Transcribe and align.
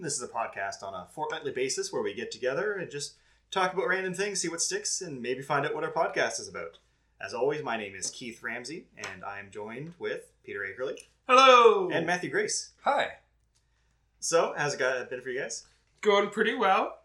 podcast 0.00 0.02
about. 0.02 0.04
This 0.04 0.16
is 0.16 0.22
a 0.22 0.28
podcast 0.28 0.82
on 0.86 0.94
a 0.94 1.06
fortnightly 1.12 1.52
basis 1.52 1.92
where 1.92 2.02
we 2.02 2.14
get 2.14 2.30
together 2.30 2.72
and 2.74 2.90
just 2.90 3.14
talk 3.50 3.72
about 3.74 3.88
random 3.88 4.14
things, 4.14 4.40
see 4.40 4.48
what 4.48 4.62
sticks, 4.62 5.00
and 5.00 5.20
maybe 5.22 5.42
find 5.42 5.66
out 5.66 5.74
what 5.74 5.84
our 5.84 5.92
podcast 5.92 6.40
is 6.40 6.48
about. 6.48 6.78
As 7.20 7.34
always, 7.34 7.62
my 7.62 7.76
name 7.76 7.94
is 7.94 8.10
Keith 8.10 8.42
Ramsey, 8.42 8.86
and 8.96 9.24
I 9.24 9.38
am 9.40 9.50
joined 9.50 9.92
with 9.98 10.32
Peter 10.44 10.60
Akerley 10.60 10.98
Hello. 11.28 11.90
and 11.90 12.06
Matthew 12.06 12.30
Grace. 12.30 12.70
Hi. 12.84 13.08
So, 14.20 14.54
how's 14.56 14.74
it 14.74 14.78
go- 14.78 15.06
been 15.10 15.20
for 15.20 15.28
you 15.30 15.40
guys? 15.40 15.66
Going 16.00 16.30
pretty 16.30 16.54
well. 16.54 16.96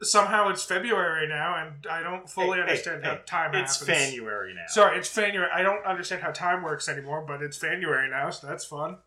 Somehow 0.00 0.48
it's 0.48 0.62
February 0.64 1.26
now, 1.28 1.56
and 1.56 1.86
I 1.90 2.02
don't 2.02 2.30
fully 2.30 2.46
Hey, 2.50 2.54
hey, 2.54 2.60
understand 2.62 3.04
how 3.04 3.14
hey, 3.16 3.20
time 3.26 3.54
It's 3.54 3.80
happens. 3.80 3.98
January 3.98 4.54
now. 4.54 4.62
Sorry, 4.68 4.96
it's 4.98 5.12
January. 5.14 5.50
I 5.52 5.62
don't 5.62 5.84
understand 5.84 6.22
how 6.22 6.30
time 6.30 6.62
works 6.62 6.88
anymore, 6.88 7.24
but 7.26 7.42
it's 7.42 7.58
January 7.58 8.08
now, 8.08 8.30
so 8.30 8.46
that's 8.46 8.64
fun. 8.64 8.98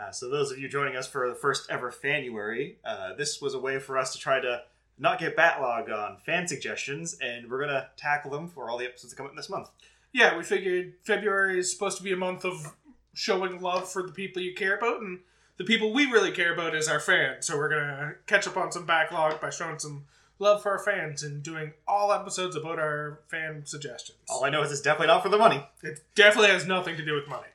Uh, 0.00 0.12
so, 0.12 0.28
those 0.28 0.52
of 0.52 0.58
you 0.58 0.68
joining 0.68 0.96
us 0.96 1.08
for 1.08 1.28
the 1.28 1.34
first 1.34 1.68
ever 1.70 1.90
Fanuary, 1.90 2.78
uh, 2.84 3.14
this 3.14 3.40
was 3.40 3.54
a 3.54 3.58
way 3.58 3.78
for 3.78 3.98
us 3.98 4.12
to 4.12 4.18
try 4.18 4.38
to 4.38 4.62
not 4.98 5.18
get 5.18 5.36
backlogged 5.36 5.92
on 5.92 6.18
fan 6.24 6.46
suggestions, 6.46 7.18
and 7.20 7.50
we're 7.50 7.60
gonna 7.60 7.88
tackle 7.96 8.30
them 8.30 8.48
for 8.48 8.70
all 8.70 8.78
the 8.78 8.84
episodes 8.84 9.12
that 9.12 9.16
come 9.16 9.26
out 9.26 9.34
this 9.36 9.50
month. 9.50 9.70
Yeah, 10.12 10.36
we 10.36 10.44
figured 10.44 10.94
February 11.02 11.58
is 11.58 11.72
supposed 11.72 11.98
to 11.98 12.02
be 12.02 12.12
a 12.12 12.16
month 12.16 12.44
of 12.44 12.74
showing 13.12 13.60
love 13.60 13.90
for 13.90 14.02
the 14.02 14.12
people 14.12 14.40
you 14.40 14.54
care 14.54 14.76
about, 14.76 15.00
and 15.00 15.20
the 15.56 15.64
people 15.64 15.92
we 15.92 16.06
really 16.06 16.30
care 16.30 16.52
about 16.52 16.74
is 16.74 16.88
our 16.88 17.00
fans. 17.00 17.46
So 17.46 17.56
we're 17.56 17.68
gonna 17.68 18.14
catch 18.26 18.46
up 18.46 18.56
on 18.56 18.70
some 18.70 18.86
backlog 18.86 19.40
by 19.40 19.50
showing 19.50 19.78
some 19.78 20.04
love 20.38 20.62
for 20.62 20.70
our 20.70 20.78
fans 20.78 21.24
and 21.24 21.42
doing 21.42 21.72
all 21.86 22.12
episodes 22.12 22.54
about 22.54 22.78
our 22.78 23.20
fan 23.26 23.66
suggestions. 23.66 24.18
All 24.28 24.44
I 24.44 24.50
know 24.50 24.62
is 24.62 24.70
it's 24.70 24.80
definitely 24.80 25.08
not 25.08 25.22
for 25.22 25.28
the 25.28 25.38
money. 25.38 25.64
It 25.82 26.00
definitely 26.14 26.50
has 26.50 26.66
nothing 26.66 26.96
to 26.96 27.04
do 27.04 27.14
with 27.14 27.28
money. 27.28 27.48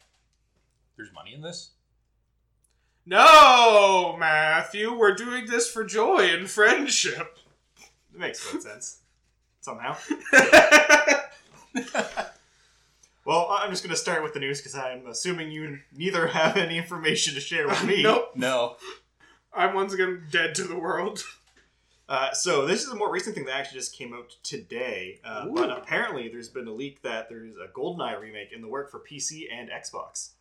There's 0.97 1.13
money 1.13 1.33
in 1.33 1.41
this? 1.41 1.72
No, 3.05 4.15
Matthew, 4.17 4.97
we're 4.97 5.13
doing 5.15 5.45
this 5.45 5.69
for 5.69 5.83
joy 5.83 6.29
and 6.33 6.49
friendship. 6.49 7.37
It 8.13 8.19
makes 8.19 8.49
good 8.51 8.61
sense. 8.63 8.99
Somehow. 9.61 9.95
Well, 13.25 13.47
I'm 13.49 13.69
just 13.69 13.83
going 13.83 13.95
to 13.95 13.99
start 14.01 14.21
with 14.21 14.33
the 14.33 14.41
news 14.41 14.59
because 14.59 14.75
I'm 14.75 15.07
assuming 15.07 15.49
you 15.49 15.79
neither 15.95 16.27
have 16.27 16.57
any 16.57 16.77
information 16.77 17.33
to 17.35 17.39
share 17.39 17.67
with 17.69 17.81
me. 17.85 18.03
nope, 18.03 18.31
No. 18.35 18.75
I'm 19.53 19.73
once 19.73 19.93
again 19.93 20.23
dead 20.29 20.55
to 20.55 20.63
the 20.63 20.77
world. 20.77 21.23
Uh, 22.09 22.33
so 22.33 22.65
this 22.65 22.83
is 22.83 22.89
a 22.89 22.95
more 22.95 23.09
recent 23.09 23.33
thing 23.35 23.45
that 23.45 23.55
actually 23.55 23.79
just 23.79 23.95
came 23.97 24.13
out 24.13 24.35
today. 24.43 25.21
Uh, 25.23 25.47
but 25.47 25.69
apparently, 25.71 26.27
there's 26.27 26.49
been 26.49 26.67
a 26.67 26.73
leak 26.73 27.01
that 27.03 27.29
there's 27.29 27.55
a 27.55 27.67
GoldenEye 27.73 28.19
remake 28.19 28.51
in 28.51 28.61
the 28.61 28.67
work 28.67 28.91
for 28.91 28.99
PC 28.99 29.43
and 29.49 29.69
Xbox, 29.69 30.31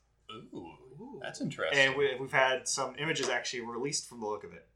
Ooh. 0.55 0.72
That's 1.20 1.41
interesting. 1.41 1.78
and 1.78 1.97
we, 1.97 2.14
we've 2.19 2.33
had 2.33 2.69
some 2.69 2.94
images 2.98 3.28
actually 3.28 3.61
released 3.62 4.08
from 4.08 4.20
the 4.20 4.27
look 4.27 4.44
of 4.44 4.52
it. 4.52 4.66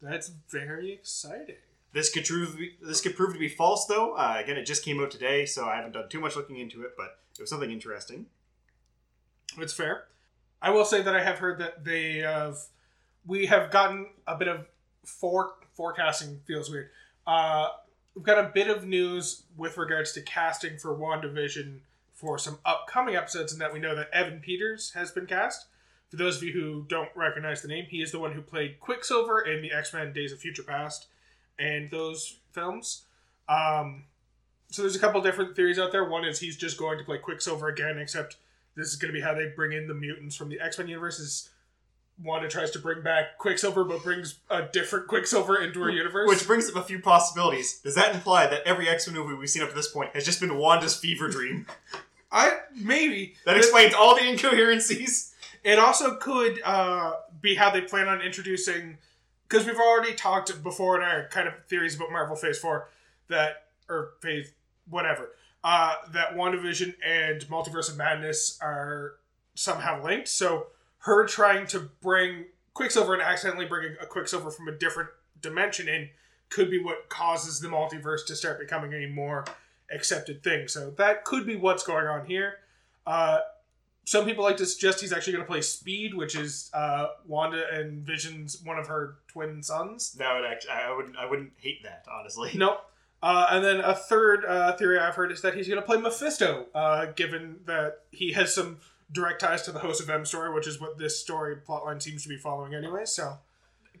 That's 0.00 0.32
very 0.48 0.92
exciting. 0.92 1.56
This 1.92 2.10
could 2.10 2.24
prove 2.24 2.58
this 2.80 3.00
could 3.00 3.16
prove 3.16 3.34
to 3.34 3.38
be 3.38 3.48
false, 3.48 3.86
though. 3.86 4.14
Uh, 4.14 4.36
again, 4.42 4.56
it 4.56 4.64
just 4.64 4.84
came 4.84 5.00
out 5.00 5.10
today, 5.10 5.44
so 5.46 5.66
I 5.66 5.76
haven't 5.76 5.92
done 5.92 6.08
too 6.08 6.20
much 6.20 6.36
looking 6.36 6.58
into 6.58 6.82
it, 6.82 6.92
but 6.96 7.18
it 7.38 7.42
was 7.42 7.50
something 7.50 7.70
interesting. 7.70 8.26
It's 9.58 9.72
fair. 9.72 10.04
I 10.60 10.70
will 10.70 10.84
say 10.84 11.02
that 11.02 11.14
I 11.14 11.22
have 11.22 11.38
heard 11.38 11.58
that 11.58 11.84
they 11.84 12.18
have. 12.18 12.58
We 13.26 13.46
have 13.46 13.70
gotten 13.70 14.08
a 14.26 14.36
bit 14.36 14.48
of 14.48 14.66
for 15.04 15.52
forecasting 15.74 16.40
feels 16.46 16.70
weird. 16.70 16.90
Uh, 17.26 17.68
we've 18.14 18.24
got 18.24 18.38
a 18.38 18.50
bit 18.54 18.68
of 18.68 18.86
news 18.86 19.42
with 19.56 19.76
regards 19.78 20.12
to 20.12 20.22
casting 20.22 20.78
for 20.78 20.96
WandaVision 20.96 21.80
for 22.22 22.38
some 22.38 22.60
upcoming 22.64 23.16
episodes, 23.16 23.52
and 23.52 23.60
that 23.60 23.72
we 23.72 23.80
know 23.80 23.96
that 23.96 24.08
Evan 24.12 24.38
Peters 24.38 24.92
has 24.92 25.10
been 25.10 25.26
cast. 25.26 25.66
For 26.08 26.16
those 26.16 26.36
of 26.36 26.44
you 26.44 26.52
who 26.52 26.86
don't 26.88 27.08
recognize 27.16 27.62
the 27.62 27.68
name, 27.68 27.86
he 27.88 28.00
is 28.00 28.12
the 28.12 28.20
one 28.20 28.32
who 28.32 28.42
played 28.42 28.78
Quicksilver 28.78 29.40
in 29.40 29.60
the 29.60 29.72
X 29.72 29.92
Men 29.92 30.12
Days 30.12 30.32
of 30.32 30.38
Future 30.38 30.62
Past 30.62 31.08
and 31.58 31.90
those 31.90 32.38
films. 32.52 33.06
Um, 33.48 34.04
so 34.70 34.82
there's 34.82 34.94
a 34.94 35.00
couple 35.00 35.20
different 35.20 35.56
theories 35.56 35.80
out 35.80 35.90
there. 35.90 36.08
One 36.08 36.24
is 36.24 36.38
he's 36.38 36.56
just 36.56 36.78
going 36.78 36.96
to 36.98 37.04
play 37.04 37.18
Quicksilver 37.18 37.66
again, 37.66 37.98
except 37.98 38.36
this 38.76 38.86
is 38.86 38.96
going 38.96 39.12
to 39.12 39.18
be 39.18 39.20
how 39.20 39.34
they 39.34 39.48
bring 39.56 39.72
in 39.72 39.88
the 39.88 39.94
mutants 39.94 40.36
from 40.36 40.48
the 40.48 40.60
X 40.60 40.78
Men 40.78 40.86
universe. 40.86 41.18
Is 41.18 41.50
Wanda 42.22 42.48
tries 42.48 42.70
to 42.72 42.78
bring 42.78 43.02
back 43.02 43.38
Quicksilver, 43.38 43.82
but 43.82 44.04
brings 44.04 44.38
a 44.48 44.62
different 44.62 45.08
Quicksilver 45.08 45.60
into 45.60 45.80
her 45.82 45.90
universe. 45.90 46.28
Which 46.28 46.46
brings 46.46 46.68
up 46.70 46.76
a 46.76 46.82
few 46.82 47.00
possibilities. 47.00 47.80
Does 47.80 47.96
that 47.96 48.14
imply 48.14 48.46
that 48.46 48.62
every 48.64 48.88
X 48.88 49.08
Men 49.08 49.16
movie 49.16 49.34
we've 49.34 49.50
seen 49.50 49.62
up 49.62 49.70
to 49.70 49.74
this 49.74 49.90
point 49.90 50.14
has 50.14 50.24
just 50.24 50.40
been 50.40 50.56
Wanda's 50.56 50.96
fever 50.96 51.28
dream? 51.28 51.66
I 52.32 52.60
maybe 52.74 53.34
That 53.44 53.56
explains 53.58 53.94
all 53.94 54.16
the 54.16 54.22
incoherencies. 54.22 55.34
It 55.62 55.78
also 55.78 56.16
could 56.16 56.60
uh, 56.64 57.12
be 57.40 57.54
how 57.54 57.70
they 57.70 57.82
plan 57.82 58.08
on 58.08 58.20
introducing, 58.20 58.98
because 59.48 59.66
we've 59.66 59.76
already 59.76 60.14
talked 60.14 60.62
before 60.62 60.96
in 60.96 61.02
our 61.02 61.28
kind 61.28 61.46
of 61.46 61.54
theories 61.68 61.94
about 61.94 62.10
Marvel 62.10 62.34
Phase 62.34 62.58
Four 62.58 62.88
that 63.28 63.66
or 63.88 64.14
Phase 64.20 64.52
whatever 64.88 65.30
uh, 65.62 65.94
that 66.12 66.34
WandaVision 66.34 66.94
and 67.06 67.42
Multiverse 67.42 67.90
of 67.90 67.96
Madness 67.96 68.58
are 68.60 69.16
somehow 69.54 70.02
linked. 70.02 70.28
So 70.28 70.68
her 71.00 71.26
trying 71.26 71.66
to 71.68 71.90
bring 72.00 72.46
Quicksilver 72.74 73.12
and 73.12 73.22
accidentally 73.22 73.66
bringing 73.66 73.96
a 74.00 74.06
Quicksilver 74.06 74.50
from 74.50 74.68
a 74.68 74.72
different 74.72 75.10
dimension 75.40 75.88
in 75.88 76.08
could 76.48 76.70
be 76.70 76.82
what 76.82 77.08
causes 77.08 77.60
the 77.60 77.68
multiverse 77.68 78.26
to 78.26 78.34
start 78.34 78.58
becoming 78.58 78.92
a 78.92 79.06
more 79.06 79.44
accepted 79.90 80.42
thing. 80.42 80.68
So 80.68 80.90
that 80.90 81.24
could 81.24 81.46
be 81.46 81.56
what's 81.56 81.82
going 81.82 82.06
on 82.06 82.26
here. 82.26 82.56
Uh, 83.06 83.40
some 84.04 84.24
people 84.24 84.42
like 84.42 84.56
to 84.56 84.66
suggest 84.66 85.00
he's 85.00 85.12
actually 85.12 85.34
going 85.34 85.44
to 85.44 85.50
play 85.50 85.60
Speed, 85.60 86.14
which 86.14 86.34
is 86.34 86.70
uh, 86.74 87.08
Wanda 87.26 87.64
and 87.72 88.04
Vision's 88.04 88.60
one 88.62 88.78
of 88.78 88.88
her 88.88 89.16
twin 89.28 89.62
sons. 89.62 90.12
That 90.14 90.34
would 90.34 90.44
actually, 90.44 90.72
I 90.72 90.94
wouldn't, 90.94 91.16
I 91.16 91.26
wouldn't 91.26 91.52
hate 91.56 91.82
that 91.84 92.06
honestly. 92.12 92.50
Nope. 92.56 92.80
Uh, 93.22 93.46
and 93.50 93.64
then 93.64 93.78
a 93.78 93.94
third 93.94 94.44
uh, 94.44 94.72
theory 94.72 94.98
I've 94.98 95.14
heard 95.14 95.30
is 95.30 95.42
that 95.42 95.54
he's 95.54 95.68
going 95.68 95.80
to 95.80 95.86
play 95.86 95.96
Mephisto, 95.96 96.66
uh, 96.74 97.06
given 97.14 97.60
that 97.66 98.00
he 98.10 98.32
has 98.32 98.52
some 98.52 98.78
direct 99.12 99.40
ties 99.40 99.62
to 99.62 99.72
the 99.72 99.78
House 99.78 100.00
of 100.00 100.10
M 100.10 100.24
story, 100.24 100.52
which 100.52 100.66
is 100.66 100.80
what 100.80 100.98
this 100.98 101.20
story 101.20 101.54
plotline 101.56 102.02
seems 102.02 102.24
to 102.24 102.28
be 102.28 102.36
following 102.36 102.74
anyway. 102.74 103.04
So 103.04 103.38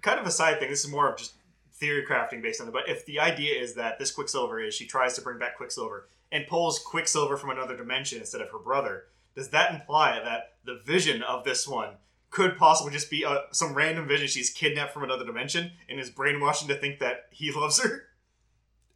Kind 0.02 0.18
of 0.18 0.26
a 0.26 0.32
side 0.32 0.58
thing. 0.58 0.68
This 0.68 0.84
is 0.84 0.90
more 0.90 1.08
of 1.08 1.16
just 1.16 1.34
theory 1.82 2.06
crafting 2.08 2.40
based 2.40 2.60
on 2.60 2.68
it. 2.68 2.72
But 2.72 2.88
if 2.88 3.04
the 3.04 3.18
idea 3.18 3.60
is 3.60 3.74
that 3.74 3.98
this 3.98 4.12
Quicksilver 4.12 4.60
is 4.60 4.72
she 4.72 4.86
tries 4.86 5.14
to 5.14 5.20
bring 5.20 5.38
back 5.38 5.56
Quicksilver 5.56 6.08
and 6.30 6.46
pulls 6.46 6.78
Quicksilver 6.78 7.36
from 7.36 7.50
another 7.50 7.76
dimension 7.76 8.20
instead 8.20 8.40
of 8.40 8.50
her 8.50 8.58
brother, 8.58 9.06
does 9.34 9.48
that 9.48 9.74
imply 9.74 10.20
that 10.22 10.52
the 10.64 10.80
vision 10.86 11.22
of 11.22 11.44
this 11.44 11.66
one 11.66 11.94
could 12.30 12.56
possibly 12.56 12.92
just 12.92 13.10
be 13.10 13.24
a, 13.24 13.42
some 13.50 13.74
random 13.74 14.06
vision 14.06 14.28
she's 14.28 14.48
kidnapped 14.48 14.94
from 14.94 15.02
another 15.02 15.26
dimension 15.26 15.72
and 15.88 15.98
is 15.98 16.08
brainwashing 16.08 16.68
to 16.68 16.74
think 16.74 17.00
that 17.00 17.26
he 17.30 17.50
loves 17.50 17.82
her? 17.82 18.06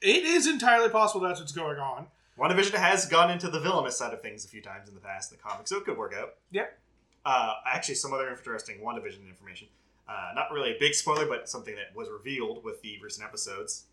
it 0.03 0.25
is 0.25 0.47
entirely 0.47 0.89
possible 0.89 1.27
that's 1.27 1.41
what's 1.41 1.53
going 1.53 1.79
on. 1.79 2.07
WandaVision 2.39 2.75
has 2.75 3.07
gone 3.07 3.31
into 3.31 3.49
the 3.49 3.59
villainous 3.59 3.97
side 3.97 4.13
of 4.13 4.21
things 4.21 4.45
a 4.45 4.49
few 4.49 4.61
times 4.61 4.89
in 4.89 4.95
the 4.95 5.01
past 5.01 5.33
in 5.33 5.39
the 5.39 5.43
comics, 5.43 5.71
so 5.71 5.79
it 5.79 5.85
could 5.85 5.97
work 5.97 6.15
out. 6.15 6.35
Yep. 6.51 6.79
Uh, 7.25 7.55
actually, 7.67 7.95
some 7.95 8.13
other 8.13 8.29
interesting 8.31 8.79
WandaVision 8.79 9.27
information. 9.29 9.69
Uh, 10.09 10.33
not 10.35 10.53
really 10.53 10.71
a 10.71 10.79
big 10.79 10.95
spoiler, 10.95 11.27
but 11.27 11.49
something 11.49 11.75
that 11.75 11.97
was 11.97 12.09
revealed 12.09 12.63
with 12.63 12.81
the 12.83 12.99
recent 13.03 13.27
episodes. 13.27 13.85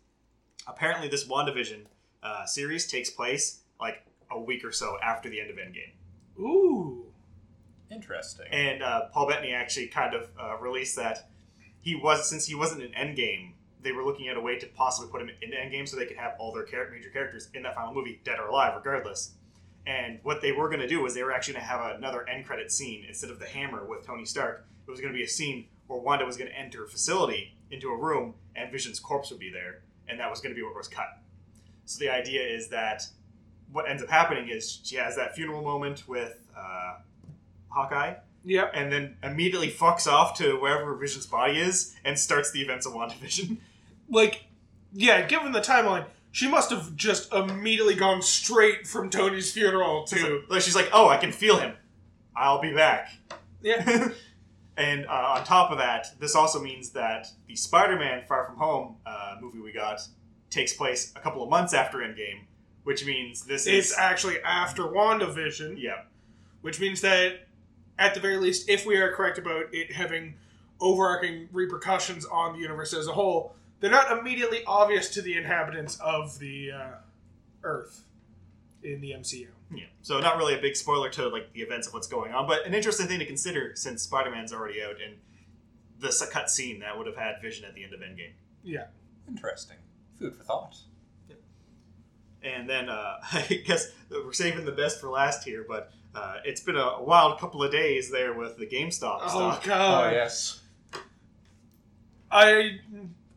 Apparently, 0.66 1.08
this 1.08 1.24
WandaVision 1.24 1.84
uh, 2.22 2.44
series 2.46 2.86
takes 2.86 3.10
place 3.10 3.60
like 3.80 4.04
a 4.30 4.40
week 4.40 4.64
or 4.64 4.72
so 4.72 4.96
after 5.02 5.28
the 5.28 5.40
end 5.40 5.50
of 5.50 5.56
Endgame. 5.56 5.92
Ooh. 6.38 7.06
Interesting. 7.90 8.46
And 8.50 8.82
uh, 8.82 9.06
Paul 9.12 9.28
Bettany 9.28 9.52
actually 9.52 9.88
kind 9.88 10.14
of 10.14 10.28
uh, 10.40 10.56
released 10.58 10.96
that 10.96 11.28
he 11.80 11.94
was, 11.94 12.28
since 12.28 12.46
he 12.46 12.54
wasn't 12.54 12.82
in 12.82 12.92
Endgame, 12.92 13.52
they 13.82 13.92
were 13.92 14.04
looking 14.04 14.28
at 14.28 14.36
a 14.36 14.40
way 14.40 14.58
to 14.58 14.66
possibly 14.68 15.10
put 15.10 15.20
him 15.20 15.30
into 15.42 15.56
Endgame 15.56 15.86
so 15.86 15.96
they 15.96 16.06
could 16.06 16.16
have 16.16 16.34
all 16.38 16.52
their 16.52 16.64
char- 16.64 16.90
major 16.90 17.10
characters 17.10 17.50
in 17.52 17.62
that 17.64 17.74
final 17.74 17.92
movie, 17.92 18.20
dead 18.24 18.38
or 18.38 18.46
alive, 18.46 18.72
regardless. 18.74 19.32
And 19.86 20.18
what 20.22 20.40
they 20.40 20.52
were 20.52 20.68
going 20.68 20.80
to 20.80 20.88
do 20.88 21.02
was 21.02 21.14
they 21.14 21.22
were 21.22 21.32
actually 21.32 21.54
going 21.54 21.66
to 21.66 21.70
have 21.70 21.96
another 21.96 22.26
end 22.26 22.46
credit 22.46 22.72
scene 22.72 23.04
instead 23.06 23.30
of 23.30 23.38
the 23.38 23.44
hammer 23.46 23.84
with 23.84 24.06
Tony 24.06 24.24
Stark. 24.24 24.66
It 24.86 24.90
was 24.90 25.00
going 25.00 25.12
to 25.12 25.16
be 25.16 25.24
a 25.24 25.28
scene 25.28 25.66
where 25.86 25.98
Wanda 26.00 26.24
was 26.24 26.36
going 26.36 26.50
to 26.50 26.56
enter 26.58 26.84
a 26.84 26.88
facility 26.88 27.54
into 27.70 27.88
a 27.88 27.96
room 27.96 28.34
and 28.56 28.70
Vision's 28.70 29.00
corpse 29.00 29.30
would 29.30 29.40
be 29.40 29.50
there, 29.50 29.80
and 30.08 30.18
that 30.20 30.30
was 30.30 30.40
going 30.40 30.54
to 30.54 30.58
be 30.58 30.62
what 30.62 30.74
was 30.76 30.88
cut. 30.88 31.18
So 31.86 31.98
the 31.98 32.08
idea 32.10 32.42
is 32.42 32.68
that 32.68 33.02
what 33.72 33.88
ends 33.88 34.02
up 34.02 34.08
happening 34.08 34.48
is 34.48 34.80
she 34.84 34.96
has 34.96 35.16
that 35.16 35.34
funeral 35.34 35.62
moment 35.62 36.06
with 36.08 36.38
uh, 36.56 36.94
Hawkeye, 37.68 38.14
Yep. 38.46 38.72
and 38.74 38.92
then 38.92 39.16
immediately 39.22 39.70
fucks 39.70 40.06
off 40.06 40.36
to 40.38 40.60
wherever 40.60 40.94
Vision's 40.96 41.26
body 41.26 41.58
is 41.58 41.94
and 42.04 42.18
starts 42.18 42.50
the 42.52 42.60
events 42.60 42.86
of 42.86 42.92
WandaVision. 42.92 43.56
Like, 44.08 44.44
yeah, 44.92 45.26
given 45.26 45.50
the 45.52 45.60
timeline, 45.60 46.04
she 46.30 46.46
must 46.48 46.70
have 46.70 46.94
just 46.94 47.32
immediately 47.32 47.94
gone 47.94 48.20
straight 48.22 48.86
from 48.86 49.08
Tony's 49.08 49.50
funeral 49.50 50.04
to. 50.04 50.42
Like 50.48 50.60
she's 50.62 50.76
like, 50.76 50.90
"Oh, 50.92 51.08
I 51.08 51.16
can 51.16 51.32
feel 51.32 51.56
him. 51.58 51.72
I'll 52.36 52.60
be 52.60 52.74
back." 52.74 53.08
Yeah. 53.62 54.08
and 54.76 55.06
uh, 55.06 55.36
on 55.36 55.44
top 55.44 55.70
of 55.70 55.78
that, 55.78 56.18
this 56.18 56.34
also 56.34 56.60
means 56.60 56.90
that 56.90 57.28
the 57.46 57.54
Spider-Man 57.54 58.24
Far 58.26 58.46
From 58.46 58.56
Home 58.56 58.96
uh, 59.06 59.36
movie 59.40 59.60
we 59.60 59.72
got 59.72 60.00
takes 60.50 60.72
place 60.72 61.12
a 61.14 61.20
couple 61.20 61.42
of 61.42 61.48
months 61.48 61.72
after 61.72 61.98
Endgame, 61.98 62.40
which 62.82 63.04
means 63.06 63.44
this 63.44 63.66
It's 63.66 63.90
is 63.90 63.96
actually 63.96 64.40
after 64.42 64.82
WandaVision, 64.82 65.80
yeah. 65.80 66.02
which 66.62 66.80
means 66.80 67.00
that, 67.02 67.46
at 67.98 68.14
the 68.14 68.20
very 68.20 68.38
least, 68.38 68.68
if 68.68 68.84
we 68.84 68.96
are 68.96 69.12
correct 69.12 69.38
about 69.38 69.66
it 69.72 69.92
having 69.92 70.34
overarching 70.80 71.48
repercussions 71.52 72.24
on 72.26 72.54
the 72.54 72.58
universe 72.58 72.92
as 72.92 73.06
a 73.06 73.12
whole, 73.12 73.54
they're 73.80 73.90
not 73.90 74.18
immediately 74.18 74.64
obvious 74.66 75.08
to 75.10 75.22
the 75.22 75.36
inhabitants 75.36 75.98
of 76.00 76.38
the 76.40 76.72
uh, 76.72 76.90
Earth 77.62 78.02
in 78.82 79.00
the 79.00 79.12
MCU. 79.12 79.46
Yeah. 79.76 79.84
So 80.02 80.20
not 80.20 80.36
really 80.36 80.54
a 80.54 80.60
big 80.60 80.76
spoiler 80.76 81.08
to 81.10 81.28
like 81.28 81.52
the 81.52 81.60
events 81.60 81.86
of 81.86 81.94
what's 81.94 82.06
going 82.06 82.32
on, 82.32 82.46
but 82.46 82.66
an 82.66 82.74
interesting 82.74 83.06
thing 83.06 83.18
to 83.18 83.26
consider 83.26 83.72
since 83.74 84.02
Spider-Man's 84.02 84.52
already 84.52 84.82
out 84.82 84.96
and 85.04 85.16
the 86.00 86.28
cut 86.30 86.50
scene 86.50 86.80
that 86.80 86.96
would 86.98 87.06
have 87.06 87.16
had 87.16 87.36
Vision 87.40 87.64
at 87.64 87.74
the 87.74 87.84
end 87.84 87.94
of 87.94 88.00
Endgame. 88.00 88.32
Yeah. 88.62 88.86
Interesting. 89.28 89.76
Food 90.18 90.34
for 90.36 90.42
thought. 90.44 90.76
And 92.42 92.68
then 92.68 92.88
uh, 92.90 93.16
I 93.32 93.62
guess 93.66 93.90
we're 94.10 94.32
saving 94.32 94.64
the 94.66 94.72
best 94.72 95.00
for 95.00 95.08
last 95.08 95.44
here, 95.44 95.64
but 95.66 95.92
uh, 96.14 96.36
it's 96.44 96.60
been 96.60 96.76
a 96.76 97.02
wild 97.02 97.38
couple 97.40 97.62
of 97.62 97.72
days 97.72 98.10
there 98.10 98.34
with 98.34 98.58
the 98.58 98.66
GameStop 98.66 99.18
Oh 99.22 99.28
stock. 99.28 99.64
god. 99.64 100.12
yes. 100.12 100.60
I 102.30 102.78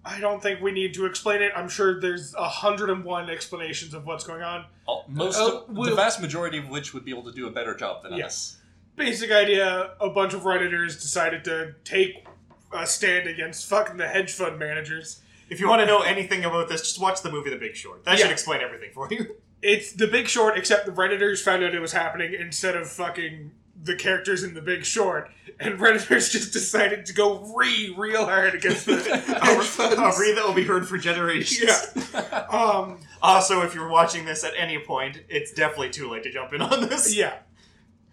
I 0.04 0.20
don't 0.20 0.42
think 0.42 0.62
we 0.62 0.72
need 0.72 0.94
to 0.96 1.06
explain 1.06 1.42
it. 1.42 1.52
I'm 1.56 1.70
sure 1.70 2.00
there's 2.00 2.34
a 2.36 2.48
hundred 2.48 2.90
and 2.90 3.04
one 3.04 3.30
explanations 3.30 3.94
of 3.94 4.06
what's 4.06 4.24
going 4.24 4.42
on. 4.42 4.66
All, 4.88 5.06
uh, 5.08 5.12
most, 5.12 5.38
Oh, 5.40 5.60
of, 5.68 5.70
we'll- 5.70 5.90
the 5.90 5.96
vast 5.96 6.22
majority 6.22 6.58
of 6.58 6.70
which 6.70 6.94
would 6.94 7.06
be 7.06 7.12
able 7.12 7.24
to 7.24 7.32
do 7.32 7.48
a 7.48 7.52
better 7.52 7.76
job 7.76 8.04
than 8.04 8.14
us. 8.14 8.20
Yes. 8.20 8.58
Basic 8.96 9.32
idea: 9.32 9.92
a 10.02 10.10
bunch 10.10 10.34
of 10.34 10.42
redditors 10.42 11.00
decided 11.00 11.44
to 11.46 11.76
take 11.84 12.26
a 12.72 12.86
stand 12.88 13.28
against 13.28 13.68
fucking 13.70 13.98
the 13.98 14.08
hedge 14.08 14.32
fund 14.34 14.58
managers. 14.58 15.22
If 15.50 15.60
you 15.60 15.68
want 15.70 15.82
to 15.82 15.86
know 15.86 16.02
anything 16.02 16.44
about 16.46 16.68
this, 16.68 16.82
just 16.82 17.00
watch 17.00 17.22
the 17.22 17.32
movie 17.32 17.50
The 17.50 17.58
Big 17.58 17.76
Short. 17.76 18.04
That 18.06 18.18
Yeah. 18.18 18.24
should 18.26 18.32
explain 18.32 18.62
everything 18.62 18.90
for 18.94 19.08
you. 19.12 19.36
It's 19.62 19.92
The 19.94 20.06
Big 20.08 20.28
Short, 20.28 20.56
except 20.56 20.86
the 20.86 20.92
redditors 20.92 21.42
found 21.42 21.64
out 21.64 21.74
it 21.74 21.80
was 21.80 21.92
happening 21.94 22.36
instead 22.36 22.76
of 22.76 22.88
fucking 22.92 23.52
the 23.84 23.96
characters 23.96 24.44
in 24.44 24.54
The 24.54 24.62
Big 24.62 24.84
Short, 24.86 25.30
and 25.60 25.80
redditors 25.80 26.32
just 26.32 26.52
decided 26.54 27.06
to 27.08 27.14
go 27.14 27.54
re 27.56 27.94
real 27.98 28.26
hard 28.26 28.56
against 28.56 28.86
the 28.86 28.96
hedge 28.98 29.30
a 29.30 29.62
funds. 29.64 30.20
read 30.20 30.36
that 30.38 30.46
will 30.46 30.54
be 30.54 30.64
heard 30.64 30.88
for 30.88 30.98
generations. 30.98 31.88
Yeah. 32.14 32.46
Um. 32.50 33.00
Also, 33.22 33.62
if 33.62 33.74
you're 33.76 33.90
watching 33.90 34.26
this 34.26 34.44
at 34.44 34.54
any 34.58 34.80
point, 34.80 35.22
it's 35.30 35.52
definitely 35.52 35.90
too 35.90 36.10
late 36.10 36.24
to 36.24 36.32
jump 36.32 36.54
in 36.54 36.62
on 36.62 36.88
this. 36.88 37.16
Yeah. 37.16 37.34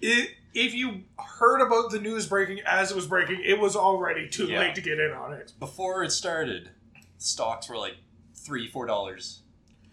It, 0.00 0.30
if 0.54 0.74
you 0.74 1.02
heard 1.18 1.60
about 1.60 1.90
the 1.90 2.00
news 2.00 2.26
breaking 2.26 2.60
as 2.66 2.90
it 2.90 2.94
was 2.96 3.06
breaking, 3.06 3.40
it 3.44 3.58
was 3.58 3.74
already 3.76 4.28
too 4.28 4.46
Yeah. 4.46 4.60
late 4.60 4.74
to 4.76 4.80
get 4.80 4.98
in 4.98 5.12
on 5.12 5.32
it. 5.34 5.52
Before 5.58 6.02
it 6.04 6.10
started, 6.10 6.70
stocks 7.18 7.68
were 7.68 7.76
like 7.76 7.96
three, 8.34 8.66
four 8.68 8.86
dollars 8.86 9.42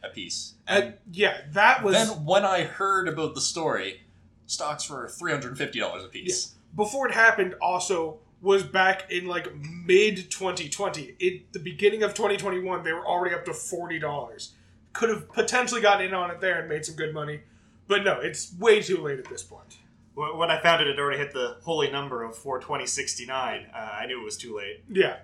a 0.03 0.09
piece. 0.09 0.55
And 0.67 0.95
yeah, 1.11 1.41
that 1.51 1.83
was 1.83 1.93
then 1.95 2.25
when 2.25 2.43
I 2.45 2.63
heard 2.63 3.07
about 3.07 3.35
the 3.35 3.41
story, 3.41 4.01
stocks 4.51 4.89
were 4.89 5.07
three 5.07 5.31
hundred 5.31 5.49
and 5.49 5.57
fifty 5.57 5.79
dollars 5.79 6.03
a 6.03 6.07
piece. 6.07 6.55
before 6.75 7.07
it 7.07 7.13
happened. 7.13 7.55
Also, 7.61 8.19
was 8.41 8.63
back 8.63 9.11
in 9.11 9.25
like 9.27 9.53
mid 9.55 10.29
2020. 10.31 11.09
At 11.21 11.53
the 11.53 11.59
beginning 11.59 12.01
of 12.03 12.13
2021, 12.13 12.83
they 12.83 12.91
were 12.93 13.05
already 13.05 13.35
up 13.35 13.45
to 13.45 13.53
forty 13.53 13.99
dollars. 13.99 14.53
Could 14.93 15.09
have 15.09 15.31
potentially 15.31 15.79
gotten 15.81 16.07
in 16.07 16.13
on 16.13 16.31
it 16.31 16.41
there 16.41 16.59
and 16.59 16.67
made 16.69 16.83
some 16.85 16.95
good 16.95 17.13
money, 17.13 17.41
but 17.87 18.03
no, 18.03 18.19
it's 18.19 18.53
way 18.59 18.81
too 18.81 18.97
late 18.97 19.19
at 19.19 19.25
this 19.29 19.41
point. 19.43 19.77
When 20.15 20.37
when 20.37 20.51
I 20.51 20.59
found 20.61 20.81
it, 20.81 20.87
it 20.87 20.99
already 20.99 21.19
hit 21.19 21.31
the 21.33 21.57
holy 21.63 21.89
number 21.89 22.23
of 22.23 22.35
420.69. 22.35 23.29
Uh, 23.73 23.77
I 23.77 24.05
knew 24.07 24.19
it 24.21 24.23
was 24.25 24.37
too 24.37 24.57
late. 24.57 24.83
Yeah. 24.89 25.17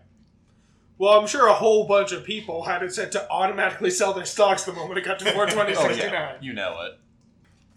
Well, 0.99 1.19
I'm 1.19 1.27
sure 1.27 1.47
a 1.47 1.53
whole 1.53 1.85
bunch 1.85 2.11
of 2.11 2.23
people 2.23 2.63
had 2.63 2.81
it 2.81 2.93
set 2.93 3.11
to 3.11 3.29
automatically 3.29 3.91
sell 3.91 4.13
their 4.13 4.25
stocks 4.25 4.63
the 4.63 4.73
moment 4.73 4.97
it 4.97 5.05
got 5.05 5.19
to 5.19 5.25
420.69. 5.33 5.75
Oh 5.77 5.89
yeah, 5.91 6.37
you 6.41 6.53
know 6.53 6.81
it. 6.81 6.99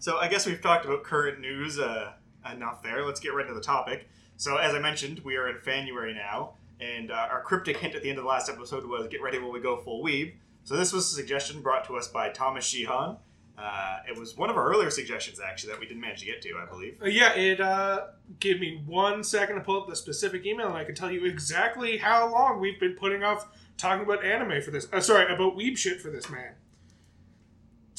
So 0.01 0.17
I 0.17 0.27
guess 0.29 0.47
we've 0.47 0.59
talked 0.59 0.83
about 0.83 1.03
current 1.03 1.39
news 1.39 1.77
uh, 1.77 2.13
enough 2.51 2.81
there. 2.81 3.05
Let's 3.05 3.19
get 3.19 3.35
right 3.35 3.45
into 3.45 3.53
the 3.53 3.61
topic. 3.61 4.09
So 4.35 4.57
as 4.57 4.73
I 4.73 4.79
mentioned, 4.79 5.19
we 5.23 5.35
are 5.35 5.47
in 5.47 5.57
January 5.63 6.15
now, 6.15 6.55
and 6.79 7.11
uh, 7.11 7.27
our 7.29 7.43
cryptic 7.43 7.77
hint 7.77 7.93
at 7.93 8.01
the 8.01 8.09
end 8.09 8.17
of 8.17 8.23
the 8.23 8.27
last 8.27 8.49
episode 8.49 8.83
was 8.87 9.07
"Get 9.09 9.21
ready 9.21 9.37
when 9.37 9.53
we 9.53 9.59
go 9.59 9.77
full 9.77 10.03
weeb." 10.03 10.33
So 10.63 10.75
this 10.75 10.91
was 10.91 11.05
a 11.05 11.15
suggestion 11.15 11.61
brought 11.61 11.85
to 11.85 11.97
us 11.97 12.07
by 12.07 12.29
Thomas 12.29 12.65
Sheehan. 12.65 13.17
Uh, 13.55 13.99
it 14.09 14.17
was 14.17 14.35
one 14.35 14.49
of 14.49 14.57
our 14.57 14.67
earlier 14.67 14.89
suggestions, 14.89 15.39
actually, 15.39 15.71
that 15.71 15.79
we 15.79 15.85
didn't 15.85 16.01
manage 16.01 16.21
to 16.21 16.25
get 16.25 16.41
to, 16.41 16.49
I 16.57 16.65
believe. 16.65 16.97
Uh, 16.99 17.05
Yeah, 17.05 17.35
it 17.35 17.61
uh 17.61 18.05
give 18.39 18.59
me 18.59 18.81
one 18.87 19.23
second 19.23 19.57
to 19.57 19.61
pull 19.61 19.79
up 19.83 19.87
the 19.87 19.95
specific 19.95 20.47
email 20.47 20.69
and 20.69 20.77
I 20.77 20.83
can 20.83 20.95
tell 20.95 21.11
you 21.11 21.25
exactly 21.25 21.97
how 21.97 22.27
long 22.31 22.59
we've 22.59 22.79
been 22.79 22.95
putting 22.95 23.23
off 23.23 23.47
talking 23.77 24.03
about 24.03 24.25
anime 24.25 24.63
for 24.63 24.71
this. 24.71 24.87
Uh, 24.91 24.99
sorry, 24.99 25.31
about 25.31 25.55
weeb 25.55 25.77
shit 25.77 26.01
for 26.01 26.09
this 26.09 26.27
man. 26.27 26.53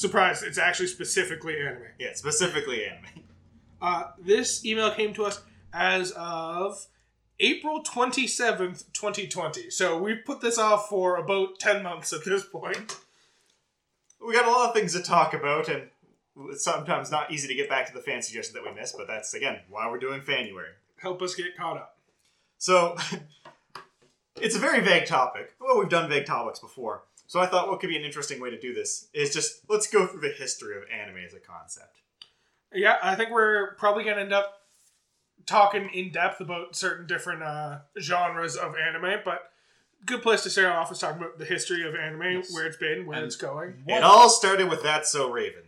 Surprise, 0.03 0.43
it's 0.43 0.57
actually 0.57 0.87
specifically 0.87 1.55
anime. 1.57 1.83
Yeah, 1.97 2.09
specifically 2.13 2.83
anime. 2.83 3.23
Uh, 3.81 4.11
this 4.19 4.65
email 4.65 4.93
came 4.93 5.13
to 5.13 5.23
us 5.23 5.41
as 5.71 6.11
of 6.17 6.87
April 7.39 7.81
27th, 7.81 8.83
2020. 8.91 9.69
So 9.69 9.97
we've 9.97 10.25
put 10.25 10.41
this 10.41 10.57
off 10.57 10.89
for 10.89 11.15
about 11.15 11.57
10 11.57 11.83
months 11.83 12.11
at 12.11 12.25
this 12.25 12.43
point. 12.43 12.97
We 14.19 14.33
got 14.33 14.45
a 14.45 14.51
lot 14.51 14.67
of 14.67 14.75
things 14.75 14.91
to 14.91 15.01
talk 15.01 15.33
about, 15.33 15.69
and 15.69 15.83
it's 16.49 16.65
sometimes 16.65 17.09
not 17.09 17.31
easy 17.31 17.47
to 17.47 17.55
get 17.55 17.69
back 17.69 17.87
to 17.87 17.93
the 17.93 18.01
fan 18.01 18.21
suggestion 18.21 18.55
that 18.55 18.69
we 18.69 18.77
missed, 18.77 18.97
but 18.97 19.07
that's, 19.07 19.33
again, 19.33 19.61
why 19.69 19.89
we're 19.89 19.99
doing 19.99 20.21
January. 20.25 20.73
Help 20.97 21.21
us 21.21 21.33
get 21.33 21.55
caught 21.55 21.77
up. 21.77 21.97
So, 22.57 22.97
it's 24.41 24.57
a 24.57 24.59
very 24.59 24.81
vague 24.81 25.05
topic. 25.05 25.55
Well, 25.61 25.79
we've 25.79 25.87
done 25.87 26.09
vague 26.09 26.25
topics 26.25 26.59
before. 26.59 27.03
So 27.33 27.39
I 27.39 27.47
thought 27.47 27.67
what 27.67 27.79
could 27.79 27.89
be 27.89 27.97
an 27.97 28.03
interesting 28.03 28.39
way 28.39 28.51
to 28.51 28.59
do 28.59 28.75
this 28.75 29.07
is 29.11 29.33
just 29.33 29.61
let's 29.67 29.87
go 29.87 30.05
through 30.05 30.19
the 30.19 30.29
history 30.37 30.77
of 30.77 30.83
anime 30.95 31.17
as 31.25 31.33
a 31.33 31.39
concept. 31.39 31.97
Yeah, 32.71 32.97
I 33.01 33.15
think 33.15 33.31
we're 33.31 33.73
probably 33.73 34.03
going 34.03 34.17
to 34.17 34.21
end 34.21 34.33
up 34.33 34.59
talking 35.47 35.89
in 35.95 36.11
depth 36.11 36.41
about 36.41 36.75
certain 36.75 37.07
different 37.07 37.41
uh, 37.41 37.79
genres 37.99 38.55
of 38.55 38.75
anime, 38.77 39.21
but 39.25 39.49
good 40.05 40.21
place 40.21 40.43
to 40.43 40.51
start 40.51 40.67
off 40.75 40.91
is 40.91 40.99
talking 40.99 41.17
about 41.23 41.39
the 41.39 41.45
history 41.45 41.83
of 41.87 41.95
anime, 41.95 42.21
Yes. 42.21 42.53
where 42.53 42.67
it's 42.67 42.77
been, 42.77 43.07
where 43.07 43.17
And- 43.17 43.25
it's 43.25 43.35
going. 43.35 43.81
It 43.87 44.03
all 44.03 44.29
started 44.29 44.69
with 44.69 44.83
That's 44.83 45.11
So 45.11 45.31
Raven. 45.31 45.63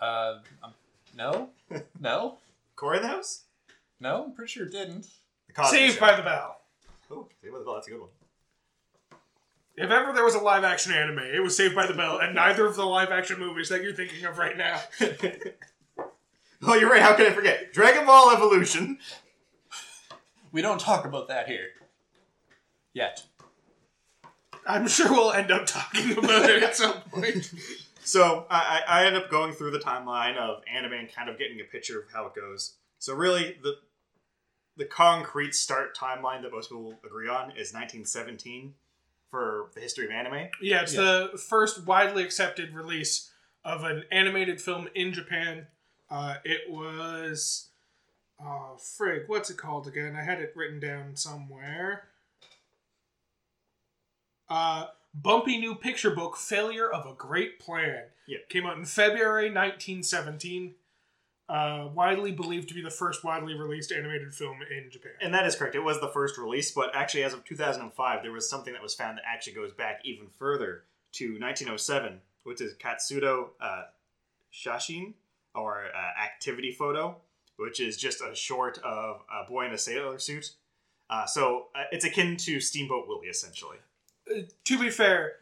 Uh, 0.00 0.36
um, 0.62 0.72
no, 1.14 1.50
no, 2.00 2.38
Corey 2.76 2.96
in 2.96 3.02
the 3.02 3.08
House? 3.10 3.42
no. 4.00 4.24
I'm 4.24 4.32
pretty 4.32 4.52
sure 4.52 4.64
it 4.64 4.72
didn't. 4.72 5.04
Saved 5.68 6.00
by 6.00 6.16
the 6.16 6.22
Bell. 6.22 6.62
Oh, 7.10 7.28
Saved 7.42 7.52
by 7.52 7.58
the 7.58 7.64
Bell, 7.66 7.74
that's 7.74 7.88
a 7.88 7.90
good 7.90 8.00
one. 8.00 8.08
If 9.76 9.90
ever 9.90 10.12
there 10.12 10.24
was 10.24 10.36
a 10.36 10.40
live 10.40 10.62
action 10.62 10.92
anime, 10.92 11.18
it 11.18 11.42
was 11.42 11.56
Saved 11.56 11.74
by 11.74 11.86
the 11.86 11.94
Bell, 11.94 12.18
and 12.18 12.34
neither 12.34 12.64
of 12.64 12.76
the 12.76 12.84
live 12.84 13.10
action 13.10 13.40
movies 13.40 13.68
that 13.70 13.82
you're 13.82 13.92
thinking 13.92 14.24
of 14.24 14.38
right 14.38 14.56
now. 14.56 14.80
oh, 16.62 16.74
you're 16.74 16.90
right, 16.90 17.02
how 17.02 17.14
could 17.14 17.26
I 17.26 17.32
forget? 17.32 17.72
Dragon 17.72 18.06
Ball 18.06 18.30
Evolution. 18.30 18.98
We 20.52 20.62
don't 20.62 20.80
talk 20.80 21.04
about 21.04 21.26
that 21.28 21.48
here. 21.48 21.70
Yet. 22.92 23.24
I'm 24.64 24.86
sure 24.86 25.10
we'll 25.10 25.32
end 25.32 25.50
up 25.50 25.66
talking 25.66 26.12
about 26.16 26.48
it 26.48 26.62
at 26.62 26.76
some 26.76 27.00
point. 27.10 27.52
So 28.06 28.44
I, 28.50 28.82
I 28.86 29.00
I 29.00 29.06
end 29.06 29.16
up 29.16 29.30
going 29.30 29.54
through 29.54 29.70
the 29.70 29.78
timeline 29.78 30.36
of 30.36 30.62
anime 30.70 30.92
and 30.92 31.10
kind 31.10 31.30
of 31.30 31.38
getting 31.38 31.58
a 31.60 31.64
picture 31.64 31.98
of 31.98 32.04
how 32.12 32.26
it 32.26 32.34
goes. 32.34 32.74
So 32.98 33.14
really, 33.14 33.56
the 33.62 33.76
the 34.76 34.84
concrete 34.84 35.54
start 35.54 35.96
timeline 35.96 36.42
that 36.42 36.52
most 36.52 36.68
people 36.68 36.98
agree 37.02 37.30
on 37.30 37.52
is 37.52 37.72
1917 37.72 38.74
for 39.34 39.70
the 39.74 39.80
history 39.80 40.04
of 40.04 40.12
anime. 40.12 40.46
Yeah, 40.62 40.82
it's 40.82 40.94
the 40.94 41.42
first 41.48 41.84
widely 41.88 42.22
accepted 42.22 42.72
release 42.72 43.32
of 43.64 43.82
an 43.82 44.04
animated 44.12 44.60
film 44.60 44.88
in 44.94 45.12
Japan. 45.12 45.66
Uh, 46.08 46.36
it 46.44 46.70
was, 46.70 47.70
oh 48.40 48.76
frig, 48.78 49.24
what's 49.26 49.50
it 49.50 49.56
called 49.56 49.88
again? 49.88 50.14
I 50.14 50.22
had 50.22 50.40
it 50.40 50.52
written 50.54 50.78
down 50.78 51.16
somewhere. 51.16 52.04
Uh, 54.48 54.86
Bumpy 55.12 55.58
New 55.58 55.74
Picture 55.74 56.14
Book: 56.14 56.36
Failure 56.36 56.88
of 56.88 57.04
a 57.04 57.14
Great 57.14 57.58
Plan. 57.58 58.04
Yeah. 58.28 58.38
came 58.48 58.66
out 58.66 58.78
in 58.78 58.84
February 58.84 59.46
1917. 59.46 60.76
Uh, 61.46 61.88
widely 61.92 62.32
believed 62.32 62.68
to 62.68 62.74
be 62.74 62.80
the 62.80 62.90
first 62.90 63.22
widely 63.22 63.52
released 63.54 63.92
animated 63.92 64.34
film 64.34 64.56
in 64.70 64.90
Japan. 64.90 65.12
And 65.20 65.34
that 65.34 65.44
is 65.46 65.54
correct. 65.54 65.74
It 65.74 65.84
was 65.84 66.00
the 66.00 66.08
first 66.08 66.38
release, 66.38 66.70
but 66.70 66.94
actually, 66.94 67.22
as 67.22 67.34
of 67.34 67.44
2005, 67.44 68.22
there 68.22 68.32
was 68.32 68.48
something 68.48 68.72
that 68.72 68.82
was 68.82 68.94
found 68.94 69.18
that 69.18 69.24
actually 69.26 69.52
goes 69.52 69.72
back 69.72 70.00
even 70.04 70.28
further 70.38 70.84
to 71.12 71.32
1907, 71.32 72.20
which 72.44 72.62
is 72.62 72.72
Katsudo 72.74 73.48
uh, 73.60 73.82
Shashin, 74.54 75.12
or 75.54 75.84
uh, 75.94 76.22
Activity 76.24 76.72
Photo, 76.72 77.16
which 77.56 77.78
is 77.78 77.98
just 77.98 78.22
a 78.22 78.34
short 78.34 78.78
of 78.78 79.20
a 79.30 79.48
boy 79.48 79.66
in 79.66 79.72
a 79.72 79.78
sailor 79.78 80.18
suit. 80.18 80.52
Uh, 81.10 81.26
so 81.26 81.66
uh, 81.74 81.84
it's 81.92 82.04
akin 82.04 82.36
to 82.38 82.58
Steamboat 82.58 83.06
Willie, 83.06 83.28
essentially. 83.28 83.76
to 84.64 84.78
be 84.78 84.88
fair, 84.88 85.34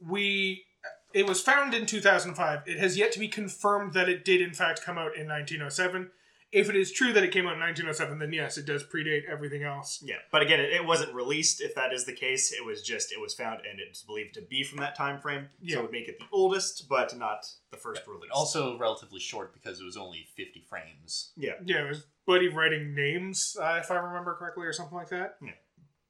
we 0.00 0.64
it 1.12 1.26
was 1.26 1.40
found 1.42 1.74
in 1.74 1.86
2005. 1.86 2.62
It 2.66 2.78
has 2.78 2.96
yet 2.96 3.12
to 3.12 3.18
be 3.18 3.28
confirmed 3.28 3.92
that 3.94 4.08
it 4.08 4.24
did 4.24 4.40
in 4.40 4.52
fact 4.54 4.82
come 4.82 4.96
out 4.98 5.16
in 5.16 5.26
1907. 5.28 6.10
if 6.52 6.68
it 6.68 6.74
is 6.74 6.90
true 6.90 7.12
that 7.12 7.22
it 7.22 7.30
came 7.30 7.46
out 7.46 7.54
in 7.54 7.60
1907, 7.60 8.18
then 8.18 8.32
yes, 8.32 8.58
it 8.58 8.66
does 8.66 8.82
predate 8.82 9.22
everything 9.30 9.62
else. 9.62 10.02
Yeah, 10.04 10.16
but 10.32 10.42
again, 10.42 10.58
it, 10.58 10.72
it 10.72 10.84
wasn't 10.84 11.14
released. 11.14 11.60
If 11.60 11.76
that 11.76 11.92
is 11.92 12.04
the 12.06 12.12
case, 12.12 12.52
it 12.52 12.64
was 12.64 12.82
just 12.82 13.12
it 13.12 13.20
was 13.20 13.34
found 13.34 13.60
and 13.70 13.78
it's 13.78 14.02
believed 14.02 14.34
to 14.34 14.42
be 14.42 14.64
from 14.64 14.78
that 14.80 14.96
time 14.96 15.20
frame. 15.20 15.46
Yeah. 15.62 15.74
So 15.74 15.80
it 15.80 15.82
would 15.84 15.92
make 15.92 16.08
it 16.08 16.18
the 16.18 16.24
oldest, 16.32 16.88
but 16.88 17.16
not 17.16 17.46
the 17.70 17.76
first 17.76 18.04
release. 18.08 18.30
Also 18.32 18.76
relatively 18.78 19.20
short 19.20 19.52
because 19.52 19.80
it 19.80 19.84
was 19.84 19.96
only 19.96 20.26
50 20.36 20.64
frames. 20.68 21.30
yeah. 21.36 21.52
Yeah, 21.64 21.84
it 21.84 21.88
was 21.88 22.04
Buddy 22.26 22.48
writing 22.48 22.94
names, 22.94 23.56
uh, 23.60 23.78
if 23.82 23.90
I 23.90 23.96
remember 23.96 24.34
correctly, 24.34 24.64
or 24.66 24.72
something 24.72 24.96
like 24.96 25.08
that. 25.10 25.36
Yeah. 25.42 25.50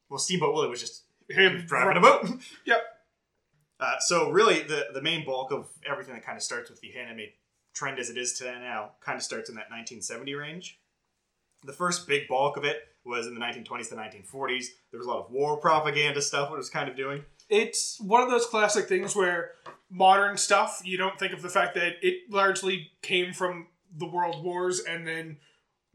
Well, 0.09 0.19
Steamboat 0.19 0.55
Willie 0.55 0.69
was 0.69 0.81
just 0.81 1.05
Him 1.29 1.65
driving 1.67 1.97
a 1.97 2.01
boat. 2.01 2.27
Yep. 2.67 2.83
Uh, 3.81 3.99
so 3.99 4.31
really, 4.31 4.63
the 4.63 4.89
the 4.93 5.03
main 5.03 5.25
bulk 5.25 5.51
of 5.51 5.69
everything 5.91 6.15
that 6.15 6.25
kind 6.25 6.37
of 6.37 6.43
starts 6.43 6.71
with 6.71 6.81
the 6.81 6.95
anime 6.97 7.27
trend 7.75 7.99
as 7.99 8.11
it 8.11 8.19
is 8.19 8.35
today 8.35 8.57
now 8.61 8.91
kind 9.01 9.17
of 9.17 9.23
starts 9.23 9.49
in 9.49 9.55
that 9.55 9.71
1970 9.71 10.35
range. 10.35 10.79
The 11.65 11.73
first 11.73 12.07
big 12.07 12.29
bulk 12.29 12.57
of 12.57 12.65
it 12.65 12.83
was 13.05 13.27
in 13.27 13.35
the 13.35 13.41
1920s 13.41 13.89
to 13.89 13.95
1940s. 13.95 14.67
There 14.91 14.99
was 14.99 15.07
a 15.07 15.11
lot 15.11 15.25
of 15.25 15.31
war 15.31 15.57
propaganda 15.57 16.21
stuff. 16.21 16.51
It 16.51 16.57
was 16.57 16.69
kind 16.69 16.89
of 16.89 16.97
doing. 16.97 17.25
It's 17.49 17.99
one 18.01 18.23
of 18.23 18.31
those 18.31 18.47
classic 18.47 18.87
things 18.87 19.17
where 19.17 19.53
modern 19.91 20.37
stuff, 20.37 20.83
you 20.85 20.97
don't 20.97 21.19
think 21.19 21.33
of 21.33 21.43
the 21.43 21.49
fact 21.49 21.75
that 21.75 21.95
it 22.03 22.31
largely 22.31 22.93
came 23.03 23.33
from 23.33 23.67
the 23.97 24.07
world 24.07 24.45
wars, 24.45 24.81
and 24.81 25.07
then 25.07 25.39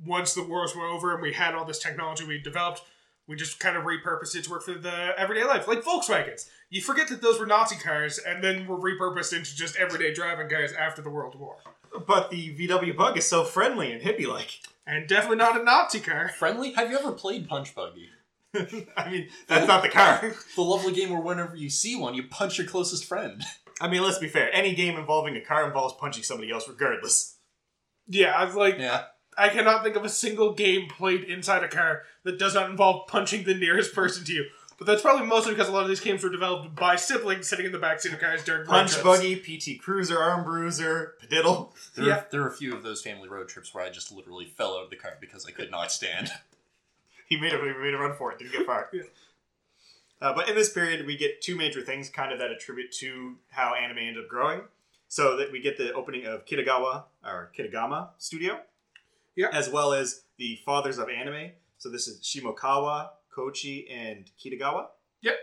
once 0.05 0.33
the 0.33 0.43
wars 0.43 0.75
were 0.75 0.85
over 0.85 1.13
and 1.13 1.21
we 1.21 1.33
had 1.33 1.55
all 1.55 1.65
this 1.65 1.79
technology 1.79 2.25
we 2.25 2.39
developed, 2.39 2.81
we 3.27 3.35
just 3.35 3.59
kind 3.59 3.75
of 3.75 3.83
repurposed 3.83 4.35
it 4.35 4.43
to 4.43 4.51
work 4.51 4.63
for 4.63 4.73
the 4.73 5.13
everyday 5.17 5.43
life, 5.43 5.67
like 5.67 5.83
Volkswagens. 5.83 6.47
You 6.69 6.81
forget 6.81 7.07
that 7.09 7.21
those 7.21 7.39
were 7.39 7.45
Nazi 7.45 7.75
cars, 7.75 8.19
and 8.19 8.43
then 8.43 8.67
were 8.67 8.77
repurposed 8.77 9.33
into 9.35 9.55
just 9.55 9.75
everyday 9.77 10.13
driving 10.13 10.49
cars 10.49 10.73
after 10.73 11.01
the 11.01 11.09
World 11.09 11.39
War. 11.39 11.57
But 12.07 12.29
the 12.29 12.55
VW 12.55 12.95
Bug 12.95 13.17
is 13.17 13.25
so 13.25 13.43
friendly 13.43 13.91
and 13.91 14.01
hippie 14.01 14.27
like. 14.27 14.59
And 14.85 15.07
definitely 15.07 15.37
not 15.37 15.59
a 15.59 15.63
Nazi 15.63 15.99
car. 15.99 16.29
Friendly? 16.29 16.73
Have 16.73 16.91
you 16.91 16.97
ever 16.97 17.11
played 17.11 17.47
Punch 17.47 17.73
Buggy? 17.73 18.09
I 18.97 19.09
mean, 19.09 19.29
that's 19.47 19.67
not 19.67 19.81
the 19.81 19.89
car. 19.89 20.33
The 20.55 20.61
lovely 20.61 20.93
game 20.93 21.09
where 21.09 21.21
whenever 21.21 21.55
you 21.55 21.69
see 21.69 21.95
one, 21.95 22.13
you 22.13 22.23
punch 22.23 22.57
your 22.57 22.67
closest 22.67 23.05
friend. 23.05 23.43
I 23.81 23.89
mean, 23.89 24.03
let's 24.03 24.19
be 24.19 24.27
fair. 24.27 24.49
Any 24.53 24.73
game 24.75 24.97
involving 24.97 25.35
a 25.35 25.41
car 25.41 25.65
involves 25.65 25.95
punching 25.99 26.23
somebody 26.23 26.51
else, 26.51 26.67
regardless. 26.67 27.37
Yeah, 28.07 28.31
I 28.31 28.45
was 28.45 28.55
like, 28.55 28.77
Yeah. 28.77 29.03
I 29.37 29.49
cannot 29.49 29.83
think 29.83 29.95
of 29.95 30.05
a 30.05 30.09
single 30.09 30.53
game 30.53 30.87
played 30.89 31.23
inside 31.23 31.63
a 31.63 31.67
car 31.67 32.03
that 32.23 32.39
does 32.39 32.53
not 32.55 32.69
involve 32.69 33.07
punching 33.07 33.43
the 33.43 33.53
nearest 33.53 33.93
person 33.93 34.23
to 34.25 34.33
you. 34.33 34.45
But 34.77 34.87
that's 34.87 35.01
probably 35.01 35.25
mostly 35.25 35.53
because 35.53 35.69
a 35.69 35.71
lot 35.71 35.83
of 35.83 35.87
these 35.87 36.01
games 36.01 36.21
were 36.23 36.29
developed 36.29 36.75
by 36.75 36.97
siblings 36.97 37.47
sitting 37.47 37.65
in 37.65 37.71
the 37.71 37.77
backseat 37.79 38.13
of 38.13 38.19
cars 38.19 38.43
during 38.43 38.61
road 38.61 38.67
Punch 38.67 38.91
trips. 38.91 39.03
Buggy, 39.03 39.35
PT 39.37 39.81
Cruiser, 39.81 40.19
Arm 40.19 40.43
Bruiser, 40.43 41.15
Padiddle. 41.23 41.71
There, 41.95 42.05
Yeah. 42.05 42.15
are, 42.15 42.27
there 42.29 42.41
are 42.43 42.47
a 42.47 42.51
few 42.53 42.73
of 42.75 42.83
those 42.83 43.01
family 43.01 43.29
road 43.29 43.47
trips 43.47 43.73
where 43.73 43.85
I 43.85 43.89
just 43.89 44.11
literally 44.11 44.45
fell 44.45 44.75
out 44.77 44.83
of 44.83 44.89
the 44.89 44.97
car 44.97 45.13
because 45.21 45.45
I 45.45 45.51
could 45.51 45.71
not 45.71 45.91
stand. 45.91 46.31
He 47.27 47.39
made 47.41 47.53
a, 47.53 47.57
he 47.57 47.63
made 47.81 47.95
a 47.95 47.97
run 47.97 48.15
for 48.15 48.31
it. 48.31 48.37
Didn't 48.37 48.51
get 48.53 48.65
far. 48.67 48.87
Yeah. 48.93 49.01
Uh, 50.21 50.33
but 50.33 50.47
in 50.47 50.53
this 50.55 50.71
period, 50.71 51.05
we 51.07 51.17
get 51.17 51.41
two 51.41 51.55
major 51.55 51.81
things 51.81 52.07
kind 52.09 52.31
of 52.31 52.37
that 52.39 52.51
attribute 52.51 52.91
to 52.99 53.35
how 53.49 53.73
anime 53.73 53.97
ended 53.97 54.23
up 54.23 54.29
growing. 54.29 54.61
So 55.07 55.35
that 55.37 55.51
we 55.51 55.59
get 55.59 55.77
the 55.77 55.91
opening 55.93 56.25
of 56.25 56.45
Kitagawa 56.45 57.03
or 57.23 57.51
Kitagama 57.57 58.09
Studio, 58.17 58.59
Yeah. 59.35 59.47
as 59.51 59.69
well 59.69 59.93
as 59.93 60.21
the 60.37 60.59
fathers 60.65 60.97
of 60.97 61.09
anime. 61.09 61.51
So 61.77 61.89
this 61.89 62.07
is 62.07 62.21
Shimokawa, 62.21 63.09
Kochi, 63.33 63.87
and 63.89 64.29
Kitagawa. 64.43 64.87
Yep. 65.21 65.35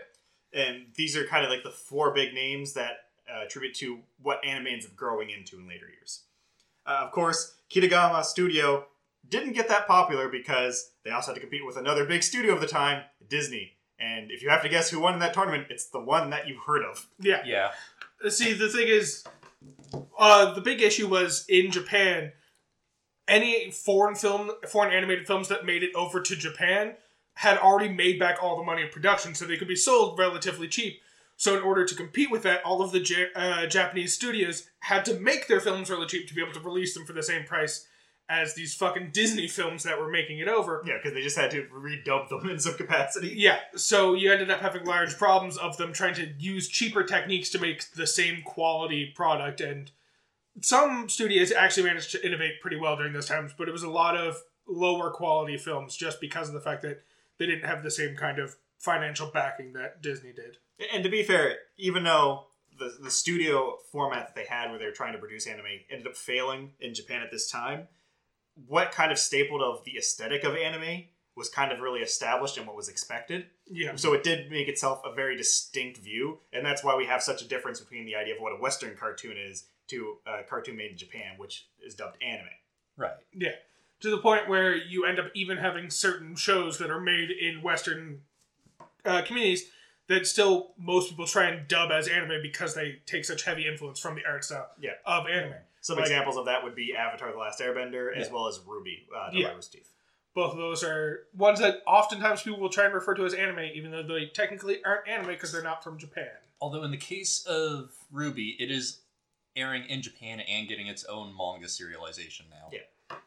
And 0.53 0.85
these 0.95 1.15
are 1.15 1.25
kind 1.25 1.43
of 1.45 1.51
like 1.51 1.63
the 1.63 1.71
four 1.71 2.13
big 2.13 2.33
names 2.33 2.73
that 2.73 2.97
uh, 3.31 3.43
attribute 3.45 3.75
to 3.75 3.99
what 4.21 4.43
anime 4.45 4.67
ends 4.67 4.85
up 4.85 4.95
growing 4.95 5.29
into 5.29 5.57
in 5.57 5.67
later 5.67 5.87
years. 5.87 6.23
Uh, 6.85 7.01
of 7.03 7.11
course, 7.11 7.55
Kitagawa 7.69 8.23
Studio 8.23 8.85
didn't 9.29 9.53
get 9.53 9.69
that 9.69 9.87
popular 9.87 10.27
because 10.27 10.91
they 11.03 11.11
also 11.11 11.31
had 11.31 11.35
to 11.35 11.41
compete 11.41 11.65
with 11.65 11.77
another 11.77 12.05
big 12.05 12.23
studio 12.23 12.53
of 12.53 12.61
the 12.61 12.67
time, 12.67 13.03
Disney. 13.29 13.73
And 13.99 14.31
if 14.31 14.41
you 14.43 14.49
have 14.49 14.63
to 14.63 14.69
guess 14.69 14.89
who 14.89 14.99
won 14.99 15.13
in 15.13 15.19
that 15.21 15.33
tournament, 15.33 15.67
it's 15.69 15.85
the 15.85 15.99
one 15.99 16.29
that 16.31 16.47
you've 16.47 16.63
heard 16.65 16.83
of. 16.83 17.07
Yeah. 17.19 17.41
Yeah. 17.45 17.71
See, 18.29 18.53
the 18.53 18.67
thing 18.67 18.87
is, 18.87 19.23
uh, 20.17 20.53
the 20.53 20.61
big 20.61 20.81
issue 20.81 21.07
was 21.07 21.45
in 21.47 21.71
Japan. 21.71 22.33
Any 23.27 23.71
foreign 23.71 24.15
film, 24.15 24.51
foreign 24.67 24.93
animated 24.93 25.27
films 25.27 25.47
that 25.47 25.65
made 25.65 25.83
it 25.83 25.95
over 25.95 26.21
to 26.21 26.35
Japan 26.35 26.95
had 27.35 27.57
already 27.57 27.91
made 27.91 28.19
back 28.19 28.37
all 28.41 28.57
the 28.57 28.63
money 28.63 28.83
of 28.83 28.91
production, 28.91 29.33
so 29.33 29.45
they 29.45 29.57
could 29.57 29.67
be 29.67 29.75
sold 29.75 30.19
relatively 30.19 30.67
cheap. 30.67 31.01
So, 31.35 31.57
in 31.57 31.63
order 31.63 31.83
to 31.83 31.95
compete 31.95 32.29
with 32.29 32.43
that, 32.43 32.63
all 32.63 32.81
of 32.81 32.91
the 32.91 32.99
Ja- 32.99 33.33
uh, 33.35 33.65
Japanese 33.65 34.13
studios 34.13 34.69
had 34.81 35.03
to 35.05 35.19
make 35.19 35.47
their 35.47 35.59
films 35.59 35.89
really 35.89 36.05
cheap 36.05 36.27
to 36.27 36.33
be 36.33 36.41
able 36.41 36.53
to 36.53 36.59
release 36.59 36.93
them 36.93 37.05
for 37.05 37.13
the 37.13 37.23
same 37.23 37.43
price 37.43 37.87
as 38.29 38.53
these 38.53 38.73
fucking 38.73 39.11
Disney 39.11 39.47
films 39.47 39.83
that 39.83 39.99
were 39.99 40.09
making 40.09 40.39
it 40.39 40.47
over. 40.47 40.81
Yeah, 40.85 40.97
because 40.97 41.13
they 41.13 41.21
just 41.21 41.37
had 41.37 41.51
to 41.51 41.67
redub 41.73 42.29
them 42.29 42.49
in 42.49 42.59
some 42.59 42.75
capacity. 42.75 43.33
Yeah, 43.35 43.59
so 43.75 44.13
you 44.13 44.31
ended 44.31 44.49
up 44.51 44.61
having 44.61 44.85
large 44.85 45.17
problems 45.17 45.57
of 45.57 45.77
them 45.77 45.91
trying 45.91 46.15
to 46.15 46.33
use 46.37 46.67
cheaper 46.67 47.03
techniques 47.03 47.49
to 47.49 47.59
make 47.59 47.91
the 47.91 48.07
same 48.07 48.41
quality 48.43 49.11
product, 49.15 49.59
and 49.59 49.91
some 50.61 51.09
studios 51.09 51.51
actually 51.51 51.83
managed 51.83 52.11
to 52.11 52.25
innovate 52.25 52.61
pretty 52.61 52.77
well 52.77 52.95
during 52.95 53.13
those 53.13 53.27
times, 53.27 53.53
but 53.57 53.67
it 53.67 53.71
was 53.71 53.83
a 53.83 53.89
lot 53.89 54.15
of 54.15 54.37
lower 54.67 55.11
quality 55.11 55.57
films 55.57 55.95
just 55.95 56.21
because 56.21 56.47
of 56.47 56.53
the 56.53 56.61
fact 56.61 56.81
that 56.83 57.03
they 57.37 57.45
didn't 57.45 57.65
have 57.65 57.83
the 57.83 57.91
same 57.91 58.15
kind 58.15 58.39
of 58.39 58.55
financial 58.77 59.27
backing 59.27 59.73
that 59.73 60.01
Disney 60.01 60.33
did. 60.33 60.57
And 60.93 61.03
to 61.03 61.09
be 61.09 61.23
fair, 61.23 61.57
even 61.77 62.03
though 62.03 62.45
the, 62.77 62.97
the 63.01 63.11
studio 63.11 63.77
format 63.91 64.27
that 64.27 64.35
they 64.35 64.45
had 64.45 64.69
where 64.69 64.79
they 64.79 64.85
were 64.85 64.91
trying 64.91 65.13
to 65.13 65.19
produce 65.19 65.47
anime 65.47 65.65
ended 65.89 66.07
up 66.07 66.15
failing 66.15 66.71
in 66.79 66.93
Japan 66.93 67.21
at 67.21 67.31
this 67.31 67.49
time, 67.49 67.87
what 68.67 68.91
kind 68.91 69.11
of 69.11 69.17
stapled 69.17 69.61
of 69.61 69.83
the 69.85 69.97
aesthetic 69.97 70.43
of 70.43 70.55
anime 70.55 71.05
was 71.35 71.49
kind 71.49 71.71
of 71.71 71.79
really 71.79 72.01
established 72.01 72.57
and 72.57 72.67
what 72.67 72.75
was 72.75 72.89
expected. 72.89 73.47
Yeah. 73.67 73.95
So 73.95 74.13
it 74.13 74.23
did 74.23 74.51
make 74.51 74.67
itself 74.67 75.01
a 75.03 75.13
very 75.13 75.35
distinct 75.35 75.97
view, 75.97 76.39
and 76.51 76.63
that's 76.63 76.83
why 76.83 76.95
we 76.95 77.05
have 77.05 77.23
such 77.23 77.41
a 77.41 77.47
difference 77.47 77.79
between 77.79 78.05
the 78.05 78.15
idea 78.15 78.35
of 78.35 78.41
what 78.41 78.53
a 78.53 78.61
Western 78.61 78.95
cartoon 78.95 79.35
is 79.37 79.65
to 79.87 80.17
a 80.25 80.43
cartoon 80.43 80.77
made 80.77 80.91
in 80.91 80.97
Japan, 80.97 81.35
which 81.37 81.67
is 81.85 81.95
dubbed 81.95 82.21
anime. 82.21 82.47
Right. 82.97 83.13
Yeah. 83.33 83.51
To 84.01 84.09
the 84.09 84.17
point 84.17 84.49
where 84.49 84.75
you 84.75 85.05
end 85.05 85.19
up 85.19 85.27
even 85.33 85.57
having 85.57 85.89
certain 85.89 86.35
shows 86.35 86.77
that 86.79 86.89
are 86.91 86.99
made 86.99 87.31
in 87.31 87.61
Western 87.61 88.21
uh, 89.05 89.21
communities 89.23 89.69
that 90.07 90.27
still 90.27 90.73
most 90.77 91.09
people 91.09 91.25
try 91.25 91.45
and 91.45 91.67
dub 91.67 91.91
as 91.91 92.07
anime 92.07 92.41
because 92.41 92.75
they 92.75 92.99
take 93.05 93.23
such 93.25 93.43
heavy 93.43 93.65
influence 93.67 93.99
from 93.99 94.15
the 94.15 94.21
art 94.27 94.43
style 94.43 94.69
Yeah. 94.79 94.91
of 95.05 95.27
anime. 95.27 95.55
Some 95.81 95.97
Like- 95.97 96.05
examples 96.05 96.37
of 96.37 96.45
that 96.45 96.63
would 96.63 96.75
be 96.75 96.95
Avatar: 96.95 97.31
The 97.31 97.37
Last 97.37 97.59
Airbender, 97.59 98.15
as 98.15 98.29
well 98.29 98.47
as 98.47 98.59
RWBY, 98.59 99.07
uh, 99.15 99.31
the 99.31 99.37
Yeah. 99.39 99.47
Virus 99.49 99.67
Teeth. 99.67 99.89
Both 100.33 100.51
of 100.53 100.57
those 100.57 100.83
are 100.83 101.27
ones 101.33 101.59
that 101.59 101.83
oftentimes 101.85 102.41
people 102.41 102.59
will 102.59 102.69
try 102.69 102.85
and 102.85 102.93
refer 102.93 103.13
to 103.15 103.25
as 103.25 103.33
anime, 103.33 103.59
even 103.59 103.91
though 103.91 104.01
they 104.03 104.25
technically 104.27 104.83
aren't 104.83 105.07
anime 105.07 105.27
because 105.27 105.51
they're 105.51 105.61
not 105.61 105.83
from 105.83 105.97
Japan. 105.99 106.31
Although 106.59 106.83
in 106.83 106.91
the 106.91 106.97
case 106.97 107.45
of 107.45 107.93
RWBY, 108.11 108.55
it 108.59 108.71
is 108.71 109.01
airing 109.55 109.85
in 109.85 110.01
Japan 110.01 110.39
and 110.39 110.67
getting 110.67 110.87
its 110.87 111.03
own 111.05 111.35
manga 111.37 111.67
serialization 111.67 112.49
now. 112.49 112.69
Yeah. 112.71 113.17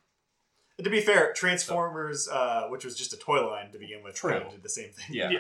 To 0.83 0.90
be 0.90 1.00
fair, 1.00 1.33
Transformers, 1.33 2.28
uh, 2.28 2.66
which 2.68 2.85
was 2.85 2.97
just 2.97 3.12
a 3.12 3.16
toy 3.16 3.47
line 3.47 3.73
to 3.73 3.78
begin 3.78 4.02
with, 4.02 4.16
True. 4.16 4.33
kind 4.33 4.45
of 4.45 4.50
did 4.50 4.62
the 4.62 4.68
same 4.68 4.90
thing. 4.90 5.06
Yeah. 5.11 5.30
Yeah. 5.30 5.38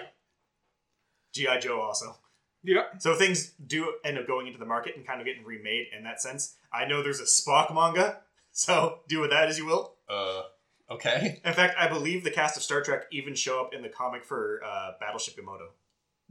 GI 1.34 1.60
Joe 1.60 1.80
also. 1.80 2.16
Yeah. 2.62 2.84
So 2.98 3.14
things 3.14 3.52
do 3.64 3.92
end 4.04 4.18
up 4.18 4.26
going 4.26 4.46
into 4.46 4.58
the 4.58 4.64
market 4.64 4.96
and 4.96 5.06
kind 5.06 5.20
of 5.20 5.26
getting 5.26 5.44
remade 5.44 5.86
in 5.96 6.04
that 6.04 6.20
sense. 6.22 6.56
I 6.72 6.86
know 6.86 7.02
there's 7.02 7.20
a 7.20 7.24
Spock 7.24 7.72
manga, 7.72 8.20
so 8.52 9.00
do 9.08 9.20
with 9.20 9.30
that 9.30 9.48
as 9.48 9.58
you 9.58 9.66
will. 9.66 9.94
Uh, 10.08 10.42
okay. 10.90 11.40
In 11.44 11.52
fact, 11.52 11.76
I 11.78 11.88
believe 11.88 12.24
the 12.24 12.30
cast 12.30 12.56
of 12.56 12.62
Star 12.62 12.80
Trek 12.80 13.02
even 13.12 13.34
show 13.34 13.60
up 13.60 13.74
in 13.74 13.82
the 13.82 13.88
comic 13.88 14.24
for 14.24 14.62
uh, 14.64 14.92
Battleship 14.98 15.36
Yamato. 15.36 15.68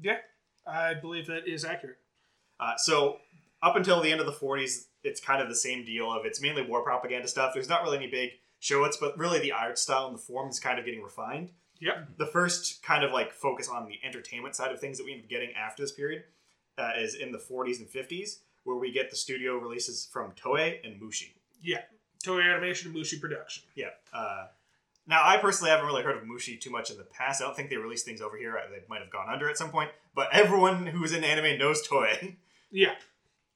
Yeah. 0.01 0.17
I 0.67 0.95
believe 0.95 1.27
that 1.27 1.47
is 1.47 1.63
accurate. 1.63 1.97
Uh, 2.59 2.75
so 2.77 3.17
up 3.61 3.75
until 3.75 4.01
the 4.01 4.11
end 4.11 4.19
of 4.19 4.25
the 4.25 4.31
40s, 4.31 4.85
it's 5.03 5.19
kind 5.19 5.41
of 5.41 5.49
the 5.49 5.55
same 5.55 5.85
deal 5.85 6.11
of 6.11 6.25
it's 6.25 6.41
mainly 6.41 6.61
war 6.61 6.83
propaganda 6.83 7.27
stuff. 7.27 7.53
There's 7.53 7.69
not 7.69 7.83
really 7.83 7.97
any 7.97 8.07
big 8.07 8.31
show-its, 8.59 8.97
but 8.97 9.17
really 9.17 9.39
the 9.39 9.51
art 9.51 9.77
style 9.77 10.07
and 10.07 10.15
the 10.15 10.21
form 10.21 10.49
is 10.49 10.59
kind 10.59 10.79
of 10.79 10.85
getting 10.85 11.03
refined. 11.03 11.51
Yep. 11.79 12.17
The 12.17 12.25
first 12.25 12.83
kind 12.83 13.03
of 13.03 13.11
like 13.11 13.33
focus 13.33 13.69
on 13.69 13.87
the 13.87 13.99
entertainment 14.03 14.55
side 14.55 14.71
of 14.71 14.79
things 14.79 14.97
that 14.97 15.05
we 15.05 15.13
end 15.13 15.23
up 15.23 15.29
getting 15.29 15.51
after 15.53 15.83
this 15.83 15.91
period 15.91 16.23
uh, 16.77 16.91
is 16.97 17.15
in 17.15 17.31
the 17.31 17.37
40s 17.37 17.79
and 17.79 17.87
50s, 17.87 18.39
where 18.63 18.77
we 18.77 18.91
get 18.91 19.09
the 19.09 19.15
studio 19.15 19.57
releases 19.57 20.07
from 20.11 20.31
Toei 20.31 20.77
and 20.83 21.01
Mushi. 21.01 21.33
Yeah. 21.61 21.81
Toei 22.25 22.43
Animation 22.43 22.91
and 22.91 22.97
Mushi 22.97 23.19
Production. 23.19 23.63
Yeah. 23.75 23.89
Uh, 24.13 24.47
now, 25.07 25.21
I 25.23 25.37
personally 25.37 25.69
haven't 25.69 25.85
really 25.85 26.01
heard 26.01 26.17
of 26.17 26.23
Mushi 26.23 26.59
too 26.59 26.71
much 26.71 26.89
in 26.89 26.97
the 26.97 27.03
past. 27.03 27.41
I 27.41 27.45
don't 27.45 27.55
think 27.55 27.69
they 27.69 27.77
released 27.77 28.05
things 28.05 28.21
over 28.21 28.37
here. 28.37 28.57
They 28.71 28.83
might 28.89 29.01
have 29.01 29.11
gone 29.11 29.29
under 29.31 29.49
at 29.49 29.57
some 29.57 29.69
point, 29.69 29.91
but 30.15 30.29
everyone 30.31 30.87
who's 30.87 31.13
in 31.13 31.23
anime 31.23 31.59
knows 31.59 31.87
Toei. 31.87 32.37
Yeah. 32.71 32.95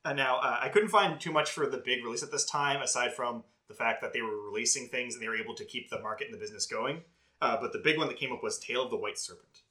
Uh, 0.06 0.14
now, 0.14 0.38
uh, 0.38 0.60
I 0.62 0.70
couldn't 0.70 0.90
find 0.90 1.20
too 1.20 1.32
much 1.32 1.52
for 1.52 1.68
the 1.68 1.78
big 1.78 2.04
release 2.04 2.24
at 2.24 2.32
this 2.32 2.46
time, 2.46 2.82
aside 2.82 3.14
from 3.14 3.44
the 3.68 3.74
fact 3.74 4.02
that 4.02 4.14
they 4.14 4.22
were 4.22 4.42
releasing 4.50 4.88
things 4.88 5.14
and 5.14 5.24
they 5.24 5.28
were 5.28 5.36
able 5.36 5.56
to 5.56 5.66
keep 5.66 5.90
the 5.90 6.00
market 6.00 6.26
and 6.26 6.34
the 6.34 6.40
business 6.40 6.66
going. 6.66 7.02
Uh, 7.42 7.58
but 7.60 7.74
the 7.74 7.80
big 7.80 7.98
one 7.98 8.08
that 8.08 8.18
came 8.18 8.32
up 8.32 8.44
was 8.44 8.58
Tale 8.60 8.84
of 8.84 8.92
the 8.92 8.98
White 8.98 9.20
Serpent. 9.20 9.62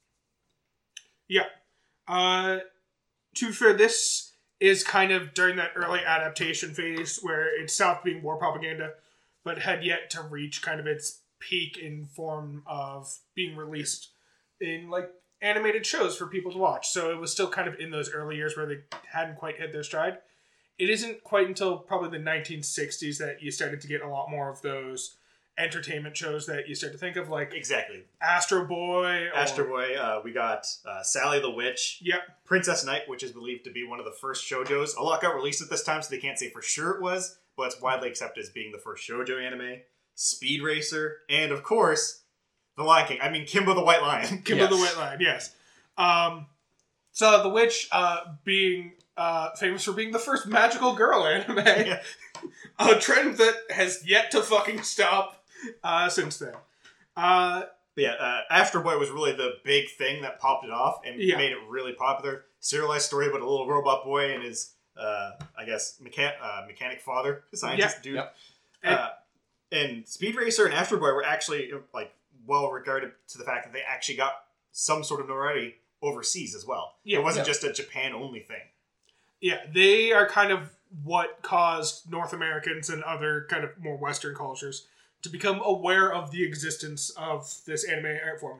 Yeah. 1.27 1.45
Uh, 2.07 2.59
to 3.35 3.47
be 3.47 3.51
fair, 3.53 3.73
this 3.73 4.33
is 4.59 4.83
kind 4.83 5.11
of 5.11 5.33
during 5.33 5.55
that 5.57 5.71
early 5.75 5.99
adaptation 5.99 6.73
phase 6.73 7.19
where 7.21 7.59
it 7.59 7.69
stopped 7.69 8.03
being 8.03 8.21
war 8.21 8.37
propaganda 8.37 8.91
but 9.43 9.59
had 9.59 9.83
yet 9.83 10.09
to 10.11 10.21
reach 10.21 10.61
kind 10.61 10.79
of 10.79 10.87
its 10.87 11.21
peak 11.39 11.77
in 11.77 12.05
form 12.05 12.63
of 12.67 13.19
being 13.35 13.55
released 13.55 14.09
in 14.59 14.89
like 14.89 15.09
animated 15.41 15.85
shows 15.85 16.17
for 16.17 16.27
people 16.27 16.51
to 16.51 16.57
watch. 16.57 16.89
So 16.89 17.11
it 17.11 17.17
was 17.19 17.31
still 17.31 17.49
kind 17.49 17.67
of 17.67 17.79
in 17.79 17.91
those 17.91 18.11
early 18.11 18.35
years 18.35 18.55
where 18.57 18.65
they 18.65 18.79
hadn't 19.11 19.37
quite 19.37 19.57
hit 19.57 19.71
their 19.71 19.83
stride. 19.83 20.17
It 20.77 20.89
isn't 20.89 21.23
quite 21.23 21.47
until 21.47 21.77
probably 21.77 22.17
the 22.17 22.23
1960s 22.23 23.17
that 23.17 23.41
you 23.41 23.51
started 23.51 23.81
to 23.81 23.87
get 23.87 24.01
a 24.01 24.07
lot 24.07 24.29
more 24.29 24.49
of 24.49 24.61
those 24.61 25.15
entertainment 25.57 26.15
shows 26.15 26.45
that 26.45 26.69
you 26.69 26.75
start 26.75 26.93
to 26.93 26.97
think 26.97 27.17
of, 27.17 27.27
like 27.27 27.53
Exactly. 27.53 28.03
Astro 28.21 28.65
Boy. 28.65 29.25
or- 29.27 29.35
Astro 29.35 29.65
Boy. 29.67 29.95
Uh, 29.95 30.21
we 30.23 30.31
got 30.31 30.65
uh, 30.85 31.03
Sally 31.03 31.41
the 31.41 31.49
Witch. 31.51 31.99
Yep. 32.01 32.21
Princess 32.45 32.85
Knight, 32.85 33.01
which 33.07 33.23
is 33.23 33.33
believed 33.33 33.65
to 33.65 33.71
be 33.71 33.85
one 33.85 33.99
of 33.99 34.05
the 34.05 34.15
first 34.21 34.49
shoujos. 34.49 34.95
A 34.97 35.03
lot 35.03 35.21
got 35.21 35.35
released 35.35 35.61
at 35.61 35.69
this 35.69 35.83
time, 35.83 36.01
so 36.01 36.09
they 36.09 36.17
can't 36.21 36.39
say 36.39 36.49
for 36.49 36.61
sure 36.61 36.91
it 36.91 37.01
was, 37.01 37.37
but 37.57 37.63
it's 37.67 37.81
widely 37.81 38.07
accepted 38.07 38.41
as 38.41 38.49
being 38.49 38.71
the 38.71 38.77
first 38.77 39.05
shoujo 39.07 39.41
anime. 39.45 39.81
Speed 40.15 40.61
Racer, 40.61 41.17
and 41.29 41.51
of 41.51 41.61
course, 41.63 42.23
The 42.77 42.83
Lion 42.83 43.07
King. 43.07 43.19
I 43.21 43.29
mean, 43.29 43.45
Kimba 43.45 43.75
the 43.75 43.83
White 43.83 44.01
Lion. 44.01 44.25
Kimba 44.43 44.69
the 44.69 44.77
White 44.77 44.95
Lion, 44.97 45.19
yes. 45.21 45.53
Um, 45.97 46.45
so 47.11 47.43
the 47.43 47.49
witch 47.49 47.89
uh, 47.91 48.19
being 48.45 48.93
uh, 49.17 49.49
famous 49.55 49.83
for 49.83 49.91
being 49.91 50.11
the 50.11 50.19
first 50.19 50.47
magical 50.47 50.93
girl 50.95 51.25
anime, 51.25 51.57
Yeah. 51.65 52.01
a 52.79 52.95
trend 52.99 53.37
that 53.37 53.55
has 53.69 54.07
yet 54.07 54.31
to 54.31 54.41
fucking 54.41 54.83
stop 54.83 55.43
uh, 55.83 56.07
since 56.07 56.37
then. 56.37 56.53
Uh, 57.17 57.63
yeah, 57.97 58.13
uh, 58.13 58.41
Astro 58.49 58.81
Boy 58.81 58.97
was 58.97 59.09
really 59.09 59.33
the 59.33 59.55
big 59.65 59.89
thing 59.89 60.21
that 60.21 60.39
popped 60.39 60.63
it 60.63 60.71
off 60.71 61.01
and 61.05 61.19
Yeah. 61.21 61.35
made 61.35 61.51
it 61.51 61.57
really 61.67 61.91
popular. 61.91 62.45
Serialized 62.61 63.05
story 63.05 63.27
about 63.27 63.41
a 63.41 63.49
little 63.49 63.67
robot 63.67 64.05
boy 64.05 64.33
and 64.33 64.43
his, 64.43 64.71
uh, 64.97 65.31
I 65.57 65.65
guess, 65.65 65.99
mechan- 66.01 66.35
uh, 66.41 66.63
mechanic 66.65 67.01
father, 67.01 67.43
scientist 67.53 68.01
dude. 68.01 68.15
Yep. 68.15 68.35
Uh, 68.85 69.09
and 69.73 70.07
Speed 70.07 70.35
Racer 70.35 70.65
and 70.65 70.73
Astro 70.73 70.97
Boy 70.97 71.13
were 71.13 71.25
actually 71.25 71.71
like 71.93 72.13
well 72.45 72.71
regarded 72.71 73.11
to 73.29 73.37
the 73.37 73.43
fact 73.43 73.65
that 73.65 73.73
they 73.73 73.81
actually 73.81 74.15
got 74.15 74.33
some 74.71 75.03
sort 75.03 75.21
of 75.21 75.27
notoriety 75.27 75.75
overseas 76.01 76.55
as 76.55 76.65
well. 76.65 76.93
Yeah, 77.03 77.19
it 77.19 77.23
wasn't 77.23 77.45
yeah. 77.47 77.53
just 77.53 77.63
a 77.63 77.73
Japan 77.73 78.13
only 78.13 78.39
thing. 78.39 78.61
yeah, 79.41 79.59
they 79.73 80.11
are 80.11 80.27
kind 80.27 80.51
of 80.51 80.69
what 81.03 81.39
caused 81.41 82.09
North 82.11 82.33
Americans 82.33 82.89
and 82.89 83.03
other 83.03 83.45
kind 83.49 83.63
of 83.63 83.71
more 83.79 83.95
Western 83.97 84.35
cultures 84.35 84.87
to 85.21 85.29
become 85.29 85.61
aware 85.63 86.11
of 86.13 86.31
the 86.31 86.43
existence 86.43 87.09
of 87.11 87.53
this 87.65 87.83
anime 87.83 88.17
art 88.25 88.39
form. 88.39 88.59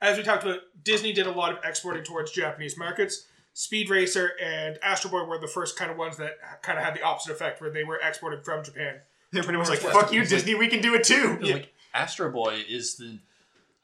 As 0.00 0.16
we 0.16 0.22
talked 0.22 0.42
about, 0.44 0.60
Disney 0.84 1.12
did 1.12 1.26
a 1.26 1.30
lot 1.30 1.52
of 1.52 1.58
exporting 1.64 2.04
towards 2.04 2.30
Japanese 2.30 2.76
markets. 2.78 3.26
Speed 3.54 3.88
Racer 3.90 4.32
and 4.42 4.78
Astro 4.82 5.10
Boy 5.10 5.24
were 5.24 5.38
the 5.38 5.46
first 5.46 5.76
kind 5.78 5.90
of 5.90 5.96
ones 5.96 6.16
that 6.18 6.38
kind 6.62 6.78
of 6.78 6.84
had 6.84 6.94
the 6.94 7.02
opposite 7.02 7.32
effect, 7.32 7.60
where 7.60 7.70
they 7.70 7.84
were 7.84 7.98
exported 8.02 8.44
from 8.44 8.62
Japan. 8.62 8.96
They're 9.32 9.42
pretty 9.42 9.58
much 9.58 9.68
like, 9.68 9.80
"Fuck 9.80 10.12
you, 10.12 10.24
Disney, 10.24 10.54
we 10.54 10.68
can 10.68 10.80
do 10.80 10.94
it 10.94 11.04
too." 11.04 11.38
'Cause, 11.38 11.50
like 11.50 11.72
Astro 11.96 12.30
Boy 12.30 12.62
is 12.68 12.96
the 12.96 13.18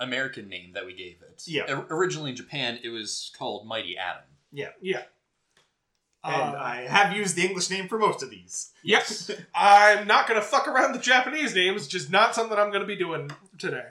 American 0.00 0.48
name 0.48 0.72
that 0.74 0.84
we 0.86 0.94
gave 0.94 1.16
it. 1.22 1.42
Yeah. 1.46 1.64
O- 1.68 1.86
originally 1.90 2.30
in 2.30 2.36
Japan, 2.36 2.78
it 2.82 2.90
was 2.90 3.32
called 3.38 3.66
Mighty 3.66 3.96
Atom. 3.96 4.24
Yeah. 4.52 4.68
Yeah. 4.80 5.02
And 6.24 6.54
Uh, 6.54 6.58
I 6.60 6.76
have 6.88 7.16
used 7.16 7.34
the 7.36 7.44
English 7.44 7.70
name 7.70 7.88
for 7.88 7.98
most 7.98 8.22
of 8.22 8.30
these. 8.30 8.70
Yes. 8.82 9.30
I'm 9.54 10.06
not 10.06 10.28
going 10.28 10.38
to 10.40 10.46
fuck 10.46 10.68
around 10.68 10.92
with 10.92 11.02
Japanese 11.02 11.54
names, 11.54 11.88
just 11.88 12.10
not 12.10 12.34
something 12.34 12.56
I'm 12.58 12.68
going 12.70 12.82
to 12.82 12.86
be 12.86 12.96
doing 12.96 13.30
today. 13.58 13.86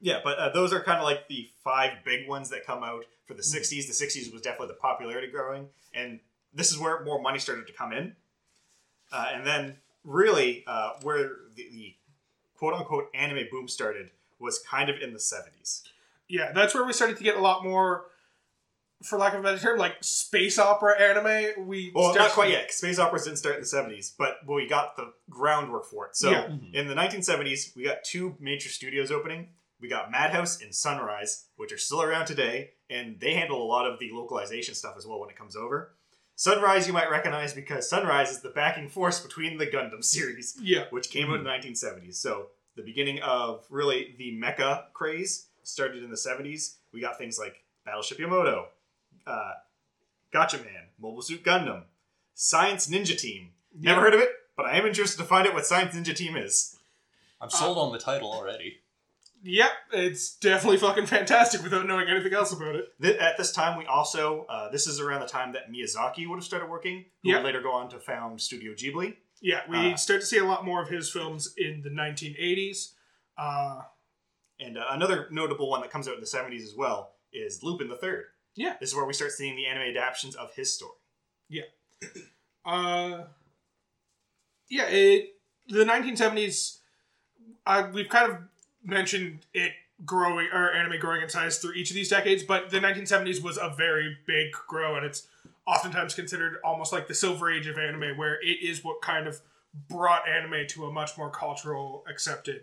Yeah, 0.00 0.20
but 0.24 0.38
uh, 0.38 0.50
those 0.52 0.72
are 0.72 0.82
kind 0.82 0.98
of 0.98 1.04
like 1.04 1.28
the 1.28 1.48
five 1.64 2.04
big 2.04 2.28
ones 2.28 2.50
that 2.50 2.66
come 2.66 2.82
out 2.82 3.04
for 3.26 3.34
the 3.34 3.42
60s. 3.42 3.86
The 3.86 3.92
60s 4.06 4.32
was 4.32 4.42
definitely 4.42 4.68
the 4.68 4.74
popularity 4.80 5.28
growing, 5.30 5.68
and 5.94 6.20
this 6.52 6.70
is 6.70 6.78
where 6.78 7.02
more 7.04 7.20
money 7.20 7.38
started 7.38 7.66
to 7.66 7.72
come 7.72 7.92
in. 7.92 8.14
Uh, 9.12 9.26
and 9.32 9.46
then, 9.46 9.76
really, 10.04 10.64
uh, 10.66 10.90
where 11.02 11.30
the, 11.54 11.68
the 11.72 11.94
quote 12.56 12.74
unquote 12.74 13.08
anime 13.14 13.46
boom 13.50 13.68
started 13.68 14.10
was 14.38 14.58
kind 14.58 14.88
of 14.90 14.96
in 15.00 15.12
the 15.12 15.18
70s. 15.18 15.82
Yeah, 16.28 16.52
that's 16.52 16.74
where 16.74 16.84
we 16.84 16.92
started 16.92 17.16
to 17.18 17.24
get 17.24 17.36
a 17.36 17.40
lot 17.40 17.62
more, 17.64 18.06
for 19.02 19.18
lack 19.18 19.34
of 19.34 19.40
a 19.40 19.42
better 19.42 19.58
term, 19.58 19.78
like 19.78 19.96
space 20.00 20.58
opera 20.58 21.00
anime. 21.00 21.66
We 21.68 21.92
Well, 21.94 22.14
not 22.14 22.30
quite 22.32 22.50
yet. 22.50 22.72
Space 22.72 22.98
operas 22.98 23.24
didn't 23.24 23.38
start 23.38 23.56
in 23.56 23.60
the 23.62 23.66
70s, 23.66 24.12
but 24.16 24.38
we 24.46 24.66
got 24.66 24.96
the 24.96 25.12
groundwork 25.30 25.84
for 25.86 26.06
it. 26.06 26.16
So, 26.16 26.30
Yeah. 26.30 26.48
in 26.72 26.88
the 26.88 26.94
1970s, 26.94 27.74
we 27.76 27.84
got 27.84 28.02
two 28.04 28.36
major 28.40 28.68
studios 28.68 29.10
opening. 29.10 29.50
We 29.80 29.88
got 29.88 30.10
Madhouse 30.10 30.60
and 30.62 30.74
Sunrise, 30.74 31.44
which 31.56 31.70
are 31.72 31.78
still 31.78 32.02
around 32.02 32.26
today, 32.26 32.72
and 32.88 33.20
they 33.20 33.34
handle 33.34 33.62
a 33.62 33.68
lot 33.68 33.86
of 33.86 33.98
the 33.98 34.10
localization 34.10 34.74
stuff 34.74 34.94
as 34.96 35.06
well 35.06 35.20
when 35.20 35.28
it 35.30 35.36
comes 35.36 35.54
over. 35.54 35.94
Sunrise, 36.34 36.86
you 36.86 36.92
might 36.92 37.10
recognize 37.10 37.52
because 37.54 37.88
Sunrise 37.88 38.30
is 38.30 38.40
the 38.40 38.48
backing 38.50 38.88
force 38.88 39.20
between 39.20 39.58
the 39.58 39.66
Gundam 39.66 40.02
series, 40.04 40.58
Yeah, 40.60 40.86
which 40.90 41.10
came 41.10 41.30
out 41.30 41.36
in 41.38 41.44
the 41.44 41.50
1970s. 41.50 42.14
So, 42.16 42.48
the 42.76 42.82
beginning 42.82 43.20
of 43.22 43.64
really 43.70 44.14
the 44.18 44.32
mecha 44.38 44.84
craze 44.92 45.46
started 45.62 46.02
in 46.02 46.10
the 46.10 46.16
70s. 46.16 46.74
We 46.92 47.00
got 47.00 47.18
things 47.18 47.38
like 47.38 47.62
Battleship 47.84 48.18
Yamato, 48.18 48.68
uh, 49.26 49.52
Gatchaman, 50.32 50.86
Mobile 51.00 51.22
Suit 51.22 51.42
Gundam, 51.42 51.82
Science 52.34 52.88
Ninja 52.88 53.18
Team. 53.18 53.50
Never 53.74 54.00
Yeah. 54.00 54.04
heard 54.04 54.14
of 54.14 54.20
it, 54.20 54.30
but 54.56 54.66
I 54.66 54.76
am 54.76 54.86
interested 54.86 55.18
to 55.18 55.24
find 55.28 55.46
out 55.46 55.54
what 55.54 55.66
Science 55.66 55.94
Ninja 55.94 56.14
Team 56.14 56.36
is. 56.36 56.78
I'm 57.40 57.50
sold 57.50 57.78
on 57.78 57.92
the 57.92 57.98
title 57.98 58.32
already. 58.32 58.78
Yep, 59.42 59.70
it's 59.92 60.34
definitely 60.36 60.78
fucking 60.78 61.06
fantastic 61.06 61.62
without 61.62 61.86
knowing 61.86 62.08
anything 62.08 62.32
else 62.32 62.52
about 62.52 62.74
it. 62.74 62.86
Th- 63.00 63.16
at 63.18 63.36
this 63.36 63.52
time, 63.52 63.76
we 63.78 63.84
also 63.86 64.44
uh, 64.48 64.70
this 64.70 64.86
is 64.86 64.98
around 64.98 65.20
the 65.20 65.26
time 65.28 65.52
that 65.52 65.70
Miyazaki 65.70 66.26
would 66.26 66.36
have 66.36 66.44
started 66.44 66.68
working, 66.68 67.04
who 67.22 67.30
Yeah. 67.30 67.36
would 67.36 67.44
later 67.44 67.60
go 67.60 67.70
on 67.72 67.88
to 67.90 68.00
found 68.00 68.40
Studio 68.40 68.72
Ghibli. 68.72 69.16
Yeah, 69.40 69.62
we 69.68 69.92
Uh, 69.92 69.96
start 69.96 70.20
to 70.20 70.26
see 70.26 70.38
a 70.38 70.44
lot 70.44 70.64
more 70.64 70.82
of 70.82 70.88
his 70.88 71.10
films 71.10 71.54
in 71.56 71.82
the 71.82 71.90
1980s. 71.90 72.94
Uh, 73.36 73.82
And 74.58 74.78
uh, 74.78 74.86
another 74.90 75.28
notable 75.30 75.68
one 75.68 75.82
that 75.82 75.90
comes 75.90 76.08
out 76.08 76.14
in 76.14 76.20
the 76.20 76.26
70s 76.26 76.62
as 76.62 76.74
well 76.74 77.12
is 77.30 77.62
Lupin 77.62 77.88
the 77.88 77.96
Third. 77.96 78.24
Yeah. 78.54 78.76
This 78.80 78.88
is 78.88 78.94
where 78.96 79.04
we 79.04 79.12
start 79.12 79.32
seeing 79.32 79.54
the 79.54 79.66
anime 79.66 79.82
adaptations 79.94 80.34
of 80.34 80.54
his 80.54 80.72
story. 80.74 80.98
Yeah. 81.48 81.64
Uh, 82.64 83.26
yeah, 84.68 84.88
it 84.88 85.34
the 85.68 85.84
1970s. 85.84 86.78
Uh, 87.64 87.88
we've 87.94 88.08
kind 88.08 88.32
of 88.32 88.38
mentioned 88.82 89.46
it 89.54 89.70
growing 90.04 90.48
or 90.52 90.72
anime 90.72 90.98
growing 90.98 91.22
in 91.22 91.28
size 91.28 91.58
through 91.58 91.74
each 91.74 91.90
of 91.90 91.94
these 91.94 92.08
decades, 92.08 92.42
but 92.42 92.70
the 92.70 92.80
1970s 92.80 93.40
was 93.40 93.56
a 93.56 93.72
very 93.76 94.16
big 94.26 94.50
grow, 94.66 94.96
and 94.96 95.06
it's 95.06 95.28
oftentimes 95.66 96.14
considered 96.14 96.58
almost 96.64 96.92
like 96.92 97.08
the 97.08 97.14
silver 97.14 97.50
age 97.52 97.66
of 97.66 97.78
anime, 97.78 98.16
where 98.16 98.34
it 98.42 98.58
is 98.62 98.84
what 98.84 99.02
kind 99.02 99.26
of 99.26 99.40
brought 99.88 100.28
anime 100.28 100.66
to 100.68 100.86
a 100.86 100.92
much 100.92 101.18
more 101.18 101.30
cultural 101.30 102.04
accepted 102.08 102.62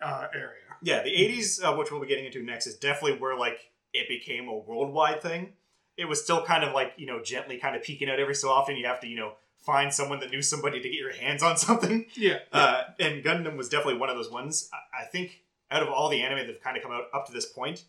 uh, 0.00 0.28
area. 0.34 0.54
Yeah, 0.82 1.02
the 1.02 1.10
80s, 1.10 1.62
uh, 1.62 1.76
which 1.76 1.90
we'll 1.90 2.00
be 2.00 2.06
getting 2.06 2.24
into 2.26 2.42
next, 2.42 2.66
is 2.66 2.76
definitely 2.76 3.18
where 3.18 3.36
like 3.36 3.58
it 3.92 4.08
became 4.08 4.48
a 4.48 4.56
worldwide 4.56 5.20
thing. 5.22 5.54
It 5.96 6.04
was 6.06 6.22
still 6.22 6.44
kind 6.44 6.62
of 6.62 6.72
like 6.72 6.92
you 6.96 7.06
know 7.06 7.20
gently 7.22 7.58
kind 7.58 7.74
of 7.74 7.82
peeking 7.82 8.08
out 8.08 8.20
every 8.20 8.34
so 8.34 8.50
often. 8.50 8.76
You 8.76 8.86
have 8.86 9.00
to 9.00 9.08
you 9.08 9.16
know 9.16 9.32
find 9.66 9.92
someone 9.92 10.20
that 10.20 10.30
knew 10.30 10.40
somebody 10.40 10.80
to 10.80 10.88
get 10.88 10.98
your 10.98 11.12
hands 11.12 11.42
on 11.42 11.56
something. 11.68 12.06
Yeah, 12.14 12.38
Uh, 12.52 12.82
and 13.00 13.24
Gundam 13.24 13.56
was 13.56 13.68
definitely 13.68 13.98
one 13.98 14.08
of 14.08 14.16
those 14.16 14.30
ones. 14.30 14.70
I, 14.72 15.02
I 15.02 15.04
think 15.06 15.42
out 15.70 15.82
of 15.82 15.88
all 15.88 16.08
the 16.08 16.22
anime 16.22 16.38
that 16.38 16.46
have 16.46 16.60
kind 16.62 16.76
of 16.76 16.82
come 16.82 16.92
out 16.92 17.04
up 17.12 17.26
to 17.26 17.32
this 17.32 17.46
point, 17.46 17.84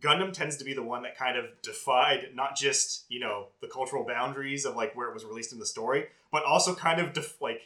Gundam 0.00 0.32
tends 0.32 0.56
to 0.58 0.64
be 0.64 0.74
the 0.74 0.82
one 0.82 1.02
that 1.02 1.16
kind 1.16 1.36
of 1.36 1.46
defied 1.62 2.30
not 2.34 2.56
just 2.56 3.04
you 3.08 3.20
know 3.20 3.48
the 3.60 3.68
cultural 3.68 4.04
boundaries 4.04 4.64
of 4.64 4.76
like 4.76 4.94
where 4.96 5.08
it 5.08 5.14
was 5.14 5.24
released 5.24 5.52
in 5.52 5.58
the 5.58 5.66
story, 5.66 6.06
but 6.32 6.44
also 6.44 6.74
kind 6.74 7.00
of 7.00 7.12
def- 7.12 7.40
like 7.40 7.62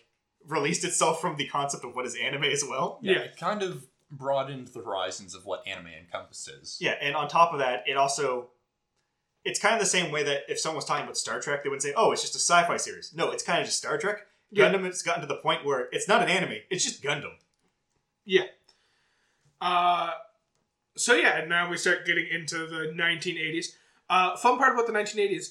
released 0.47 0.85
itself 0.85 1.21
from 1.21 1.37
the 1.37 1.47
concept 1.47 1.85
of 1.85 1.95
what 1.95 2.07
is 2.07 2.17
anime 2.17 2.45
as 2.45 2.65
well. 2.69 2.99
Yeah. 3.03 3.19
It 3.19 3.37
kind 3.37 3.63
of 3.63 3.87
broadened 4.11 4.69
the 4.69 4.81
horizons 4.81 5.35
of 5.35 5.47
what 5.47 5.67
anime 5.67 5.89
encompasses. 5.89 6.79
Yeah, 6.81 6.95
and 7.01 7.17
on 7.17 7.29
top 7.29 7.53
of 7.53 7.59
that, 7.61 7.85
it 7.87 7.97
also 7.97 8.51
it's 9.45 9.59
kind 9.59 9.75
of 9.75 9.81
the 9.81 9.87
same 9.87 10.13
way 10.13 10.23
that 10.23 10.43
if 10.49 10.61
someone 10.61 10.77
was 10.77 10.85
talking 10.85 11.05
about 11.05 11.17
Star 11.17 11.41
Trek, 11.41 11.65
they 11.65 11.71
would 11.71 11.83
say, 11.83 11.93
"Oh, 11.97 12.13
it's 12.13 12.23
just 12.23 12.35
a 12.35 12.39
sci-fi 12.39 12.77
series." 12.77 13.13
No, 13.15 13.31
it's 13.31 13.43
kind 13.43 13.61
of 13.61 13.67
just 13.67 13.79
Star 13.79 13.99
Trek. 13.99 14.27
Yeah. 14.51 14.71
Gundam 14.71 14.85
has 14.85 15.03
gotten 15.03 15.23
to 15.23 15.27
the 15.27 15.37
point 15.37 15.65
where 15.65 15.89
it's 15.93 16.07
not 16.09 16.23
an 16.23 16.29
anime; 16.29 16.59
it's 16.71 16.85
just 16.85 17.03
Gundam. 17.03 17.33
Yeah. 18.25 18.45
Uh, 19.61 20.11
so 20.97 21.15
yeah, 21.15 21.39
and 21.39 21.49
now 21.49 21.71
we 21.71 21.77
start 21.77 22.07
getting 22.07 22.27
into 22.31 22.67
the 22.67 22.93
1980s. 22.95 23.67
Uh, 24.11 24.37
fun 24.37 24.59
part 24.59 24.75
about 24.75 24.87
the 24.87 24.93
1980s, 24.93 25.51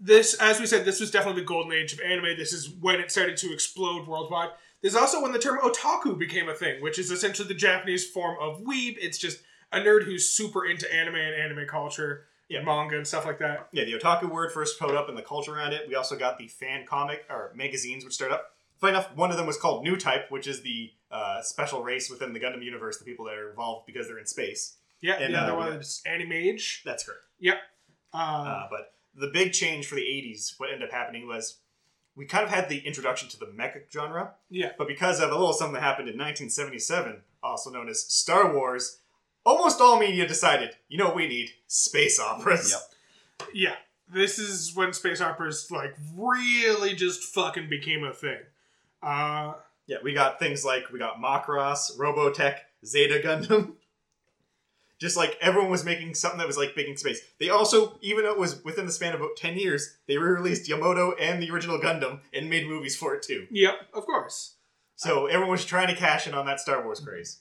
this, 0.00 0.34
as 0.34 0.58
we 0.58 0.66
said, 0.66 0.84
this 0.84 0.98
was 1.00 1.10
definitely 1.10 1.42
the 1.42 1.46
golden 1.46 1.72
age 1.72 1.92
of 1.92 2.00
anime. 2.00 2.36
This 2.36 2.52
is 2.52 2.68
when 2.80 2.98
it 2.98 3.10
started 3.12 3.36
to 3.38 3.52
explode 3.52 4.08
worldwide. 4.08 4.50
This 4.82 4.94
is 4.94 4.98
also 4.98 5.22
when 5.22 5.30
the 5.32 5.38
term 5.38 5.60
otaku 5.60 6.18
became 6.18 6.48
a 6.48 6.54
thing, 6.54 6.82
which 6.82 6.98
is 6.98 7.12
essentially 7.12 7.46
the 7.46 7.54
Japanese 7.54 8.08
form 8.08 8.36
of 8.40 8.62
weeb. 8.62 8.96
It's 9.00 9.18
just 9.18 9.38
a 9.70 9.78
nerd 9.78 10.02
who's 10.02 10.28
super 10.28 10.66
into 10.66 10.92
anime 10.92 11.14
and 11.14 11.34
anime 11.34 11.68
culture, 11.68 12.26
Yeah. 12.48 12.62
manga 12.62 12.96
and 12.96 13.06
stuff 13.06 13.24
like 13.24 13.38
that. 13.38 13.68
Yeah, 13.72 13.84
the 13.84 13.92
otaku 13.92 14.28
word 14.28 14.50
first 14.52 14.76
showed 14.78 14.96
up 14.96 15.08
in 15.08 15.14
the 15.14 15.22
culture 15.22 15.54
around 15.54 15.72
it. 15.72 15.86
We 15.88 15.94
also 15.94 16.16
got 16.16 16.36
the 16.36 16.48
fan 16.48 16.84
comic 16.84 17.24
or 17.30 17.52
magazines 17.54 18.04
which 18.04 18.14
started 18.14 18.34
up. 18.34 18.51
Funny 18.82 18.94
enough, 18.96 19.14
one 19.14 19.30
of 19.30 19.36
them 19.36 19.46
was 19.46 19.56
called 19.56 19.84
New 19.84 19.96
Type, 19.96 20.28
which 20.28 20.48
is 20.48 20.62
the 20.62 20.90
uh, 21.08 21.40
special 21.40 21.84
race 21.84 22.10
within 22.10 22.32
the 22.32 22.40
Gundam 22.40 22.64
universe, 22.64 22.98
the 22.98 23.04
people 23.04 23.24
that 23.26 23.34
are 23.34 23.48
involved 23.50 23.86
because 23.86 24.08
they're 24.08 24.18
in 24.18 24.26
space. 24.26 24.74
Yeah, 25.00 25.14
And, 25.20 25.32
the 25.32 25.38
other 25.38 25.52
uh, 25.52 25.56
one 25.56 25.72
is 25.74 26.02
Animage. 26.04 26.82
That's 26.84 27.04
correct. 27.04 27.20
Uh, 28.12 28.16
Uh, 28.18 28.66
but 28.68 28.94
the 29.14 29.28
big 29.28 29.52
change 29.52 29.86
for 29.86 29.94
the 29.94 30.00
80s, 30.02 30.54
what 30.58 30.70
ended 30.72 30.88
up 30.88 30.92
happening 30.92 31.28
was 31.28 31.58
we 32.16 32.26
kind 32.26 32.42
of 32.42 32.50
had 32.50 32.68
the 32.68 32.80
introduction 32.80 33.28
to 33.28 33.38
the 33.38 33.46
mecha 33.46 33.82
genre, 33.88 34.32
Yeah. 34.50 34.72
but 34.76 34.88
because 34.88 35.20
of 35.20 35.30
a 35.30 35.34
little 35.34 35.52
something 35.52 35.74
that 35.74 35.82
happened 35.82 36.08
in 36.08 36.18
1977, 36.18 37.22
also 37.40 37.70
known 37.70 37.88
as 37.88 38.02
Star 38.02 38.52
Wars, 38.52 38.98
almost 39.46 39.80
all 39.80 39.96
media 40.00 40.26
decided, 40.26 40.74
you 40.88 40.98
know 40.98 41.06
what 41.06 41.14
we 41.16 41.28
need? 41.28 41.50
Space 41.68 42.18
operas. 42.18 42.72
Yep. 43.38 43.48
Yeah. 43.54 43.74
This 44.12 44.40
is 44.40 44.74
when 44.74 44.92
space 44.92 45.20
operas 45.20 45.70
like 45.70 45.94
really 46.16 46.96
just 46.96 47.22
fucking 47.22 47.68
became 47.68 48.02
a 48.02 48.12
thing. 48.12 48.40
Uh 49.02 49.54
Yeah, 49.86 49.98
we 50.02 50.12
got 50.14 50.38
things 50.38 50.64
like 50.64 50.90
we 50.92 50.98
got 50.98 51.20
Macross, 51.20 51.96
Robotech, 51.98 52.58
Zeta 52.84 53.20
Gundam. 53.24 53.74
Just 54.98 55.16
like 55.16 55.36
everyone 55.40 55.68
was 55.70 55.84
making 55.84 56.14
something 56.14 56.38
that 56.38 56.46
was 56.46 56.56
like 56.56 56.76
big 56.76 56.88
in 56.88 56.96
space. 56.96 57.20
They 57.40 57.48
also, 57.48 57.98
even 58.02 58.22
though 58.24 58.30
it 58.30 58.38
was 58.38 58.62
within 58.62 58.86
the 58.86 58.92
span 58.92 59.14
of 59.14 59.20
about 59.20 59.36
10 59.36 59.56
years, 59.58 59.96
they 60.06 60.16
re-released 60.16 60.68
Yamato 60.68 61.12
and 61.16 61.42
the 61.42 61.50
original 61.50 61.80
Gundam 61.80 62.20
and 62.32 62.48
made 62.48 62.68
movies 62.68 62.96
for 62.96 63.12
it 63.16 63.22
too. 63.22 63.48
yep, 63.50 63.74
of 63.92 64.06
course. 64.06 64.54
So 64.94 65.26
everyone 65.26 65.50
was 65.50 65.64
trying 65.64 65.88
to 65.88 65.96
cash 65.96 66.28
in 66.28 66.34
on 66.34 66.46
that 66.46 66.60
Star 66.60 66.84
Wars 66.84 67.00
craze. 67.00 67.40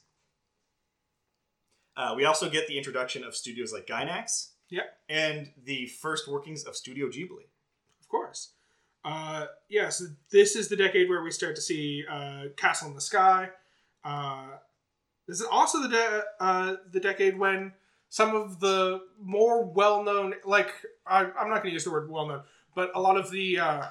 Uh, 1.95 2.13
we 2.15 2.26
also 2.26 2.50
get 2.50 2.67
the 2.67 2.78
introduction 2.78 3.24
of 3.24 3.36
studios 3.36 3.71
like 3.71 3.86
Gainax. 3.86 4.54
Yeah. 4.69 4.84
And 5.08 5.52
the 5.63 5.86
first 5.86 6.28
workings 6.28 6.63
of 6.63 6.76
Studio 6.76 7.10
Ghibli. 7.10 7.45
Of 8.00 8.08
course. 8.08 8.54
Uh 9.04 9.48
yeah, 9.70 9.90
so 9.90 10.06
this 10.30 10.56
is 10.56 10.68
the 10.70 10.76
decade 10.76 11.10
where 11.10 11.24
we 11.24 11.32
start 11.32 11.56
to 11.56 11.62
see 11.62 12.04
uh 12.10 12.46
Castle 12.56 12.90
in 12.90 12.96
the 12.96 13.02
Sky. 13.02 13.50
Uh 14.04 14.48
this 15.28 15.40
is 15.40 15.48
also 15.50 15.82
the 15.82 15.90
de- 15.90 16.24
uh 16.40 16.76
the 16.92 17.00
decade 17.00 17.38
when 17.38 17.74
some 18.10 18.36
of 18.36 18.60
the 18.60 19.02
more 19.20 19.64
well-known 19.64 20.34
like 20.46 20.74
I, 21.08 21.22
I'm 21.22 21.50
not 21.50 21.64
going 21.64 21.70
to 21.70 21.72
use 21.72 21.86
the 21.86 21.92
word 21.92 22.10
well-known, 22.12 22.42
but 22.76 22.92
a 22.94 23.02
lot 23.02 23.18
of 23.18 23.32
the 23.32 23.60
uh 23.60 23.86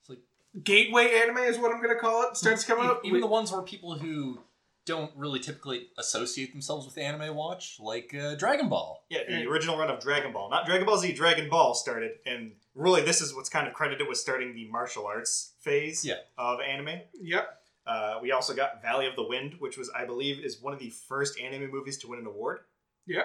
It's 0.00 0.08
like 0.08 0.18
gateway 0.64 1.20
anime 1.22 1.38
is 1.38 1.58
what 1.58 1.72
I'm 1.72 1.82
going 1.82 1.94
to 1.94 2.00
call 2.00 2.28
it 2.28 2.36
starts 2.36 2.62
to 2.64 2.68
come 2.68 2.78
even, 2.78 2.90
out. 2.90 3.00
even 3.04 3.20
the 3.20 3.26
ones 3.26 3.52
where 3.52 3.62
people 3.62 3.96
who 3.98 4.40
don't 4.86 5.10
really 5.16 5.40
typically 5.40 5.88
associate 5.98 6.52
themselves 6.52 6.86
with 6.86 6.96
anime 6.96 7.34
watch, 7.34 7.76
like 7.80 8.14
uh, 8.14 8.34
Dragon 8.36 8.68
Ball. 8.68 9.04
Yeah, 9.10 9.20
the 9.28 9.46
original 9.46 9.76
run 9.76 9.90
of 9.90 10.00
Dragon 10.00 10.32
Ball. 10.32 10.48
Not 10.48 10.64
Dragon 10.64 10.86
Ball 10.86 10.96
Z, 10.96 11.12
Dragon 11.12 11.50
Ball 11.50 11.74
started, 11.74 12.12
and 12.24 12.52
really 12.74 13.02
this 13.02 13.20
is 13.20 13.34
what's 13.34 13.48
kind 13.48 13.66
of 13.68 13.74
credited 13.74 14.06
with 14.08 14.16
starting 14.18 14.54
the 14.54 14.66
martial 14.68 15.06
arts 15.06 15.52
phase 15.60 16.04
Yeah. 16.04 16.14
of 16.38 16.60
anime. 16.60 17.00
Yep. 17.20 17.62
Uh, 17.86 18.18
we 18.22 18.32
also 18.32 18.54
got 18.54 18.80
Valley 18.82 19.06
of 19.06 19.14
the 19.16 19.22
Wind, 19.26 19.56
which 19.58 19.76
was, 19.76 19.90
I 19.90 20.04
believe, 20.06 20.44
is 20.44 20.60
one 20.60 20.72
of 20.72 20.78
the 20.78 20.90
first 20.90 21.38
anime 21.38 21.70
movies 21.70 21.98
to 21.98 22.08
win 22.08 22.18
an 22.20 22.26
award. 22.26 22.60
Yeah. 23.06 23.22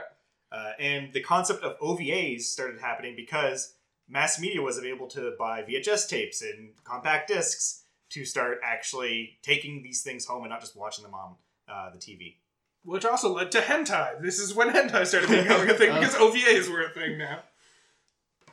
Uh, 0.52 0.72
and 0.80 1.14
the 1.14 1.22
concept 1.22 1.64
of 1.64 1.80
OVAs 1.80 2.42
started 2.42 2.80
happening 2.82 3.16
because 3.16 3.74
mass 4.10 4.40
media 4.40 4.62
was 4.62 4.78
able 4.84 5.08
to 5.08 5.34
buy 5.40 5.64
VHS 5.64 6.08
tapes 6.10 6.42
and 6.42 6.72
compact 6.84 7.28
discs 7.30 7.84
to 8.10 8.26
start 8.26 8.60
actually 8.64 9.38
taking 9.42 9.82
these 9.82 10.02
things 10.04 10.26
home 10.26 10.44
and 10.44 10.50
not 10.50 10.60
just 10.60 10.76
watching 10.76 11.04
them 11.04 11.14
on 11.14 11.36
uh, 11.72 11.90
the 11.92 11.98
TV. 11.98 12.36
Which 12.84 13.06
also 13.06 13.34
led 13.34 13.52
to 13.52 13.60
hentai. 13.60 14.22
This 14.22 14.40
is 14.40 14.56
when 14.56 14.70
hentai 14.70 15.06
started 15.06 15.30
becoming 15.30 15.70
a 15.70 15.74
thing 15.76 15.94
because 16.00 16.16
OVAs 16.16 16.68
were 16.72 16.82
a 16.84 16.90
thing 16.90 17.18
now. 17.18 17.40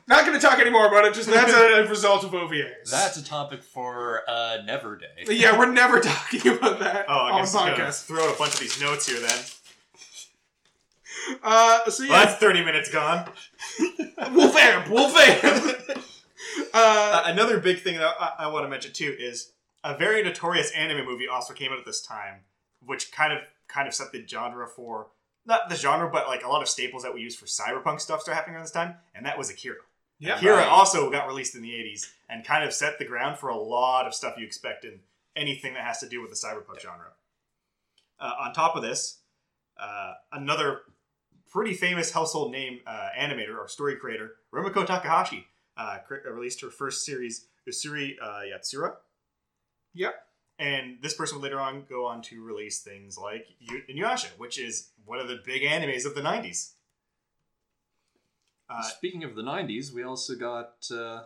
Not 0.07 0.25
going 0.25 0.39
to 0.39 0.45
talk 0.45 0.57
anymore 0.59 0.87
about 0.87 1.05
it. 1.05 1.13
Just 1.13 1.29
that's 1.29 1.53
a, 1.53 1.83
a 1.83 1.87
result 1.89 2.23
of 2.23 2.31
OVAs. 2.31 2.89
That's 2.89 3.17
a 3.17 3.23
topic 3.23 3.61
for 3.63 4.21
uh, 4.27 4.57
Never 4.65 4.97
Day. 4.97 5.25
yeah, 5.35 5.57
we're 5.57 5.71
never 5.71 5.99
talking 6.11 6.47
about 6.57 6.79
that 6.79 7.05
Oh, 7.07 7.13
I 7.13 7.31
on 7.31 7.41
guess 7.41 7.53
I'm 7.55 7.71
gonna 7.71 7.83
podcast. 7.89 8.05
throw 8.05 8.27
out 8.27 8.35
a 8.35 8.37
bunch 8.37 8.53
of 8.55 8.59
these 8.59 8.79
notes 8.81 9.07
here 9.07 9.19
then. 9.19 9.39
Uh, 11.43 11.89
so 11.89 12.03
Well, 12.03 12.11
yeah, 12.11 12.25
that's 12.25 12.39
30 12.39 12.63
minutes 12.65 12.89
gone. 12.91 13.29
we'll 14.31 14.51
vamp, 14.51 14.89
we'll 14.89 15.09
vamp. 15.09 15.43
uh, 15.43 15.93
Uh, 16.73 17.23
another 17.25 17.59
big 17.59 17.79
thing 17.81 17.97
that 17.97 18.15
I, 18.19 18.45
I 18.45 18.47
want 18.47 18.65
to 18.65 18.69
mention 18.69 18.93
too 18.93 19.15
is 19.19 19.51
a 19.83 19.95
very 19.97 20.23
notorious 20.23 20.71
anime 20.71 21.05
movie 21.05 21.27
also 21.27 21.53
came 21.53 21.71
out 21.71 21.79
at 21.79 21.85
this 21.85 22.01
time, 22.01 22.41
which 22.85 23.11
kind 23.11 23.33
of 23.33 23.39
kind 23.67 23.87
of 23.87 23.93
set 23.93 24.11
the 24.11 24.25
genre 24.27 24.67
for 24.67 25.07
not 25.45 25.69
the 25.69 25.75
genre, 25.75 26.09
but 26.11 26.27
like 26.27 26.43
a 26.43 26.47
lot 26.47 26.61
of 26.61 26.67
staples 26.69 27.03
that 27.03 27.13
we 27.13 27.21
use 27.21 27.35
for 27.35 27.45
cyberpunk 27.45 27.99
stuff 28.01 28.21
started 28.21 28.35
happening 28.37 28.55
around 28.55 28.63
this 28.65 28.71
time, 28.71 28.95
and 29.15 29.25
that 29.25 29.37
was 29.37 29.49
Akira. 29.49 29.77
yeah, 30.19 30.35
Akira 30.37 30.57
Right. 30.57 30.67
also 30.67 31.09
got 31.09 31.27
released 31.27 31.55
in 31.55 31.61
the 31.61 31.71
80s 31.71 32.11
and 32.29 32.45
kind 32.45 32.63
of 32.63 32.73
set 32.73 32.99
the 32.99 33.05
ground 33.05 33.37
for 33.39 33.49
a 33.49 33.55
lot 33.57 34.05
of 34.05 34.13
stuff 34.13 34.35
you 34.37 34.45
expect 34.45 34.85
in 34.85 34.99
anything 35.35 35.73
that 35.75 35.83
has 35.85 35.99
to 35.99 36.09
do 36.09 36.21
with 36.21 36.29
the 36.29 36.35
cyberpunk 36.35 36.81
genre. 36.81 37.13
Uh, 38.19 38.33
on 38.41 38.53
top 38.53 38.75
of 38.75 38.81
this, 38.81 39.19
uh, 39.79 40.13
another 40.33 40.81
pretty 41.49 41.73
famous 41.73 42.11
household 42.11 42.51
name 42.51 42.81
uh, 42.85 43.07
animator 43.17 43.57
or 43.57 43.67
story 43.67 43.95
creator, 43.95 44.33
Rumiko 44.53 44.85
Takahashi, 44.85 45.47
uh, 45.77 45.99
cre- 46.05 46.15
uh, 46.27 46.31
released 46.31 46.61
her 46.61 46.69
first 46.69 47.05
series, 47.05 47.45
Urusei 47.67 48.15
uh, 48.21 48.41
Yatsura. 48.41 48.95
Yep. 49.93 50.13
And 50.59 50.97
this 51.01 51.13
person 51.13 51.37
would 51.37 51.43
later 51.43 51.59
on 51.59 51.85
go 51.89 52.05
on 52.05 52.21
to 52.23 52.43
release 52.43 52.81
things 52.81 53.17
like 53.17 53.47
Yu- 53.59 53.83
Inuyasha, 53.89 54.27
which 54.37 54.59
is 54.59 54.89
one 55.05 55.17
of 55.17 55.29
the 55.29 55.39
big 55.45 55.61
animes 55.63 56.05
of 56.05 56.15
the 56.15 56.21
90s. 56.21 56.73
Uh, 58.69 58.81
Speaking 58.83 59.23
of 59.23 59.35
the 59.35 59.41
90s, 59.41 59.93
we 59.93 60.03
also 60.03 60.35
got. 60.35 60.73
Uh, 60.91 61.23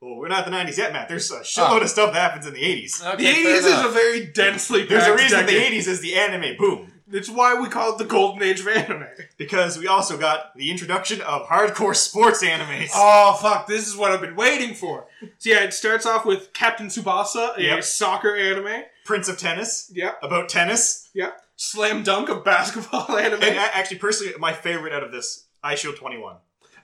Well, 0.00 0.16
we're 0.16 0.28
not 0.28 0.44
the 0.44 0.50
90s 0.52 0.76
yet, 0.78 0.92
Matt. 0.92 1.08
There's 1.08 1.30
a 1.32 1.40
shitload 1.40 1.82
of 1.82 1.88
stuff 1.88 2.12
that 2.12 2.20
happens 2.20 2.46
in 2.46 2.52
the 2.54 2.62
80s. 2.62 2.98
the 3.00 3.12
okay, 3.14 3.42
fair 3.42 3.60
'80s 3.62 3.66
is 3.80 3.84
a 3.84 3.88
very 3.88 4.26
densely 4.26 4.84
There's 4.86 5.06
a 5.06 5.14
reason 5.14 5.40
decade. 5.46 5.72
the 5.72 5.76
80s 5.76 5.88
is 5.88 6.00
the 6.00 6.14
anime 6.16 6.56
boom. 6.56 6.87
It's 7.10 7.28
why 7.30 7.54
we 7.60 7.68
call 7.68 7.92
it 7.92 7.98
the 7.98 8.04
golden 8.04 8.42
age 8.42 8.60
of 8.60 8.68
anime. 8.68 9.06
Because 9.36 9.78
we 9.78 9.86
also 9.86 10.16
got 10.18 10.54
the 10.56 10.70
introduction 10.70 11.20
of 11.22 11.46
hardcore 11.48 11.96
sports 11.96 12.44
animes. 12.44 12.90
Oh 12.94 13.38
fuck! 13.40 13.66
This 13.66 13.86
is 13.88 13.96
what 13.96 14.10
I've 14.12 14.20
been 14.20 14.36
waiting 14.36 14.74
for. 14.74 15.06
So 15.38 15.50
yeah, 15.50 15.64
it 15.64 15.72
starts 15.72 16.04
off 16.06 16.26
with 16.26 16.52
Captain 16.52 16.88
Tsubasa, 16.88 17.56
a 17.56 17.62
Yep. 17.62 17.84
soccer 17.84 18.36
anime. 18.36 18.84
Prince 19.04 19.28
of 19.28 19.38
Tennis, 19.38 19.90
Yep. 19.94 20.18
about 20.22 20.48
tennis. 20.48 21.08
Yep. 21.14 21.40
Slam 21.56 22.02
Dunk, 22.02 22.28
a 22.28 22.36
basketball 22.40 23.06
anime. 23.18 23.42
And 23.42 23.56
a- 23.56 23.76
actually, 23.76 23.98
personally, 23.98 24.34
my 24.38 24.52
favorite 24.52 24.92
out 24.92 25.02
of 25.02 25.10
this, 25.10 25.46
Eyeshield 25.64 25.96
21. 25.96 26.36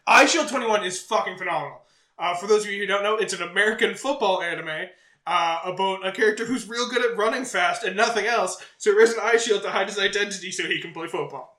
Eye 0.06 0.26
Shield 0.26 0.48
21 0.48 0.84
is 0.84 1.00
fucking 1.00 1.38
phenomenal. 1.38 1.80
Uh, 2.18 2.34
for 2.36 2.46
those 2.46 2.64
of 2.64 2.70
you 2.70 2.78
who 2.80 2.86
don't 2.86 3.02
know, 3.02 3.16
it's 3.16 3.32
an 3.32 3.42
American 3.42 3.94
football 3.94 4.42
anime 4.42 4.88
uh, 5.26 5.60
about 5.64 6.06
a 6.06 6.12
character 6.12 6.44
who's 6.44 6.68
real 6.68 6.88
good 6.88 7.04
at 7.04 7.16
running 7.16 7.44
fast 7.44 7.82
and 7.84 7.96
nothing 7.96 8.26
else, 8.26 8.62
so 8.78 8.90
he 8.90 8.96
wears 8.96 9.12
an 9.12 9.20
eye 9.22 9.36
shield 9.36 9.62
to 9.62 9.70
hide 9.70 9.88
his 9.88 9.98
identity 9.98 10.50
so 10.50 10.64
he 10.64 10.80
can 10.80 10.92
play 10.92 11.06
football. 11.06 11.58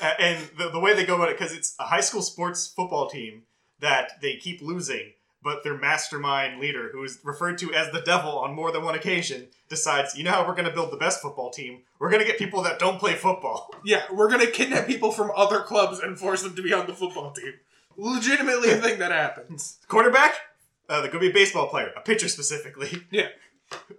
Uh, 0.00 0.12
and 0.18 0.48
the, 0.56 0.70
the 0.70 0.80
way 0.80 0.94
they 0.94 1.04
go 1.04 1.16
about 1.16 1.28
it, 1.28 1.38
because 1.38 1.54
it's 1.54 1.74
a 1.78 1.84
high 1.84 2.00
school 2.00 2.22
sports 2.22 2.66
football 2.66 3.08
team 3.08 3.42
that 3.80 4.12
they 4.22 4.36
keep 4.36 4.62
losing, 4.62 5.12
but 5.42 5.62
their 5.64 5.76
mastermind 5.76 6.60
leader, 6.60 6.90
who 6.92 7.02
is 7.02 7.18
referred 7.24 7.58
to 7.58 7.72
as 7.74 7.90
the 7.92 8.00
devil 8.00 8.38
on 8.38 8.54
more 8.54 8.70
than 8.72 8.84
one 8.84 8.94
occasion, 8.94 9.48
decides, 9.68 10.16
you 10.16 10.22
know 10.22 10.30
how 10.30 10.46
we're 10.46 10.54
going 10.54 10.68
to 10.68 10.72
build 10.72 10.90
the 10.90 10.96
best 10.96 11.20
football 11.20 11.50
team? 11.50 11.80
We're 11.98 12.10
going 12.10 12.20
to 12.20 12.26
get 12.26 12.38
people 12.38 12.62
that 12.62 12.78
don't 12.78 12.98
play 12.98 13.14
football. 13.14 13.70
Yeah, 13.82 14.02
we're 14.12 14.28
gonna 14.28 14.46
kidnap 14.46 14.86
people 14.86 15.10
from 15.10 15.32
other 15.34 15.60
clubs 15.60 16.00
and 16.00 16.18
force 16.18 16.42
them 16.42 16.54
to 16.54 16.62
be 16.62 16.72
on 16.72 16.86
the 16.86 16.92
football 16.92 17.32
team. 17.32 17.54
Legitimately 17.96 18.70
a 18.70 18.76
thing 18.76 18.98
that 18.98 19.10
happens. 19.10 19.78
Quarterback? 19.88 20.34
Uh, 20.90 21.00
that 21.00 21.10
could 21.12 21.20
be 21.20 21.30
a 21.30 21.32
baseball 21.32 21.68
player, 21.68 21.92
a 21.96 22.00
pitcher 22.00 22.28
specifically. 22.28 23.04
Yeah. 23.10 23.28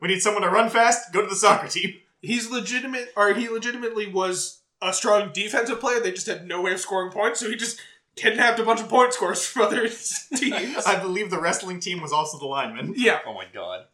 We 0.02 0.10
need 0.10 0.22
someone 0.22 0.44
to 0.44 0.50
run 0.50 0.70
fast, 0.70 1.14
go 1.14 1.22
to 1.22 1.28
the 1.28 1.36
soccer 1.36 1.70
team. 1.70 1.94
He's 2.22 2.52
legitimate, 2.52 3.14
or 3.16 3.34
he 3.34 3.48
legitimately 3.48 4.08
was 4.12 4.60
a 4.82 4.92
strong 4.92 5.32
defensive 5.34 5.80
player. 5.80 6.02
They 6.02 6.12
just 6.12 6.28
had 6.28 6.46
no 6.46 6.62
way 6.62 6.74
of 6.74 6.80
scoring 6.82 7.10
points, 7.10 7.40
so 7.40 7.50
he 7.50 7.56
just 7.56 7.80
kidnapped 8.18 8.60
a 8.60 8.64
bunch 8.66 8.82
of 8.82 8.90
point 8.90 9.14
scores 9.14 9.46
from 9.48 9.62
other 9.64 9.88
teams. 10.36 10.86
I 10.86 11.00
believe 11.00 11.30
the 11.30 11.40
wrestling 11.40 11.80
team 11.80 12.02
was 12.02 12.12
also 12.12 12.38
the 12.38 12.46
lineman. 12.46 12.94
yeah, 12.98 13.20
Oh 13.26 13.34
my 13.34 13.46
god. 13.54 13.86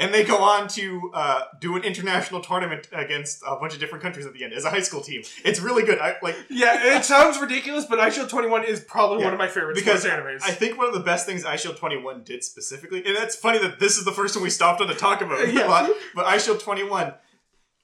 And 0.00 0.12
they 0.14 0.24
go 0.24 0.38
on 0.38 0.66
to 0.68 1.10
uh, 1.14 1.42
do 1.60 1.76
an 1.76 1.84
international 1.84 2.40
tournament 2.40 2.88
against 2.92 3.42
a 3.46 3.56
bunch 3.56 3.74
of 3.74 3.80
different 3.80 4.02
countries 4.02 4.24
at 4.26 4.32
the 4.32 4.42
end 4.44 4.52
as 4.54 4.64
a 4.64 4.70
high 4.70 4.80
school 4.80 5.02
team. 5.02 5.22
It's 5.44 5.60
really 5.60 5.84
good. 5.84 5.98
I 5.98 6.16
like 6.22 6.36
yeah. 6.48 6.96
It 6.96 7.04
sounds 7.04 7.38
ridiculous, 7.40 7.84
but 7.84 8.00
Eye 8.00 8.10
Shield 8.10 8.30
Twenty 8.30 8.48
One 8.48 8.64
is 8.64 8.80
probably 8.80 9.18
Yeah, 9.18 9.24
one 9.26 9.34
of 9.34 9.38
my 9.38 9.48
favorite 9.48 9.74
because 9.76 10.02
sports 10.02 10.16
animes. 10.20 10.42
I 10.42 10.52
think 10.52 10.78
one 10.78 10.86
of 10.88 10.94
the 10.94 11.00
best 11.00 11.26
things 11.26 11.44
Eyeshield 11.44 11.76
21 11.76 12.24
did 12.24 12.42
specifically, 12.42 13.04
and 13.04 13.14
that's 13.14 13.36
funny 13.36 13.58
that 13.58 13.78
this 13.78 13.96
is 13.98 14.04
the 14.04 14.12
first 14.12 14.34
one 14.34 14.42
we 14.42 14.50
stopped 14.50 14.80
on 14.80 14.88
to 14.88 14.94
talk 14.94 15.20
about 15.20 15.46
Yeah. 15.52 15.66
a 15.66 15.68
lot, 15.68 15.90
but 16.14 16.24
Eyeshield 16.26 16.60
21, 16.62 17.12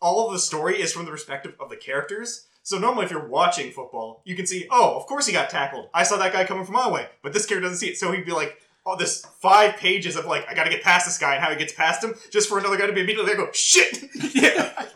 all 0.00 0.26
of 0.26 0.32
the 0.32 0.38
story 0.38 0.80
is 0.80 0.92
from 0.92 1.04
the 1.04 1.10
perspective 1.10 1.54
of 1.60 1.68
the 1.70 1.76
characters. 1.76 2.46
So 2.62 2.78
normally 2.78 3.04
if 3.04 3.10
you're 3.12 3.28
watching 3.28 3.70
football, 3.72 4.22
you 4.24 4.34
can 4.34 4.46
see, 4.46 4.66
oh, 4.70 4.96
of 4.96 5.06
course 5.06 5.26
he 5.26 5.32
got 5.32 5.50
tackled. 5.50 5.88
I 5.94 6.02
saw 6.02 6.16
that 6.16 6.32
guy 6.32 6.44
coming 6.44 6.64
from 6.64 6.74
my 6.74 6.90
way, 6.90 7.06
but 7.22 7.32
this 7.32 7.46
character 7.46 7.68
doesn't 7.68 7.78
see 7.78 7.88
it. 7.88 7.98
So 7.98 8.10
he'd 8.10 8.24
be 8.24 8.32
like, 8.32 8.58
oh, 8.86 8.96
this 8.96 9.26
five 9.40 9.76
pages 9.76 10.16
of 10.16 10.24
like, 10.24 10.48
I 10.48 10.54
gotta 10.54 10.70
get 10.70 10.82
past 10.82 11.04
this 11.04 11.18
guy 11.18 11.34
and 11.34 11.44
how 11.44 11.50
he 11.50 11.56
gets 11.56 11.74
past 11.74 12.02
him, 12.02 12.14
just 12.30 12.48
for 12.48 12.58
another 12.58 12.78
guy 12.78 12.86
to 12.86 12.92
be 12.92 13.00
immediately 13.00 13.34
there 13.34 13.44
go, 13.44 13.52
shit! 13.52 14.04
yeah, 14.34 14.86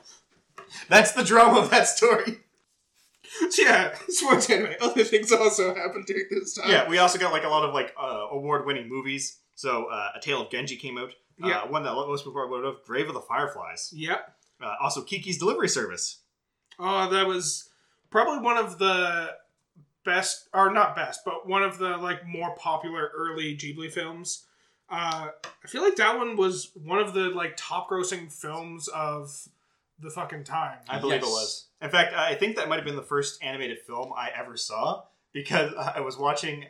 That's 0.89 1.13
the 1.13 1.25
drama 1.25 1.61
of 1.61 1.71
that 1.71 1.89
story. 1.89 2.39
yeah. 3.59 3.95
Sports 4.09 4.51
anime. 4.51 4.75
Other 4.81 5.05
things 5.05 5.33
also 5.33 5.75
happened 5.75 6.07
during 6.07 6.27
this 6.31 6.55
time. 6.55 6.71
Yeah, 6.71 6.89
we 6.89 6.99
also 6.99 7.19
got 7.19 7.33
like 7.33 7.45
a 7.45 7.49
lot 7.49 7.65
of 7.65 7.75
like 7.75 7.95
uh, 7.99 8.27
award-winning 8.33 8.89
movies. 8.89 9.39
So, 9.55 9.87
uh, 9.87 10.11
A 10.17 10.21
Tale 10.21 10.43
of 10.43 10.51
Genji 10.51 10.77
came 10.77 10.99
out. 10.99 11.13
Yeah. 11.39 11.61
Uh, 11.61 11.69
one 11.69 11.83
that 11.85 11.93
most 11.93 12.25
people 12.25 12.49
would 12.49 12.65
have, 12.65 12.83
Grave 12.85 13.09
of 13.09 13.15
the 13.15 13.21
Fireflies. 13.21 13.93
Yep. 13.95 14.35
Uh, 14.63 14.75
also, 14.81 15.03
Kiki's 15.03 15.39
Delivery 15.39 15.69
Service. 15.69 16.19
Oh, 16.79 17.09
that 17.11 17.27
was 17.27 17.69
probably 18.11 18.43
one 18.43 18.57
of 18.57 18.79
the 18.79 19.31
best, 20.05 20.49
or 20.55 20.73
not 20.73 20.97
best, 20.97 21.21
but 21.25 21.47
one 21.49 21.63
of 21.63 21.79
the 21.79 21.97
like 21.97 22.27
more 22.27 22.55
popular 22.57 23.11
early 23.17 23.57
Ghibli 23.57 23.91
films. 23.93 24.45
Uh, 24.89 25.29
I 25.65 25.69
feel 25.69 25.83
like 25.83 25.97
that 25.97 26.19
one 26.19 26.37
was 26.37 26.71
one 26.83 26.99
of 26.99 27.15
the 27.15 27.29
like 27.31 27.55
top 27.57 27.91
grossing 27.91 28.33
films 28.33 28.89
of 28.89 29.31
the 30.01 30.11
fucking 30.11 30.45
time. 30.45 30.79
I 30.89 30.99
believe 30.99 31.23
it 31.23 31.27
was. 31.27 31.67
In 31.81 31.91
fact, 31.91 32.15
I 32.15 32.35
think 32.35 32.57
that 32.57 32.69
might 32.69 32.77
have 32.77 32.85
been 32.85 32.97
the 32.97 33.03
first 33.03 33.43
animated 33.43 33.79
film 33.87 34.13
I 34.17 34.31
ever 34.37 34.57
saw 34.57 35.03
because 35.33 35.73
I 35.79 36.01
was 36.01 36.17
watching. 36.19 36.65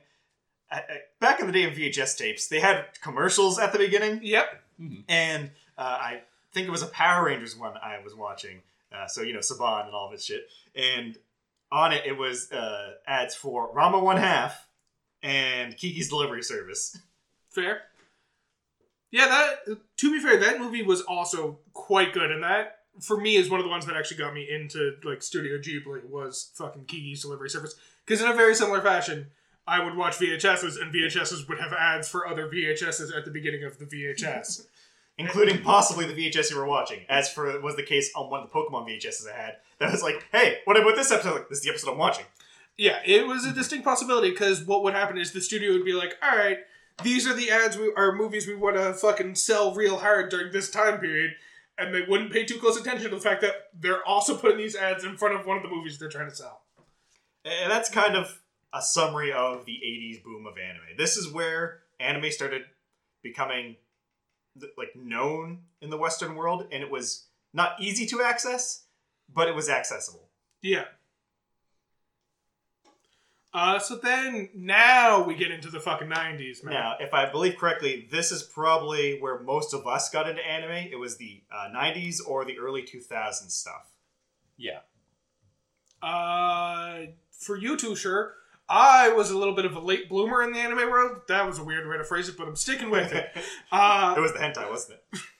I- 0.71 0.77
I- 0.79 0.83
Back 1.21 1.40
in 1.40 1.47
the 1.47 1.53
day 1.53 1.64
of 1.64 1.75
VHS 1.75 2.16
tapes, 2.16 2.47
they 2.49 2.61
had 2.61 2.87
commercials 3.03 3.59
at 3.59 3.73
the 3.73 3.79
beginning, 3.79 4.21
Yep. 4.23 4.62
and 5.09 5.51
uh, 5.77 5.83
I 5.83 6.21
think 6.53 6.66
it 6.66 6.71
was 6.71 6.83
a 6.83 6.87
Power 6.87 7.27
Rangers 7.27 7.55
one 7.57 7.75
I 7.77 8.01
was 8.03 8.14
watching. 8.14 8.61
Uh, 8.93 9.07
so 9.07 9.23
you 9.23 9.33
know 9.33 9.38
Saban 9.40 9.85
and 9.87 9.95
all 9.95 10.07
of 10.07 10.12
his 10.12 10.25
shit, 10.25 10.49
and 10.75 11.16
on 11.72 11.92
it 11.92 12.04
it 12.06 12.16
was 12.16 12.50
uh, 12.52 12.92
ads 13.06 13.35
for 13.35 13.74
Ranma 13.74 14.02
One 14.02 14.16
Half 14.16 14.66
and 15.22 15.76
Kiki's 15.76 16.09
Delivery 16.09 16.42
Service. 16.42 16.98
Fair. 17.50 17.83
Yeah, 19.11 19.26
that 19.26 19.78
to 19.96 20.12
be 20.12 20.20
fair, 20.20 20.38
that 20.38 20.61
movie 20.61 20.83
was 20.83 21.02
also 21.02 21.59
quite 21.72 22.12
good, 22.12 22.30
and 22.30 22.42
that 22.42 22.78
for 23.00 23.20
me 23.20 23.37
is 23.37 23.50
one 23.50 23.61
of 23.61 23.64
the 23.64 23.70
ones 23.70 23.87
that 23.87 23.96
actually 23.96 24.18
got 24.18 24.35
me 24.35 24.48
into 24.48 24.96
like 25.04 25.22
Studio 25.22 25.59
Ghibli 25.59 26.09
was 26.09 26.50
fucking 26.54 26.85
Kiki's 26.85 27.22
Delivery 27.22 27.50
Service. 27.50 27.74
Because 28.06 28.22
in 28.22 28.28
a 28.30 28.35
very 28.35 28.54
similar 28.54 28.80
fashion, 28.80 29.26
I 29.66 29.85
would 29.85 29.96
watch 29.96 30.18
VHSs, 30.18 30.80
and 30.80 30.92
VHSs 30.92 31.48
would 31.48 31.61
have 31.61 31.72
ads 31.72 32.09
for 32.09 32.26
other 32.26 32.48
VHSs 32.48 33.16
at 33.16 33.24
the 33.24 33.30
beginning 33.30 33.64
of 33.64 33.78
the 33.78 33.85
VHS. 33.85 34.66
including 35.20 35.62
possibly 35.62 36.06
the 36.06 36.14
VHS 36.14 36.50
you 36.50 36.56
were 36.56 36.66
watching, 36.66 37.00
as 37.09 37.30
for 37.30 37.61
was 37.61 37.76
the 37.76 37.83
case 37.83 38.11
on 38.16 38.30
one 38.30 38.40
of 38.42 38.50
the 38.50 38.54
Pokemon 38.54 38.88
VHSs 38.88 39.30
I 39.30 39.37
had. 39.37 39.56
That 39.81 39.90
was 39.93 40.03
like, 40.03 40.27
hey, 40.31 40.59
what 40.64 40.79
about 40.79 40.95
this 40.95 41.11
episode? 41.11 41.35
Like, 41.35 41.49
this 41.49 41.59
is 41.59 41.64
the 41.64 41.71
episode 41.71 41.93
I'm 41.93 41.99
watching. 41.99 42.27
yeah, 42.77 42.99
it 43.05 43.27
was 43.27 43.45
a 43.47 43.53
distinct 43.53 43.85
possibility 43.85 44.31
because 44.31 44.62
what 44.64 44.83
would 44.83 44.95
happen 44.95 45.19
is 45.19 45.33
the 45.33 45.40
studio 45.40 45.73
would 45.73 45.85
be 45.85 45.93
like, 45.95 46.16
all 46.23 46.37
right, 46.37 46.59
these 47.03 47.27
are 47.27 47.35
the 47.35 47.51
ads 47.51 47.79
we 47.79 47.93
are 47.97 48.14
movies 48.14 48.47
we 48.47 48.55
want 48.55 48.77
to 48.77 48.93
fucking 48.93 49.35
sell 49.35 49.75
real 49.75 49.99
hard 49.99 50.31
during 50.31 50.53
this 50.53 50.71
time 50.71 50.99
period. 50.99 51.33
And 51.79 51.95
they 51.95 52.03
wouldn't 52.07 52.31
pay 52.31 52.45
too 52.45 52.59
close 52.59 52.79
attention 52.79 53.09
to 53.09 53.16
the 53.16 53.23
fact 53.23 53.40
that 53.40 53.55
they're 53.73 54.07
also 54.07 54.37
putting 54.37 54.59
these 54.59 54.77
ads 54.77 55.03
in 55.03 55.16
front 55.16 55.35
of 55.35 55.47
one 55.47 55.57
of 55.57 55.62
the 55.62 55.71
movies 55.71 55.99
they're 55.99 56.11
trying 56.11 56.29
to 56.29 56.37
sell. 56.37 56.61
And 57.47 57.71
that's 57.71 57.88
kind 57.88 58.16
of 58.16 58.43
a 58.75 58.83
summary 58.83 59.33
of 59.33 59.64
the 59.64 59.79
80s 59.83 60.23
boom 60.23 60.47
of 60.47 60.59
anime. 60.59 60.97
This 60.99 61.16
is 61.16 61.33
where 61.33 61.81
anime 61.99 62.31
started 62.31 62.62
becoming 63.23 63.77
like 64.77 64.95
known 64.95 65.61
in 65.81 65.88
the 65.88 65.97
western 65.97 66.35
world 66.35 66.66
and 66.71 66.83
it 66.83 66.90
was 66.90 67.27
not 67.55 67.81
easy 67.81 68.05
to 68.07 68.23
access, 68.23 68.85
but 69.35 69.49
it 69.49 69.55
was 69.55 69.69
accessible. 69.69 70.29
Yeah. 70.62 70.85
Uh, 73.53 73.81
so 73.81 73.97
then 73.97 74.49
now 74.55 75.25
we 75.25 75.35
get 75.35 75.51
into 75.51 75.71
the 75.71 75.81
fucking 75.81 76.09
nineties, 76.09 76.62
man. 76.62 76.75
Now, 76.75 76.97
if 77.01 77.12
I 77.12 77.29
believe 77.29 77.57
correctly, 77.57 78.07
this 78.11 78.31
is 78.31 78.45
probably 78.45 79.19
where 79.19 79.40
most 79.40 79.75
of 79.75 79.87
us 79.88 80.09
got 80.09 80.29
into 80.29 80.47
anime. 80.47 80.88
It 80.93 80.99
was 80.99 81.16
the 81.16 81.43
uh, 81.53 81.69
90s 81.75 82.21
or 82.25 82.45
the 82.45 82.59
early 82.59 82.83
2000s 82.83 83.51
stuff. 83.51 83.90
Yeah. 84.57 84.81
Uh, 86.01 87.07
for 87.33 87.57
you 87.57 87.77
two, 87.77 87.97
sure. 87.97 88.35
I 88.69 89.09
was 89.09 89.33
a 89.33 89.37
little 89.37 89.55
bit 89.57 89.64
of 89.64 89.75
a 89.75 89.81
late 89.81 90.09
bloomer 90.09 90.45
in 90.45 90.53
the 90.53 90.61
anime 90.61 90.88
world. 90.88 91.23
That 91.27 91.45
was 91.45 91.59
a 91.59 91.64
weird 91.64 91.88
way 91.88 91.97
to 91.97 92.05
phrase 92.05 92.29
it, 92.29 92.37
but 92.38 92.47
I'm 92.47 92.55
sticking 92.55 92.90
with 92.90 93.12
it. 93.12 93.31
Uh, 93.73 94.14
it 94.16 94.21
was 94.21 94.33
the 94.33 94.38
hentai, 94.38 94.69
wasn't 94.69 94.99
it? 94.99 95.21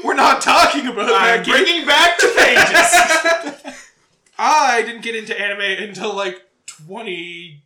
shh. 0.00 0.04
We're 0.04 0.14
not 0.14 0.40
talking 0.42 0.86
about 0.86 1.06
that. 1.06 1.38
I'm 1.38 1.44
kid. 1.44 1.50
bringing 1.50 1.86
back 1.86 2.18
the 2.18 2.32
pages. 2.36 3.74
I 4.38 4.82
didn't 4.82 5.02
get 5.02 5.14
into 5.14 5.38
anime 5.38 5.82
until 5.88 6.14
like 6.14 6.42
20, 6.66 7.62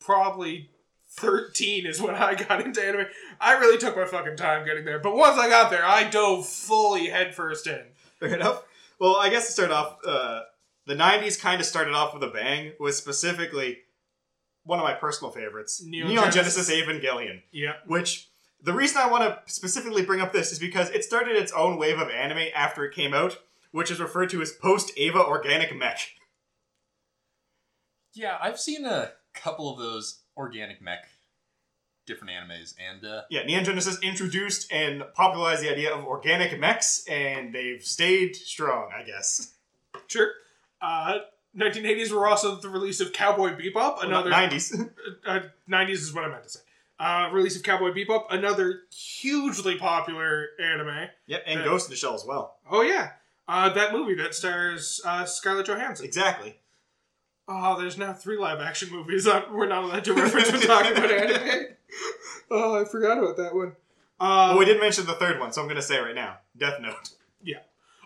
probably 0.00 0.70
13 1.12 1.86
is 1.86 2.00
when 2.00 2.14
I 2.14 2.34
got 2.34 2.64
into 2.64 2.82
anime. 2.82 3.06
I 3.40 3.58
really 3.58 3.78
took 3.78 3.96
my 3.96 4.04
fucking 4.04 4.36
time 4.36 4.64
getting 4.64 4.84
there. 4.84 4.98
But 4.98 5.16
once 5.16 5.38
I 5.38 5.48
got 5.48 5.70
there, 5.70 5.84
I 5.84 6.08
dove 6.08 6.46
fully 6.46 7.06
headfirst 7.08 7.66
in. 7.66 7.82
Fair 8.18 8.34
enough. 8.34 8.64
Well, 8.98 9.16
I 9.16 9.30
guess 9.30 9.46
to 9.46 9.52
start 9.52 9.70
off, 9.70 9.98
uh, 10.06 10.42
the 10.86 10.94
90s 10.94 11.40
kind 11.40 11.60
of 11.60 11.66
started 11.66 11.94
off 11.94 12.12
with 12.14 12.22
a 12.22 12.28
bang, 12.28 12.72
with 12.78 12.94
specifically 12.94 13.78
one 14.64 14.78
of 14.78 14.84
my 14.84 14.94
personal 14.94 15.30
favorites 15.32 15.82
Neon 15.82 16.08
Neon, 16.08 16.30
Genesis. 16.30 16.68
Genesis 16.68 17.02
Evangelion. 17.04 17.42
Yeah. 17.50 17.74
Which, 17.86 18.29
the 18.62 18.72
reason 18.72 18.98
I 18.98 19.08
want 19.08 19.24
to 19.24 19.52
specifically 19.52 20.04
bring 20.04 20.20
up 20.20 20.32
this 20.32 20.52
is 20.52 20.58
because 20.58 20.90
it 20.90 21.04
started 21.04 21.36
its 21.36 21.52
own 21.52 21.78
wave 21.78 21.98
of 21.98 22.08
anime 22.10 22.48
after 22.54 22.84
it 22.84 22.94
came 22.94 23.14
out, 23.14 23.38
which 23.72 23.90
is 23.90 24.00
referred 24.00 24.30
to 24.30 24.42
as 24.42 24.52
post 24.52 24.92
Eva 24.96 25.24
organic 25.24 25.74
mech. 25.74 26.12
Yeah, 28.12 28.38
I've 28.40 28.58
seen 28.58 28.84
a 28.84 29.12
couple 29.34 29.72
of 29.72 29.78
those 29.78 30.20
organic 30.36 30.82
mech 30.82 31.06
different 32.06 32.32
animes, 32.32 32.74
and 32.78 33.04
uh, 33.04 33.22
Yeah, 33.30 33.44
Neon 33.44 33.64
Genesis 33.64 33.98
introduced 34.02 34.70
and 34.72 35.04
popularized 35.14 35.62
the 35.62 35.70
idea 35.70 35.94
of 35.94 36.04
organic 36.04 36.58
mechs, 36.58 37.04
and 37.08 37.54
they've 37.54 37.82
stayed 37.82 38.34
strong, 38.34 38.90
I 38.96 39.04
guess. 39.04 39.54
Sure. 40.08 40.30
Uh, 40.82 41.18
1980s 41.56 42.10
were 42.10 42.26
also 42.26 42.56
the 42.56 42.68
release 42.68 43.00
of 43.00 43.12
Cowboy 43.12 43.50
Bebop, 43.50 44.02
another 44.04 44.30
90s. 44.30 44.90
uh, 45.26 45.40
90s 45.70 45.90
is 45.90 46.12
what 46.12 46.24
I 46.24 46.28
meant 46.28 46.42
to 46.44 46.48
say. 46.48 46.60
Uh, 47.00 47.30
release 47.32 47.56
of 47.56 47.62
Cowboy 47.62 47.92
Bebop, 47.92 48.26
another 48.28 48.82
hugely 48.94 49.76
popular 49.76 50.48
anime. 50.62 51.08
yep, 51.26 51.42
and 51.46 51.62
Uh, 51.62 51.64
Ghost 51.64 51.86
in 51.86 51.92
the 51.92 51.96
Shell 51.96 52.14
as 52.14 52.26
well. 52.26 52.56
Oh 52.70 52.82
yeah, 52.82 53.12
uh, 53.48 53.70
that 53.70 53.92
movie 53.92 54.14
that 54.16 54.34
stars 54.34 55.00
uh, 55.06 55.24
Scarlett 55.24 55.66
Johansson. 55.66 56.04
Exactly. 56.04 56.58
Oh, 57.48 57.80
there's 57.80 57.96
now 57.96 58.12
three 58.12 58.36
live 58.36 58.60
action 58.60 58.90
movies 58.90 59.24
that 59.24 59.50
we're 59.50 59.66
not 59.66 59.84
allowed 59.84 60.04
to 60.04 60.12
reference 60.14 60.52
when 60.52 60.60
talking 60.60 60.92
about 60.92 61.10
anime. 61.10 61.66
Oh, 62.50 62.80
I 62.80 62.84
forgot 62.84 63.16
about 63.18 63.36
that 63.38 63.54
one. 63.54 63.76
Uh, 64.20 64.48
Well, 64.50 64.58
we 64.58 64.64
didn't 64.66 64.82
mention 64.82 65.06
the 65.06 65.14
third 65.14 65.40
one, 65.40 65.52
so 65.52 65.62
I'm 65.62 65.66
going 65.68 65.76
to 65.76 65.82
say 65.82 65.96
it 65.96 66.00
right 66.02 66.14
now 66.14 66.36
Death 66.58 66.80
Note. 66.82 67.10
Yeah. 67.42 67.60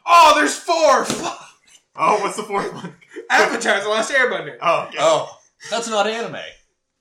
Oh, 0.07 0.35
there's 0.37 0.57
four. 0.57 1.05
Oh, 1.97 2.21
what's 2.21 2.37
the 2.37 2.43
fourth 2.45 2.73
one? 2.73 2.95
Avatar: 3.29 3.81
The 3.83 3.89
Last 3.89 4.13
Airbender. 4.13 4.57
Oh, 4.63 4.85
okay. 4.89 4.99
oh, 5.01 5.37
that's 5.71 5.89
not 5.89 6.07
anime. 6.07 6.37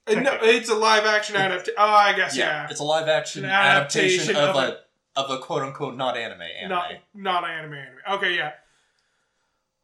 No, 0.08 0.38
it's 0.42 0.70
a 0.70 0.76
live 0.76 1.06
action 1.06 1.36
adaptation. 1.36 1.76
Oh, 1.78 1.86
I 1.90 2.14
guess 2.14 2.36
Yeah, 2.36 2.64
yeah. 2.64 2.68
it's 2.70 2.80
a 2.80 2.84
live 2.84 3.08
action 3.08 3.46
An 3.46 3.52
adaptation, 3.52 4.36
adaptation 4.36 4.36
of, 4.36 4.56
of 4.56 4.56
a 4.56 4.78
of 5.16 5.30
a 5.30 5.38
quote 5.42 5.62
unquote 5.64 5.96
not 5.96 6.18
anime 6.18 6.42
anime. 6.42 6.70
Not 6.70 6.92
not 7.14 7.50
anime 7.50 7.74
anime. 7.74 8.00
Okay, 8.14 8.36
yeah. 8.36 8.52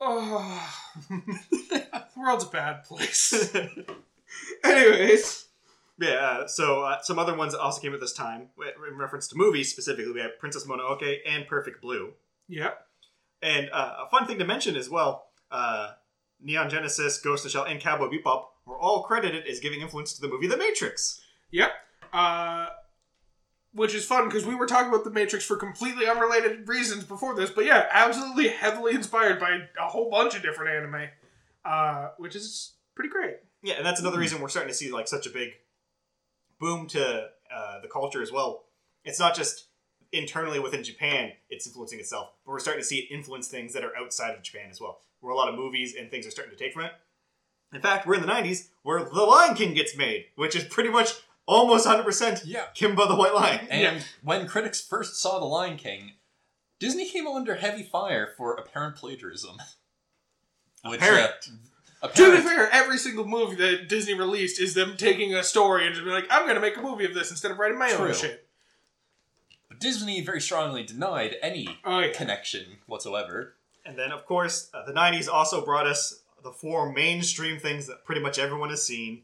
Oh, 0.01 0.71
the 1.10 2.03
world's 2.17 2.45
a 2.45 2.47
bad 2.49 2.84
place. 2.84 3.53
Anyways, 4.63 5.45
yeah, 5.99 6.10
uh, 6.10 6.47
so 6.47 6.84
uh, 6.84 7.01
some 7.01 7.19
other 7.19 7.36
ones 7.36 7.53
that 7.53 7.60
also 7.60 7.82
came 7.82 7.93
at 7.93 7.99
this 7.99 8.13
time, 8.13 8.49
in 8.89 8.97
reference 8.97 9.27
to 9.29 9.36
movies 9.38 9.69
specifically, 9.71 10.12
we 10.13 10.21
have 10.21 10.39
Princess 10.39 10.65
Mononoke 10.65 11.17
and 11.27 11.47
Perfect 11.47 11.82
Blue. 11.82 12.13
yeah, 12.47 12.71
And 13.41 13.69
uh, 13.73 14.05
a 14.05 14.10
fun 14.10 14.25
thing 14.27 14.39
to 14.39 14.45
mention 14.45 14.75
as 14.75 14.89
well 14.89 15.25
uh, 15.51 15.91
Neon 16.41 16.69
Genesis, 16.69 17.19
Ghost 17.19 17.43
in 17.43 17.47
the 17.47 17.51
Shell, 17.51 17.65
and 17.65 17.79
Cowboy 17.82 18.08
Bebop 18.10 18.45
were 18.69 18.79
all 18.79 19.03
credited 19.03 19.47
as 19.47 19.60
giving 19.60 19.82
influence 19.82 20.13
to 20.13 20.21
the 20.21 20.27
movie 20.27 20.47
The 20.47 20.58
Matrix. 20.58 21.21
yep. 21.51 21.71
Uh, 22.13 22.67
which 23.73 23.93
is 23.93 24.03
fun 24.03 24.25
because 24.27 24.45
we 24.45 24.55
were 24.55 24.65
talking 24.65 24.89
about 24.89 25.03
the 25.03 25.12
Matrix 25.12 25.45
for 25.45 25.55
completely 25.55 26.08
unrelated 26.08 26.67
reasons 26.67 27.03
before 27.03 27.36
this, 27.36 27.51
but 27.51 27.65
yeah, 27.65 27.86
absolutely 27.91 28.47
heavily 28.47 28.95
inspired 28.95 29.39
by 29.39 29.60
a 29.79 29.88
whole 29.88 30.10
bunch 30.10 30.36
of 30.36 30.41
different 30.41 30.71
anime, 30.71 31.08
uh, 31.65 32.10
which 32.17 32.36
is 32.36 32.73
pretty 32.95 33.10
great. 33.10 33.36
Yeah, 33.62 33.75
and 33.75 33.86
that's 33.86 33.99
another 33.99 34.17
reason 34.17 34.41
we're 34.41 34.49
starting 34.49 34.71
to 34.71 34.77
see 34.77 34.91
like 34.91 35.08
such 35.08 35.27
a 35.27 35.29
big 35.29 35.49
boom 36.60 36.88
to 36.88 37.27
uh, 37.53 37.82
the 37.82 37.88
culture 37.88 38.21
as 38.23 38.32
well. 38.32 38.65
It's 39.05 39.19
not 39.19 39.36
just 39.36 39.67
internally 40.12 40.60
within 40.60 40.84
Japan; 40.84 41.34
it's 41.51 41.67
influencing 41.67 41.99
itself, 41.99 42.32
but 42.45 42.51
we're 42.53 42.60
starting 42.60 42.82
to 42.82 42.88
see 42.88 42.99
it 42.99 43.13
influence 43.13 43.47
things 43.49 43.73
that 43.73 43.84
are 43.84 43.95
outside 43.95 44.34
of 44.34 44.41
Japan 44.41 44.69
as 44.71 44.82
well. 44.82 44.99
Where 45.19 45.32
a 45.32 45.36
lot 45.36 45.47
of 45.49 45.55
movies 45.55 45.93
and 45.95 46.10
things 46.10 46.25
are 46.25 46.32
starting 46.32 46.55
to 46.58 46.62
take 46.62 46.73
from 46.73 46.86
it. 46.86 46.91
In 47.73 47.82
fact, 47.82 48.08
we're 48.08 48.15
in 48.15 48.21
the 48.21 48.27
'90s 48.27 48.69
where 48.84 49.03
The 49.03 49.23
Lion 49.23 49.55
King 49.55 49.73
gets 49.73 49.95
made, 49.95 50.25
which 50.36 50.55
is 50.55 50.63
pretty 50.63 50.89
much 50.89 51.13
almost 51.45 51.86
100% 51.88 52.43
Yeah. 52.45 52.67
Kimba 52.75 53.08
the 53.08 53.15
White 53.15 53.34
Lion. 53.34 53.67
And 53.69 53.82
Yeah. 53.97 54.03
when 54.23 54.47
critics 54.47 54.79
first 54.82 55.15
saw 55.17 55.39
The 55.39 55.45
Lion 55.45 55.77
King, 55.77 56.13
Disney 56.79 57.10
came 57.10 57.27
under 57.27 57.55
heavy 57.55 57.84
fire 57.84 58.34
for 58.38 58.53
apparent 58.55 58.95
plagiarism. 58.95 59.58
Which, 60.86 60.99
Apparent. 61.01 61.49
Uh, 62.01 62.08
To 62.08 62.32
be 62.38 62.41
fair, 62.41 62.69
every 62.71 62.97
single 62.97 63.25
movie 63.25 63.55
that 63.58 63.89
Disney 63.89 64.13
released 64.13 64.62
is 64.62 64.73
them 64.73 64.95
taking 64.95 65.36
a 65.36 65.43
story 65.43 65.86
and 65.86 65.93
just 65.93 66.05
being 66.05 66.15
like, 66.15 66.27
I'm 66.32 66.47
gonna 66.47 66.62
make 66.62 66.77
a 66.77 66.82
movie 66.82 67.03
of 67.05 67.13
this 67.13 67.32
instead 67.32 67.51
of 67.51 67.60
writing 67.60 67.77
my 67.77 67.91
own 67.91 68.13
shit. 68.13 68.47
But 69.67 69.79
Disney 69.79 70.21
very 70.21 70.39
strongly 70.39 70.84
denied 70.84 71.36
any 71.41 71.79
Oh 71.84 71.99
yeah. 71.99 72.13
connection 72.13 72.77
whatsoever. 72.86 73.55
And 73.86 73.97
then, 73.99 74.12
of 74.12 74.25
course, 74.25 74.69
uh, 74.73 74.86
the 74.86 74.93
90s 74.93 75.27
also 75.27 75.65
brought 75.65 75.88
us 75.88 76.21
the 76.43 76.52
four 76.52 76.91
mainstream 76.91 77.60
things 77.60 77.88
that 77.88 78.06
pretty 78.06 78.21
much 78.21 78.39
everyone 78.39 78.69
has 78.69 78.84
seen 78.86 79.23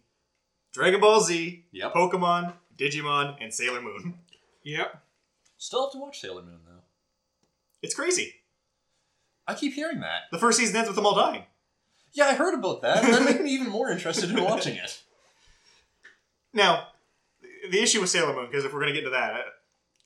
Dragon 0.73 0.99
Ball 0.99 1.21
Z, 1.21 1.65
Yep. 1.71 1.93
Pokemon, 1.93 2.54
Digimon, 2.78 3.38
and 3.41 3.54
Sailor 3.54 3.82
Moon. 3.82 4.19
Yep. 4.63 5.01
Still 5.58 5.84
have 5.86 5.91
to 5.93 5.99
watch 5.99 6.19
Sailor 6.19 6.41
Moon, 6.41 6.60
though. 6.65 6.82
It's 7.82 7.93
crazy. 7.95 8.34
I 9.47 9.54
keep 9.54 9.73
hearing 9.73 9.99
that. 10.01 10.23
The 10.32 10.39
first 10.39 10.58
season 10.58 10.75
ends 10.75 10.89
with 10.89 10.95
them 10.95 11.06
all 11.06 11.15
dying. 11.15 11.43
Yeah, 12.13 12.25
I 12.25 12.34
heard 12.36 12.54
about 12.56 12.82
that, 12.82 13.04
and 13.04 13.13
that 13.13 13.23
made 13.23 13.41
me 13.41 13.51
even 13.51 13.69
more 13.69 13.89
interested 13.91 14.30
in 14.32 14.43
watching 14.43 14.75
it. 14.75 15.01
Now, 16.54 16.88
the 17.69 17.82
issue 17.82 17.99
with 17.99 18.10
Sailor 18.10 18.34
Moon, 18.34 18.45
because 18.49 18.63
if 18.63 18.73
we're 18.73 18.80
going 18.80 18.93
to 18.93 18.99
get 18.99 19.06
into 19.06 19.10
that, 19.17 19.34
uh, 19.34 19.39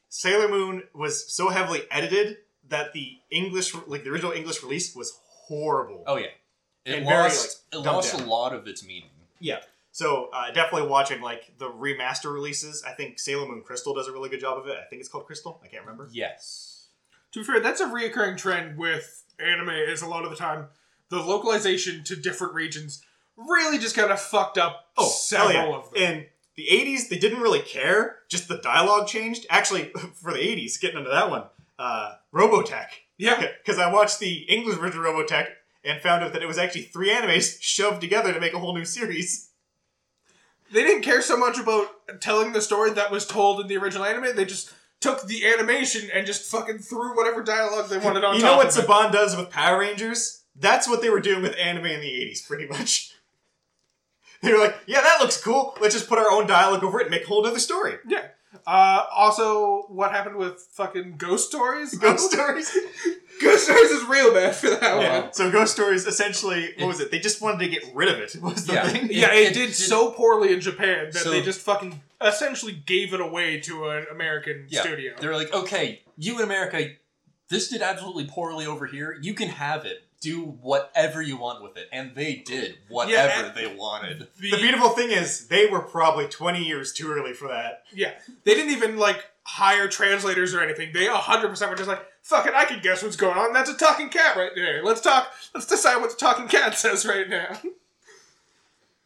Sailor 0.10 0.48
Moon 0.48 0.84
was 0.96 1.32
so 1.32 1.50
heavily 1.50 1.82
edited 1.92 2.38
that 2.68 2.94
the 2.94 3.18
English, 3.30 3.76
like 3.88 4.04
the 4.04 4.10
original 4.10 4.32
English 4.32 4.64
release, 4.64 4.96
was 4.96 5.20
horrible. 5.48 6.04
Oh 6.08 6.18
yeah, 6.18 6.28
it 6.86 6.96
And 6.96 7.06
very, 7.06 7.24
lost 7.24 7.64
like, 7.74 7.84
it 7.86 7.88
lost 7.88 8.18
down. 8.18 8.28
a 8.28 8.30
lot 8.30 8.54
of 8.54 8.68
its 8.68 8.86
meaning. 8.86 9.10
Yeah. 9.40 9.60
So 9.92 10.30
uh, 10.34 10.52
definitely 10.52 10.88
watching 10.90 11.22
like 11.22 11.52
the 11.58 11.70
remaster 11.70 12.34
releases. 12.34 12.84
I 12.84 12.92
think 12.94 13.20
Sailor 13.20 13.48
Moon 13.48 13.62
Crystal 13.66 13.94
does 13.94 14.08
a 14.08 14.12
really 14.12 14.30
good 14.30 14.40
job 14.40 14.58
of 14.58 14.68
it. 14.68 14.78
I 14.78 14.88
think 14.90 15.00
it's 15.02 15.10
called 15.10 15.26
Crystal. 15.26 15.60
I 15.64 15.68
can't 15.68 15.84
remember. 15.84 16.08
Yes. 16.12 16.88
To 17.34 17.40
be 17.40 17.46
fair, 17.46 17.60
that's 17.60 17.82
a 17.82 17.86
reoccurring 17.88 18.38
trend 18.38 18.78
with 18.78 19.24
anime. 19.40 19.70
Is 19.70 20.02
a 20.02 20.08
lot 20.08 20.24
of 20.24 20.30
the 20.30 20.36
time 20.38 20.68
the 21.10 21.20
localization 21.20 22.04
to 22.06 22.16
different 22.16 22.54
regions 22.54 23.04
really 23.36 23.78
just 23.78 23.96
kind 23.96 24.12
of 24.12 24.20
fucked 24.20 24.58
up 24.58 24.86
Oh, 24.98 25.08
several 25.08 25.50
hell 25.52 25.70
yeah. 25.70 25.76
of 25.78 25.92
them. 25.92 26.02
In 26.04 26.26
the 26.56 26.68
80s, 26.72 27.08
they 27.10 27.18
didn't 27.18 27.40
really 27.42 27.62
care. 27.62 28.18
Just 28.30 28.48
the 28.48 28.58
dialogue 28.58 29.08
changed. 29.08 29.46
Actually, 29.50 29.92
for 30.22 30.34
the 30.34 30.40
80s, 30.40 30.80
getting 30.80 30.98
into 31.00 31.10
that 31.10 31.30
one, 31.30 31.44
uh, 31.80 32.16
Robotech. 32.34 32.88
yeah, 33.18 33.40
Because 33.66 33.80
I 33.80 33.92
watched 33.92 34.20
the 34.20 34.40
English 34.50 34.78
version 34.78 35.00
of 35.00 35.06
Robotech 35.06 35.48
and 35.84 36.02
found 36.02 36.24
out 36.24 36.34
that 36.34 36.42
it 36.44 36.48
was 36.48 36.58
actually 36.58 36.84
three 36.84 37.10
animes 37.10 37.58
shoved 37.62 38.02
together 38.02 38.34
to 38.34 38.40
make 38.40 38.54
a 38.54 38.60
whole 38.60 38.76
new 38.76 38.86
series. 38.86 39.50
they 40.72 40.84
didn't 40.84 41.04
care 41.04 41.22
so 41.22 41.38
much 41.38 41.58
about 41.58 41.88
telling 42.22 42.54
the 42.54 42.62
story 42.62 42.92
that 42.92 43.12
was 43.12 43.26
told 43.26 43.62
in 43.62 43.68
the 43.68 43.78
original 43.78 44.06
anime. 44.06 44.36
They 44.36 44.46
just 44.46 44.72
took 45.00 45.26
the 45.28 45.46
animation 45.48 46.10
and 46.14 46.28
just 46.28 46.50
fucking 46.52 46.80
threw 46.80 47.16
whatever 47.16 47.42
dialogue 47.42 47.90
they 47.90 47.98
wanted 47.98 48.24
on 48.24 48.36
you 48.36 48.42
know 48.42 48.58
what. 48.58 48.68
Saban 48.68 49.12
does 49.12 49.36
with 49.36 49.50
Power 49.50 49.80
Rangers? 49.80 50.44
That's 50.56 50.90
what 50.90 51.02
they 51.02 51.10
were 51.10 51.22
doing 51.22 51.42
with 51.42 51.56
anime 51.58 51.86
in 51.86 52.02
the 52.02 52.08
80s, 52.08 52.46
pretty 52.48 52.68
much. 52.68 53.14
They 54.42 54.54
were 54.54 54.60
like, 54.60 54.78
yeah, 54.86 55.02
that 55.02 55.18
looks 55.20 55.36
cool. 55.44 55.76
Let's 55.82 55.94
just 55.94 56.08
put 56.08 56.18
our 56.18 56.32
own 56.32 56.48
dialogue 56.48 56.82
over 56.82 57.02
it 57.02 57.08
and 57.08 57.12
make 57.12 57.26
a 57.26 57.28
whole 57.28 57.46
other 57.46 57.60
story. 57.60 57.96
Yeah. 58.08 58.28
Uh, 58.66 59.06
also, 59.16 59.84
what 59.90 60.12
happened 60.12 60.36
with 60.36 60.60
fucking 60.74 61.16
Ghost 61.18 61.50
Stories? 61.50 61.96
Ghost 61.98 62.32
Stories. 62.32 62.76
Ghost 63.42 63.66
Stories 63.66 63.92
is 63.92 64.04
real 64.08 64.34
bad 64.34 64.56
for 64.56 64.70
that 64.72 64.82
Yeah. 64.82 65.22
one. 65.22 65.34
So 65.34 65.52
Ghost 65.52 65.74
Stories 65.74 66.06
essentially, 66.08 66.74
what 66.78 66.88
was 66.88 67.00
it? 67.00 67.12
They 67.12 67.20
just 67.20 67.42
wanted 67.42 67.60
to 67.60 67.70
get 67.70 67.84
rid 67.94 68.10
of 68.10 68.18
it. 68.20 68.36
Was 68.42 68.66
the 68.66 68.74
Yeah. 68.74 68.88
thing? 68.88 69.08
Yeah, 69.12 69.32
It- 69.34 69.38
it, 69.38 69.52
it 69.52 69.54
did 69.54 69.66
did- 69.68 69.76
so 69.76 70.12
poorly 70.12 70.52
in 70.54 70.62
Japan 70.62 71.06
that 71.12 71.22
So- 71.24 71.30
they 71.32 71.42
just 71.42 71.62
fucking 71.62 72.02
essentially 72.22 72.74
gave 72.74 73.14
it 73.14 73.22
away 73.22 73.60
to 73.62 73.90
an 73.90 74.08
American 74.12 74.66
Yeah, 74.70 74.82
studio. 74.82 75.14
They're 75.20 75.36
like, 75.36 75.54
okay, 75.54 76.02
you 76.18 76.38
in 76.38 76.44
America, 76.44 76.90
this 77.50 77.70
did 77.70 77.82
absolutely 77.82 78.26
poorly 78.26 78.66
over 78.66 78.86
here. 78.88 79.18
You 79.22 79.34
can 79.34 79.50
have 79.50 79.86
it. 79.86 80.04
Do 80.22 80.42
whatever 80.42 81.22
you 81.22 81.38
want 81.38 81.64
with 81.64 81.78
it. 81.78 81.88
And 81.94 82.14
they 82.14 82.36
did 82.36 82.78
whatever 82.90 83.48
and- 83.48 83.56
they 83.56 83.68
wanted. 83.74 84.28
The- 84.38 84.52
The 84.52 84.58
beautiful 84.58 84.90
thing 84.90 85.12
is, 85.12 85.48
they 85.48 85.66
were 85.68 85.80
probably 85.82 86.28
20 86.28 86.64
years 86.64 86.92
too 86.94 87.10
early 87.12 87.34
for 87.34 87.48
that. 87.48 87.84
yeah, 87.94 88.14
they 88.44 88.54
didn't 88.54 88.72
even 88.74 88.98
like 88.98 89.24
hire 89.44 89.88
translators 89.88 90.54
or 90.54 90.62
anything. 90.62 90.92
They 90.94 91.08
100% 91.08 91.70
were 91.70 91.76
just 91.76 91.88
like, 91.88 92.06
fuck 92.22 92.46
it, 92.48 92.54
I 92.54 92.66
can 92.66 92.82
guess 92.82 93.02
what's 93.02 93.16
going 93.16 93.38
on. 93.38 93.54
That's 93.54 93.70
a 93.70 93.78
talking 93.78 94.10
cat 94.10 94.36
right 94.36 94.52
there. 94.54 94.84
Let's 94.84 95.02
talk, 95.02 95.32
let's 95.56 95.66
decide 95.66 95.98
what 95.98 96.10
the 96.12 96.18
talking 96.18 96.48
cat 96.48 96.74
says 96.78 97.06
right 97.06 97.28
now. 97.30 97.58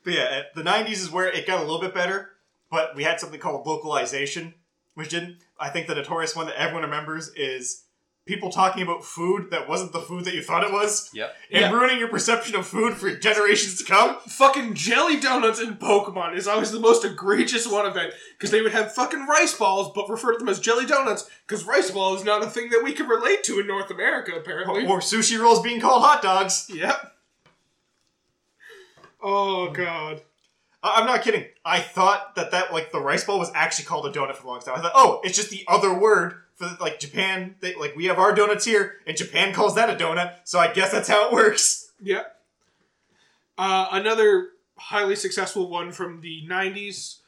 But 0.04 0.14
yeah, 0.14 0.24
at- 0.32 0.56
the 0.56 0.64
90s 0.64 0.94
is 0.94 1.12
where 1.12 1.30
it 1.30 1.48
got 1.48 1.60
a 1.60 1.64
little 1.64 1.80
bit 1.80 1.94
better, 1.94 2.32
but 2.70 2.96
we 2.96 3.04
had 3.04 3.20
something 3.20 3.40
called 3.40 3.66
localization, 3.66 4.56
which 4.96 5.10
didn't. 5.10 5.38
I 5.60 5.70
think 5.70 5.88
the 5.88 5.96
notorious 5.96 6.36
one 6.36 6.48
that 6.48 6.60
everyone 6.60 6.84
remembers 6.84 7.30
is 7.36 7.83
people 8.26 8.50
talking 8.50 8.82
about 8.82 9.04
food 9.04 9.52
that 9.52 9.68
wasn't 9.68 9.92
the 9.92 10.00
food 10.00 10.24
that 10.24 10.34
you 10.34 10.42
thought 10.42 10.64
it 10.64 10.72
was, 10.72 11.10
Yep. 11.14 11.36
and 11.52 11.62
Yeah. 11.62 11.72
ruining 11.72 12.00
your 12.00 12.08
perception 12.08 12.56
of 12.56 12.66
food 12.66 12.96
for 12.96 13.14
generations 13.14 13.78
to 13.80 13.84
come. 13.84 14.18
fucking 14.28 14.76
jelly 14.76 15.20
donuts 15.20 15.60
in 15.60 15.76
Pokemon 15.76 16.36
is 16.38 16.48
always 16.48 16.72
the 16.72 16.80
most 16.80 17.04
egregious 17.04 17.68
one 17.68 17.86
of 17.86 17.98
it 17.98 18.14
because 18.38 18.50
they 18.52 18.62
would 18.62 18.72
have 18.72 18.96
fucking 18.96 19.26
rice 19.28 19.54
balls 19.54 19.92
but 19.94 20.10
refer 20.10 20.32
to 20.32 20.40
them 20.40 20.48
as 20.48 20.60
jelly 20.62 20.86
donuts 20.86 21.30
because 21.46 21.66
rice 21.66 21.92
ball 21.92 22.16
is 22.16 22.24
not 22.24 22.42
a 22.42 22.50
thing 22.50 22.70
that 22.70 22.82
we 22.84 22.94
can 22.94 23.08
relate 23.08 23.44
to 23.44 23.60
in 23.60 23.68
North 23.68 23.92
America 23.92 24.32
apparently. 24.36 24.86
Or 24.88 25.00
sushi 25.00 25.38
rolls 25.38 25.62
being 25.62 25.82
called 25.82 26.02
hot 26.04 26.22
dogs. 26.22 26.68
Yep. 26.70 27.12
Oh 29.22 29.70
god. 29.72 30.22
I- 30.82 31.00
I'm 31.00 31.06
not 31.06 31.22
kidding. 31.24 31.46
I 31.66 31.80
thought 31.80 32.36
that 32.36 32.52
that 32.52 32.74
like 32.74 32.92
the 32.92 33.00
rice 33.00 33.24
ball 33.24 33.40
was 33.40 33.52
actually 33.54 33.86
called 33.86 34.06
a 34.06 34.12
donut 34.12 34.36
for 34.36 34.42
the 34.44 34.48
longest 34.48 34.68
time. 34.68 34.78
I 34.78 34.82
thought, 34.82 34.92
oh, 34.96 35.22
it's 35.24 35.36
just 35.38 35.50
the 35.50 35.64
other 35.68 35.94
word 35.94 36.36
for 36.56 36.78
like 36.80 37.00
Japan. 37.00 37.56
They, 37.60 37.76
like 37.76 37.96
we 37.96 38.06
have 38.06 38.20
our 38.20 38.34
donuts 38.34 38.66
here, 38.66 38.96
and 39.06 39.16
Japan 39.18 39.54
calls 39.54 39.76
that 39.76 39.90
a 39.90 39.96
donut. 40.02 40.36
So 40.44 40.60
I 40.60 40.72
guess 40.74 40.92
that's 40.92 41.08
how 41.08 41.28
it 41.28 41.34
works. 41.34 41.92
Yep. 42.02 42.40
Uh, 43.58 43.88
another 43.92 44.50
highly 44.78 45.16
successful 45.16 45.70
one 45.70 45.92
from 45.92 46.22
the 46.22 46.44
90s. 46.48 47.20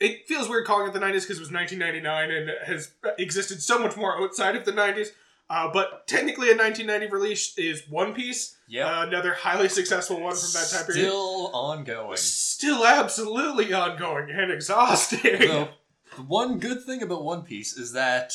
It 0.00 0.28
feels 0.28 0.48
weird 0.48 0.66
calling 0.66 0.88
it 0.88 0.92
the 0.92 1.00
90s 1.00 1.22
because 1.22 1.38
it 1.38 1.40
was 1.40 1.52
1999 1.52 2.30
and 2.30 2.50
it 2.50 2.62
has 2.64 2.92
existed 3.18 3.62
so 3.62 3.78
much 3.78 3.96
more 3.96 4.20
outside 4.20 4.54
of 4.54 4.64
the 4.64 4.72
90s. 4.72 5.08
Uh, 5.50 5.70
but 5.72 6.06
technically, 6.06 6.48
a 6.50 6.56
1990 6.56 7.06
release 7.12 7.56
is 7.56 7.82
One 7.88 8.12
Piece. 8.12 8.56
Yep. 8.68 8.86
Uh, 8.86 9.06
another 9.08 9.32
highly 9.32 9.68
successful 9.70 10.20
one 10.20 10.36
from 10.36 10.50
that 10.52 10.68
time 10.70 10.84
period. 10.84 11.06
Still 11.08 11.50
ongoing. 11.54 12.16
Still 12.18 12.84
absolutely 12.84 13.72
ongoing 13.72 14.30
and 14.30 14.52
exhausting. 14.52 15.20
the, 15.22 15.68
the 16.16 16.22
one 16.22 16.58
good 16.58 16.84
thing 16.84 17.02
about 17.02 17.24
One 17.24 17.42
Piece 17.42 17.78
is 17.78 17.92
that, 17.92 18.34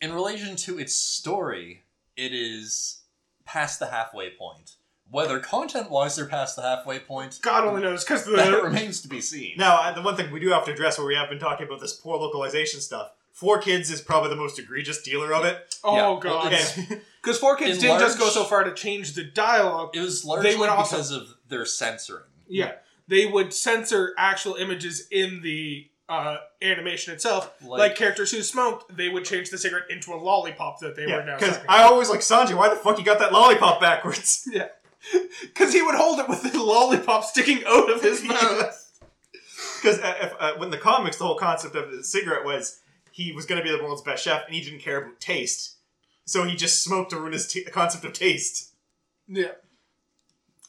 in 0.00 0.12
relation 0.12 0.56
to 0.56 0.78
its 0.78 0.94
story, 0.94 1.84
it 2.16 2.32
is 2.34 3.02
past 3.44 3.78
the 3.78 3.86
halfway 3.86 4.30
point. 4.30 4.72
Whether 5.08 5.38
content 5.38 5.88
wise 5.90 6.16
they're 6.16 6.26
past 6.26 6.56
the 6.56 6.62
halfway 6.62 6.98
point, 6.98 7.38
God 7.40 7.64
only 7.64 7.80
knows 7.82 8.04
because 8.04 8.24
that 8.26 8.62
remains 8.62 9.02
to 9.02 9.08
be 9.08 9.20
seen. 9.20 9.54
Now, 9.56 9.76
uh, 9.80 9.92
the 9.92 10.02
one 10.02 10.16
thing 10.16 10.32
we 10.32 10.40
do 10.40 10.48
have 10.50 10.64
to 10.64 10.72
address, 10.72 10.98
where 10.98 11.06
we 11.06 11.14
have 11.14 11.28
been 11.28 11.38
talking 11.38 11.66
about 11.66 11.80
this 11.80 11.92
poor 11.92 12.18
localization 12.18 12.80
stuff, 12.80 13.12
Four 13.30 13.58
Kids 13.60 13.90
is 13.90 14.00
probably 14.00 14.30
the 14.30 14.36
most 14.36 14.58
egregious 14.58 15.02
dealer 15.02 15.32
of 15.32 15.44
it. 15.44 15.76
oh 15.84 15.94
Yeah, 16.14 16.20
god, 16.20 16.46
it's- 16.52 16.76
And 16.78 17.00
because 17.22 17.38
Four 17.38 17.56
Kids 17.56 17.76
in 17.76 17.82
didn't 17.82 18.00
just 18.00 18.18
go 18.18 18.24
large- 18.24 18.34
so 18.34 18.44
far 18.44 18.64
to 18.64 18.74
change 18.74 19.12
the 19.14 19.22
dialogue. 19.24 19.90
It 19.94 20.00
was 20.00 20.24
largely 20.24 20.50
They 20.52 20.56
would 20.56 20.70
also- 20.70 20.96
because 20.96 21.10
of 21.12 21.28
their 21.48 21.64
censoring. 21.66 22.24
Yeah, 22.48 22.72
they 23.06 23.26
would 23.26 23.52
censor 23.54 24.12
actual 24.18 24.54
images 24.54 25.06
in 25.12 25.42
the 25.42 25.88
uh, 26.08 26.36
animation 26.62 27.12
itself. 27.14 27.52
Like, 27.62 27.78
Like- 27.78 27.96
characters 27.96 28.30
who 28.30 28.42
smoked, 28.42 28.96
they 28.96 29.08
would 29.08 29.24
change 29.24 29.50
the 29.50 29.58
cigarette 29.58 29.90
into 29.90 30.12
a 30.12 30.16
lollipop 30.16 30.80
that 30.80 30.94
they 30.96 31.06
were 31.06 31.24
now. 31.24 31.36
because. 31.38 31.58
I 31.68 31.82
always 31.82 32.08
like 32.10 32.20
Sanji. 32.20 32.54
Why 32.56 32.68
the 32.68 32.76
fuck 32.76 32.98
you 32.98 33.04
got 33.04 33.18
that 33.18 33.32
lollipop 33.32 33.80
backwards? 33.80 34.48
yeah, 34.52 34.68
because 35.42 35.72
he 35.72 35.82
would 35.82 35.94
hold 35.96 36.18
it 36.20 36.28
with 36.28 36.42
the 36.52 36.62
lollipop 36.62 37.24
sticking 37.24 37.64
out 37.66 37.90
of 37.90 38.02
his 38.02 38.22
mouth. 38.22 38.82
Because 39.82 40.00
uh, 40.00 40.34
uh, 40.40 40.52
when 40.56 40.70
the 40.70 40.78
comics, 40.78 41.16
the 41.18 41.24
whole 41.24 41.36
concept 41.36 41.76
of 41.76 41.90
the 41.90 42.02
cigarette 42.02 42.44
was 42.44 42.80
he 43.12 43.32
was 43.32 43.46
going 43.46 43.58
to 43.62 43.64
be 43.64 43.74
the 43.74 43.82
world's 43.82 44.02
best 44.02 44.24
chef, 44.24 44.44
and 44.46 44.54
he 44.54 44.60
didn't 44.60 44.80
care 44.80 44.98
about 45.02 45.20
taste, 45.20 45.76
so 46.24 46.44
he 46.44 46.56
just 46.56 46.82
smoked 46.82 47.10
to 47.10 47.18
ruin 47.20 47.32
his 47.32 47.46
t- 47.46 47.62
concept 47.64 48.04
of 48.04 48.12
taste. 48.12 48.72
Yeah, 49.28 49.52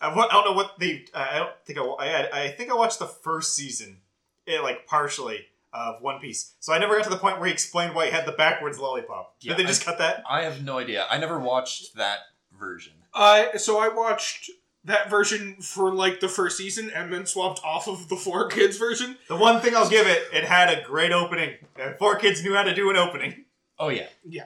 I, 0.01 0.09
I 0.11 0.27
don't 0.31 0.45
know 0.45 0.51
what 0.53 0.77
they. 0.79 1.05
Uh, 1.13 1.27
I 1.31 1.37
don't 1.39 1.51
think 1.65 1.79
I, 1.79 1.83
I. 1.83 2.43
I 2.43 2.51
think 2.51 2.69
I 2.69 2.75
watched 2.75 2.99
the 2.99 3.07
first 3.07 3.55
season, 3.55 4.01
eh, 4.47 4.59
like 4.61 4.85
partially 4.87 5.45
of 5.73 6.01
One 6.01 6.19
Piece. 6.19 6.53
So 6.59 6.73
I 6.73 6.79
never 6.79 6.95
got 6.95 7.03
to 7.03 7.09
the 7.09 7.17
point 7.17 7.37
where 7.39 7.47
he 7.47 7.53
explained 7.53 7.93
why 7.93 8.05
he 8.05 8.11
had 8.11 8.25
the 8.25 8.31
backwards 8.31 8.79
lollipop. 8.79 9.35
Yeah, 9.41 9.53
Did 9.55 9.65
they 9.65 9.67
just 9.69 9.83
I- 9.83 9.85
cut 9.85 9.97
that? 9.99 10.23
I 10.29 10.43
have 10.43 10.63
no 10.63 10.77
idea. 10.79 11.05
I 11.09 11.17
never 11.17 11.39
watched 11.39 11.95
that 11.95 12.19
version. 12.57 12.93
I 13.13 13.57
so 13.57 13.79
I 13.79 13.89
watched 13.89 14.49
that 14.85 15.09
version 15.09 15.55
for 15.61 15.93
like 15.93 16.19
the 16.21 16.29
first 16.29 16.57
season 16.57 16.89
and 16.89 17.11
then 17.13 17.25
swapped 17.25 17.59
off 17.63 17.87
of 17.89 18.07
the 18.09 18.15
Four 18.15 18.47
Kids 18.49 18.77
version. 18.77 19.17
The 19.27 19.35
one 19.35 19.59
thing 19.61 19.75
I'll 19.75 19.89
give 19.89 20.07
it, 20.07 20.23
it 20.33 20.45
had 20.45 20.69
a 20.69 20.81
great 20.83 21.11
opening. 21.11 21.55
Uh, 21.81 21.93
four 21.99 22.15
kids 22.15 22.41
knew 22.43 22.53
how 22.55 22.63
to 22.63 22.73
do 22.73 22.89
an 22.89 22.95
opening. 22.95 23.43
Oh 23.77 23.89
yeah. 23.89 24.07
Yeah. 24.27 24.45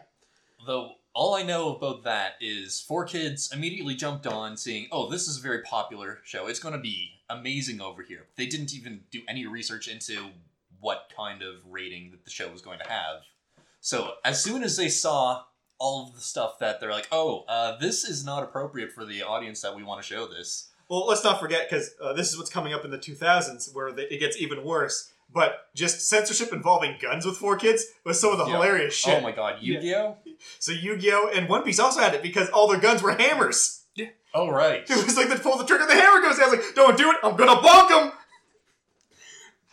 Though 0.66 0.94
all 1.14 1.36
I 1.36 1.44
know 1.44 1.76
about 1.76 2.04
that 2.04 2.34
is 2.40 2.80
four 2.80 3.06
kids 3.06 3.52
immediately 3.54 3.96
jumped 3.96 4.26
on 4.26 4.56
seeing, 4.58 4.88
oh, 4.92 5.10
this 5.10 5.28
is 5.28 5.38
a 5.38 5.42
very 5.42 5.62
popular 5.64 6.20
show. 6.24 6.48
It's 6.48 6.60
going 6.60 6.76
to 6.76 6.82
be 6.82 7.12
amazing 7.30 7.82
over 7.82 8.02
here. 8.02 8.28
They 8.38 8.46
didn't 8.46 8.74
even 8.74 9.02
do 9.12 9.22
any 9.28 9.46
research 9.46 9.88
into 9.88 10.30
what 10.80 11.12
kind 11.16 11.42
of 11.42 11.56
rating 11.70 12.12
that 12.12 12.24
the 12.24 12.32
show 12.32 12.50
was 12.50 12.62
going 12.62 12.80
to 12.80 12.90
have. 12.90 13.22
So 13.82 14.14
as 14.24 14.42
soon 14.42 14.64
as 14.64 14.78
they 14.78 14.90
saw 14.90 15.44
all 15.80 16.08
of 16.08 16.16
the 16.16 16.22
stuff 16.22 16.60
that 16.60 16.80
they're 16.80 16.92
like, 16.92 17.08
oh, 17.12 17.44
uh, 17.48 17.78
this 17.80 18.04
is 18.04 18.24
not 18.24 18.44
appropriate 18.44 18.92
for 18.92 19.04
the 19.04 19.24
audience 19.24 19.62
that 19.62 19.76
we 19.76 19.84
want 19.84 20.02
to 20.02 20.08
show 20.08 20.28
this. 20.28 20.70
Well, 20.90 21.08
let's 21.08 21.24
not 21.24 21.40
forget 21.40 21.70
because 21.70 21.96
uh, 22.02 22.14
this 22.14 22.30
is 22.30 22.38
what's 22.38 22.50
coming 22.50 22.74
up 22.74 22.86
in 22.86 22.92
the 22.92 23.00
2000s, 23.00 23.74
where 23.74 23.92
the, 23.92 24.14
it 24.14 24.20
gets 24.20 24.40
even 24.40 24.64
worse. 24.64 25.12
But 25.34 25.68
just 25.74 26.08
censorship 26.10 26.52
involving 26.52 26.98
guns 27.02 27.26
with 27.26 27.38
four 27.38 27.56
kids 27.56 27.86
was 28.04 28.20
some 28.20 28.32
of 28.34 28.38
the 28.38 28.46
Yeah. 28.46 28.54
hilarious 28.54 28.94
shit. 28.94 29.18
Oh 29.20 29.22
my 29.22 29.32
god, 29.32 29.58
Yu-Gi-Oh! 29.62 30.18
So 30.60 30.72
Yu-Gi-Oh 30.74 31.30
and 31.34 31.48
One 31.48 31.64
Piece 31.64 31.80
also 31.80 32.02
had 32.02 32.14
it 32.14 32.22
because 32.22 32.50
all 32.50 32.68
their 32.68 32.80
guns 32.80 33.02
were 33.02 33.12
hammers. 33.14 33.84
Yeah. 33.96 34.08
Oh 34.34 34.50
right. 34.50 34.82
It 34.90 35.06
was 35.06 35.16
like 35.16 35.30
they 35.30 35.38
pull 35.38 35.58
the 35.58 35.66
trigger, 35.66 35.86
the 35.86 35.94
hammer 35.96 36.22
goes. 36.22 36.38
down. 36.38 36.48
I 36.50 36.52
was 36.52 36.60
like, 36.66 36.76
"Don't 36.76 36.98
do 36.98 37.12
it! 37.12 37.18
I'm 37.24 37.36
gonna 37.38 37.56
bonk 37.62 37.90
him!" 38.08 38.12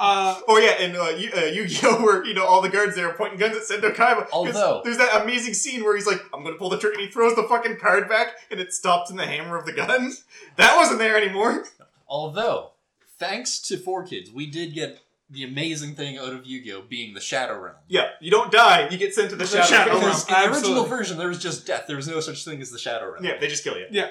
Uh, 0.01 0.41
Oh 0.47 0.59
yeah, 0.59 0.77
and 0.79 0.97
uh, 0.97 1.09
Yu- 1.09 1.33
uh, 1.37 1.41
Yu-Gi-Oh, 1.47 2.03
where 2.05 2.25
you 2.25 2.35
know 2.35 2.45
all 2.45 2.63
the 2.63 2.69
guards 2.69 2.95
there 2.95 3.09
are 3.09 3.15
pointing 3.15 3.39
guns 3.41 3.57
at 3.57 3.63
Seto 3.63 3.93
Kaiba. 3.93 4.29
'Cause 4.29 4.33
Although- 4.33 4.83
there's 4.85 4.99
that 4.99 5.23
amazing 5.23 5.55
scene 5.55 5.83
where 5.83 5.97
he's 5.97 6.07
like, 6.07 6.21
"I'm 6.33 6.45
gonna 6.45 6.57
pull 6.57 6.71
the 6.71 6.79
trigger," 6.79 6.95
and 6.99 7.05
he 7.07 7.11
throws 7.11 7.35
the 7.35 7.43
fucking 7.45 7.79
card 7.79 8.09
back, 8.09 8.35
and 8.51 8.61
it 8.61 8.73
stops 8.73 9.11
in 9.11 9.17
the 9.17 9.27
hammer 9.27 9.57
of 9.57 9.67
the 9.67 9.73
gun. 9.73 10.13
That 10.57 10.77
wasn't 10.77 10.99
there 10.99 11.17
anymore. 11.17 11.67
Although, 12.09 12.71
thanks 13.19 13.61
to 13.61 13.77
Four 13.77 14.05
Kids, 14.05 14.31
we 14.33 14.47
did 14.47 14.75
get 14.75 14.99
the 15.31 15.45
amazing 15.45 15.95
thing 15.95 16.17
out 16.19 16.33
of 16.33 16.47
Yu-Gi-Oh 16.47 16.83
being 16.89 17.15
the 17.15 17.21
Shadow 17.21 17.61
Realm. 17.61 17.77
Yeah, 17.87 18.11
you 18.21 18.31
don't 18.31 18.51
die. 18.51 18.89
You 18.89 18.97
get 18.97 19.15
sent 19.15 19.31
to 19.31 19.37
the, 19.37 19.45
The 19.45 19.51
shadow. 19.63 19.67
Shadow 19.67 19.91
realm. 19.93 20.05
Realm. 20.05 20.17
Because 20.27 20.29
in 20.29 20.51
the 20.51 20.57
original 20.57 20.85
version, 20.85 21.19
there 21.19 21.29
was 21.29 21.39
just 21.39 21.67
death. 21.67 21.85
There 21.87 21.97
was 21.97 22.09
no 22.09 22.21
such 22.21 22.45
thing 22.45 22.61
as 22.63 22.71
the 22.71 22.79
Shadow 22.79 23.13
Realm. 23.13 23.25
Yeah, 23.25 23.39
they 23.39 23.47
just 23.49 23.63
kill 23.65 23.77
you. 23.77 23.87
Yeah, 23.91 24.09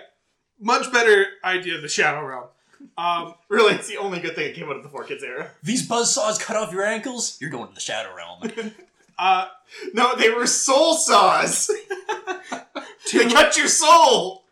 much 0.60 0.92
better 0.92 1.26
idea 1.44 1.76
of 1.76 1.82
the 1.82 1.88
Shadow 1.90 2.24
Realm. 2.26 2.46
Um, 2.98 3.34
Really, 3.50 3.74
it's 3.76 3.88
the 3.88 3.98
only 3.98 4.20
good 4.20 4.36
thing 4.36 4.48
that 4.48 4.56
came 4.56 4.70
out 4.70 4.76
of 4.78 4.84
the 4.84 4.90
Four 4.90 5.04
Kids 5.06 5.24
era. 5.24 5.50
These 5.64 5.88
buzz 5.88 6.14
saws 6.14 6.38
cut 6.38 6.56
off 6.56 6.72
your 6.72 6.84
ankles. 6.84 7.38
You're 7.42 7.50
going 7.50 7.70
to 7.70 7.74
the 7.74 7.80
Shadow 7.80 8.14
Realm. 8.16 8.72
uh, 9.20 9.48
No, 9.94 10.16
they 10.16 10.30
were 10.30 10.46
soul 10.46 10.94
saws. 10.94 11.68
they 13.12 13.24
to, 13.24 13.30
cut 13.34 13.58
your 13.58 13.68
soul. 13.68 14.44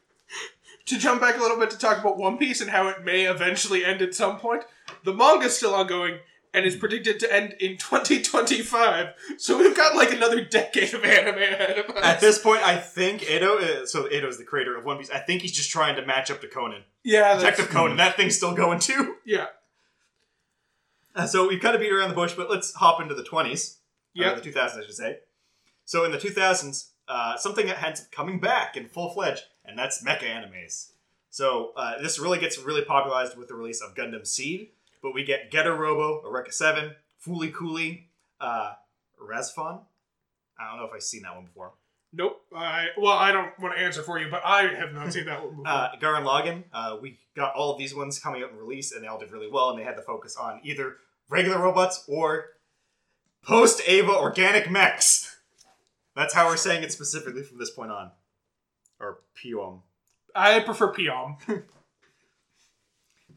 to 0.88 0.98
jump 0.98 1.22
back 1.22 1.38
a 1.38 1.42
little 1.42 1.60
bit 1.60 1.70
to 1.72 1.78
talk 1.78 2.00
about 2.00 2.18
One 2.18 2.38
Piece 2.38 2.62
and 2.62 2.70
how 2.72 2.88
it 2.88 3.04
may 3.04 3.26
eventually 3.26 3.86
end 3.86 4.02
at 4.02 4.16
some 4.16 4.40
point, 4.40 4.64
the 5.04 5.14
manga's 5.14 5.58
still 5.58 5.76
ongoing 5.76 6.18
and 6.56 6.66
is 6.66 6.76
predicted 6.76 7.20
to 7.20 7.32
end 7.32 7.54
in 7.60 7.78
2025. 7.78 9.14
So 9.38 9.58
we've 9.58 9.76
got 9.76 9.96
like 9.96 10.12
another 10.14 10.44
decade 10.44 10.94
of 10.94 11.04
anime 11.04 11.36
ahead 11.36 11.78
of 11.78 11.96
us. 11.96 12.04
At 12.04 12.22
this 12.22 12.40
point, 12.40 12.66
I 12.66 12.78
think 12.78 13.24
Oda. 13.30 13.82
Is, 13.82 13.92
so 13.92 14.08
Oda's 14.08 14.38
the 14.38 14.46
creator 14.46 14.78
of 14.78 14.86
One 14.86 14.98
Piece. 14.98 15.10
I 15.12 15.20
think 15.20 15.42
he's 15.42 15.52
just 15.52 15.70
trying 15.70 15.98
to 15.98 16.06
match 16.06 16.32
up 16.32 16.40
to 16.42 16.48
Conan, 16.48 16.84
yeah, 17.04 17.34
that's, 17.36 17.44
Detective 17.44 17.70
Conan. 17.70 17.98
That 17.98 18.16
thing's 18.16 18.38
still 18.38 18.56
going 18.56 18.80
too. 18.80 19.18
Yeah, 19.26 19.48
Uh, 21.16 21.28
so 21.28 21.48
we've 21.48 21.62
kind 21.62 21.76
of 21.76 21.82
beat 21.82 21.92
around 21.92 22.10
the 22.10 22.16
bush, 22.16 22.34
but 22.34 22.50
let's 22.50 22.74
hop 22.74 23.02
into 23.02 23.14
the 23.16 23.24
twenties. 23.24 23.78
Yeah. 24.14 24.34
the 24.34 24.42
two 24.42 24.52
thousands, 24.54 24.84
I 24.84 24.88
should 24.88 24.96
say. 24.96 25.18
So 25.84 26.06
in 26.06 26.12
the 26.12 26.20
two 26.20 26.30
thousands, 26.30 26.92
uh, 27.08 27.36
something 27.38 27.66
that 27.68 27.84
ends 27.84 28.02
up 28.02 28.12
coming 28.12 28.40
back 28.40 28.78
in 28.78 28.88
full 28.88 29.10
fledged, 29.10 29.44
and 29.66 29.78
that's 29.78 30.04
mecha 30.04 30.24
animes. 30.24 30.92
So 31.30 31.74
uh, 31.76 32.02
this 32.02 32.18
really 32.18 32.40
gets 32.40 32.58
really 32.58 32.84
popularized 32.84 33.38
with 33.38 33.50
the 33.50 33.56
release 33.56 33.82
of 33.82 33.94
Gundam 33.94 34.26
Seed, 34.26 34.70
but 35.02 35.14
we 35.14 35.24
get 35.24 35.52
Getter 35.52 35.76
Robo, 35.76 36.22
Eureka 36.24 36.52
Seven, 36.52 36.96
Fooly 37.26 37.54
Cooly, 37.54 38.10
uh, 38.40 38.74
RahXephon. 39.22 39.82
I 40.60 40.70
don't 40.70 40.80
know 40.80 40.86
if 40.86 40.92
I've 40.94 41.04
seen 41.04 41.24
that 41.24 41.36
one 41.36 41.46
before. 41.46 41.74
Nope. 42.14 42.42
I 42.56 42.88
well, 42.98 43.14
I 43.14 43.32
don't 43.32 43.58
want 43.60 43.76
to 43.76 43.82
answer 43.82 44.02
for 44.02 44.20
you, 44.20 44.30
but 44.32 44.42
I 44.46 44.68
have 44.68 44.94
not 44.94 45.12
seen 45.12 45.26
that 45.26 45.44
one 45.44 45.50
before. 45.58 45.68
Uh, 45.68 45.90
Gurren 46.02 46.24
Lagann, 46.24 46.64
uh, 46.72 46.98
we 47.02 47.20
got 47.36 47.54
all 47.56 47.74
of 47.74 47.78
these 47.78 47.94
ones 47.94 48.20
coming 48.20 48.42
out 48.42 48.52
in 48.52 48.58
release, 48.58 48.94
and 48.94 49.04
they 49.04 49.08
all 49.08 49.20
did 49.20 49.32
really 49.32 49.50
well, 49.50 49.70
and 49.70 49.80
they 49.80 49.84
had 49.84 49.98
the 49.98 50.02
focus 50.02 50.38
on 50.38 50.62
either 50.64 50.96
regular 51.30 51.60
robots 51.60 52.06
or 52.08 52.52
post 53.44 53.82
Eva 53.88 54.12
organic 54.12 54.72
mechs. 54.72 55.36
That's 56.16 56.34
how 56.34 56.48
we're 56.48 56.56
saying 56.58 56.84
it 56.84 56.94
specifically 56.94 57.44
from 57.44 57.58
this 57.58 57.70
point 57.70 57.92
on. 57.92 58.12
Or 59.00 59.20
POM. 59.36 59.82
I 60.34 60.62
prefer 60.62 60.94
Piom. 60.94 61.38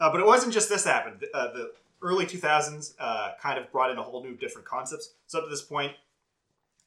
Uh, 0.01 0.11
but 0.11 0.20
it 0.20 0.26
wasn't 0.26 0.53
just 0.53 0.68
this 0.68 0.84
that 0.84 1.05
happened. 1.05 1.24
Uh, 1.34 1.53
the 1.53 1.72
early 2.03 2.26
2000s 2.26 2.94
uh, 2.99 3.30
kind 3.40 3.59
of 3.59 3.70
brought 3.72 3.90
in 3.90 3.99
a 3.99 4.03
whole 4.03 4.22
new 4.22 4.34
different 4.34 4.66
concepts. 4.66 5.12
So 5.26 5.38
up 5.38 5.44
to 5.44 5.51
this 5.51 5.62
point, 5.62 5.92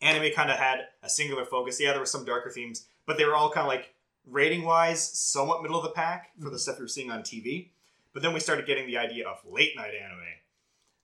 anime 0.01 0.31
kind 0.33 0.49
of 0.49 0.57
had 0.57 0.87
a 1.03 1.09
singular 1.09 1.45
focus. 1.45 1.79
Yeah, 1.79 1.91
there 1.91 1.99
were 1.99 2.05
some 2.05 2.25
darker 2.25 2.49
themes, 2.49 2.85
but 3.05 3.17
they 3.17 3.25
were 3.25 3.35
all 3.35 3.49
kind 3.49 3.65
of 3.65 3.67
like 3.67 3.93
rating 4.25 4.63
wise, 4.63 5.05
somewhat 5.05 5.61
middle 5.61 5.77
of 5.77 5.83
the 5.83 5.89
pack 5.89 6.31
for 6.41 6.49
the 6.49 6.59
stuff 6.59 6.77
you 6.77 6.83
were 6.83 6.87
seeing 6.87 7.11
on 7.11 7.21
TV. 7.21 7.69
But 8.13 8.23
then 8.23 8.33
we 8.33 8.39
started 8.39 8.65
getting 8.65 8.87
the 8.87 8.97
idea 8.97 9.27
of 9.27 9.39
late 9.49 9.75
night 9.75 9.93
anime. 9.93 10.19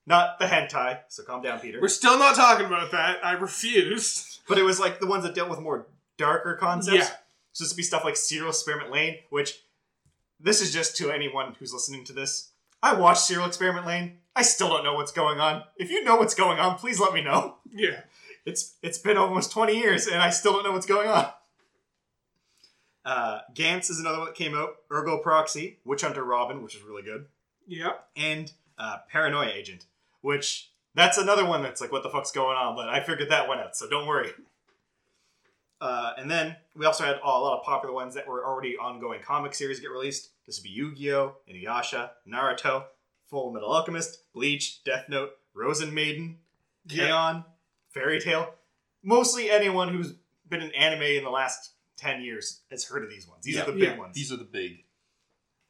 Not 0.05 0.39
the 0.39 0.45
hentai, 0.45 0.99
so 1.09 1.23
calm 1.23 1.41
down, 1.41 1.59
Peter. 1.59 1.81
We're 1.81 1.89
still 1.89 2.17
not 2.17 2.35
talking 2.35 2.65
about 2.65 2.91
that. 2.91 3.25
I 3.25 3.33
refuse. 3.33 4.39
But 4.47 4.57
it 4.57 4.63
was 4.63 4.79
like 4.79 5.01
the 5.01 5.07
ones 5.07 5.23
that 5.23 5.35
dealt 5.35 5.49
with 5.49 5.59
more 5.59 5.87
darker 6.17 6.55
concepts. 6.55 6.97
Yeah. 6.97 7.15
So 7.51 7.63
this 7.63 7.73
would 7.73 7.77
be 7.77 7.83
stuff 7.83 8.05
like 8.05 8.15
Serial 8.15 8.49
Experiment 8.49 8.91
Lain, 8.91 9.17
which 9.29 9.63
this 10.39 10.61
is 10.61 10.71
just 10.73 10.95
to 10.97 11.11
anyone 11.11 11.55
who's 11.59 11.73
listening 11.73 12.03
to 12.05 12.13
this. 12.13 12.51
I 12.83 12.93
watched 12.93 13.21
Serial 13.21 13.47
Experiment 13.47 13.85
Lain. 13.87 14.17
I 14.35 14.43
still 14.43 14.69
don't 14.69 14.83
know 14.83 14.93
what's 14.93 15.11
going 15.11 15.39
on. 15.39 15.63
If 15.77 15.89
you 15.89 16.03
know 16.03 16.15
what's 16.17 16.35
going 16.35 16.59
on, 16.59 16.75
please 16.77 16.99
let 16.99 17.13
me 17.13 17.23
know. 17.23 17.55
Yeah. 17.71 18.01
It's 18.45 18.75
it's 18.81 18.97
been 18.99 19.17
almost 19.17 19.51
20 19.51 19.75
years 19.77 20.07
and 20.07 20.21
I 20.21 20.29
still 20.29 20.53
don't 20.53 20.63
know 20.63 20.71
what's 20.71 20.85
going 20.85 21.09
on. 21.09 21.27
Uh, 23.03 23.39
Gantz 23.53 23.89
is 23.89 23.99
another 23.99 24.17
one 24.19 24.27
that 24.27 24.35
came 24.35 24.53
out. 24.55 24.75
Ergo 24.91 25.17
Proxy, 25.19 25.79
Witch 25.85 26.01
Hunter 26.01 26.23
Robin, 26.23 26.61
which 26.61 26.75
is 26.75 26.81
really 26.83 27.03
good, 27.03 27.25
Yep. 27.67 28.05
and 28.17 28.51
uh, 28.77 28.97
Paranoia 29.09 29.47
Agent, 29.49 29.85
which 30.21 30.71
that's 30.93 31.17
another 31.17 31.45
one 31.45 31.61
that's 31.63 31.79
like, 31.79 31.91
what 31.91 32.03
the 32.03 32.09
fuck's 32.09 32.31
going 32.31 32.57
on? 32.57 32.75
But 32.75 32.89
I 32.89 32.99
figured 32.99 33.29
that 33.29 33.47
one 33.47 33.59
out, 33.59 33.77
so 33.77 33.89
don't 33.89 34.07
worry. 34.07 34.31
Uh, 35.79 36.13
and 36.17 36.29
then 36.29 36.55
we 36.75 36.85
also 36.85 37.03
had 37.03 37.17
a 37.23 37.27
lot 37.27 37.57
of 37.59 37.63
popular 37.63 37.93
ones 37.93 38.15
that 38.15 38.27
were 38.27 38.45
already 38.45 38.75
ongoing 38.77 39.21
comic 39.21 39.53
series 39.53 39.79
get 39.79 39.91
released. 39.91 40.29
This 40.45 40.57
would 40.59 40.63
be 40.63 40.69
Yu-Gi-Oh, 40.69 41.35
Inuyasha, 41.49 42.11
Naruto, 42.27 42.85
Full 43.29 43.51
Metal 43.51 43.69
Alchemist, 43.71 44.19
Bleach, 44.33 44.83
Death 44.83 45.05
Note, 45.09 45.31
Rozen 45.55 45.91
Maiden, 45.93 46.39
Yeah. 46.87 47.07
K-On, 47.07 47.45
Fairy 47.89 48.19
Tail. 48.19 48.53
Mostly 49.03 49.49
anyone 49.51 49.89
who's 49.89 50.13
been 50.49 50.61
in 50.61 50.71
anime 50.73 51.03
in 51.03 51.23
the 51.23 51.29
last 51.29 51.71
10 51.97 52.21
years 52.21 52.61
has 52.71 52.85
heard 52.85 53.03
of 53.03 53.09
these 53.09 53.27
ones. 53.27 53.43
These 53.43 53.55
Yeah. 53.57 53.63
are 53.63 53.65
the 53.65 53.71
big 53.73 53.81
Yeah. 53.83 53.97
ones. 53.97 54.15
These 54.15 54.31
are 54.31 54.37
the 54.37 54.43
big. 54.45 54.83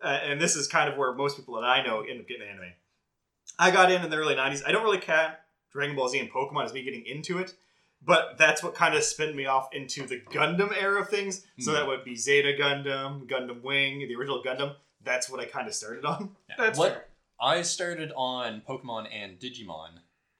Uh, 0.01 0.07
and 0.23 0.39
this 0.39 0.55
is 0.55 0.67
kind 0.67 0.87
of 0.89 0.97
where 0.97 1.11
most 1.13 1.35
people 1.37 1.55
that 1.55 1.63
I 1.65 1.83
know 1.85 2.01
end 2.01 2.21
up 2.21 2.27
getting 2.27 2.47
anime. 2.47 2.73
I 3.57 3.71
got 3.71 3.91
in 3.91 4.03
in 4.03 4.09
the 4.11 4.17
early 4.17 4.35
90s. 4.35 4.63
I 4.65 4.71
don't 4.71 4.83
really 4.83 4.99
count 4.99 5.35
Dragon 5.71 5.95
Ball 5.95 6.07
Z 6.09 6.19
and 6.19 6.31
Pokemon 6.31 6.65
as 6.65 6.73
me 6.73 6.83
getting 6.83 7.05
into 7.05 7.39
it, 7.39 7.55
but 8.01 8.37
that's 8.37 8.63
what 8.63 8.73
kind 8.75 8.95
of 8.95 9.03
spun 9.03 9.35
me 9.35 9.45
off 9.45 9.69
into 9.73 10.05
the 10.07 10.19
Gundam 10.19 10.75
era 10.79 11.01
of 11.01 11.09
things. 11.09 11.45
So 11.59 11.71
Hmm. 11.71 11.77
that 11.77 11.87
would 11.87 12.03
be 12.03 12.15
Zeta 12.15 12.53
Gundam, 12.59 13.27
Gundam 13.27 13.61
Wing, 13.63 13.99
the 13.99 14.15
original 14.15 14.43
Gundam. 14.43 14.75
That's 15.03 15.29
what 15.29 15.39
I 15.39 15.45
kind 15.45 15.67
of 15.67 15.73
started 15.75 16.05
on. 16.05 16.35
Yeah. 16.49 16.55
That's 16.57 16.77
what 16.79 16.91
fair. 16.93 17.05
I 17.39 17.61
started 17.61 18.11
on 18.15 18.61
Pokemon 18.67 19.07
and 19.13 19.39
Digimon, 19.39 19.99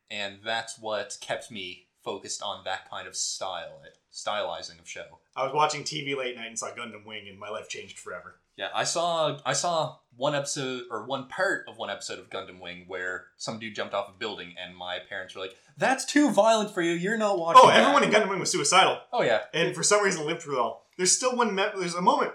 and 0.09 0.39
that's 0.43 0.79
what 0.79 1.17
kept 1.21 1.51
me 1.51 1.87
focused 2.03 2.41
on 2.41 2.63
that 2.63 2.89
kind 2.89 3.07
of 3.07 3.15
style, 3.15 3.81
stylizing 4.11 4.79
of 4.79 4.87
show. 4.87 5.19
I 5.35 5.43
was 5.43 5.53
watching 5.53 5.83
TV 5.83 6.15
late 6.17 6.35
night 6.35 6.47
and 6.47 6.57
saw 6.57 6.71
Gundam 6.71 7.05
Wing, 7.05 7.27
and 7.29 7.37
my 7.37 7.49
life 7.49 7.69
changed 7.69 7.99
forever. 7.99 8.39
Yeah, 8.57 8.69
I 8.73 8.83
saw 8.85 9.37
I 9.45 9.53
saw 9.53 9.97
one 10.15 10.33
episode 10.33 10.83
or 10.89 11.05
one 11.05 11.27
part 11.27 11.65
of 11.69 11.77
one 11.77 11.91
episode 11.91 12.17
of 12.17 12.29
Gundam 12.31 12.59
Wing 12.59 12.85
where 12.87 13.25
some 13.37 13.59
dude 13.59 13.75
jumped 13.75 13.93
off 13.93 14.09
a 14.09 14.17
building, 14.17 14.55
and 14.61 14.75
my 14.75 14.97
parents 15.07 15.35
were 15.35 15.41
like, 15.41 15.55
"That's 15.77 16.05
too 16.05 16.31
violent 16.31 16.73
for 16.73 16.81
you. 16.81 16.93
You're 16.93 17.17
not 17.17 17.37
watching." 17.37 17.61
Oh, 17.63 17.67
that." 17.67 17.79
everyone 17.79 18.03
in 18.03 18.09
Gundam 18.09 18.29
Wing 18.29 18.39
was 18.39 18.51
suicidal. 18.51 18.99
Oh 19.13 19.21
yeah, 19.21 19.41
and 19.53 19.75
for 19.75 19.83
some 19.83 20.03
reason 20.03 20.25
lived 20.25 20.41
through 20.41 20.55
it 20.55 20.59
all. 20.59 20.87
There's 20.97 21.11
still 21.11 21.35
one. 21.35 21.53
Me- 21.53 21.69
there's 21.77 21.93
a 21.93 22.01
moment. 22.01 22.31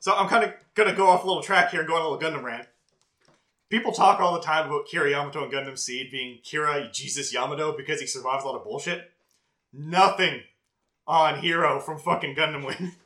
So 0.00 0.12
I'm 0.12 0.28
kind 0.28 0.44
of 0.44 0.52
gonna 0.74 0.94
go 0.94 1.08
off 1.08 1.22
a 1.22 1.26
little 1.26 1.42
track 1.42 1.70
here, 1.70 1.80
and 1.80 1.88
go 1.88 1.94
on 1.94 2.02
a 2.02 2.08
little 2.08 2.20
Gundam 2.20 2.42
rant. 2.42 2.66
People 3.70 3.92
talk 3.92 4.20
all 4.20 4.34
the 4.34 4.40
time 4.40 4.66
about 4.66 4.86
Kira 4.86 5.10
Yamato 5.10 5.44
and 5.44 5.52
Gundam 5.52 5.78
Seed 5.78 6.10
being 6.10 6.40
Kira 6.44 6.92
Jesus 6.92 7.32
Yamato 7.32 7.76
because 7.76 8.00
he 8.00 8.06
survives 8.06 8.42
a 8.42 8.46
lot 8.48 8.56
of 8.56 8.64
bullshit. 8.64 9.12
Nothing 9.72 10.42
on 11.06 11.40
Heero 11.40 11.80
from 11.80 11.98
fucking 11.98 12.34
Gundam 12.34 12.66
Wing. 12.66 12.92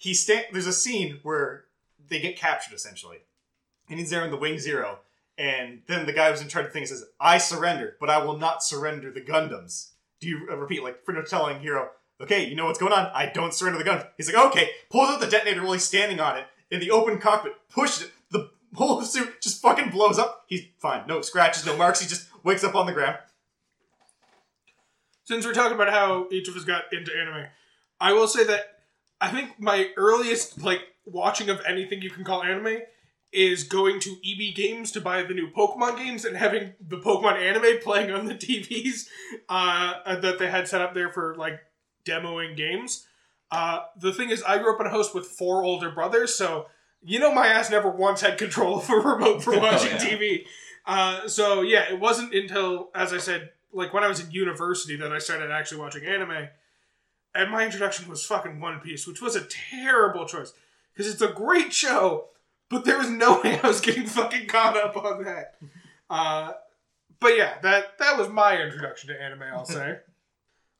he 0.00 0.14
sta- 0.14 0.46
There's 0.50 0.66
a 0.66 0.72
scene 0.72 1.20
where 1.22 1.64
they 2.08 2.20
get 2.20 2.36
captured 2.36 2.74
essentially, 2.74 3.18
and 3.88 3.98
he's 3.98 4.08
there 4.08 4.24
in 4.24 4.30
the 4.30 4.36
Wing 4.38 4.58
Zero, 4.58 5.00
and 5.36 5.82
then 5.86 6.06
the 6.06 6.12
guy 6.14 6.30
who's 6.30 6.40
in 6.40 6.48
charge 6.48 6.66
of 6.66 6.72
things 6.72 6.88
says, 6.88 7.04
"I 7.20 7.36
surrender, 7.36 7.96
but 8.00 8.08
I 8.08 8.24
will 8.24 8.38
not 8.38 8.64
surrender 8.64 9.12
the 9.12 9.20
Gundams." 9.20 9.90
Do 10.18 10.26
you 10.26 10.48
uh, 10.50 10.56
repeat 10.56 10.82
like 10.82 11.04
Fredo 11.04 11.28
telling 11.28 11.60
Heero, 11.60 11.88
okay, 12.18 12.48
you 12.48 12.54
know 12.56 12.64
what's 12.64 12.78
going 12.78 12.94
on? 12.94 13.10
I 13.14 13.26
don't 13.26 13.52
surrender 13.52 13.78
the 13.78 13.84
gun. 13.84 14.04
He's 14.16 14.32
like, 14.32 14.46
okay, 14.46 14.70
pulls 14.90 15.10
out 15.10 15.20
the 15.20 15.26
detonator 15.26 15.62
while 15.62 15.74
he's 15.74 15.84
standing 15.84 16.18
on 16.18 16.38
it 16.38 16.46
in 16.70 16.80
the 16.80 16.90
open 16.90 17.18
cockpit, 17.18 17.52
pushes 17.68 18.04
it, 18.04 18.10
the 18.30 18.50
whole 18.74 19.02
suit 19.02 19.42
just 19.42 19.60
fucking 19.60 19.90
blows 19.90 20.18
up. 20.18 20.44
He's 20.46 20.64
fine, 20.78 21.06
no 21.06 21.20
scratches, 21.20 21.66
no 21.66 21.76
marks. 21.76 22.00
He 22.00 22.08
just 22.08 22.26
wakes 22.42 22.64
up 22.64 22.74
on 22.74 22.86
the 22.86 22.92
ground. 22.92 23.18
Since 25.24 25.44
we're 25.44 25.54
talking 25.54 25.74
about 25.74 25.90
how 25.90 26.26
each 26.32 26.48
of 26.48 26.56
us 26.56 26.64
got 26.64 26.92
into 26.92 27.12
anime, 27.14 27.46
I 28.00 28.14
will 28.14 28.26
say 28.26 28.44
that 28.44 28.79
I 29.20 29.30
think 29.30 29.60
my 29.60 29.90
earliest 29.96 30.62
like 30.62 30.82
watching 31.04 31.50
of 31.50 31.60
anything 31.66 32.02
you 32.02 32.10
can 32.10 32.24
call 32.24 32.42
anime 32.42 32.82
is 33.32 33.64
going 33.64 34.00
to 34.00 34.16
EB 34.24 34.54
Games 34.54 34.90
to 34.92 35.00
buy 35.00 35.22
the 35.22 35.34
new 35.34 35.50
Pokemon 35.50 35.96
games 35.96 36.24
and 36.24 36.36
having 36.36 36.72
the 36.80 36.98
Pokemon 36.98 37.36
anime 37.36 37.80
playing 37.80 38.10
on 38.10 38.26
the 38.26 38.34
TVs 38.36 39.06
uh, 39.48 40.20
that 40.20 40.38
they 40.38 40.50
had 40.50 40.66
set 40.66 40.80
up 40.80 40.94
there 40.94 41.10
for 41.10 41.34
like 41.36 41.60
demoing 42.04 42.56
games. 42.56 43.06
Uh, 43.50 43.80
the 43.96 44.12
thing 44.12 44.30
is, 44.30 44.42
I 44.42 44.58
grew 44.58 44.74
up 44.74 44.80
in 44.80 44.86
a 44.86 44.90
house 44.90 45.12
with 45.12 45.26
four 45.26 45.62
older 45.64 45.90
brothers, 45.90 46.34
so 46.34 46.66
you 47.02 47.18
know 47.18 47.32
my 47.32 47.46
ass 47.48 47.70
never 47.70 47.90
once 47.90 48.20
had 48.20 48.38
control 48.38 48.78
of 48.80 48.90
a 48.90 48.96
remote 48.96 49.42
for 49.42 49.52
watching 49.58 49.92
yeah. 49.92 49.98
TV. 49.98 50.44
Uh, 50.86 51.28
so 51.28 51.62
yeah, 51.62 51.90
it 51.90 52.00
wasn't 52.00 52.34
until, 52.34 52.90
as 52.94 53.12
I 53.12 53.18
said, 53.18 53.50
like 53.72 53.92
when 53.92 54.02
I 54.02 54.08
was 54.08 54.20
in 54.20 54.30
university 54.30 54.96
that 54.96 55.12
I 55.12 55.18
started 55.18 55.50
actually 55.50 55.80
watching 55.80 56.04
anime. 56.04 56.48
And 57.34 57.50
my 57.50 57.64
introduction 57.64 58.08
was 58.08 58.24
fucking 58.24 58.60
One 58.60 58.80
Piece, 58.80 59.06
which 59.06 59.22
was 59.22 59.36
a 59.36 59.46
terrible 59.46 60.26
choice 60.26 60.52
because 60.92 61.12
it's 61.12 61.22
a 61.22 61.32
great 61.32 61.72
show, 61.72 62.26
but 62.68 62.84
there 62.84 62.98
was 62.98 63.08
no 63.08 63.40
way 63.44 63.60
I 63.62 63.66
was 63.66 63.80
getting 63.80 64.06
fucking 64.06 64.46
caught 64.46 64.76
up 64.76 64.96
on 64.96 65.24
that. 65.24 65.56
Uh, 66.08 66.52
but 67.20 67.36
yeah, 67.36 67.54
that 67.62 67.98
that 67.98 68.18
was 68.18 68.28
my 68.28 68.60
introduction 68.60 69.08
to 69.08 69.22
anime. 69.22 69.42
I'll 69.42 69.64
say. 69.64 69.98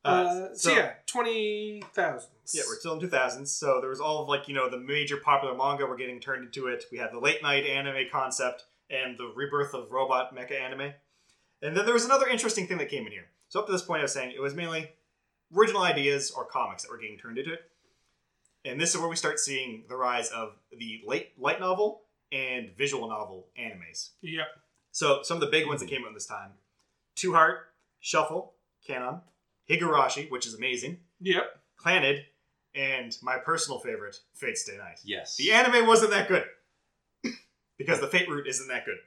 Uh, 0.02 0.54
so, 0.54 0.74
yeah, 0.74 0.92
twenty 1.06 1.82
thousand. 1.94 2.30
Yeah, 2.52 2.62
we're 2.66 2.78
still 2.80 2.98
in 2.98 3.08
2000s, 3.08 3.46
so 3.46 3.78
there 3.80 3.90
was 3.90 4.00
all 4.00 4.22
of 4.22 4.28
like 4.28 4.48
you 4.48 4.54
know 4.54 4.68
the 4.68 4.78
major 4.78 5.18
popular 5.18 5.54
manga 5.54 5.86
were 5.86 5.96
getting 5.96 6.18
turned 6.18 6.44
into 6.44 6.66
it. 6.66 6.84
We 6.90 6.98
had 6.98 7.12
the 7.12 7.20
late 7.20 7.42
night 7.42 7.64
anime 7.64 8.06
concept, 8.10 8.64
and 8.90 9.16
the 9.16 9.32
rebirth 9.36 9.74
of 9.74 9.92
robot 9.92 10.34
mecha 10.34 10.60
anime. 10.60 10.92
And 11.62 11.76
then 11.76 11.84
there 11.84 11.94
was 11.94 12.06
another 12.06 12.26
interesting 12.26 12.66
thing 12.66 12.78
that 12.78 12.88
came 12.88 13.06
in 13.06 13.12
here. 13.12 13.26
So 13.48 13.60
up 13.60 13.66
to 13.66 13.72
this 13.72 13.82
point, 13.82 14.00
I 14.00 14.04
was 14.04 14.12
saying 14.12 14.32
it 14.34 14.40
was 14.40 14.54
mainly 14.54 14.90
original 15.56 15.82
ideas 15.82 16.30
or 16.30 16.44
comics 16.44 16.82
that 16.82 16.90
were 16.90 16.98
getting 16.98 17.18
turned 17.18 17.38
into 17.38 17.52
it. 17.52 17.60
And 18.64 18.80
this 18.80 18.94
is 18.94 19.00
where 19.00 19.08
we 19.08 19.16
start 19.16 19.40
seeing 19.40 19.84
the 19.88 19.96
rise 19.96 20.28
of 20.30 20.52
the 20.76 21.00
late 21.06 21.32
light 21.38 21.60
novel 21.60 22.02
and 22.30 22.70
visual 22.76 23.08
novel 23.08 23.46
animes. 23.58 24.10
Yep. 24.22 24.46
So 24.92 25.22
some 25.22 25.36
of 25.36 25.40
the 25.40 25.46
big 25.46 25.66
ones 25.66 25.80
that 25.80 25.88
came 25.88 26.04
out 26.06 26.12
this 26.14 26.26
time: 26.26 26.50
ToHeart, 27.16 27.58
Shuffle, 28.00 28.52
Kanon, 28.86 29.20
Higurashi, 29.68 30.30
which 30.30 30.46
is 30.46 30.54
amazing, 30.54 30.98
Yep. 31.20 31.44
Clannad, 31.78 32.24
and 32.74 33.16
my 33.22 33.38
personal 33.38 33.78
favorite, 33.78 34.16
Fate 34.34 34.58
Stay 34.58 34.76
Night. 34.76 35.00
Yes. 35.04 35.36
The 35.36 35.52
anime 35.52 35.86
wasn't 35.86 36.10
that 36.10 36.28
good 36.28 36.44
because 37.78 38.00
the 38.00 38.08
Fate 38.08 38.28
route 38.28 38.46
isn't 38.46 38.68
that 38.68 38.84
good. 38.84 38.98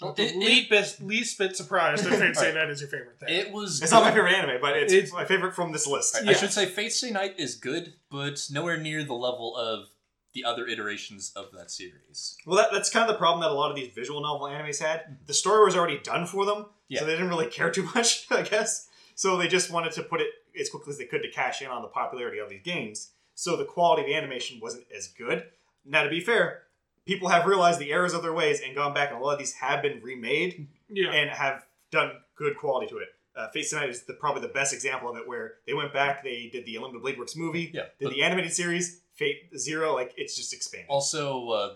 Well, 0.00 0.12
The 0.12 0.26
it, 0.26 0.36
least, 0.36 0.70
bit, 0.70 0.96
least 1.06 1.38
bit 1.38 1.56
surprised 1.56 2.04
that 2.04 2.18
Fate 2.20 2.36
Stay 2.36 2.54
Night 2.54 2.70
is 2.70 2.80
your 2.80 2.88
favorite 2.90 3.18
thing. 3.18 3.28
it 3.34 3.52
was. 3.52 3.82
It's 3.82 3.90
not 3.90 4.02
my 4.04 4.12
favorite 4.12 4.32
anime, 4.34 4.60
but 4.60 4.76
it's, 4.76 4.92
It's- 4.92 5.12
my 5.12 5.24
favorite 5.24 5.54
from 5.54 5.72
this 5.72 5.86
list. 5.86 6.16
I, 6.16 6.30
I 6.30 6.32
should 6.34 6.52
say 6.52 6.66
Fate 6.66 6.92
Stay 6.92 7.10
Night 7.10 7.34
is 7.38 7.56
good, 7.56 7.94
but 8.10 8.40
nowhere 8.50 8.76
near 8.76 9.02
the 9.02 9.14
level 9.14 9.56
of 9.56 9.88
the 10.34 10.44
other 10.44 10.66
iterations 10.66 11.32
of 11.34 11.46
that 11.56 11.70
series. 11.70 12.36
Well, 12.46 12.56
that, 12.58 12.68
that's 12.70 12.90
kind 12.90 13.08
of 13.08 13.12
the 13.14 13.18
problem 13.18 13.40
that 13.40 13.50
a 13.50 13.54
lot 13.54 13.70
of 13.70 13.76
these 13.76 13.90
visual 13.94 14.20
novel 14.22 14.46
animes 14.46 14.78
had. 14.80 15.00
Mm-hmm. 15.00 15.12
The 15.26 15.34
story 15.34 15.64
was 15.64 15.74
already 15.74 15.98
done 15.98 16.26
for 16.26 16.44
them, 16.44 16.66
Yeah. 16.88 17.00
so 17.00 17.06
they 17.06 17.12
didn't 17.12 17.28
really 17.30 17.46
care 17.46 17.70
too 17.70 17.88
much, 17.94 18.26
I 18.30 18.42
guess. 18.42 18.86
So 19.16 19.36
they 19.36 19.48
just 19.48 19.70
wanted 19.72 19.92
to 19.92 20.02
put 20.04 20.20
it 20.20 20.28
as 20.60 20.68
quickly 20.70 20.92
as 20.92 20.98
they 20.98 21.06
could 21.06 21.22
to 21.22 21.30
cash 21.30 21.60
in 21.62 21.68
on 21.68 21.82
the 21.82 21.88
popularity 21.88 22.38
of 22.38 22.50
these 22.50 22.62
games. 22.62 23.10
So 23.34 23.56
the 23.56 23.64
quality 23.64 24.02
of 24.02 24.06
the 24.08 24.14
animation 24.14 24.60
wasn't 24.60 24.84
as 24.96 25.08
good. 25.08 25.44
Now, 25.84 26.02
to 26.04 26.10
be 26.10 26.20
fair, 26.20 26.62
people 27.08 27.30
have 27.30 27.46
realized 27.46 27.80
the 27.80 27.90
errors 27.90 28.12
of 28.12 28.22
their 28.22 28.34
ways 28.34 28.60
and 28.60 28.76
gone 28.76 28.92
back, 28.92 29.10
and 29.10 29.18
a 29.18 29.24
lot 29.24 29.32
of 29.32 29.38
these 29.38 29.54
have 29.54 29.80
been 29.82 30.00
remade 30.02 30.68
yeah. 30.90 31.10
and 31.10 31.30
have 31.30 31.64
done 31.90 32.12
good 32.36 32.56
quality 32.56 32.86
to 32.86 32.98
it. 32.98 33.08
Uh, 33.34 33.48
Fate 33.48 33.64
Stay 33.64 33.78
Night 33.78 33.88
is 33.88 34.02
the, 34.02 34.12
probably 34.12 34.42
the 34.42 34.52
best 34.52 34.74
example 34.74 35.08
of 35.08 35.16
it, 35.16 35.26
where 35.26 35.54
they 35.66 35.72
went 35.72 35.92
back, 35.92 36.22
they 36.22 36.50
did 36.52 36.66
the 36.66 36.76
Unlimited 36.76 37.02
Blade 37.02 37.18
Works 37.18 37.34
movie, 37.34 37.70
Yeah, 37.72 37.84
did 37.98 38.10
the 38.10 38.22
animated 38.22 38.52
series, 38.52 39.00
Fate 39.14 39.48
Zero, 39.56 39.94
like 39.94 40.12
it's 40.18 40.36
just 40.36 40.52
expanded. 40.52 40.90
Also, 40.90 41.48
uh, 41.48 41.74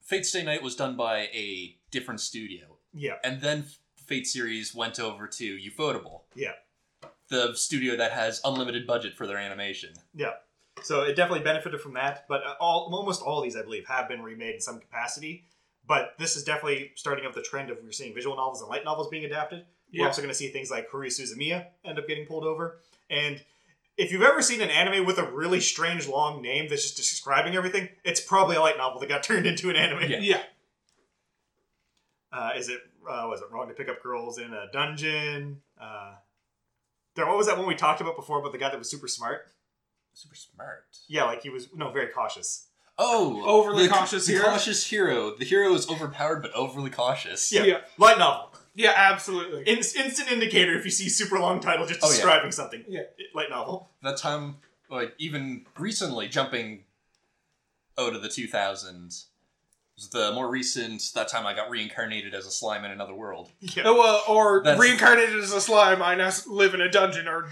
Fate 0.00 0.24
Stay 0.24 0.42
Night 0.42 0.62
was 0.62 0.74
done 0.74 0.96
by 0.96 1.28
a 1.34 1.76
different 1.90 2.20
studio, 2.20 2.78
yeah, 2.94 3.16
and 3.22 3.42
then 3.42 3.66
Fate 3.96 4.26
series 4.26 4.74
went 4.74 4.98
over 4.98 5.26
to 5.26 5.58
Ufotable. 5.58 6.22
Yeah. 6.34 6.52
The 7.28 7.54
studio 7.54 7.96
that 7.96 8.12
has 8.12 8.40
unlimited 8.44 8.86
budget 8.86 9.14
for 9.16 9.26
their 9.26 9.38
animation. 9.38 9.94
Yeah. 10.14 10.34
So 10.84 11.02
it 11.02 11.16
definitely 11.16 11.44
benefited 11.44 11.80
from 11.80 11.94
that, 11.94 12.26
but 12.28 12.42
uh, 12.44 12.54
all 12.60 12.88
almost 12.92 13.22
all 13.22 13.38
of 13.38 13.44
these, 13.44 13.56
I 13.56 13.62
believe, 13.62 13.86
have 13.86 14.06
been 14.08 14.22
remade 14.22 14.54
in 14.56 14.60
some 14.60 14.78
capacity. 14.80 15.44
But 15.86 16.14
this 16.18 16.36
is 16.36 16.44
definitely 16.44 16.92
starting 16.94 17.26
up 17.26 17.34
the 17.34 17.42
trend 17.42 17.70
of 17.70 17.78
we're 17.82 17.92
seeing 17.92 18.14
visual 18.14 18.36
novels 18.36 18.60
and 18.60 18.70
light 18.70 18.84
novels 18.84 19.08
being 19.08 19.24
adapted. 19.24 19.64
We're 19.92 20.00
Yeah. 20.02 20.06
also 20.06 20.22
going 20.22 20.30
to 20.30 20.34
see 20.34 20.48
things 20.48 20.70
like 20.70 20.90
Haruhi 20.90 21.08
Suzumiya 21.08 21.66
end 21.84 21.98
up 21.98 22.06
getting 22.08 22.26
pulled 22.26 22.44
over. 22.44 22.80
And 23.10 23.44
if 23.96 24.10
you've 24.10 24.22
ever 24.22 24.40
seen 24.42 24.60
an 24.62 24.70
anime 24.70 25.04
with 25.06 25.18
a 25.18 25.30
really 25.30 25.60
strange 25.60 26.08
long 26.08 26.40
name 26.42 26.68
that's 26.68 26.82
just 26.82 26.96
describing 26.96 27.54
everything, 27.54 27.90
it's 28.02 28.20
probably 28.20 28.56
a 28.56 28.60
light 28.60 28.76
novel 28.78 28.98
that 29.00 29.08
got 29.08 29.22
turned 29.28 29.46
into 29.46 29.68
an 29.70 29.76
anime. 29.76 30.10
Yeah. 30.10 30.18
yeah. 30.20 30.42
Uh, 32.32 32.50
is 32.56 32.68
it 32.68 32.80
uh, 33.08 33.26
was 33.28 33.40
it 33.40 33.46
wrong 33.52 33.68
to 33.68 33.74
pick 33.74 33.88
up 33.88 34.02
girls 34.02 34.38
in 34.38 34.52
a 34.52 34.70
dungeon? 34.72 35.60
Uh, 35.80 36.14
there, 37.14 37.26
what 37.26 37.36
was 37.36 37.46
that 37.46 37.56
one 37.58 37.66
we 37.66 37.74
talked 37.74 38.00
about 38.00 38.16
before 38.16 38.38
about 38.40 38.52
the 38.52 38.58
guy 38.58 38.70
that 38.70 38.78
was 38.78 38.90
super 38.90 39.06
smart? 39.06 39.46
Super 40.14 40.34
smart. 40.36 40.86
Yeah, 41.08 41.24
like 41.24 41.42
he 41.42 41.50
was 41.50 41.68
no 41.74 41.90
very 41.90 42.08
cautious. 42.08 42.68
Oh, 42.96 43.42
Overly 43.44 43.88
the, 43.88 43.92
cautious 43.92 44.26
the 44.26 44.34
hero? 44.34 44.44
cautious 44.44 44.86
hero. 44.86 45.34
The 45.36 45.44
hero 45.44 45.74
is 45.74 45.88
overpowered 45.90 46.40
but 46.42 46.52
overly 46.52 46.90
cautious. 46.90 47.52
Yeah, 47.52 47.64
Yeah. 47.64 47.80
light 47.98 48.18
novel. 48.18 48.54
Yeah, 48.76 48.92
absolutely. 48.94 49.62
In- 49.68 49.78
instant 49.78 50.30
indicator 50.30 50.76
if 50.78 50.84
you 50.84 50.90
see 50.92 51.08
super 51.08 51.38
long 51.38 51.60
title 51.60 51.86
just 51.86 52.00
Oh, 52.02 52.08
yeah. 52.08 52.14
describing 52.14 52.52
something. 52.52 52.84
Yeah. 52.88 53.02
Light 53.34 53.50
novel. 53.50 53.90
That 54.02 54.16
time, 54.16 54.58
like 54.88 55.14
even 55.18 55.66
recently, 55.78 56.28
jumping 56.28 56.84
out 57.98 58.14
of 58.14 58.22
the 58.22 58.28
2000s 58.28 59.26
was 59.96 60.08
the 60.10 60.32
more 60.32 60.48
recent. 60.50 61.02
That 61.14 61.28
time 61.28 61.46
I 61.46 61.54
got 61.54 61.70
reincarnated 61.70 62.34
as 62.34 62.46
a 62.46 62.50
slime 62.50 62.84
in 62.84 62.90
another 62.90 63.14
world. 63.14 63.50
Yeah. 63.60 63.84
Oh, 63.86 64.00
uh, 64.00 64.32
or 64.32 64.62
That's- 64.62 64.80
reincarnated 64.80 65.38
as 65.38 65.52
a 65.52 65.60
slime, 65.60 66.02
I 66.02 66.14
now 66.14 66.30
live 66.46 66.74
in 66.74 66.80
a 66.80 66.90
dungeon, 66.90 67.28
or 67.28 67.48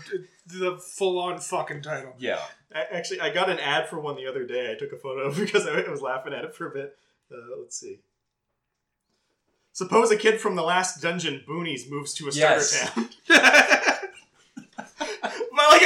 the 0.46 0.78
full-on 0.78 1.38
fucking 1.38 1.82
title. 1.82 2.14
Yeah. 2.18 2.40
I, 2.74 2.84
actually, 2.90 3.20
I 3.20 3.30
got 3.32 3.48
an 3.50 3.58
ad 3.58 3.88
for 3.88 4.00
one 4.00 4.16
the 4.16 4.26
other 4.26 4.44
day. 4.46 4.72
I 4.72 4.78
took 4.78 4.92
a 4.92 4.96
photo 4.98 5.22
of 5.28 5.36
because 5.40 5.66
I 5.66 5.88
was 5.88 6.00
laughing 6.02 6.32
at 6.32 6.44
it 6.44 6.54
for 6.54 6.66
a 6.68 6.70
bit. 6.72 6.96
Uh, 7.30 7.36
let's 7.60 7.78
see. 7.78 7.98
Suppose 9.74 10.10
a 10.10 10.16
kid 10.16 10.38
from 10.40 10.54
the 10.54 10.62
last 10.62 11.00
dungeon, 11.00 11.42
Boonies, 11.48 11.88
moves 11.90 12.12
to 12.14 12.28
a 12.28 12.32
starter 12.32 12.56
Yes. 12.56 12.90
town. 12.92 13.08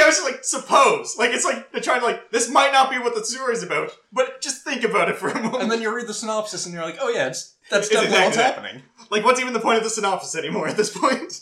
but 0.07 0.23
like, 0.23 0.31
I 0.31 0.39
was 0.39 0.41
just 0.41 0.63
like, 0.63 0.63
suppose. 0.63 1.15
Like, 1.17 1.31
it's 1.31 1.45
like 1.45 1.71
they're 1.71 1.81
trying 1.81 1.99
to 2.01 2.05
like, 2.05 2.31
this 2.31 2.49
might 2.49 2.71
not 2.71 2.89
be 2.89 2.97
what 2.99 3.15
the 3.15 3.23
story's 3.25 3.63
about, 3.63 3.91
but 4.11 4.41
just 4.41 4.63
think 4.63 4.83
about 4.83 5.09
it 5.09 5.17
for 5.17 5.29
a 5.29 5.41
moment. 5.41 5.63
And 5.63 5.71
then 5.71 5.81
you 5.81 5.93
read 5.95 6.07
the 6.07 6.13
synopsis 6.13 6.65
and 6.65 6.73
you're 6.73 6.83
like, 6.83 6.97
oh 6.99 7.09
yeah, 7.09 7.27
it's, 7.27 7.55
that's 7.69 7.87
It's 7.87 7.95
definitely 7.95 8.17
what's 8.19 8.27
exactly 8.37 8.61
that. 8.63 8.65
happening. 8.65 8.83
like, 9.09 9.23
what's 9.25 9.39
even 9.39 9.53
the 9.53 9.59
point 9.59 9.77
of 9.77 9.83
the 9.83 9.89
synopsis 9.89 10.35
anymore 10.35 10.67
at 10.67 10.77
this 10.77 10.95
point? 10.97 11.41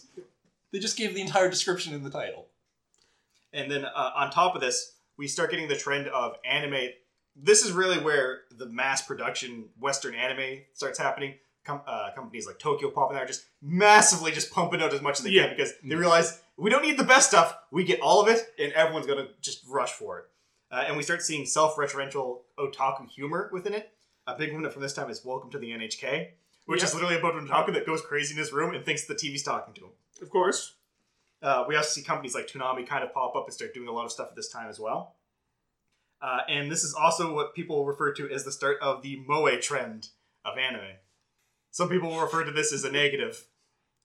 They 0.71 0.79
just 0.79 0.97
gave 0.97 1.13
the 1.15 1.21
entire 1.21 1.49
description 1.49 1.93
in 1.93 2.03
the 2.03 2.09
title. 2.09 2.47
And 3.53 3.71
then 3.71 3.85
uh, 3.85 4.11
on 4.15 4.31
top 4.31 4.55
of 4.55 4.61
this, 4.61 4.93
we 5.17 5.27
start 5.27 5.49
getting 5.51 5.67
the 5.69 5.77
trend 5.77 6.07
of 6.07 6.35
anime. 6.43 6.89
This 7.35 7.63
is 7.63 7.71
really 7.71 7.97
where 7.99 8.41
the 8.51 8.65
mass 8.65 9.01
production 9.01 9.69
Western 9.79 10.15
anime 10.15 10.61
starts 10.73 10.99
happening. 10.99 11.35
Com- 11.65 11.81
uh, 11.87 12.09
companies 12.13 12.45
like 12.45 12.59
Tokyo 12.59 12.91
Pop 12.91 13.09
and 13.09 13.17
that 13.17 13.23
are 13.23 13.27
just 13.27 13.45
massively 13.61 14.31
just 14.31 14.51
pumping 14.51 14.81
out 14.81 14.93
as 14.93 15.01
much 15.01 15.17
as 15.19 15.25
they 15.25 15.31
Yeah. 15.31 15.47
can 15.47 15.55
because 15.55 15.73
they 15.83 15.95
realize 15.95 16.39
we 16.57 16.69
don't 16.69 16.81
need 16.83 16.97
the 16.97 17.03
best 17.03 17.29
stuff. 17.29 17.57
We 17.71 17.83
get 17.83 17.99
all 18.01 18.21
of 18.21 18.27
it, 18.27 18.41
and 18.59 18.71
everyone's 18.73 19.07
gonna 19.07 19.27
just 19.41 19.63
rush 19.67 19.91
for 19.91 20.19
it. 20.19 20.25
Uh, 20.71 20.83
and 20.87 20.97
we 20.97 21.03
start 21.03 21.21
seeing 21.21 21.45
self-referential 21.45 22.41
otaku 22.57 23.07
humor 23.09 23.49
within 23.53 23.73
it. 23.73 23.91
A 24.27 24.35
big 24.35 24.53
one 24.53 24.69
from 24.69 24.81
this 24.81 24.93
time 24.93 25.09
is 25.09 25.23
Welcome 25.23 25.51
to 25.51 25.59
the 25.59 25.71
NHK, 25.71 26.33
which 26.65 26.81
Yeah. 26.81 26.87
is 26.87 26.93
literally 26.95 27.17
about 27.17 27.35
an 27.35 27.47
otaku 27.47 27.73
that 27.73 27.85
goes 27.85 28.01
crazy 28.01 28.33
in 28.33 28.39
his 28.39 28.51
room 28.51 28.73
and 28.73 28.83
thinks 28.83 29.05
the 29.05 29.15
TV's 29.15 29.43
talking 29.43 29.73
to 29.75 29.85
him. 29.85 29.91
Of 30.21 30.29
course. 30.29 30.75
Uh, 31.41 31.65
we 31.67 31.75
also 31.75 31.89
see 31.89 32.01
companies 32.01 32.33
like 32.33 32.47
Toonami 32.47 32.87
kind 32.87 33.03
of 33.03 33.13
pop 33.13 33.35
up 33.35 33.45
and 33.45 33.53
start 33.53 33.73
doing 33.73 33.87
a 33.87 33.91
lot 33.91 34.05
of 34.05 34.11
stuff 34.11 34.29
at 34.29 34.35
this 34.35 34.49
time 34.49 34.67
as 34.69 34.79
well. 34.79 35.17
Uh, 36.21 36.39
and 36.47 36.71
this 36.71 36.83
is 36.83 36.93
also 36.95 37.33
what 37.35 37.53
people 37.53 37.85
refer 37.85 38.11
to 38.13 38.29
as 38.31 38.45
the 38.45 38.51
start 38.51 38.79
of 38.81 39.03
the 39.03 39.17
moe 39.27 39.59
trend 39.59 40.09
of 40.43 40.57
anime. 40.57 40.95
Some 41.69 41.89
people 41.89 42.09
will 42.09 42.21
refer 42.21 42.43
to 42.45 42.51
this 42.51 42.71
as 42.73 42.83
a 42.83 42.91
negative. 42.91 43.47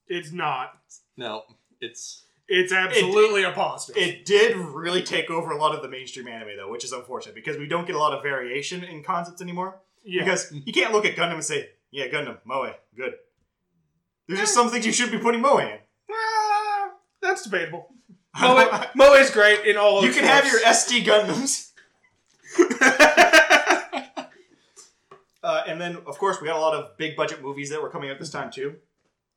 It's 0.07 0.33
not. 0.33 0.81
No, 1.17 1.45
it's 1.81 2.27
It's 2.53 2.73
absolutely 2.73 3.45
a 3.45 3.53
positive. 3.53 4.03
It 4.03 4.25
did 4.25 4.57
really 4.57 5.05
take 5.05 5.31
over 5.31 5.53
a 5.53 5.57
lot 5.57 5.73
of 5.73 5.83
the 5.83 5.89
mainstream 5.89 6.27
anime, 6.27 6.57
though, 6.57 6.69
which 6.69 6.83
is 6.85 6.91
unfortunate 6.91 7.37
because 7.37 7.57
we 7.57 7.69
don't 7.69 7.87
get 7.87 7.95
a 7.95 7.99
lot 7.99 8.13
of 8.13 8.25
variation 8.25 8.83
in 8.83 9.05
concepts 9.05 9.41
anymore. 9.41 9.81
yeah. 10.05 10.25
Because 10.25 10.51
you 10.53 10.73
can't 10.73 10.93
look 10.93 11.05
at 11.05 11.15
Gundam 11.15 11.35
and 11.35 11.45
say, 11.45 11.71
"Yeah, 11.93 12.09
Gundam, 12.09 12.39
moe, 12.45 12.75
good." 12.97 13.15
There's 14.27 14.41
just 14.41 14.53
some 14.55 14.69
things 14.69 14.85
you 14.85 14.93
should 14.93 15.13
be 15.13 15.19
putting 15.19 15.41
moe 15.41 15.59
in. 15.59 15.79
Ah, 16.11 16.91
that's 17.23 17.45
debatable. 17.45 17.87
Moe, 18.41 18.85
Moe 18.95 19.15
is 19.15 19.31
great 19.31 19.65
in 19.67 19.77
all. 19.77 20.05
you 20.05 20.13
can 20.13 20.25
have 20.25 20.45
your. 20.47 20.61
SD 20.61 21.05
Gundams. 21.05 21.71
Uh, 25.43 25.63
and 25.67 25.81
then, 25.81 25.97
of 26.07 26.19
course, 26.19 26.39
we 26.41 26.47
got 26.47 26.57
a 26.57 26.61
lot 26.61 26.75
of 26.75 26.97
big 26.99 27.17
budget 27.17 27.41
movies 27.43 27.71
that 27.71 27.81
were 27.81 27.89
coming 27.89 28.11
out 28.11 28.19
this 28.19 28.29
time 28.31 28.51
too. 28.51 28.77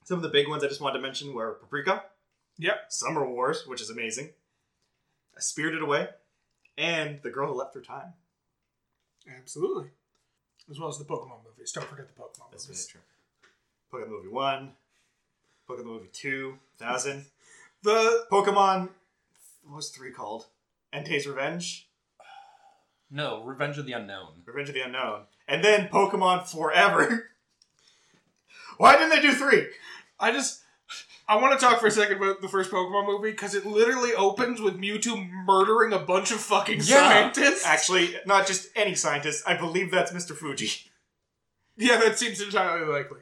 Some 0.04 0.18
of 0.18 0.22
the 0.24 0.28
big 0.30 0.50
ones 0.50 0.62
I 0.62 0.68
just 0.68 0.82
wanted 0.82 0.98
to 0.98 1.02
mention 1.02 1.34
were 1.34 1.54
Paprika, 1.62 2.04
Yep. 2.58 2.86
Summer 2.90 3.26
Wars, 3.28 3.66
which 3.68 3.82
is 3.82 3.90
amazing, 3.90 4.30
A 5.38 5.42
Spirited 5.42 5.82
Away, 5.82 6.10
and 6.78 7.20
The 7.24 7.30
Girl 7.30 7.48
Who 7.48 7.56
Left 7.58 7.74
Her 7.76 7.82
Time. 7.82 8.14
Absolutely. 9.38 9.90
As 10.70 10.80
well 10.80 10.90
as 10.90 10.98
the 10.98 11.06
Pokemon 11.06 11.44
movies. 11.46 11.72
Don't 11.72 11.88
forget 11.88 12.08
the 12.08 12.22
Pokemon 12.22 12.52
That's 12.52 12.68
movies. 12.68 12.88
very 12.92 13.02
true. 13.04 14.08
Pokemon 14.08 14.10
Movie 14.18 14.30
1, 14.30 14.72
Pokemon 15.70 15.86
Movie 15.86 16.10
2, 16.12 16.58
1000. 16.78 17.26
The 17.84 18.26
Pokemon, 18.32 18.88
what 19.66 19.76
was 19.76 19.90
3 19.90 20.12
called? 20.12 20.46
Entei's 20.94 21.28
Revenge, 21.28 21.90
no 23.12 23.44
Revenge 23.44 23.78
of 23.78 23.86
the 23.86 23.92
Unown. 23.92 24.30
Revenge 24.46 24.70
of 24.70 24.76
the 24.76 24.80
Unown. 24.82 25.24
And 25.50 25.62
then 25.64 25.90
Pokemon 25.90 26.48
Forever. 26.48 27.30
Why 28.78 28.94
didn't 28.98 29.10
they 29.10 29.22
do 29.22 29.34
3? 29.34 29.68
I 30.20 30.32
just 30.32 30.62
I 31.28 31.38
want 31.38 31.58
to 31.58 31.66
talk 31.66 31.80
for 31.80 31.88
a 31.88 31.92
second 31.92 32.18
about 32.18 32.42
the 32.42 32.48
first 32.50 32.70
Pokemon 32.70 33.06
movie 33.08 33.32
because 33.32 33.56
it 33.56 33.66
literally 33.66 34.14
opens 34.14 34.60
with 34.60 34.78
Mewtwo 34.78 35.30
murdering 35.46 35.94
a 35.94 36.00
bunch 36.00 36.32
of 36.32 36.40
fucking 36.40 36.80
Yeah. 36.80 37.10
scientists. 37.10 37.66
Actually, 37.66 38.16
not 38.26 38.46
just 38.46 38.68
any 38.76 38.94
scientist. 38.96 39.44
I 39.48 39.56
believe 39.56 39.90
that's 39.90 40.12
Mr. 40.12 40.36
Fuji. 40.36 40.92
Yeah, 41.78 41.98
that 42.02 42.20
seems 42.20 42.42
entirely 42.42 42.86
likely. 42.92 43.20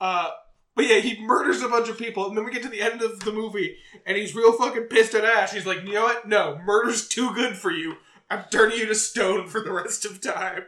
Uh, 0.00 0.30
but 0.74 0.86
yeah, 0.86 0.98
he 1.00 1.20
murders 1.20 1.62
a 1.62 1.68
bunch 1.68 1.88
of 1.90 1.98
people, 1.98 2.26
and 2.26 2.36
then 2.36 2.44
we 2.44 2.50
get 2.50 2.62
to 2.62 2.68
the 2.68 2.80
end 2.80 3.02
of 3.02 3.20
the 3.20 3.32
movie, 3.32 3.76
and 4.06 4.16
he's 4.16 4.34
real 4.34 4.52
fucking 4.54 4.84
pissed 4.84 5.14
at 5.14 5.24
Ash. 5.24 5.52
He's 5.52 5.66
like, 5.66 5.82
you 5.82 5.92
know 5.92 6.04
what? 6.04 6.26
No, 6.26 6.58
murder's 6.64 7.06
too 7.06 7.32
good 7.34 7.56
for 7.56 7.70
you. 7.70 7.96
I'm 8.30 8.44
turning 8.50 8.78
you 8.78 8.86
to 8.86 8.94
stone 8.94 9.46
for 9.46 9.60
the 9.60 9.70
rest 9.72 10.06
of 10.06 10.20
time. 10.22 10.64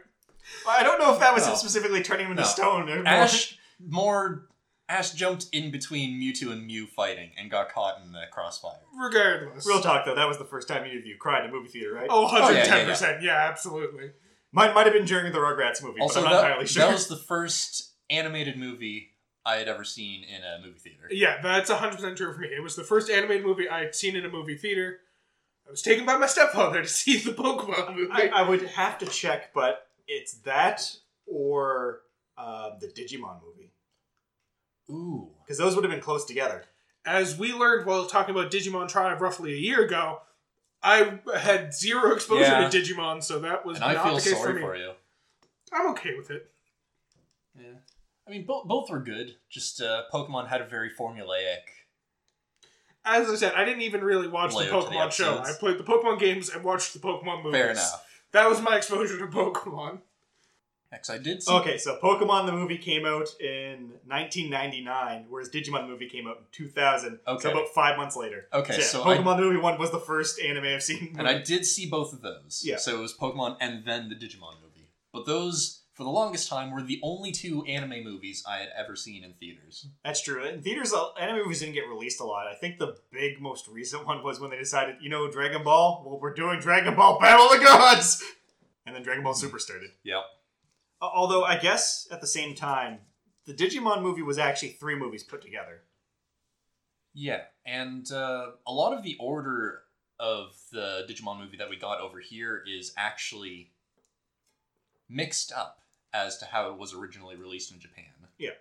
I 0.69 0.83
don't 0.83 0.99
know 0.99 1.11
if 1.13 1.19
that 1.19 1.33
was 1.33 1.45
No. 1.45 1.53
him 1.53 1.57
specifically 1.57 2.03
turning 2.03 2.27
him 2.27 2.31
into 2.33 2.43
No. 2.43 2.47
stone. 2.47 3.07
Ash 3.07 3.57
more 3.83 4.47
Ash 4.87 5.11
jumped 5.11 5.47
in 5.51 5.71
between 5.71 6.19
Mewtwo 6.21 6.51
and 6.51 6.65
Mew 6.67 6.85
fighting 6.85 7.31
and 7.37 7.49
got 7.49 7.71
caught 7.73 8.01
in 8.05 8.11
the 8.11 8.23
crossfire. 8.31 8.79
Regardless. 8.95 9.65
Real 9.65 9.81
talk 9.81 10.05
though, 10.05 10.13
that 10.15 10.27
was 10.27 10.37
the 10.37 10.45
first 10.45 10.67
time 10.67 10.83
any 10.83 10.97
of 10.97 11.05
you 11.05 11.15
cried 11.19 11.43
in 11.43 11.49
a 11.49 11.53
movie 11.53 11.69
theater, 11.69 11.93
right? 11.93 12.07
Oh, 12.09 12.29
Oh, 12.31 12.49
yeah, 12.51 12.65
110%. 12.85 13.21
yeah, 13.23 13.47
absolutely. 13.49 14.11
Mine 14.51 14.73
might 14.75 14.85
have 14.85 14.93
been 14.93 15.05
during 15.05 15.31
the 15.33 15.39
Rugrats 15.39 15.83
movie, 15.83 15.99
Also, 15.99 16.21
but 16.21 16.27
I'm 16.27 16.33
not 16.33 16.41
that, 16.41 16.45
entirely 16.49 16.67
sure. 16.67 16.85
that 16.85 16.93
was 16.93 17.07
the 17.07 17.15
first 17.17 17.93
animated 18.09 18.57
movie 18.57 19.09
I 19.45 19.55
had 19.57 19.67
ever 19.67 19.83
seen 19.83 20.23
in 20.23 20.41
a 20.43 20.59
movie 20.65 20.79
theater. 20.79 21.07
Yeah, 21.11 21.41
that's 21.41 21.69
100% 21.69 22.15
true 22.15 22.33
for 22.33 22.39
me. 22.39 22.47
It 22.55 22.61
was 22.63 22.75
the 22.75 22.83
first 22.83 23.09
animated 23.09 23.45
movie 23.45 23.67
I 23.67 23.79
had 23.81 23.95
seen 23.95 24.15
in 24.15 24.23
a 24.25 24.29
movie 24.29 24.55
theater. 24.55 24.99
I 25.67 25.71
was 25.71 25.81
taken 25.81 26.05
by 26.05 26.15
my 26.17 26.27
stepfather 26.27 26.81
to 26.83 26.87
see 26.87 27.17
the 27.17 27.31
Pokemon 27.31 27.95
movie. 27.95 28.11
I, 28.11 28.27
I 28.33 28.47
would 28.47 28.61
have 28.63 28.99
to 28.99 29.07
check, 29.07 29.51
but 29.53 29.87
it's 30.07 30.35
that 30.41 30.95
or 31.25 32.01
uh, 32.37 32.71
the 32.79 32.87
Digimon 32.87 33.41
movie 33.43 33.64
Ooh. 34.89 35.29
because 35.43 35.57
those 35.57 35.75
would 35.75 35.83
have 35.83 35.91
been 35.91 36.01
close 36.01 36.25
together. 36.25 36.63
As 37.05 37.37
we 37.37 37.53
learned 37.53 37.85
while 37.85 38.05
talking 38.07 38.33
about 38.35 38.51
Digimon 38.51 38.87
Tribe 38.87 39.21
roughly 39.21 39.53
a 39.53 39.57
year 39.57 39.83
ago, 39.85 40.21
I 40.81 41.19
had 41.37 41.73
zero 41.73 42.13
exposure 42.13 42.41
Yeah. 42.43 42.69
to 42.69 42.77
Digimon, 42.77 43.23
so 43.23 43.39
that 43.39 43.65
was 43.65 43.77
And 43.77 43.85
I 43.85 43.93
not 43.93 44.03
feel 44.05 44.15
the 44.15 44.21
case 44.21 44.37
sorry 44.37 44.53
for 44.53 44.55
me. 44.55 44.61
for 44.61 44.75
you. 44.75 44.91
I'm 45.73 45.87
okay 45.91 46.15
with 46.17 46.31
it. 46.31 46.49
Yeah. 47.59 47.73
I 48.27 48.31
mean, 48.31 48.45
both 48.45 48.65
both 48.67 48.89
were 48.89 48.99
good. 48.99 49.35
Just 49.49 49.81
uh, 49.81 50.03
Pokemon 50.13 50.47
had 50.47 50.61
a 50.61 50.65
very 50.65 50.89
formulaic. 50.89 51.61
As 53.03 53.29
I 53.29 53.35
said, 53.35 53.53
I 53.55 53.65
didn't 53.65 53.83
even 53.83 54.03
really 54.03 54.27
watch 54.27 54.51
the 54.51 54.57
Layout 54.57 54.83
to 54.85 54.89
the 54.89 54.95
Pokemon 54.95 55.11
show. 55.11 55.37
I 55.39 55.51
played 55.59 55.77
the 55.77 55.83
Pokemon 55.83 56.19
games 56.19 56.49
and 56.49 56.63
watched 56.63 56.93
the 56.93 56.99
Pokemon 56.99 57.43
movies. 57.43 57.59
Fair 57.59 57.69
enough. 57.71 58.03
That 58.31 58.49
was 58.49 58.61
my 58.61 58.77
exposure 58.77 59.17
to 59.19 59.27
Pokemon. 59.27 59.99
I 61.09 61.17
did 61.17 61.43
see. 61.43 61.51
Okay, 61.53 61.77
so 61.77 61.97
Pokemon 62.01 62.45
the 62.45 62.51
movie 62.53 62.77
came 62.77 63.05
out 63.05 63.27
in 63.41 63.91
1999, 64.07 65.25
whereas 65.29 65.49
Digimon 65.49 65.81
the 65.81 65.87
movie 65.87 66.07
came 66.09 66.27
out 66.27 66.37
in 66.37 66.43
2000. 66.51 67.19
Okay. 67.27 67.41
So 67.41 67.51
about 67.51 67.67
five 67.69 67.97
months 67.97 68.15
later. 68.15 68.47
Okay, 68.53 68.77
yeah, 68.77 68.83
so 68.83 69.03
I- 69.03 69.17
Pokemon 69.17 69.37
the 69.37 69.43
movie 69.43 69.57
one 69.59 69.77
was 69.79 69.91
the 69.91 69.99
first 69.99 70.39
anime 70.39 70.63
I've 70.65 70.83
seen. 70.83 71.15
And 71.17 71.27
I 71.27 71.39
did 71.39 71.65
see 71.65 71.89
both 71.89 72.13
of 72.13 72.21
those. 72.21 72.63
Yeah. 72.65 72.77
So 72.77 72.97
it 72.97 73.01
was 73.01 73.13
Pokemon 73.13 73.57
and 73.59 73.85
then 73.85 74.09
the 74.09 74.15
Digimon 74.15 74.55
movie. 74.63 74.89
But 75.13 75.25
those, 75.25 75.81
for 75.93 76.03
the 76.03 76.09
longest 76.09 76.49
time, 76.49 76.71
were 76.71 76.81
the 76.81 76.99
only 77.03 77.31
two 77.31 77.63
anime 77.65 78.03
movies 78.03 78.43
I 78.47 78.57
had 78.57 78.69
ever 78.77 78.95
seen 78.95 79.23
in 79.23 79.33
theaters. 79.33 79.87
That's 80.03 80.21
true. 80.21 80.43
In 80.43 80.61
theaters, 80.61 80.91
uh, 80.93 81.11
anime 81.13 81.37
movies 81.43 81.59
didn't 81.59 81.75
get 81.75 81.87
released 81.87 82.19
a 82.19 82.25
lot. 82.25 82.47
I 82.47 82.55
think 82.55 82.79
the 82.79 82.97
big, 83.11 83.41
most 83.41 83.67
recent 83.67 84.05
one 84.05 84.23
was 84.23 84.39
when 84.39 84.49
they 84.51 84.57
decided, 84.57 84.97
you 85.01 85.09
know, 85.09 85.29
Dragon 85.31 85.63
Ball. 85.63 86.03
Well, 86.05 86.19
we're 86.19 86.33
doing 86.33 86.59
Dragon 86.59 86.95
Ball 86.95 87.19
Battle 87.19 87.45
of 87.45 87.59
the 87.59 87.65
Gods, 87.65 88.21
and 88.85 88.95
then 88.95 89.03
Dragon 89.03 89.23
Ball 89.23 89.33
Super 89.33 89.57
started. 89.59 89.91
Yep. 90.03 90.23
Although 91.13 91.43
I 91.43 91.57
guess 91.57 92.07
at 92.11 92.21
the 92.21 92.27
same 92.27 92.55
time, 92.55 92.99
the 93.45 93.53
Digimon 93.53 94.01
movie 94.01 94.21
was 94.21 94.37
actually 94.37 94.69
three 94.69 94.95
movies 94.95 95.23
put 95.23 95.41
together. 95.41 95.81
Yeah, 97.13 97.41
and 97.65 98.11
uh, 98.11 98.51
a 98.67 98.73
lot 98.73 98.93
of 98.93 99.03
the 99.03 99.15
order 99.19 99.83
of 100.19 100.55
the 100.71 101.05
Digimon 101.09 101.39
movie 101.39 101.57
that 101.57 101.69
we 101.69 101.77
got 101.77 102.01
over 102.01 102.19
here 102.19 102.63
is 102.67 102.93
actually 102.97 103.71
mixed 105.09 105.51
up 105.51 105.81
as 106.13 106.37
to 106.37 106.45
how 106.45 106.69
it 106.71 106.77
was 106.77 106.93
originally 106.93 107.35
released 107.35 107.71
in 107.71 107.79
Japan. 107.79 108.05
Yeah. 108.37 108.51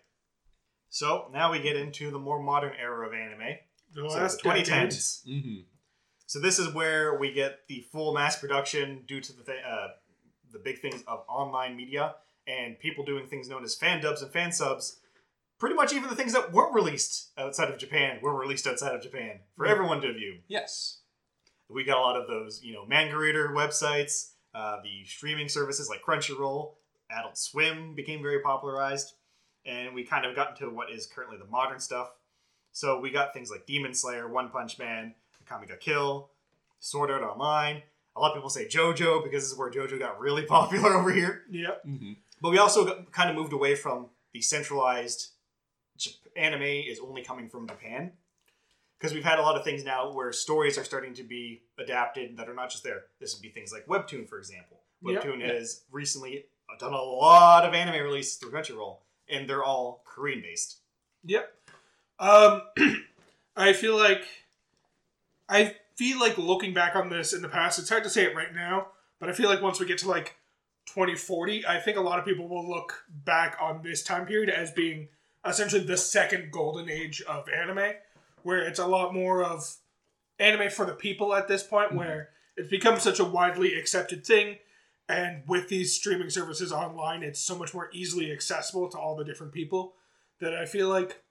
So 0.88 1.28
now 1.32 1.50
we 1.50 1.60
get 1.60 1.76
into 1.76 2.10
the 2.10 2.18
more 2.18 2.40
modern 2.40 2.72
era 2.80 3.06
of 3.06 3.12
anime, 3.12 3.58
The 3.94 4.08
so 4.08 4.16
last 4.16 4.42
the 4.42 4.48
2010s. 4.48 5.26
Mm-hmm. 5.26 5.60
So 6.26 6.40
this 6.40 6.58
is 6.58 6.72
where 6.72 7.18
we 7.18 7.32
get 7.32 7.66
the 7.68 7.84
full 7.92 8.14
mass 8.14 8.38
production 8.38 9.02
due 9.06 9.20
to 9.20 9.32
the 9.32 9.42
th- 9.42 9.64
uh, 9.68 9.88
the 10.52 10.58
big 10.58 10.80
things 10.80 11.02
of 11.06 11.24
online 11.28 11.76
media 11.76 12.14
and 12.46 12.78
people 12.78 13.04
doing 13.04 13.26
things 13.26 13.48
known 13.48 13.64
as 13.64 13.74
fan 13.74 14.02
dubs 14.02 14.22
and 14.22 14.30
fan 14.32 14.52
subs. 14.52 14.98
Pretty 15.58 15.74
much 15.76 15.92
even 15.92 16.08
the 16.10 16.16
things 16.16 16.32
that 16.32 16.52
weren't 16.52 16.74
released 16.74 17.30
outside 17.38 17.70
of 17.70 17.78
Japan 17.78 18.18
were 18.20 18.34
released 18.34 18.66
outside 18.66 18.94
of 18.94 19.00
Japan 19.02 19.40
for 19.56 19.66
Yeah. 19.66 19.72
everyone 19.72 20.00
to 20.02 20.12
view. 20.12 20.40
Yes. 20.48 21.00
We 21.68 21.84
got 21.84 21.98
a 21.98 22.00
lot 22.00 22.16
of 22.20 22.26
those, 22.26 22.62
you 22.62 22.74
know, 22.74 22.84
manga 22.84 23.16
reader 23.16 23.48
websites, 23.50 24.32
uh, 24.54 24.80
the 24.82 25.04
streaming 25.04 25.48
services 25.48 25.88
like 25.88 26.02
Crunchyroll, 26.02 26.74
Adult 27.10 27.38
Swim 27.38 27.94
became 27.94 28.20
very 28.22 28.40
popularized, 28.40 29.14
and 29.64 29.94
we 29.94 30.04
kind 30.04 30.26
of 30.26 30.34
got 30.36 30.50
into 30.50 30.74
what 30.74 30.90
is 30.90 31.06
currently 31.06 31.38
the 31.38 31.46
modern 31.46 31.78
stuff. 31.80 32.10
So 32.72 32.98
we 32.98 33.10
got 33.10 33.32
things 33.32 33.50
like 33.50 33.66
Demon 33.66 33.94
Slayer, 33.94 34.28
One 34.28 34.50
Punch 34.50 34.78
Man, 34.78 35.14
Akame 35.46 35.68
ga 35.68 35.76
Kill, 35.76 36.30
Sword 36.80 37.10
Art 37.10 37.22
Online. 37.22 37.82
A 38.16 38.20
lot 38.20 38.30
of 38.32 38.34
people 38.36 38.50
say 38.50 38.66
JoJo 38.66 39.22
because 39.24 39.44
this 39.44 39.52
is 39.52 39.56
where 39.58 39.70
JoJo 39.70 39.98
got 39.98 40.20
really 40.20 40.42
popular 40.46 40.94
over 40.94 41.10
here. 41.12 41.44
Yep. 41.50 41.86
Mm-hmm. 41.86 42.12
But 42.44 42.50
we 42.50 42.58
also 42.58 42.84
got, 42.84 43.10
kind 43.10 43.30
of 43.30 43.36
moved 43.36 43.54
away 43.54 43.74
from 43.74 44.08
the 44.34 44.42
centralized 44.42 45.28
anime 46.36 46.60
is 46.60 47.00
only 47.00 47.22
coming 47.22 47.48
from 47.48 47.66
Japan. 47.66 48.12
Because 48.98 49.14
we've 49.14 49.24
had 49.24 49.38
a 49.38 49.42
lot 49.42 49.56
of 49.56 49.64
things 49.64 49.82
now 49.82 50.12
where 50.12 50.30
stories 50.30 50.76
are 50.76 50.84
starting 50.84 51.14
to 51.14 51.22
be 51.22 51.62
adapted 51.78 52.36
that 52.36 52.46
are 52.46 52.52
not 52.52 52.68
just 52.68 52.84
there. 52.84 53.04
This 53.18 53.34
would 53.34 53.40
be 53.40 53.48
things 53.48 53.72
like 53.72 53.86
Webtoon, 53.86 54.28
for 54.28 54.36
example. 54.36 54.80
Yep. 55.00 55.24
Webtoon 55.24 55.40
has 55.40 55.84
recently 55.90 56.44
done 56.78 56.92
a 56.92 57.00
lot 57.00 57.64
of 57.64 57.72
anime 57.72 58.04
releases 58.04 58.34
through 58.34 58.50
Crunchyroll, 58.50 58.98
and 59.26 59.48
they're 59.48 59.64
all 59.64 60.02
Korean 60.04 60.42
based. 60.42 60.80
Yep. 61.24 61.50
Um, 62.18 62.60
I 63.56 63.72
feel 63.72 63.96
like 63.96 64.26
I 65.48 65.76
feel 65.94 66.20
like 66.20 66.36
looking 66.36 66.74
back 66.74 66.94
on 66.94 67.08
this 67.08 67.32
in 67.32 67.40
the 67.40 67.48
past. 67.48 67.78
It's 67.78 67.88
hard 67.88 68.04
to 68.04 68.10
say 68.10 68.24
it 68.24 68.36
right 68.36 68.54
now, 68.54 68.88
but 69.18 69.30
I 69.30 69.32
feel 69.32 69.48
like 69.48 69.62
once 69.62 69.80
we 69.80 69.86
get 69.86 69.96
to 69.98 70.10
like 70.10 70.36
2040, 70.86 71.66
I 71.66 71.80
think 71.80 71.96
a 71.96 72.00
lot 72.00 72.18
of 72.18 72.24
people 72.24 72.48
will 72.48 72.68
look 72.68 73.04
back 73.24 73.56
on 73.60 73.82
this 73.82 74.02
time 74.02 74.26
period 74.26 74.50
as 74.50 74.70
being 74.70 75.08
essentially 75.46 75.82
the 75.82 75.96
second 75.96 76.50
golden 76.50 76.88
age 76.88 77.22
of 77.22 77.48
anime, 77.48 77.94
where 78.42 78.62
it's 78.62 78.78
a 78.78 78.86
lot 78.86 79.14
more 79.14 79.42
of 79.42 79.76
anime 80.38 80.70
for 80.70 80.86
the 80.86 80.92
people 80.92 81.34
at 81.34 81.48
this 81.48 81.62
point, 81.62 81.88
mm-hmm. 81.88 81.98
where 81.98 82.30
it's 82.56 82.68
become 82.68 82.98
such 82.98 83.18
a 83.18 83.24
widely 83.24 83.74
accepted 83.74 84.26
thing. 84.26 84.58
And 85.08 85.42
with 85.46 85.68
these 85.68 85.94
streaming 85.94 86.30
services 86.30 86.72
online, 86.72 87.22
it's 87.22 87.40
so 87.40 87.58
much 87.58 87.74
more 87.74 87.90
easily 87.92 88.32
accessible 88.32 88.88
to 88.90 88.98
all 88.98 89.16
the 89.16 89.24
different 89.24 89.52
people 89.52 89.94
that 90.40 90.54
I 90.54 90.64
feel 90.64 90.88
like 90.88 91.22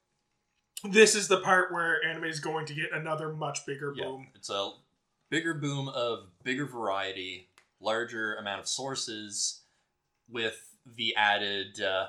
this 0.83 1.15
is 1.15 1.27
the 1.27 1.39
part 1.39 1.71
where 1.71 2.03
anime 2.03 2.25
is 2.25 2.39
going 2.39 2.65
to 2.67 2.73
get 2.73 2.91
another 2.91 3.33
much 3.33 3.65
bigger 3.65 3.93
Yeah. 3.95 4.05
boom. 4.05 4.27
It's 4.35 4.49
a 4.49 4.73
bigger 5.29 5.53
boom 5.53 5.87
of 5.87 6.27
bigger 6.43 6.65
variety, 6.65 7.49
larger 7.83 8.35
amount 8.35 8.61
of 8.61 8.67
sources, 8.67 9.61
with 10.29 10.75
the 10.85 11.15
added 11.15 11.81
uh, 11.81 12.07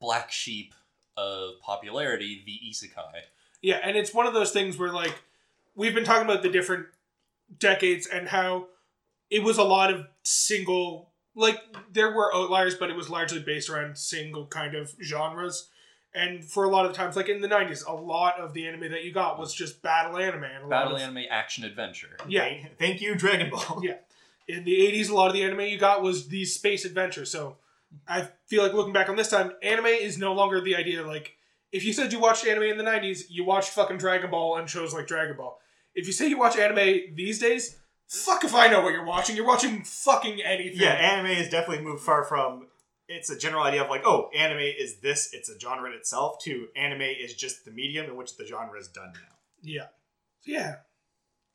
black 0.00 0.32
sheep 0.32 0.74
of 1.16 1.60
popularity, 1.60 2.42
the 2.46 2.58
isekai. 2.68 3.22
Yeah, 3.62 3.80
and 3.82 3.96
it's 3.96 4.14
one 4.14 4.26
of 4.26 4.34
those 4.34 4.52
things 4.52 4.78
where 4.78 4.92
like 4.92 5.14
we've 5.74 5.94
been 5.94 6.04
talking 6.04 6.24
about 6.24 6.42
the 6.42 6.48
different 6.48 6.86
decades 7.58 8.06
and 8.06 8.28
how 8.28 8.66
it 9.28 9.42
was 9.42 9.58
a 9.58 9.64
lot 9.64 9.92
of 9.92 10.06
single 10.22 11.10
like 11.34 11.60
there 11.92 12.10
were 12.12 12.34
outliers, 12.34 12.74
but 12.74 12.90
it 12.90 12.96
was 12.96 13.08
largely 13.08 13.40
based 13.40 13.70
around 13.70 13.96
single 13.96 14.46
kind 14.46 14.74
of 14.74 14.94
genres. 15.02 15.68
And 16.12 16.44
for 16.44 16.64
a 16.64 16.68
lot 16.68 16.86
of 16.86 16.92
the 16.92 16.98
times, 16.98 17.14
like 17.14 17.28
in 17.28 17.40
the 17.40 17.48
'90s, 17.48 17.86
a 17.86 17.94
lot 17.94 18.40
of 18.40 18.52
the 18.52 18.66
anime 18.66 18.90
that 18.90 19.04
you 19.04 19.12
got 19.12 19.38
was 19.38 19.54
just 19.54 19.80
battle 19.80 20.16
anime. 20.16 20.42
And 20.42 20.68
Battle 20.68 20.96
of, 20.96 21.02
anime 21.02 21.24
action 21.30 21.62
adventure. 21.62 22.16
Yeah. 22.28 22.40
Thank, 22.42 22.78
thank 22.78 23.00
you, 23.00 23.14
Dragon 23.14 23.50
Ball. 23.50 23.80
Yeah. 23.84 23.94
In 24.50 24.64
the 24.64 24.72
80s 24.72 25.10
a 25.10 25.14
lot 25.14 25.28
of 25.28 25.32
the 25.34 25.42
anime 25.42 25.60
you 25.60 25.78
got 25.78 26.02
was 26.02 26.28
these 26.28 26.54
space 26.54 26.84
adventures 26.84 27.30
so 27.30 27.56
i 28.08 28.28
feel 28.46 28.62
like 28.62 28.72
looking 28.72 28.92
back 28.92 29.08
on 29.08 29.16
this 29.16 29.28
time 29.28 29.52
anime 29.62 29.86
is 29.86 30.18
no 30.18 30.32
longer 30.32 30.60
the 30.60 30.76
idea. 30.76 31.06
Like 31.06 31.36
if 31.72 31.84
you 31.84 31.92
said 31.92 32.12
you 32.12 32.20
watched 32.20 32.46
anime 32.46 32.64
in 32.64 32.78
the 32.78 32.84
90s 32.84 33.24
you 33.28 33.44
watched 33.44 33.70
fucking 33.70 33.98
dragon 33.98 34.30
ball 34.30 34.56
and 34.56 34.68
shows 34.68 34.92
like 34.94 35.06
dragon 35.06 35.36
ball. 35.36 35.60
If 35.94 36.06
you 36.06 36.12
say 36.12 36.28
you 36.28 36.38
watch 36.38 36.56
anime 36.56 37.14
these 37.14 37.38
days 37.38 37.76
fuck 38.06 38.42
if 38.42 38.54
i 38.54 38.66
know 38.66 38.80
what 38.80 38.92
you're 38.92 39.04
watching. 39.04 39.36
You're 39.36 39.46
watching 39.46 39.84
fucking 39.84 40.40
anything. 40.42 40.80
Yeah, 40.80 40.92
anime 40.92 41.34
has 41.34 41.48
definitely 41.48 41.84
moved 41.84 42.02
far 42.02 42.24
from 42.24 42.66
it's 43.08 43.28
a 43.28 43.36
general 43.36 43.64
idea 43.64 43.82
of 43.82 43.90
like, 43.90 44.02
oh, 44.06 44.30
anime 44.36 44.60
is 44.60 45.00
this, 45.00 45.30
it's 45.32 45.48
a 45.48 45.58
genre 45.58 45.90
in 45.90 45.96
itself, 45.96 46.38
to 46.44 46.68
anime 46.76 47.02
is 47.02 47.34
just 47.34 47.64
the 47.64 47.72
medium 47.72 48.06
in 48.06 48.16
which 48.16 48.36
the 48.36 48.46
genre 48.46 48.78
is 48.78 48.86
done 48.86 49.12
now. 49.14 49.34
yeah. 49.62 49.86
Yeah 50.46 50.76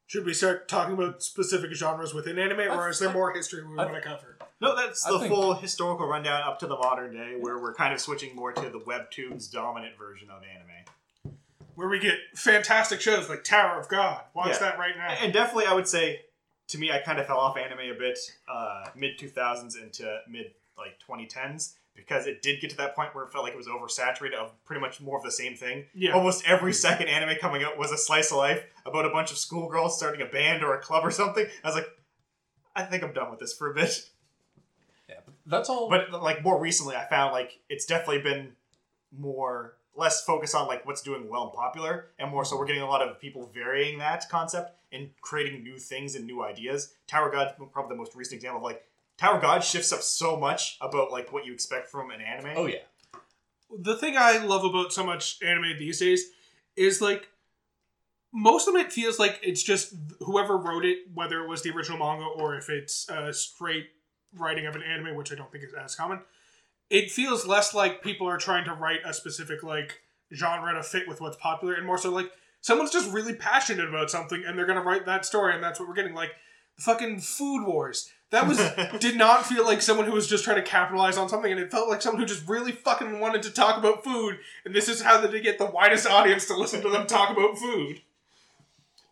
should 0.07 0.25
we 0.25 0.33
start 0.33 0.67
talking 0.67 0.93
about 0.93 1.23
specific 1.23 1.71
genres 1.73 2.13
within 2.13 2.37
anime 2.37 2.59
or 2.61 2.83
I- 2.87 2.89
is 2.89 2.99
there 2.99 3.09
I- 3.09 3.13
more 3.13 3.33
history 3.33 3.63
we 3.65 3.73
I- 3.77 3.85
want 3.85 3.95
to 3.95 4.01
cover? 4.01 4.37
No, 4.61 4.75
that's 4.75 5.03
the 5.03 5.19
think- 5.19 5.33
full 5.33 5.53
historical 5.55 6.07
rundown 6.07 6.41
up 6.43 6.59
to 6.59 6.67
the 6.67 6.77
modern 6.77 7.13
day, 7.13 7.35
where 7.39 7.57
we're 7.59 7.73
kind 7.73 7.93
of 7.93 7.99
switching 7.99 8.35
more 8.35 8.51
to 8.53 8.69
the 8.69 8.79
webtoons 8.79 9.51
dominant 9.51 9.97
version 9.97 10.29
of 10.29 10.41
anime. 10.43 10.71
where 11.75 11.89
we 11.89 11.99
get 11.99 12.17
fantastic 12.35 13.01
shows 13.01 13.27
like 13.27 13.43
tower 13.43 13.77
of 13.77 13.89
god. 13.89 14.23
Watch 14.33 14.51
Yeah. 14.53 14.59
that 14.59 14.79
right 14.79 14.95
now. 14.95 15.09
And 15.09 15.33
definitely, 15.33 15.65
I 15.65 15.73
would 15.73 15.89
say, 15.89 16.23
to 16.69 16.77
me, 16.77 16.89
I 16.89 16.99
kind 16.99 17.19
of 17.19 17.27
fell 17.27 17.37
off 17.37 17.57
anime 17.57 17.79
a 17.79 17.93
bit 17.93 18.17
uh, 18.47 18.85
mid 18.95 19.19
2000s 19.19 19.75
into 19.75 20.21
mid 20.25 20.53
like 20.77 20.97
2010s 21.05 21.73
because 21.95 22.27
it 22.27 22.41
did 22.41 22.61
get 22.61 22.69
to 22.69 22.77
that 22.77 22.95
point 22.95 23.15
where 23.15 23.23
it 23.23 23.31
felt 23.31 23.43
like 23.43 23.53
it 23.53 23.57
was 23.57 23.67
oversaturated 23.67 24.33
of 24.33 24.51
pretty 24.65 24.81
much 24.81 24.99
more 25.01 25.17
of 25.17 25.23
the 25.23 25.31
same 25.31 25.55
thing. 25.55 25.85
yeah 25.93 26.11
Almost 26.11 26.47
every 26.47 26.73
second 26.73 27.07
anime 27.07 27.37
coming 27.39 27.63
out 27.63 27.77
was 27.77 27.91
a 27.91 27.97
slice 27.97 28.31
of 28.31 28.37
life 28.37 28.63
about 28.85 29.05
a 29.05 29.09
bunch 29.09 29.31
of 29.31 29.37
schoolgirls 29.37 29.97
starting 29.97 30.21
a 30.21 30.25
band 30.25 30.63
or 30.63 30.73
a 30.73 30.81
club 30.81 31.05
or 31.05 31.11
something. 31.11 31.45
I 31.63 31.67
was 31.67 31.75
like, 31.75 31.87
I 32.75 32.83
think 32.83 33.03
I'm 33.03 33.13
done 33.13 33.31
with 33.31 33.39
this 33.39 33.53
for 33.53 33.71
a 33.71 33.73
bit. 33.73 34.09
Yeah, 35.07 35.15
but 35.25 35.35
that's 35.45 35.69
all. 35.69 35.89
But 35.89 36.11
like 36.11 36.43
more 36.43 36.59
recently, 36.59 36.95
I 36.95 37.05
found 37.05 37.31
like 37.31 37.59
it's 37.69 37.85
definitely 37.85 38.21
been 38.21 38.53
more 39.17 39.77
less 39.95 40.25
focus 40.25 40.53
on 40.53 40.67
like 40.67 40.85
what's 40.85 41.01
doing 41.01 41.29
well 41.29 41.43
and 41.43 41.53
popular, 41.53 42.07
and 42.19 42.29
more 42.29 42.43
so 42.43 42.57
we're 42.57 42.65
getting 42.65 42.81
a 42.81 42.89
lot 42.89 43.01
of 43.01 43.19
people 43.19 43.49
varying 43.53 43.99
that 43.99 44.27
concept 44.29 44.71
and 44.91 45.09
creating 45.21 45.63
new 45.63 45.77
things 45.77 46.15
and 46.15 46.25
new 46.25 46.43
ideas. 46.43 46.93
Tower 47.07 47.31
God 47.31 47.53
probably 47.71 47.95
the 47.95 47.97
most 47.97 48.15
recent 48.15 48.35
example 48.35 48.57
of 48.57 48.63
like 48.63 48.83
Tower 49.17 49.39
God 49.39 49.63
shifts 49.63 49.93
up 49.93 50.01
so 50.01 50.35
much 50.37 50.77
about 50.81 51.11
like 51.11 51.31
what 51.31 51.45
you 51.45 51.53
expect 51.53 51.89
from 51.89 52.11
an 52.11 52.21
anime. 52.21 52.53
Oh 52.55 52.65
yeah. 52.65 52.79
the 53.77 53.95
thing 53.95 54.15
I 54.17 54.37
love 54.39 54.63
about 54.65 54.91
so 54.93 55.05
much 55.05 55.37
anime 55.41 55.77
these 55.77 55.99
days 55.99 56.25
is 56.75 57.01
like 57.01 57.29
most 58.33 58.67
of 58.67 58.75
it 58.75 58.91
feels 58.91 59.17
like 59.17 59.39
it's 59.41 59.63
just 59.63 59.93
whoever 60.19 60.57
wrote 60.57 60.83
it, 60.83 60.99
whether 61.13 61.41
it 61.41 61.47
was 61.47 61.61
the 61.61 61.71
original 61.71 61.97
manga 61.97 62.25
or 62.25 62.55
if 62.57 62.69
it's 62.69 63.07
a 63.09 63.31
straight 63.33 63.87
writing 64.37 64.65
of 64.65 64.75
an 64.75 64.83
anime, 64.83 65.15
which 65.15 65.31
I 65.31 65.35
don't 65.35 65.49
think 65.51 65.63
is 65.63 65.73
as 65.73 65.95
common. 65.95 66.19
It 66.89 67.09
feels 67.09 67.47
less 67.47 67.73
like 67.73 68.03
people 68.03 68.27
are 68.27 68.37
trying 68.37 68.65
to 68.65 68.73
write 68.73 68.99
a 69.05 69.13
specific 69.13 69.63
like 69.63 70.01
genre 70.33 70.73
to 70.73 70.83
fit 70.83 71.07
with 71.07 71.21
what's 71.21 71.37
popular, 71.37 71.75
and 71.75 71.85
more 71.85 71.97
so 71.97 72.11
like 72.11 72.29
someone's 72.59 72.91
just 72.91 73.11
really 73.13 73.33
passionate 73.33 73.87
about 73.87 74.11
something 74.11 74.43
and 74.45 74.57
they're 74.57 74.65
gonna 74.65 74.83
write 74.83 75.05
that 75.05 75.25
story, 75.25 75.53
and 75.53 75.63
that's 75.63 75.79
what 75.79 75.87
we're 75.87 75.95
getting. 75.95 76.13
Like 76.13 76.31
fucking 76.77 77.21
Food 77.21 77.65
Wars. 77.65 78.11
That 78.31 78.47
was 78.47 78.57
did 78.99 79.17
not 79.17 79.45
feel 79.45 79.63
like 79.65 79.81
someone 79.81 80.05
who 80.07 80.11
was 80.13 80.27
just 80.27 80.43
trying 80.43 80.57
to 80.57 80.63
capitalize 80.63 81.17
on 81.17 81.29
something, 81.29 81.51
and 81.51 81.61
it 81.61 81.71
felt 81.71 81.89
like 81.89 82.01
someone 82.01 82.21
who 82.21 82.27
just 82.27 82.47
really 82.47 82.71
fucking 82.71 83.19
wanted 83.19 83.43
to 83.43 83.51
talk 83.51 83.77
about 83.77 84.03
food, 84.03 84.39
and 84.65 84.73
this 84.75 84.89
is 84.89 85.01
how 85.01 85.21
they 85.21 85.39
get 85.41 85.57
the 85.57 85.65
widest 85.65 86.07
audience 86.07 86.45
to 86.47 86.55
listen 86.57 86.81
to 86.81 86.89
them 86.89 87.07
talk 87.07 87.29
about 87.29 87.57
food. 87.57 88.01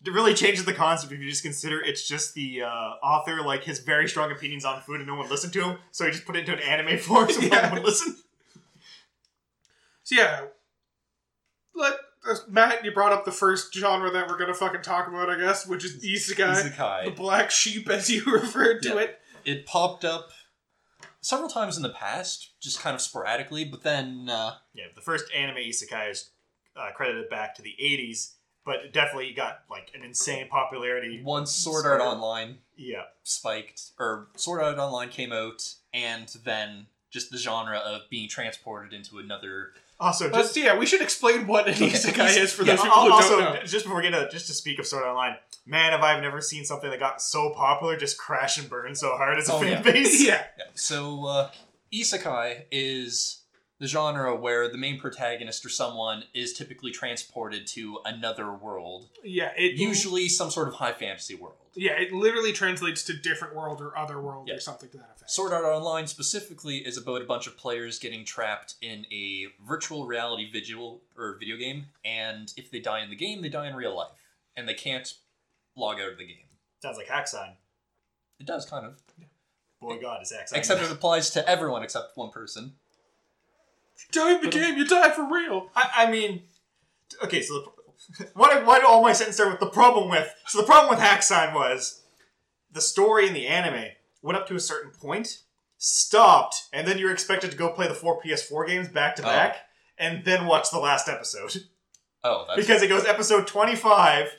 it 0.05 0.11
really 0.11 0.33
changes 0.33 0.65
the 0.65 0.73
concept 0.73 1.13
if 1.13 1.19
you 1.19 1.29
just 1.29 1.43
consider 1.43 1.79
it's 1.81 2.05
just 2.07 2.33
the 2.33 2.63
uh, 2.63 2.67
author 3.03 3.41
like 3.41 3.63
his 3.63 3.79
very 3.79 4.07
strong 4.09 4.31
opinions 4.31 4.65
on 4.65 4.81
food 4.81 4.97
and 4.97 5.07
no 5.07 5.15
one 5.15 5.29
listened 5.29 5.53
to 5.53 5.63
him, 5.63 5.77
so 5.91 6.05
he 6.05 6.11
just 6.11 6.25
put 6.25 6.35
it 6.35 6.39
into 6.47 6.53
an 6.53 6.59
anime 6.59 6.97
form 6.99 7.29
so 7.29 7.39
Yeah. 7.41 7.49
no 7.51 7.61
one 7.61 7.71
would 7.75 7.83
listen. 7.83 8.17
So 10.03 10.15
yeah, 10.15 10.41
let 11.75 11.93
uh, 11.93 11.97
Matt, 12.47 12.83
you 12.85 12.91
brought 12.93 13.11
up 13.11 13.25
the 13.25 13.31
first 13.31 13.73
genre 13.73 14.09
that 14.11 14.27
we're 14.27 14.37
gonna 14.37 14.53
fucking 14.53 14.81
talk 14.81 15.07
about, 15.07 15.29
I 15.29 15.37
guess, 15.39 15.67
which 15.67 15.83
is 15.83 16.03
isekai, 16.03 16.71
isekai. 16.71 17.05
the 17.05 17.11
black 17.11 17.51
sheep, 17.51 17.89
as 17.89 18.09
you 18.09 18.23
referred 18.31 18.81
to 18.83 18.89
Yeah. 18.89 18.99
it. 18.99 19.19
It 19.45 19.65
popped 19.65 20.05
up 20.05 20.29
several 21.21 21.49
times 21.49 21.75
in 21.77 21.83
the 21.83 21.89
past, 21.89 22.51
just 22.61 22.79
kind 22.79 22.93
of 22.95 23.01
sporadically, 23.01 23.65
but 23.65 23.83
then 23.83 24.29
uh, 24.29 24.55
Yeah, 24.73 24.85
the 24.95 25.01
first 25.01 25.25
anime 25.35 25.57
isekai 25.57 26.11
is 26.11 26.29
uh, 26.77 26.91
credited 26.95 27.29
back 27.29 27.55
to 27.55 27.61
the 27.61 27.75
'80s, 27.81 28.33
but 28.65 28.77
it 28.77 28.93
definitely 28.93 29.33
got 29.33 29.63
like 29.69 29.91
an 29.93 30.03
insane 30.03 30.47
popularity. 30.47 31.21
once 31.23 31.51
Sword 31.51 31.85
Art 31.85 31.99
Online 32.01 32.59
Yeah, 32.77 33.03
spiked, 33.23 33.91
or 33.99 34.27
Sword 34.37 34.61
Art 34.61 34.77
Online 34.77 35.09
came 35.09 35.33
out, 35.33 35.75
and 35.93 36.29
then 36.45 36.87
just 37.11 37.29
the 37.31 37.37
genre 37.37 37.77
of 37.77 38.09
being 38.09 38.29
transported 38.29 38.93
into 38.93 39.19
another. 39.19 39.73
Also 40.03 40.29
But 40.29 40.39
just 40.39 40.57
yeah, 40.57 40.77
we 40.77 40.85
should 40.85 41.01
explain 41.01 41.47
what 41.47 41.67
an 41.67 41.73
isekai 41.75 42.37
is 42.37 42.51
for 42.53 42.63
yeah, 42.63 42.73
those 42.75 42.81
people 42.83 42.97
Al- 42.97 43.05
who 43.05 43.11
also, 43.13 43.39
don't 43.39 43.53
know. 43.55 43.63
just 43.63 43.85
before 43.85 43.97
we 44.01 44.03
get 44.09 44.11
to 44.11 44.29
just 44.29 44.47
to 44.47 44.53
speak 44.53 44.79
of 44.79 44.85
Sword 44.87 45.03
Art 45.03 45.11
Online, 45.11 45.35
man, 45.65 45.91
have 45.91 46.01
I 46.03 46.19
never 46.19 46.41
seen 46.41 46.65
something 46.65 46.89
that 46.89 46.99
got 46.99 47.21
so 47.21 47.51
popular 47.55 47.95
just 47.97 48.17
crash 48.17 48.57
and 48.57 48.69
burn 48.69 48.95
so 48.95 49.15
hard 49.17 49.37
as 49.37 49.49
a 49.49 49.53
Oh, 49.53 49.59
fan 49.59 49.71
yeah. 49.71 49.81
base. 49.81 50.21
yeah, 50.25 50.43
Yeah. 50.57 50.63
So, 50.75 51.25
uh, 51.25 51.51
Isekai 51.93 52.63
is 52.71 53.42
the 53.83 53.89
genre 53.89 54.33
where 54.33 54.69
the 54.69 54.77
main 54.77 54.97
protagonist 54.97 55.65
or 55.65 55.69
someone 55.69 56.23
is 56.33 56.53
typically 56.53 56.89
transported 56.89 57.67
to 57.67 57.99
another 58.05 58.53
world, 58.53 59.09
yeah, 59.25 59.51
it 59.57 59.73
usually 59.75 60.29
some 60.29 60.49
sort 60.49 60.69
of 60.69 60.75
high 60.75 60.93
fantasy 60.93 61.35
world. 61.35 61.57
Yeah, 61.75 61.91
it 61.99 62.13
literally 62.13 62.53
translates 62.53 63.03
to 63.03 63.13
different 63.13 63.53
world 63.55 63.81
or 63.81 63.97
other 63.97 64.21
world 64.21 64.47
Yeah. 64.47 64.55
or 64.55 64.59
something 64.61 64.89
to 64.91 64.97
that 64.99 65.09
effect. 65.17 65.29
Sword 65.29 65.51
Art 65.51 65.65
Online 65.65 66.07
specifically 66.07 66.77
is 66.77 66.97
about 66.97 67.21
a 67.21 67.25
bunch 67.25 67.45
of 67.45 67.57
players 67.57 67.99
getting 67.99 68.23
trapped 68.23 68.75
in 68.81 69.05
a 69.11 69.47
virtual 69.67 70.05
reality 70.05 70.49
visual 70.49 71.01
or 71.17 71.35
video 71.37 71.57
game, 71.57 71.87
and 72.05 72.53
if 72.55 72.71
they 72.71 72.79
die 72.79 73.01
in 73.03 73.09
the 73.09 73.17
game, 73.17 73.41
they 73.41 73.49
die 73.49 73.67
in 73.67 73.75
real 73.75 73.95
life, 73.97 74.11
and 74.55 74.65
they 74.69 74.75
can't 74.75 75.13
log 75.75 75.99
out 75.99 76.13
of 76.13 76.17
the 76.17 76.25
game. 76.25 76.45
Sounds 76.81 76.95
like 76.97 77.07
Hacksign. 77.07 77.55
It 78.39 78.45
does 78.45 78.65
kind 78.65 78.85
of, 78.85 79.01
Boy, 79.81 79.99
God, 79.99 80.21
is 80.21 80.31
Hacksign. 80.31 80.55
except 80.57 80.81
it 80.83 80.89
applies 80.91 81.31
to 81.31 81.45
everyone 81.49 81.83
except 81.83 82.15
one 82.15 82.29
person. 82.31 82.75
You 84.13 84.21
die 84.21 84.33
in 84.35 84.41
the 84.41 84.47
uh, 84.47 84.51
game, 84.51 84.77
you 84.77 84.85
die 84.85 85.09
for 85.11 85.23
real. 85.31 85.69
I, 85.75 85.89
I 86.07 86.11
mean, 86.11 86.43
okay, 87.23 87.41
so 87.41 87.53
the, 87.53 88.25
why, 88.33 88.61
why 88.63 88.79
do 88.79 88.87
all 88.87 89.01
my 89.01 89.13
sentences 89.13 89.35
start 89.37 89.51
with 89.51 89.59
the 89.59 89.73
problem 89.73 90.09
with? 90.09 90.33
So 90.47 90.59
the 90.59 90.67
problem 90.67 90.89
with 90.89 90.99
Hacksign 91.03 91.53
was 91.53 92.01
the 92.71 92.81
story 92.81 93.27
in 93.27 93.33
the 93.33 93.47
anime 93.47 93.89
went 94.21 94.37
up 94.37 94.47
to 94.47 94.55
a 94.55 94.59
certain 94.59 94.91
point, 94.91 95.39
stopped, 95.77 96.63
and 96.73 96.87
then 96.87 96.97
you're 96.97 97.11
expected 97.11 97.51
to 97.51 97.57
go 97.57 97.69
play 97.69 97.87
the 97.87 97.93
four 97.93 98.21
PS4 98.21 98.67
games 98.67 98.87
back 98.87 99.15
to 99.17 99.21
Oh. 99.23 99.25
back, 99.25 99.57
and 99.97 100.23
then 100.25 100.45
watch 100.45 100.71
the 100.71 100.79
last 100.79 101.07
episode. 101.09 101.63
Oh, 102.23 102.45
that's 102.47 102.59
because 102.59 102.81
it 102.81 102.87
goes 102.87 103.05
episode 103.05 103.47
25 103.47 104.29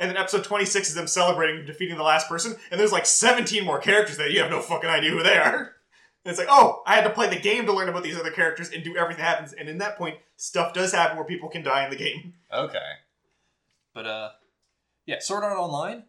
and 0.00 0.10
then 0.10 0.16
episode 0.16 0.42
26 0.42 0.88
is 0.88 0.94
them 0.96 1.06
celebrating 1.06 1.64
defeating 1.64 1.96
the 1.96 2.02
last 2.02 2.28
person 2.28 2.56
and 2.72 2.80
there's 2.80 2.90
like 2.90 3.06
17 3.06 3.64
more 3.64 3.78
characters 3.78 4.16
that 4.16 4.32
you 4.32 4.40
have 4.40 4.50
no 4.50 4.60
fucking 4.60 4.90
idea 4.90 5.10
who 5.12 5.22
they 5.22 5.36
are 5.38 5.76
and 6.24 6.30
it's 6.30 6.38
like 6.38 6.48
oh 6.50 6.82
i 6.86 6.94
had 6.94 7.04
to 7.04 7.10
play 7.10 7.28
the 7.28 7.40
game 7.40 7.66
to 7.66 7.72
learn 7.72 7.88
about 7.88 8.02
these 8.02 8.18
other 8.18 8.30
characters 8.30 8.70
and 8.70 8.84
do 8.84 8.96
everything 8.96 9.22
that 9.22 9.28
happens 9.28 9.52
and 9.52 9.68
in 9.68 9.78
that 9.78 9.96
point 9.96 10.16
stuff 10.36 10.72
does 10.72 10.92
happen 10.92 11.16
where 11.16 11.26
people 11.26 11.48
can 11.48 11.62
die 11.62 11.84
in 11.84 11.90
the 11.90 11.96
game 11.96 12.34
Okay. 12.52 12.78
But 13.94 14.06
uh 14.06 14.30
yeah, 15.06 15.18
Sword 15.20 15.44
Art 15.44 15.58
Online 15.58 16.04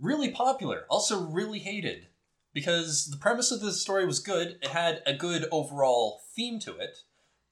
really 0.00 0.30
popular, 0.30 0.84
also 0.88 1.20
really 1.20 1.58
hated 1.58 2.08
because 2.52 3.06
the 3.06 3.16
premise 3.16 3.50
of 3.50 3.60
the 3.60 3.72
story 3.72 4.06
was 4.06 4.18
good. 4.18 4.58
It 4.62 4.68
had 4.68 5.02
a 5.06 5.14
good 5.14 5.46
overall 5.50 6.22
theme 6.34 6.58
to 6.60 6.76
it, 6.76 6.98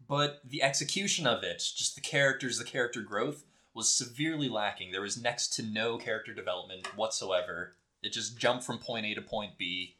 but 0.08 0.40
the 0.44 0.62
execution 0.62 1.26
of 1.26 1.42
it, 1.42 1.62
just 1.76 1.94
the 1.94 2.00
characters, 2.00 2.58
the 2.58 2.64
character 2.64 3.02
growth 3.02 3.44
was 3.74 3.90
severely 3.90 4.48
lacking. 4.48 4.92
There 4.92 5.00
was 5.00 5.20
next 5.20 5.52
to 5.54 5.62
no 5.62 5.98
character 5.98 6.32
development 6.32 6.96
whatsoever. 6.96 7.74
It 8.02 8.12
just 8.12 8.38
jumped 8.38 8.64
from 8.64 8.78
point 8.78 9.06
A 9.06 9.14
to 9.14 9.22
point 9.22 9.58
B 9.58 9.96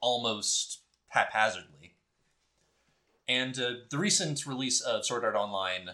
almost 0.00 0.80
haphazardly. 1.10 1.94
And 3.28 3.58
uh, 3.58 3.72
the 3.90 3.98
recent 3.98 4.44
release 4.46 4.80
of 4.80 5.04
Sword 5.06 5.24
Art 5.24 5.36
Online 5.36 5.90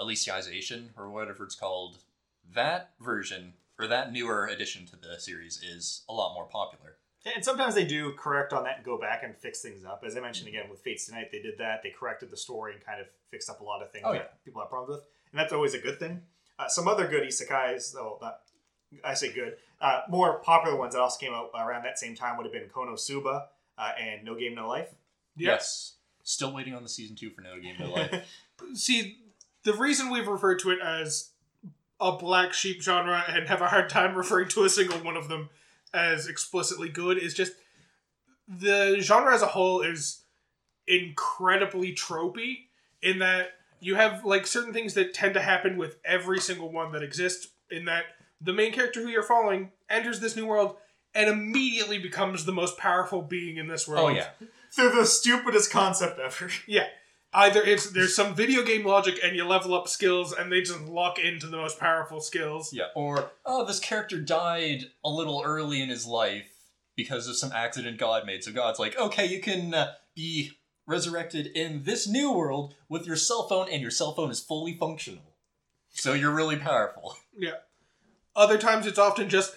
Alicization, 0.00 0.88
or 0.96 1.10
whatever 1.10 1.44
it's 1.44 1.54
called, 1.54 1.98
that 2.54 2.90
version, 3.00 3.52
or 3.78 3.86
that 3.86 4.12
newer 4.12 4.46
addition 4.46 4.86
to 4.86 4.96
the 4.96 5.18
series, 5.20 5.62
is 5.62 6.02
a 6.08 6.12
lot 6.12 6.34
more 6.34 6.46
popular. 6.46 6.96
and 7.36 7.44
sometimes 7.44 7.74
they 7.76 7.84
do 7.84 8.12
correct 8.18 8.52
on 8.52 8.64
that 8.64 8.76
and 8.78 8.84
go 8.84 8.98
back 8.98 9.22
and 9.22 9.36
fix 9.36 9.62
things 9.62 9.84
up 9.84 10.02
as 10.04 10.16
i 10.16 10.20
mentioned 10.20 10.48
again 10.48 10.68
with 10.68 10.80
Fate 10.80 11.00
Stay 11.00 11.14
Night 11.14 11.30
they 11.30 11.40
did 11.40 11.56
that 11.58 11.80
they 11.84 11.90
corrected 11.90 12.30
the 12.32 12.36
story 12.36 12.72
and 12.74 12.84
kind 12.84 13.00
of 13.00 13.06
fixed 13.30 13.48
up 13.48 13.60
a 13.60 13.64
lot 13.64 13.80
of 13.80 13.92
things 13.92 14.02
Oh, 14.04 14.12
that 14.12 14.42
people 14.44 14.60
have 14.60 14.68
problems 14.70 14.96
with 14.98 15.04
and 15.30 15.38
that's 15.38 15.52
always 15.52 15.72
a 15.74 15.78
good 15.78 16.00
thing 16.00 16.20
uh, 16.58 16.66
some 16.66 16.88
other 16.88 17.06
good 17.06 17.22
isekais 17.22 17.92
though 17.92 18.18
not 18.20 18.40
I 19.04 19.14
say 19.14 19.32
good. 19.32 19.56
Uh, 19.80 20.00
more 20.10 20.40
popular 20.40 20.76
ones 20.76 20.92
that 20.94 21.00
also 21.00 21.18
came 21.18 21.32
out 21.32 21.48
around 21.54 21.84
that 21.84 21.98
same 21.98 22.14
time 22.14 22.36
would 22.36 22.44
have 22.44 22.52
been 22.52 22.68
Konosuba 22.68 23.44
uh, 23.78 23.92
and 23.98 24.24
No 24.24 24.34
Game 24.34 24.54
No 24.54 24.68
Life. 24.68 24.94
Yes. 25.36 25.94
Still 26.22 26.52
waiting 26.52 26.74
on 26.74 26.82
the 26.82 26.88
season 26.88 27.16
two 27.16 27.30
for 27.30 27.40
No 27.40 27.60
Game 27.60 27.76
No 27.78 27.90
Life. 27.90 28.24
See, 28.74 29.18
the 29.64 29.74
reason 29.74 30.10
we've 30.10 30.28
referred 30.28 30.58
to 30.60 30.70
it 30.70 30.78
as 30.80 31.30
a 32.00 32.12
black 32.12 32.52
sheep 32.52 32.82
genre 32.82 33.24
and 33.28 33.48
have 33.48 33.62
a 33.62 33.68
hard 33.68 33.88
time 33.88 34.16
referring 34.16 34.48
to 34.48 34.64
a 34.64 34.68
single 34.68 34.98
one 34.98 35.16
of 35.16 35.28
them 35.28 35.50
as 35.94 36.26
explicitly 36.26 36.88
good 36.88 37.18
is 37.18 37.34
just 37.34 37.52
the 38.48 38.96
genre 39.00 39.34
as 39.34 39.42
a 39.42 39.46
whole 39.46 39.82
is 39.82 40.22
incredibly 40.88 41.92
tropey 41.94 42.64
in 43.02 43.20
that 43.20 43.52
you 43.80 43.94
have 43.94 44.24
like 44.24 44.46
certain 44.46 44.72
things 44.72 44.94
that 44.94 45.14
tend 45.14 45.34
to 45.34 45.40
happen 45.40 45.76
with 45.76 45.96
every 46.04 46.40
single 46.40 46.72
one 46.72 46.92
that 46.92 47.02
exists 47.02 47.48
in 47.70 47.84
that 47.84 48.04
the 48.40 48.52
main 48.52 48.72
character 48.72 49.00
who 49.00 49.08
you're 49.08 49.22
following 49.22 49.70
enters 49.88 50.18
this 50.18 50.34
new 50.34 50.46
world 50.46 50.76
and 51.14 51.28
immediately 51.28 51.98
becomes 51.98 52.44
the 52.44 52.52
most 52.52 52.78
powerful 52.78 53.22
being 53.22 53.56
in 53.56 53.68
this 53.68 53.86
world. 53.86 54.10
oh 54.10 54.14
yeah. 54.14 54.28
They're 54.76 54.94
the 54.94 55.04
stupidest 55.04 55.70
concept 55.70 56.18
ever. 56.18 56.50
Yeah. 56.66 56.86
Either 57.34 57.62
it's 57.62 57.90
there's 57.90 58.14
some 58.14 58.34
video 58.34 58.62
game 58.62 58.84
logic 58.84 59.18
and 59.24 59.34
you 59.34 59.44
level 59.46 59.72
up 59.74 59.88
skills 59.88 60.34
and 60.34 60.52
they 60.52 60.60
just 60.60 60.82
lock 60.82 61.18
into 61.18 61.46
the 61.46 61.56
most 61.56 61.78
powerful 61.80 62.20
skills. 62.20 62.74
Yeah. 62.74 62.88
Or 62.94 63.30
oh, 63.46 63.64
this 63.64 63.80
character 63.80 64.20
died 64.20 64.84
a 65.02 65.08
little 65.08 65.42
early 65.42 65.80
in 65.80 65.88
his 65.88 66.06
life 66.06 66.52
because 66.94 67.28
of 67.28 67.36
some 67.36 67.52
accident 67.52 67.96
God 67.98 68.26
made. 68.26 68.44
So 68.44 68.52
God's 68.52 68.78
like, 68.78 68.98
okay, 68.98 69.26
you 69.26 69.40
can 69.40 69.72
uh, 69.72 69.92
be 70.14 70.52
resurrected 70.86 71.46
in 71.46 71.84
this 71.84 72.06
new 72.06 72.32
world 72.32 72.74
with 72.88 73.06
your 73.06 73.16
cell 73.16 73.48
phone, 73.48 73.68
and 73.70 73.80
your 73.80 73.90
cell 73.90 74.12
phone 74.14 74.30
is 74.30 74.40
fully 74.40 74.76
functional. 74.76 75.22
So 75.90 76.12
you're 76.12 76.34
really 76.34 76.56
powerful. 76.56 77.16
Yeah. 77.36 77.56
Other 78.34 78.58
times 78.58 78.86
it's 78.86 78.98
often 78.98 79.28
just 79.28 79.54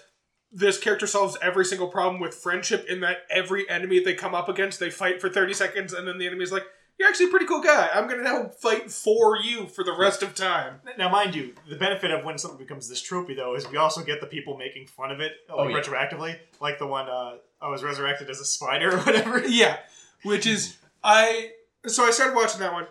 this 0.58 0.78
character 0.78 1.06
solves 1.06 1.36
every 1.42 1.64
single 1.66 1.88
problem 1.88 2.18
with 2.20 2.34
friendship 2.34 2.86
in 2.88 3.00
that 3.00 3.18
every 3.30 3.68
enemy 3.68 4.00
they 4.00 4.14
come 4.14 4.34
up 4.34 4.48
against 4.48 4.80
they 4.80 4.88
fight 4.90 5.20
for 5.20 5.28
30 5.28 5.52
seconds 5.52 5.92
and 5.92 6.08
then 6.08 6.16
the 6.18 6.26
enemy's 6.26 6.50
like, 6.50 6.64
You're 6.98 7.08
actually 7.08 7.26
a 7.26 7.30
pretty 7.30 7.44
cool 7.44 7.60
guy. 7.60 7.90
I'm 7.94 8.08
gonna 8.08 8.22
now 8.22 8.48
fight 8.48 8.90
for 8.90 9.36
you 9.36 9.66
for 9.66 9.84
the 9.84 9.92
rest 9.92 10.22
of 10.22 10.34
time. 10.34 10.80
Now, 10.96 11.10
mind 11.10 11.34
you, 11.34 11.54
the 11.68 11.76
benefit 11.76 12.10
of 12.10 12.24
when 12.24 12.38
something 12.38 12.58
becomes 12.58 12.88
this 12.88 13.02
tropey, 13.06 13.36
though, 13.36 13.54
is 13.54 13.68
we 13.70 13.76
also 13.76 14.02
get 14.02 14.20
the 14.22 14.26
people 14.26 14.56
making 14.56 14.86
fun 14.86 15.10
of 15.10 15.20
it 15.20 15.32
like, 15.48 15.58
Oh, 15.58 15.68
yeah. 15.68 15.76
retroactively, 15.80 16.38
like 16.58 16.78
the 16.78 16.86
one 16.86 17.06
uh, 17.08 17.36
I 17.60 17.68
was 17.68 17.82
resurrected 17.82 18.30
as 18.30 18.40
a 18.40 18.44
spider 18.46 18.94
or 18.96 19.00
whatever. 19.00 19.42
Yeah. 19.46 19.76
Which 20.22 20.46
is 20.46 20.78
I 21.04 21.50
so 21.86 22.04
I 22.04 22.10
started 22.12 22.34
watching 22.34 22.60
that 22.60 22.72
one. 22.72 22.86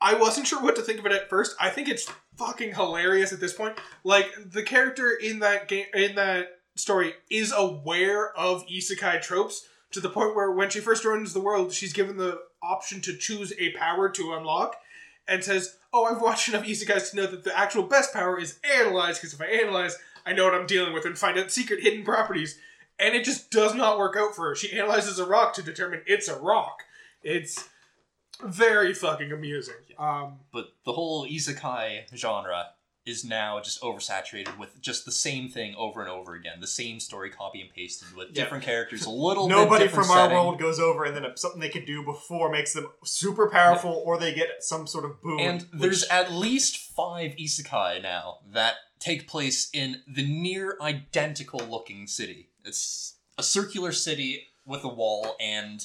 I 0.00 0.14
wasn't 0.14 0.46
sure 0.46 0.62
what 0.62 0.76
to 0.76 0.82
think 0.82 1.00
of 1.00 1.06
it 1.06 1.12
at 1.12 1.28
first. 1.28 1.54
I 1.60 1.68
think 1.70 1.88
it's 1.88 2.08
fucking 2.36 2.74
hilarious 2.74 3.32
at 3.32 3.40
this 3.40 3.52
point. 3.52 3.76
Like 4.04 4.26
the 4.52 4.62
character 4.62 5.10
in 5.12 5.40
that 5.40 5.66
game 5.68 5.86
in 5.94 6.14
that 6.14 6.60
story 6.74 7.14
is 7.30 7.52
aware 7.56 8.36
of 8.36 8.66
isekai 8.66 9.20
tropes 9.22 9.66
to 9.90 10.00
the 10.00 10.08
point 10.08 10.34
where 10.34 10.50
when 10.50 10.70
she 10.70 10.80
first 10.80 11.02
joins 11.02 11.32
the 11.32 11.40
world, 11.40 11.72
she's 11.72 11.92
given 11.92 12.16
the 12.16 12.40
option 12.62 13.00
to 13.02 13.16
choose 13.16 13.52
a 13.58 13.72
power 13.72 14.08
to 14.08 14.32
unlock 14.34 14.76
and 15.28 15.44
says, 15.44 15.76
"Oh, 15.92 16.04
I've 16.04 16.22
watched 16.22 16.48
enough 16.48 16.64
isekais 16.64 17.10
to 17.10 17.16
know 17.16 17.26
that 17.26 17.44
the 17.44 17.56
actual 17.56 17.82
best 17.84 18.12
power 18.12 18.38
is 18.38 18.58
analyze 18.64 19.18
because 19.18 19.34
if 19.34 19.40
I 19.40 19.46
analyze, 19.46 19.96
I 20.24 20.32
know 20.32 20.44
what 20.44 20.54
I'm 20.54 20.66
dealing 20.66 20.92
with 20.92 21.04
and 21.04 21.18
find 21.18 21.38
out 21.38 21.50
secret 21.50 21.82
hidden 21.82 22.04
properties." 22.04 22.58
And 22.98 23.14
it 23.14 23.24
just 23.24 23.50
does 23.50 23.74
not 23.74 23.98
work 23.98 24.16
out 24.16 24.34
for 24.36 24.48
her. 24.48 24.54
She 24.54 24.72
analyzes 24.78 25.18
a 25.18 25.26
rock 25.26 25.54
to 25.54 25.62
determine 25.62 26.02
it's 26.06 26.28
a 26.28 26.38
rock. 26.38 26.84
It's 27.22 27.68
very 28.42 28.94
fucking 28.94 29.32
amusing. 29.32 29.74
Um, 29.98 30.40
But 30.52 30.72
the 30.84 30.92
whole 30.92 31.26
isekai 31.26 32.16
genre 32.16 32.70
is 33.04 33.24
now 33.24 33.58
just 33.60 33.80
oversaturated 33.82 34.56
with 34.58 34.80
just 34.80 35.04
the 35.04 35.10
same 35.12 35.48
thing 35.48 35.74
over 35.76 36.00
and 36.00 36.08
over 36.08 36.34
again. 36.34 36.60
The 36.60 36.66
same 36.68 37.00
story 37.00 37.30
copy 37.30 37.60
and 37.60 37.68
pasted 37.70 38.14
with 38.14 38.28
Yeah. 38.28 38.44
different 38.44 38.62
characters, 38.64 39.04
a 39.04 39.10
little 39.10 39.48
Nobody 39.48 39.84
different 39.84 40.06
from 40.08 40.16
our 40.16 40.30
world 40.30 40.60
goes 40.60 40.78
over, 40.78 41.04
and 41.04 41.16
then 41.16 41.24
something 41.36 41.60
they 41.60 41.68
could 41.68 41.84
do 41.86 42.04
before 42.04 42.50
makes 42.50 42.72
them 42.72 42.86
super 43.04 43.50
powerful, 43.50 44.02
or 44.06 44.18
they 44.18 44.32
get 44.32 44.62
some 44.62 44.86
sort 44.86 45.04
of 45.04 45.20
boon. 45.20 45.40
And 45.40 45.62
which- 45.62 45.80
there's 45.80 46.04
at 46.04 46.30
least 46.32 46.76
five 46.76 47.32
isekai 47.32 48.00
now 48.02 48.38
that 48.52 48.76
take 49.00 49.26
place 49.26 49.68
in 49.72 50.02
the 50.06 50.24
near 50.24 50.76
identical 50.80 51.58
looking 51.58 52.06
city. 52.06 52.50
It's 52.64 53.16
a 53.36 53.42
circular 53.42 53.90
city 53.90 54.46
with 54.64 54.84
a 54.84 54.88
wall 54.88 55.34
and 55.40 55.84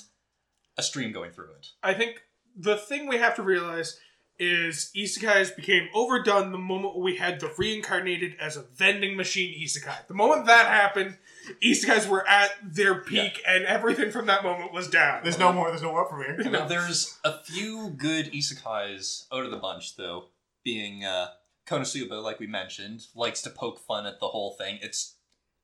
a 0.78 0.84
stream 0.84 1.11
going 1.11 1.32
through 1.32 1.55
it. 1.55 1.68
I 1.82 1.95
think 1.95 2.22
the 2.55 2.78
thing 2.78 3.07
we 3.07 3.18
have 3.18 3.36
to 3.38 3.41
realize 3.43 3.99
is 4.40 4.92
isekais 4.96 5.56
became 5.56 5.90
overdone 5.94 6.52
the 6.52 6.58
moment 6.58 6.98
we 6.98 7.16
had 7.16 7.40
the 7.40 7.52
reincarnated 7.58 8.36
as 8.40 8.56
a 8.56 8.62
vending 8.76 9.16
machine 9.16 9.60
isekai. 9.60 10.08
The 10.08 10.14
moment 10.14 10.46
that 10.46 10.68
happened, 10.68 11.18
isekais 11.64 12.08
were 12.08 12.28
at 12.28 12.52
their 12.64 13.02
peak, 13.02 13.42
and 13.48 13.66
everything 13.66 14.12
from 14.12 14.28
that 14.28 14.44
moment 14.44 14.74
was 14.74 14.88
down. 14.90 15.24
there's 15.24 15.40
no 15.40 15.52
more. 15.52 15.70
There's 15.70 15.82
no 15.82 15.92
more 15.92 16.04
up 16.04 16.10
from 16.10 16.24
here. 16.24 16.38
Now, 16.52 16.68
there's 16.68 17.18
a 17.24 17.40
few 17.44 17.90
good 17.90 18.32
isekais 18.32 19.26
out 19.32 19.44
of 19.44 19.52
the 19.52 19.58
bunch, 19.58 19.96
though, 19.96 20.26
being 20.64 21.04
uh, 21.04 21.30
Konosuba, 21.68 22.22
like 22.24 22.40
we 22.40 22.48
mentioned, 22.48 23.08
likes 23.16 23.42
to 23.42 23.50
poke 23.50 23.80
fun 23.80 24.06
at 24.06 24.20
the 24.20 24.28
whole 24.28 24.52
thing. 24.52 24.80
It's 24.82 25.16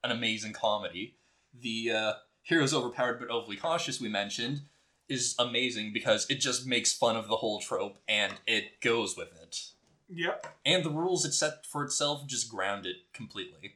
an 0.04 0.12
amazing 0.12 0.54
comedy. 0.54 1.16
The 1.58 1.92
uh, 1.92 2.14
Heroes 2.42 2.74
Overpowered 2.74 3.20
but 3.20 3.30
Overly 3.30 3.56
Cautious, 3.56 4.02
we 4.02 4.10
mentioned, 4.10 4.62
is 5.10 5.36
amazing 5.40 5.92
because 5.94 6.26
it 6.30 6.36
just 6.40 6.66
makes 6.66 6.94
fun 6.94 7.16
of 7.16 7.28
the 7.28 7.38
whole 7.38 7.60
trope 7.60 7.98
and 8.08 8.34
it 8.48 8.80
goes 8.82 9.16
with 9.18 9.30
it. 9.42 9.62
Yep. 10.10 10.48
And 10.66 10.84
the 10.84 10.90
rules 10.90 11.26
it 11.26 11.34
set 11.34 11.66
for 11.66 11.84
itself 11.84 12.26
just 12.28 12.50
ground 12.50 12.86
it 12.86 12.98
completely. 13.14 13.76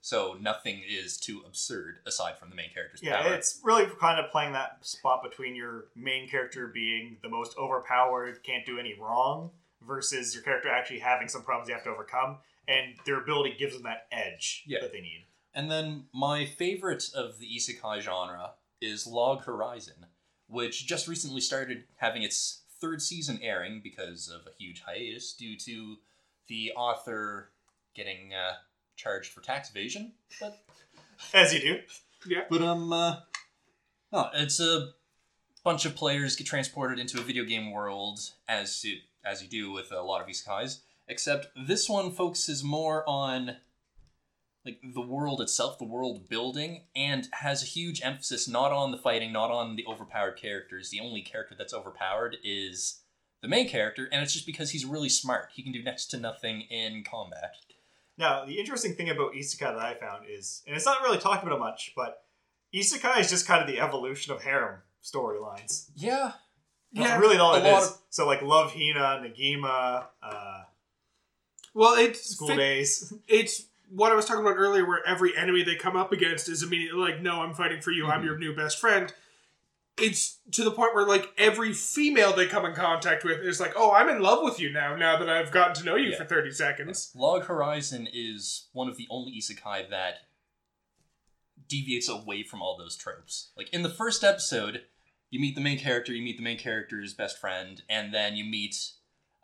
So 0.00 0.36
nothing 0.40 0.82
is 0.88 1.16
too 1.16 1.42
absurd 1.46 1.98
aside 2.06 2.36
from 2.38 2.50
the 2.50 2.56
main 2.56 2.70
character's 2.74 3.02
Yeah, 3.02 3.22
power. 3.22 3.34
it's 3.34 3.60
really 3.62 3.86
kind 4.00 4.18
of 4.18 4.30
playing 4.32 4.52
that 4.54 4.78
spot 4.84 5.22
between 5.22 5.54
your 5.54 5.86
main 5.94 6.28
character 6.28 6.66
being 6.66 7.18
the 7.22 7.28
most 7.28 7.56
overpowered, 7.56 8.42
can't 8.42 8.66
do 8.66 8.78
any 8.78 8.94
wrong, 8.98 9.50
versus 9.86 10.34
your 10.34 10.42
character 10.42 10.68
actually 10.68 10.98
having 10.98 11.28
some 11.28 11.42
problems 11.42 11.68
you 11.68 11.74
have 11.74 11.84
to 11.84 11.90
overcome, 11.90 12.38
and 12.66 12.94
their 13.06 13.20
ability 13.20 13.54
gives 13.58 13.74
them 13.74 13.84
that 13.84 14.06
edge 14.10 14.64
Yeah. 14.66 14.80
that 14.80 14.92
they 14.92 15.00
need. 15.00 15.26
And 15.54 15.70
then 15.70 16.06
my 16.12 16.46
favorite 16.46 17.04
of 17.14 17.38
the 17.38 17.46
isekai 17.46 18.00
genre 18.00 18.52
is 18.80 19.06
Log 19.06 19.44
Horizon, 19.44 20.06
which 20.52 20.86
just 20.86 21.08
recently 21.08 21.40
started 21.40 21.84
having 21.96 22.22
its 22.22 22.60
third 22.80 23.00
season 23.00 23.38
airing 23.42 23.80
because 23.82 24.28
of 24.28 24.46
a 24.46 24.54
huge 24.58 24.82
hiatus 24.86 25.32
due 25.32 25.56
to 25.56 25.96
the 26.48 26.72
author 26.76 27.50
getting 27.94 28.34
uh, 28.34 28.54
charged 28.96 29.32
for 29.32 29.40
tax 29.40 29.70
evasion. 29.70 30.12
But 30.40 30.58
As 31.34 31.54
you 31.54 31.60
do. 31.60 31.78
Yeah. 32.26 32.44
But 32.50 32.62
um, 32.62 32.92
uh, 32.92 33.16
no, 34.12 34.28
it's 34.34 34.60
a 34.60 34.90
bunch 35.64 35.86
of 35.86 35.94
players 35.96 36.36
get 36.36 36.46
transported 36.46 36.98
into 36.98 37.18
a 37.18 37.22
video 37.22 37.44
game 37.44 37.70
world 37.70 38.20
as 38.48 38.84
you, 38.84 38.98
as 39.24 39.42
you 39.42 39.48
do 39.48 39.72
with 39.72 39.92
a 39.92 40.02
lot 40.02 40.20
of 40.20 40.26
isekais. 40.26 40.80
Except 41.08 41.48
this 41.56 41.88
one 41.88 42.12
focuses 42.12 42.62
more 42.62 43.08
on 43.08 43.56
like 44.64 44.80
the 44.94 45.00
world 45.00 45.40
itself, 45.40 45.78
the 45.78 45.84
world 45.84 46.28
building, 46.28 46.84
and 46.94 47.28
has 47.32 47.62
a 47.62 47.66
huge 47.66 48.00
emphasis 48.02 48.46
not 48.48 48.72
on 48.72 48.92
the 48.92 48.96
fighting, 48.98 49.32
not 49.32 49.50
on 49.50 49.76
the 49.76 49.84
overpowered 49.86 50.36
characters. 50.36 50.90
The 50.90 51.00
only 51.00 51.22
character 51.22 51.54
that's 51.58 51.74
overpowered 51.74 52.36
is 52.44 53.00
the 53.40 53.48
main 53.48 53.68
character, 53.68 54.08
and 54.12 54.22
it's 54.22 54.32
just 54.32 54.46
because 54.46 54.70
he's 54.70 54.84
really 54.84 55.08
smart. 55.08 55.48
He 55.54 55.62
can 55.64 55.72
do 55.72 55.82
next 55.82 56.06
to 56.12 56.18
nothing 56.18 56.60
in 56.70 57.02
combat. 57.02 57.54
Now, 58.16 58.44
the 58.44 58.60
interesting 58.60 58.94
thing 58.94 59.08
about 59.10 59.32
isekai 59.32 59.60
that 59.74 59.78
I 59.78 59.94
found 59.94 60.26
is, 60.30 60.62
and 60.66 60.76
it's 60.76 60.86
not 60.86 61.02
really 61.02 61.18
talked 61.18 61.44
about 61.44 61.58
much, 61.58 61.92
but 61.96 62.22
isekai 62.72 63.18
is 63.18 63.30
just 63.30 63.46
kind 63.48 63.60
of 63.60 63.66
the 63.66 63.80
evolution 63.80 64.32
of 64.32 64.42
harem 64.42 64.82
storylines. 65.02 65.88
Yeah, 65.96 66.32
That's 66.92 67.08
Yeah, 67.08 67.18
really 67.18 67.38
all 67.38 67.54
it 67.56 67.64
is. 67.66 67.88
of- 67.90 67.98
So, 68.10 68.26
like 68.26 68.42
Love 68.42 68.72
Hina, 68.74 69.26
Negima, 69.26 70.06
uh, 70.22 70.62
Well, 71.74 71.94
it's 71.94 72.22
School 72.34 72.48
fit- 72.48 72.56
Days. 72.58 73.12
it's 73.26 73.64
what 73.94 74.10
I 74.10 74.14
was 74.14 74.24
talking 74.24 74.44
about 74.44 74.56
earlier, 74.56 74.86
where 74.86 75.06
every 75.06 75.36
enemy 75.36 75.62
they 75.62 75.76
come 75.76 75.96
up 75.96 76.12
against 76.12 76.48
is 76.48 76.62
immediately 76.62 76.98
like, 77.00 77.20
"No, 77.20 77.42
I'm 77.42 77.54
fighting 77.54 77.80
for 77.82 77.90
you. 77.90 78.06
I'm 78.06 78.22
Mhm. 78.22 78.24
your 78.24 78.38
new 78.38 78.54
best 78.54 78.78
friend." 78.80 79.12
It's 79.98 80.38
to 80.52 80.64
the 80.64 80.70
point 80.70 80.94
where 80.94 81.04
like 81.06 81.30
every 81.36 81.74
female 81.74 82.32
they 82.32 82.46
come 82.46 82.64
in 82.64 82.74
contact 82.74 83.24
with 83.24 83.40
is 83.40 83.60
like, 83.60 83.74
"Oh, 83.76 83.92
I'm 83.92 84.08
in 84.08 84.22
love 84.22 84.42
with 84.42 84.58
you 84.58 84.70
now. 84.70 84.96
Now 84.96 85.18
that 85.18 85.28
I've 85.28 85.52
gotten 85.52 85.74
to 85.74 85.84
know 85.84 85.96
you 85.96 86.10
Yeah. 86.12 86.16
for 86.18 86.24
30 86.24 86.50
seconds." 86.50 87.12
Log 87.14 87.44
Horizon 87.44 88.08
is 88.10 88.68
one 88.72 88.88
of 88.88 88.96
the 88.96 89.06
only 89.10 89.32
isekai 89.36 89.90
that 89.90 90.26
deviates 91.68 92.08
away 92.08 92.42
from 92.42 92.62
all 92.62 92.76
those 92.76 92.96
tropes. 92.96 93.50
Like 93.56 93.68
in 93.70 93.82
the 93.82 93.90
first 93.90 94.24
episode, 94.24 94.86
you 95.30 95.38
meet 95.40 95.54
the 95.54 95.60
main 95.60 95.78
character, 95.78 96.12
you 96.12 96.22
meet 96.22 96.36
the 96.38 96.42
main 96.42 96.58
character's 96.58 97.14
best 97.14 97.38
friend, 97.38 97.82
and 97.88 98.12
then 98.12 98.36
you 98.36 98.44
meet 98.44 98.92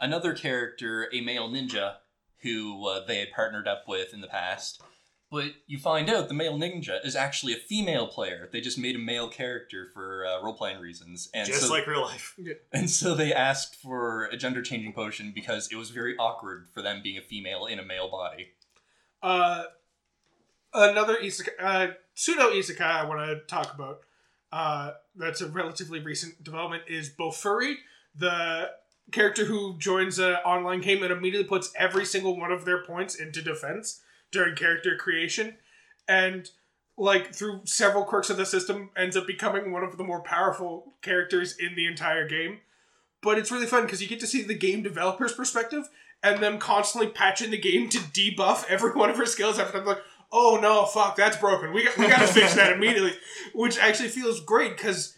another 0.01 0.35
character, 0.35 1.11
a 1.13 1.21
male 1.21 1.49
ninja, 1.49 1.99
who 2.43 2.87
uh, 2.87 3.05
they 3.07 3.19
had 3.19 3.33
partnered 3.33 3.69
up 3.69 3.85
with 3.87 4.13
in 4.13 4.21
the 4.21 4.29
past. 4.29 4.83
But 5.31 5.53
you 5.67 5.79
find 5.79 6.09
out 6.09 6.29
the 6.29 6.35
male 6.35 6.57
ninja 6.59 7.05
is 7.05 7.15
actually 7.15 7.53
a 7.53 7.57
female 7.57 8.07
player. 8.07 8.49
They 8.51 8.63
just 8.63 8.79
made 8.79 8.97
a 8.97 8.99
male 8.99 9.29
character 9.29 9.89
for 9.93 10.25
uh, 10.25 10.43
role 10.43 10.55
playing 10.55 10.81
reasons, 10.81 11.29
and 11.35 11.47
just 11.47 11.67
so 11.67 11.71
like 11.71 11.87
real 11.87 12.01
life. 12.01 12.35
and 12.73 12.89
so 12.89 13.15
they 13.15 13.35
asked 13.35 13.77
for 13.77 14.25
a 14.27 14.39
gender 14.39 14.63
changing 14.63 14.95
potion 14.95 15.33
because 15.35 15.69
it 15.71 15.77
was 15.77 15.91
very 15.91 16.17
awkward 16.17 16.69
for 16.73 16.81
them 16.81 17.03
being 17.03 17.19
a 17.19 17.23
female 17.23 17.67
in 17.67 17.79
a 17.79 17.85
male 17.85 18.11
body. 18.11 18.49
Uh, 19.23 19.65
another 20.73 21.17
isekai, 21.17 21.51
uh, 21.61 21.89
pseudo 22.15 22.51
isekai 22.51 22.81
I 22.81 23.05
want 23.05 23.21
to 23.21 23.41
talk 23.47 23.75
about. 23.75 24.01
Uh, 24.51 24.93
that's 25.15 25.43
a 25.43 25.49
relatively 25.49 26.01
recent 26.01 26.43
development. 26.43 26.85
Is 26.89 27.11
Bofuri, 27.11 27.75
the 28.15 28.71
character 29.13 29.45
who 29.45 29.77
joins 29.79 30.19
an 30.19 30.35
online 30.45 30.81
game 30.81 31.03
and 31.03 31.13
immediately 31.13 31.49
puts 31.49 31.73
every 31.77 32.05
single 32.05 32.39
one 32.39 32.53
of 32.53 32.65
their 32.65 32.85
points 32.85 33.15
into 33.15 33.43
defense 33.43 34.01
during 34.31 34.55
character 34.55 34.97
creation, 34.97 35.57
and 36.07 36.51
like 36.97 37.35
through 37.35 37.61
several 37.65 38.05
quirks 38.05 38.29
of 38.31 38.37
the 38.37 38.47
system, 38.47 38.91
ends 38.97 39.17
up 39.17 39.27
becoming 39.27 39.73
one 39.73 39.85
of 39.85 39.97
the 39.97 40.05
more 40.05 40.21
powerful 40.21 40.95
characters 41.01 41.57
in 41.59 41.75
the 41.77 41.87
entire 41.87 42.29
game. 42.29 42.59
But 43.23 43.39
it's 43.39 43.51
really 43.51 43.67
fun 43.67 43.85
because 43.85 44.03
you 44.03 44.09
get 44.09 44.21
to 44.21 44.27
see 44.27 44.43
the 44.43 44.55
game 44.55 44.83
developer's 44.83 45.33
perspective 45.33 45.89
and 46.23 46.43
them 46.43 46.59
constantly 46.59 47.11
patching 47.11 47.51
the 47.51 47.59
game 47.59 47.89
to 47.89 47.99
debuff 47.99 48.65
every 48.69 48.93
one 48.93 49.11
of 49.11 49.17
her 49.17 49.27
skills 49.27 49.59
after 49.59 49.79
I'm 49.79 49.87
like, 49.87 50.03
oh 50.33 50.59
no, 50.61 50.85
fuck, 50.85 51.17
that's 51.17 51.37
broken. 51.37 51.73
We 51.73 51.85
got, 51.85 51.97
we 51.97 52.09
got 52.09 52.21
to 52.21 52.27
fix 52.27 52.55
that 52.55 52.73
immediately, 52.77 53.15
which 53.55 53.79
actually 53.79 54.09
feels 54.09 54.41
great 54.41 54.77
because 54.77 55.17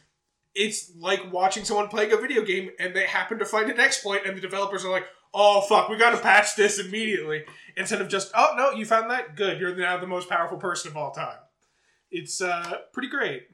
it's 0.60 0.92
like 0.98 1.32
watching 1.32 1.64
someone 1.64 1.88
playing 1.88 2.12
a 2.12 2.18
video 2.18 2.44
game 2.44 2.68
and 2.78 2.94
they 2.94 3.06
happen 3.06 3.38
to 3.38 3.46
find 3.46 3.70
an 3.70 3.80
exploit 3.80 4.26
and 4.26 4.36
the 4.36 4.42
developers 4.42 4.84
are 4.84 4.90
like, 4.90 5.06
oh 5.32 5.62
fuck, 5.62 5.88
we 5.88 5.96
got 5.96 6.10
to 6.10 6.18
patch 6.18 6.54
this 6.54 6.78
immediately 6.78 7.44
instead 7.78 8.02
of 8.02 8.08
just, 8.08 8.30
oh 8.34 8.52
no, 8.58 8.70
you 8.72 8.84
found 8.84 9.10
that 9.10 9.36
good. 9.36 9.58
You're 9.58 9.74
now 9.74 9.96
the 9.96 10.06
most 10.06 10.28
powerful 10.28 10.58
person 10.58 10.90
of 10.90 10.98
all 10.98 11.12
time. 11.12 11.38
It's 12.10 12.42
uh, 12.42 12.74
pretty 12.92 13.08
great. 13.08 13.44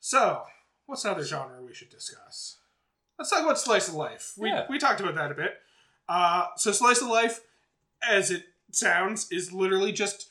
So, 0.00 0.42
what's 0.84 1.02
another 1.06 1.24
genre 1.24 1.62
we 1.62 1.72
should 1.72 1.88
discuss? 1.88 2.58
Let's 3.18 3.30
talk 3.30 3.42
about 3.42 3.58
slice 3.58 3.88
of 3.88 3.94
life. 3.94 4.34
We 4.36 4.48
Yeah. 4.50 4.66
we 4.68 4.78
talked 4.78 5.00
about 5.00 5.14
that 5.14 5.30
a 5.30 5.34
bit. 5.34 5.54
Uh, 6.10 6.48
so 6.56 6.72
slice 6.72 7.00
of 7.00 7.08
life, 7.08 7.40
as 8.06 8.30
it 8.30 8.44
sounds, 8.70 9.32
is 9.32 9.50
literally 9.50 9.92
just 9.92 10.28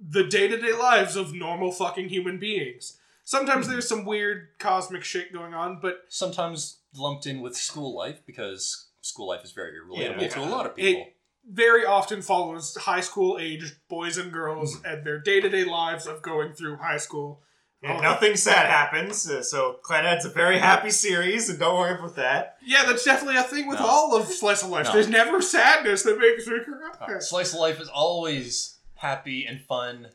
the 0.00 0.24
day 0.24 0.48
to 0.48 0.56
day 0.56 0.72
lives 0.72 1.14
of 1.14 1.32
normal 1.32 1.70
fucking 1.70 2.08
human 2.08 2.38
beings. 2.40 2.96
Sometimes 3.30 3.66
Hmm. 3.66 3.72
there's 3.72 3.86
some 3.88 4.04
weird 4.04 4.48
cosmic 4.58 5.04
shit 5.04 5.32
going 5.32 5.54
on, 5.54 5.78
but 5.80 6.00
Sometimes 6.08 6.80
lumped 6.96 7.26
in 7.26 7.40
with 7.40 7.54
school 7.56 7.94
life 7.96 8.26
because 8.26 8.88
school 9.02 9.28
life 9.28 9.44
is 9.44 9.52
very 9.52 9.74
relatable 9.78 10.20
Yeah. 10.22 10.28
to 10.30 10.40
a 10.40 10.50
lot 10.50 10.66
of 10.66 10.74
people. 10.74 11.02
it 11.02 11.16
very 11.48 11.86
often 11.86 12.22
follows 12.22 12.76
high 12.76 13.00
school 13.00 13.38
aged 13.38 13.76
boys 13.88 14.18
and 14.18 14.32
girls 14.32 14.74
Hmm. 14.80 14.84
and 14.86 15.06
their 15.06 15.20
day 15.20 15.40
to 15.40 15.48
day 15.48 15.62
lives 15.62 16.08
of 16.08 16.22
going 16.22 16.54
through 16.54 16.78
high 16.78 16.96
school. 16.96 17.40
And 17.84 17.98
Oh. 17.98 18.00
nothing 18.00 18.34
sad 18.34 18.66
happens, 18.66 19.30
uh, 19.30 19.44
so 19.44 19.78
Clannad's 19.84 20.24
a 20.24 20.28
very 20.30 20.58
happy 20.58 20.90
series, 20.90 21.48
and 21.48 21.56
don't 21.60 21.78
worry 21.78 21.94
about 22.00 22.16
that. 22.16 22.56
Yeah, 22.62 22.84
that's 22.84 23.04
definitely 23.04 23.36
a 23.36 23.44
thing 23.44 23.68
with 23.68 23.78
No. 23.78 23.86
all 23.86 24.16
of 24.16 24.26
Slice 24.26 24.64
of 24.64 24.70
Life. 24.70 24.86
No. 24.86 24.92
There's 24.92 25.08
never 25.08 25.40
sadness 25.40 26.02
that 26.02 26.18
makes 26.18 26.48
me 26.48 26.58
cry. 26.64 27.18
Slice 27.20 27.52
of 27.54 27.60
life 27.60 27.80
is 27.80 27.88
always 27.88 28.80
happy 28.96 29.46
and 29.46 29.64
fun. 29.64 30.10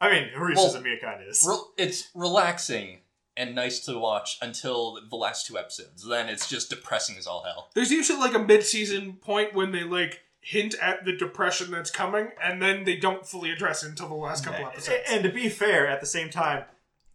I 0.00 0.10
mean, 0.12 0.28
Harish 0.34 0.56
Well, 0.56 0.66
is 0.66 0.74
a 0.74 0.80
Mia 0.80 0.98
kind 1.00 1.22
is. 1.26 1.44
Re- 1.48 1.84
it's 1.84 2.08
relaxing 2.14 3.00
and 3.36 3.54
nice 3.54 3.80
to 3.80 3.98
watch 3.98 4.38
until 4.42 4.98
the 5.08 5.16
last 5.16 5.46
two 5.46 5.56
episodes. 5.58 6.06
Then 6.06 6.28
it's 6.28 6.48
just 6.48 6.70
depressing 6.70 7.16
as 7.16 7.26
all 7.26 7.44
hell. 7.44 7.70
There's 7.74 7.90
usually 7.90 8.18
like 8.18 8.34
a 8.34 8.38
mid-season 8.38 9.14
point 9.14 9.54
when 9.54 9.72
they 9.72 9.84
like 9.84 10.22
hint 10.40 10.74
at 10.80 11.04
the 11.04 11.12
depression 11.12 11.70
that's 11.70 11.90
coming, 11.90 12.30
and 12.42 12.60
then 12.60 12.84
they 12.84 12.96
don't 12.96 13.26
fully 13.26 13.50
address 13.50 13.82
it 13.82 13.90
until 13.90 14.08
the 14.08 14.14
last 14.14 14.44
couple 14.44 14.66
episodes. 14.66 14.98
And 15.08 15.22
to 15.22 15.30
be 15.30 15.48
fair, 15.48 15.86
at 15.86 16.00
the 16.00 16.06
same 16.06 16.30
time, 16.30 16.64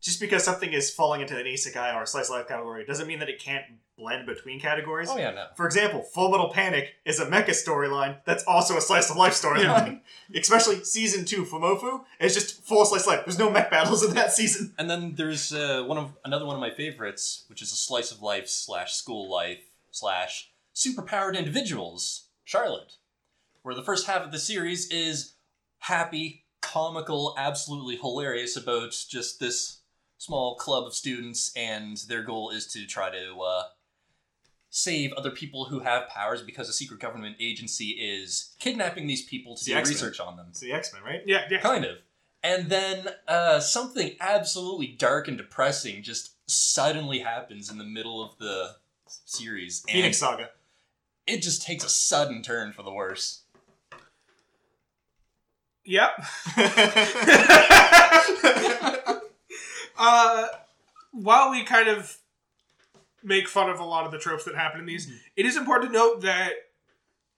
just 0.04 0.20
because 0.20 0.44
something 0.44 0.74
is 0.74 0.92
falling 0.92 1.22
into 1.22 1.38
an 1.38 1.46
isekai 1.46 1.96
or 1.96 2.04
a 2.04 2.08
slice 2.08 2.26
of 2.26 2.36
life 2.36 2.48
category 2.48 2.84
doesn't 2.86 3.08
mean 3.08 3.20
that 3.20 3.30
it 3.30 3.40
can't 3.40 3.64
blend 3.98 4.26
between 4.26 4.60
categories. 4.60 5.08
Oh 5.10 5.18
yeah, 5.18 5.32
no. 5.32 5.46
For 5.56 5.66
example, 5.66 6.02
Full 6.02 6.30
Metal 6.30 6.50
Panic 6.50 6.96
is 7.06 7.22
a 7.22 7.26
mecha 7.26 7.52
storyline 7.52 8.18
that's 8.26 8.44
also 8.44 8.76
a 8.76 8.82
slice 8.82 9.10
of 9.10 9.16
life 9.16 9.32
storyline. 9.32 10.02
Especially 10.36 10.84
season 10.84 11.24
two, 11.24 11.46
Fumoffu 11.46 12.04
is 12.20 12.34
just 12.34 12.62
full 12.66 12.84
slice 12.84 13.04
of 13.04 13.08
life. 13.08 13.22
There's 13.26 13.40
no 13.40 13.50
mech 13.50 13.72
battles 13.72 14.04
in 14.04 14.14
that 14.16 14.34
season. 14.34 14.74
And 14.78 14.90
then 14.90 15.14
there's 15.16 15.54
uh, 15.54 15.84
one 15.88 15.98
of 15.98 16.12
another 16.26 16.46
one 16.46 16.56
of 16.56 16.62
my 16.62 16.72
favorites, 16.72 17.46
which 17.48 17.62
is 17.62 17.72
a 17.72 17.78
slice 17.78 18.12
of 18.12 18.22
life 18.22 18.50
slash 18.50 18.94
school 18.94 19.32
life 19.32 19.70
slash 19.90 20.52
superpowered 20.76 21.38
individuals, 21.38 22.26
Charlotte, 22.44 22.98
where 23.62 23.76
the 23.76 23.84
first 23.84 24.08
half 24.08 24.26
of 24.26 24.34
the 24.34 24.40
series 24.40 24.92
is 24.92 25.36
happy, 25.80 26.44
comical, 26.62 27.36
absolutely 27.38 27.96
hilarious 27.96 28.58
about 28.58 28.92
just 29.10 29.40
this 29.40 29.80
small 30.24 30.56
club 30.56 30.86
of 30.86 30.96
students, 30.96 31.52
and 31.56 31.98
their 32.08 32.24
goal 32.24 32.50
is 32.50 32.66
to 32.68 32.86
try 32.86 33.10
to 33.10 33.40
uh, 33.42 33.64
save 34.70 35.12
other 35.14 35.32
people 35.32 35.66
who 35.66 35.80
have 35.80 36.08
powers 36.08 36.42
because 36.42 36.70
a 36.70 36.74
secret 36.74 37.00
government 37.02 37.36
agency 37.42 37.90
is 37.90 38.56
kidnapping 38.60 39.06
these 39.06 39.26
people 39.26 39.56
to 39.56 39.60
It's 39.60 39.66
do 39.90 39.94
research 39.94 40.20
on 40.22 40.38
them. 40.38 40.48
It's 40.50 40.62
the 40.62 40.72
X 40.72 40.94
Men, 40.94 41.04
right? 41.04 41.22
yeah, 41.26 41.46
yeah. 41.50 41.60
Kind 41.60 41.84
of. 41.86 41.98
And 42.42 42.70
then 42.70 43.10
uh, 43.28 43.60
something 43.60 44.16
absolutely 44.22 44.88
dark 44.88 45.28
and 45.28 45.38
depressing 45.38 46.04
just 46.04 46.32
suddenly 46.50 47.20
happens 47.20 47.70
in 47.70 47.78
the 47.78 47.84
middle 47.86 48.24
of 48.24 48.38
the 48.38 48.76
series. 49.08 49.84
Phoenix 49.90 50.18
Saga. 50.18 50.50
it 51.28 51.42
just 51.42 51.62
takes 51.64 51.84
a 51.84 51.90
sudden 51.90 52.42
turn 52.42 52.72
for 52.74 52.84
the 52.84 52.92
worse. 52.92 53.42
Yep. 55.86 56.12
uh, 59.98 60.48
while 61.12 61.52
we 61.52 61.64
kind 61.64 61.88
of 61.88 62.18
make 63.24 63.48
fun 63.48 63.70
of 63.70 63.80
a 63.80 63.86
lot 63.86 64.06
of 64.06 64.12
the 64.12 64.18
tropes 64.18 64.44
that 64.46 64.56
happen 64.56 64.82
in 64.82 64.86
these, 64.86 65.12
it 65.36 65.46
is 65.46 65.56
important 65.56 65.92
to 65.92 65.98
note 65.98 66.22
that 66.22 66.52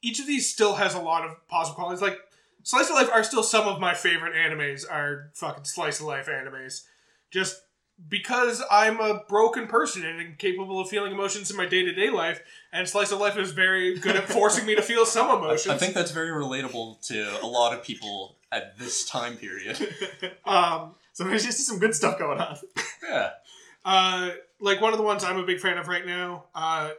each 0.02 0.20
of 0.20 0.28
these 0.28 0.50
still 0.50 0.76
has 0.76 0.94
a 0.94 1.00
lot 1.00 1.26
of 1.26 1.48
positive 1.48 1.76
qualities. 1.76 2.02
Like 2.02 2.18
Slice 2.64 2.90
of 2.90 2.96
Life 2.96 3.10
are 3.14 3.24
still 3.24 3.44
some 3.44 3.68
of 3.68 3.80
my 3.80 3.94
favorite 3.94 4.34
animes. 4.34 4.90
Are 4.90 5.32
fucking 5.34 5.66
Slice 5.66 6.00
of 6.00 6.08
Life 6.08 6.28
animes, 6.28 6.84
just 7.32 7.62
because 8.10 8.62
I'm 8.70 9.00
a 9.00 9.24
broken 9.28 9.68
person 9.68 10.06
and 10.06 10.20
incapable 10.20 10.80
of 10.80 10.90
feeling 10.90 11.12
emotions 11.12 11.50
in 11.50 11.58
my 11.58 11.66
day 11.66 11.84
to 11.84 11.94
day 11.94 12.10
life, 12.10 12.42
and 12.74 12.88
Slice 12.88 13.12
of 13.12 13.20
Life 13.20 13.38
is 13.38 13.52
very 13.52 13.98
good 13.98 14.16
at 14.16 14.28
forcing 14.28 14.66
me 14.66 14.76
to 14.76 14.82
feel 14.82 15.06
some 15.06 15.28
I, 15.32 15.38
emotions. 15.38 15.74
I 15.74 15.78
think 15.78 15.94
that's 15.94 16.12
very 16.12 16.30
relatable 16.30 17.06
to 17.08 17.40
a 17.42 17.48
lot 17.48 17.74
of 17.74 17.84
people 17.84 18.36
at 18.52 18.78
this 18.78 19.06
time 19.06 19.38
period. 19.38 19.78
um, 20.46 20.96
so 21.16 21.24
there's 21.24 21.46
just 21.46 21.66
some 21.66 21.80
good 21.80 21.96
stuff 21.96 22.20
going 22.20 22.40
on. 22.40 22.58
Yeah. 23.04 23.30
Uh, 23.88 24.32
like 24.60 24.82
one 24.82 24.94
of 24.94 24.98
the 24.98 25.06
ones 25.06 25.24
I'm 25.24 25.38
a 25.38 25.46
big 25.46 25.60
fan 25.60 25.78
of 25.78 25.88
right 25.88 26.04
now. 26.04 26.46
Uh, 26.56 26.90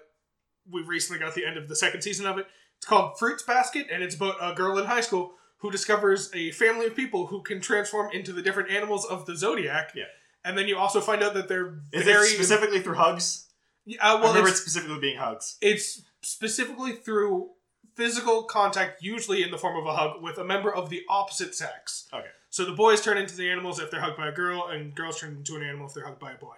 we 0.70 0.82
recently 0.82 1.18
got 1.18 1.34
the 1.34 1.44
end 1.44 1.56
of 1.56 1.66
the 1.66 1.74
second 1.74 2.02
season 2.02 2.26
of 2.26 2.38
it. 2.38 2.46
It's 2.76 2.86
called 2.86 3.18
Fruits 3.18 3.42
Basket, 3.42 3.88
and 3.92 4.04
it's 4.04 4.14
about 4.14 4.36
a 4.40 4.54
girl 4.54 4.78
in 4.78 4.84
high 4.84 5.00
school 5.00 5.32
who 5.56 5.72
discovers 5.72 6.30
a 6.32 6.52
family 6.52 6.86
of 6.86 6.94
people 6.94 7.26
who 7.26 7.42
can 7.42 7.60
transform 7.60 8.12
into 8.12 8.32
the 8.32 8.40
different 8.40 8.70
animals 8.70 9.04
of 9.04 9.26
the 9.26 9.36
zodiac. 9.36 9.94
Yeah. 9.96 10.04
And 10.44 10.56
then 10.56 10.68
you 10.68 10.78
also 10.78 11.00
find 11.00 11.24
out 11.24 11.34
that 11.34 11.48
they're 11.48 11.80
Is 11.90 12.04
very 12.04 12.28
it 12.28 12.34
specifically 12.34 12.78
through 12.78 12.94
hugs? 12.94 13.48
Yeah, 13.84 13.98
uh, 14.00 14.18
I 14.18 14.20
well, 14.20 14.28
remember 14.28 14.46
it 14.46 14.52
it's, 14.52 14.60
specifically 14.60 15.00
being 15.00 15.18
hugs. 15.18 15.58
it's 15.60 16.02
specifically 16.22 16.92
through 16.92 17.50
physical 17.96 18.44
contact, 18.44 19.02
usually 19.02 19.42
in 19.42 19.50
the 19.50 19.58
form 19.58 19.76
of 19.76 19.86
a 19.86 19.96
hug, 19.96 20.22
with 20.22 20.38
a 20.38 20.44
member 20.44 20.72
of 20.72 20.88
the 20.88 21.02
opposite 21.08 21.56
sex. 21.56 22.08
Okay. 22.14 22.28
So 22.56 22.64
the 22.64 22.72
boys 22.72 23.02
turn 23.02 23.18
into 23.18 23.36
the 23.36 23.50
animals 23.50 23.78
if 23.80 23.90
they're 23.90 24.00
hugged 24.00 24.16
by 24.16 24.28
a 24.28 24.32
girl, 24.32 24.68
and 24.68 24.94
girls 24.94 25.20
turn 25.20 25.36
into 25.36 25.56
an 25.56 25.62
animal 25.62 25.88
if 25.88 25.92
they're 25.92 26.06
hugged 26.06 26.18
by 26.18 26.32
a 26.32 26.38
boy. 26.38 26.54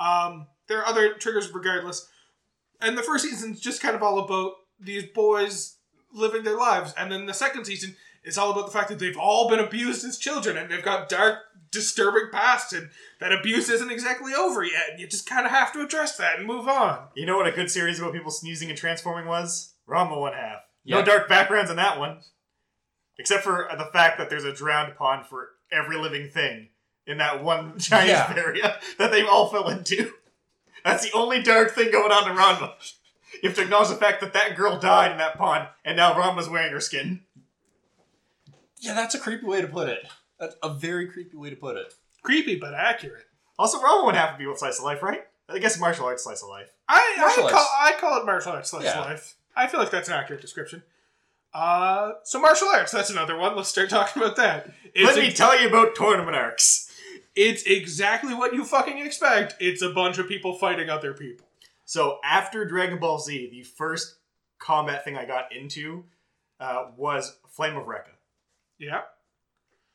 Um, 0.00 0.46
there 0.68 0.78
are 0.78 0.86
other 0.86 1.12
triggers 1.12 1.52
regardless. 1.52 2.08
And 2.80 2.96
the 2.96 3.02
first 3.02 3.26
season's 3.26 3.60
just 3.60 3.82
kind 3.82 3.94
of 3.94 4.02
all 4.02 4.20
about 4.20 4.54
these 4.80 5.04
boys 5.04 5.76
living 6.14 6.44
their 6.44 6.56
lives. 6.56 6.94
And 6.96 7.12
then 7.12 7.26
the 7.26 7.34
second 7.34 7.66
season 7.66 7.94
is 8.24 8.38
all 8.38 8.52
about 8.52 8.64
the 8.64 8.72
fact 8.72 8.88
that 8.88 8.98
they've 8.98 9.18
all 9.18 9.50
been 9.50 9.58
abused 9.58 10.02
as 10.06 10.16
children 10.16 10.56
and 10.56 10.70
they've 10.70 10.82
got 10.82 11.10
dark, 11.10 11.40
disturbing 11.70 12.30
pasts, 12.32 12.72
and 12.72 12.88
that 13.20 13.30
abuse 13.30 13.68
isn't 13.68 13.92
exactly 13.92 14.32
over 14.32 14.64
yet. 14.64 14.92
And 14.92 14.98
you 14.98 15.06
just 15.06 15.28
kind 15.28 15.44
of 15.44 15.52
have 15.52 15.74
to 15.74 15.82
address 15.82 16.16
that 16.16 16.38
and 16.38 16.46
move 16.46 16.68
on. 16.68 17.08
You 17.14 17.26
know 17.26 17.36
what 17.36 17.48
a 17.48 17.52
good 17.52 17.70
series 17.70 17.98
about 17.98 18.14
people 18.14 18.30
sneezing 18.30 18.70
and 18.70 18.78
transforming 18.78 19.26
was? 19.26 19.74
Ranma 19.86 20.18
one 20.18 20.32
half. 20.32 20.62
No 20.86 21.04
dark 21.04 21.28
backgrounds 21.28 21.70
in 21.70 21.76
that 21.76 21.98
one. 21.98 22.20
Except 23.18 23.42
for 23.44 23.68
the 23.78 23.84
fact 23.86 24.18
that 24.18 24.28
there's 24.30 24.44
a 24.44 24.52
drowned 24.52 24.96
pond 24.96 25.26
for 25.26 25.50
every 25.70 25.96
living 25.96 26.28
thing 26.28 26.68
in 27.06 27.18
that 27.18 27.42
one 27.44 27.74
giant 27.78 28.08
Yeah. 28.08 28.34
area 28.36 28.78
that 28.98 29.10
they 29.12 29.22
all 29.22 29.48
fell 29.48 29.68
into. 29.68 30.12
That's 30.84 31.04
the 31.04 31.12
only 31.16 31.42
dark 31.42 31.70
thing 31.72 31.90
going 31.90 32.12
on 32.12 32.30
in 32.30 32.36
Ranma. 32.36 32.72
You 33.42 33.48
have 33.48 33.56
to 33.56 33.62
acknowledge 33.62 33.88
the 33.88 33.94
fact 33.96 34.20
that 34.20 34.32
that 34.34 34.56
girl 34.56 34.78
died 34.78 35.12
in 35.12 35.18
that 35.18 35.36
pond, 35.38 35.68
and 35.84 35.96
now 35.96 36.14
Ranma's 36.14 36.48
wearing 36.48 36.72
her 36.72 36.80
skin. 36.80 37.20
Yeah, 38.80 38.94
that's 38.94 39.14
a 39.14 39.18
creepy 39.18 39.46
way 39.46 39.60
to 39.60 39.66
put 39.68 39.88
it. 39.88 40.06
That's 40.38 40.56
a 40.62 40.68
very 40.72 41.06
creepy 41.08 41.36
way 41.36 41.50
to 41.50 41.56
put 41.56 41.76
it. 41.76 41.94
Creepy, 42.22 42.56
but 42.56 42.74
accurate. 42.74 43.24
Also, 43.58 43.78
Ranma 43.78 44.04
wouldn't 44.04 44.22
have 44.22 44.32
to 44.34 44.38
be 44.38 44.46
with 44.46 44.58
slice 44.58 44.78
of 44.78 44.84
life, 44.84 45.02
right? 45.02 45.22
I 45.48 45.58
guess 45.58 45.78
martial 45.78 46.06
arts 46.06 46.24
slice 46.24 46.42
of 46.42 46.48
life. 46.48 46.70
I, 46.88 47.16
I, 47.18 47.50
call. 47.50 47.66
I 47.80 47.92
call 47.98 48.20
it 48.20 48.26
martial 48.26 48.52
arts 48.52 48.70
slice 48.70 48.84
Yeah. 48.84 49.00
of 49.00 49.06
life. 49.06 49.34
I 49.56 49.66
feel 49.68 49.80
like 49.80 49.90
that's 49.90 50.08
an 50.08 50.14
accurate 50.14 50.40
description. 50.40 50.82
Uh, 51.54 52.14
so 52.24 52.40
martial 52.40 52.68
arts, 52.68 52.90
that's 52.92 53.10
another 53.10 53.36
one. 53.36 53.54
Let's 53.54 53.68
start 53.68 53.88
talking 53.88 54.20
about 54.22 54.36
that. 54.36 54.72
It's, 54.94 55.06
Let 55.06 55.16
me 55.16 55.28
ex- 55.28 55.38
tell 55.38 55.60
you 55.60 55.68
about 55.68 55.94
tournament 55.94 56.36
arcs. 56.36 56.90
it's 57.36 57.62
exactly 57.62 58.34
what 58.34 58.52
you 58.54 58.64
fucking 58.64 58.98
expect. 58.98 59.54
It's 59.60 59.80
a 59.80 59.90
bunch 59.90 60.18
of 60.18 60.26
people 60.26 60.54
fighting 60.58 60.90
other 60.90 61.14
people. 61.14 61.46
So 61.84 62.18
after 62.24 62.64
Dragon 62.64 62.98
Ball 62.98 63.18
Z, 63.20 63.50
the 63.50 63.62
first 63.62 64.16
combat 64.58 65.04
thing 65.04 65.16
I 65.16 65.26
got 65.26 65.54
into 65.54 66.04
uh, 66.58 66.86
was 66.96 67.36
Flame 67.48 67.76
of 67.76 67.84
Rekka. 67.84 68.14
Yeah. 68.78 69.02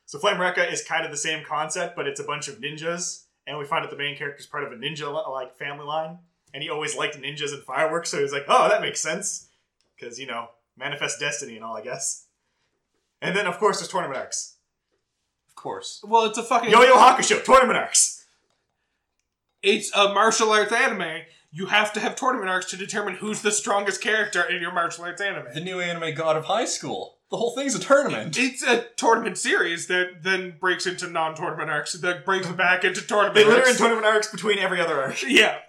So 0.05 0.17
Flame 0.17 0.37
Rekka 0.37 0.71
is 0.71 0.81
kind 0.83 1.03
of 1.03 1.11
the 1.11 1.17
same 1.17 1.43
concept, 1.43 1.95
but 1.95 2.07
it's 2.07 2.19
a 2.19 2.23
bunch 2.23 2.47
of 2.47 2.59
ninjas, 2.59 3.23
and 3.45 3.57
we 3.57 3.65
find 3.65 3.83
out 3.83 3.91
the 3.91 3.97
main 3.97 4.17
character 4.17 4.39
is 4.39 4.47
part 4.47 4.63
of 4.63 4.71
a 4.71 4.75
ninja 4.75 5.11
like 5.29 5.57
family 5.57 5.85
line, 5.85 6.19
and 6.53 6.63
he 6.63 6.69
always 6.69 6.95
liked 6.95 7.19
ninjas 7.21 7.53
and 7.53 7.63
fireworks, 7.63 8.09
so 8.09 8.17
he 8.17 8.23
was 8.23 8.31
like, 8.31 8.45
"Oh, 8.47 8.69
that 8.69 8.81
makes 8.81 8.99
sense," 9.01 9.49
because 9.95 10.19
you 10.19 10.25
know, 10.25 10.49
manifest 10.79 11.19
destiny 11.19 11.55
and 11.55 11.63
all, 11.63 11.77
I 11.77 11.81
guess. 11.81 12.25
And 13.21 13.35
then 13.35 13.45
of 13.45 13.57
course 13.59 13.79
there's 13.79 13.89
tournament 13.89 14.19
arcs. 14.19 14.55
Of 15.49 15.55
course. 15.55 16.03
Well, 16.07 16.25
it's 16.25 16.37
a 16.37 16.43
fucking. 16.43 16.71
Yu 16.71 16.77
Yu 16.79 16.93
Hakusho 16.93 17.43
tournament 17.43 17.77
arcs. 17.77 18.25
It's 19.61 19.91
a 19.95 20.13
martial 20.13 20.51
arts 20.51 20.71
anime. 20.71 21.23
You 21.51 21.65
have 21.65 21.91
to 21.93 21.99
have 21.99 22.15
tournament 22.15 22.49
arcs 22.49 22.69
to 22.69 22.77
determine 22.77 23.15
who's 23.15 23.41
the 23.41 23.51
strongest 23.51 24.01
character 24.01 24.41
in 24.43 24.61
your 24.61 24.71
martial 24.71 25.03
arts 25.03 25.19
anime. 25.21 25.47
The 25.53 25.59
new 25.59 25.81
anime 25.81 26.13
God 26.15 26.37
of 26.37 26.45
High 26.45 26.65
School. 26.65 27.17
The 27.29 27.37
whole 27.37 27.53
thing's 27.55 27.75
a 27.75 27.79
tournament. 27.79 28.37
It's 28.39 28.63
a 28.63 28.85
tournament 28.95 29.37
series 29.37 29.87
that 29.87 30.23
then 30.23 30.55
breaks 30.59 30.87
into 30.87 31.07
non-tournament 31.07 31.69
arcs, 31.69 31.93
that 31.93 32.25
breaks 32.25 32.47
back 32.47 32.83
into 32.83 33.01
tournament 33.05 33.35
They 33.35 33.43
litter 33.45 33.61
in 33.61 33.67
arcs. 33.67 33.77
tournament 33.77 34.05
arcs 34.05 34.31
between 34.31 34.57
every 34.59 34.79
other 34.81 34.99
arc. 35.01 35.21
yeah. 35.23 35.59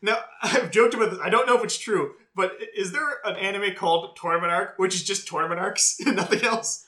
Now, 0.00 0.18
I've 0.42 0.70
joked 0.70 0.94
about 0.94 1.10
this. 1.10 1.20
I 1.22 1.28
don't 1.28 1.46
know 1.46 1.58
if 1.58 1.64
it's 1.64 1.76
true, 1.78 2.12
but 2.34 2.52
is 2.76 2.92
there 2.92 3.18
an 3.24 3.36
anime 3.36 3.74
called 3.74 4.16
Tournament 4.16 4.52
Arc, 4.52 4.78
which 4.78 4.94
is 4.94 5.02
just 5.04 5.26
tournament 5.28 5.60
arcs 5.60 5.96
and 6.06 6.16
nothing 6.16 6.42
else? 6.44 6.86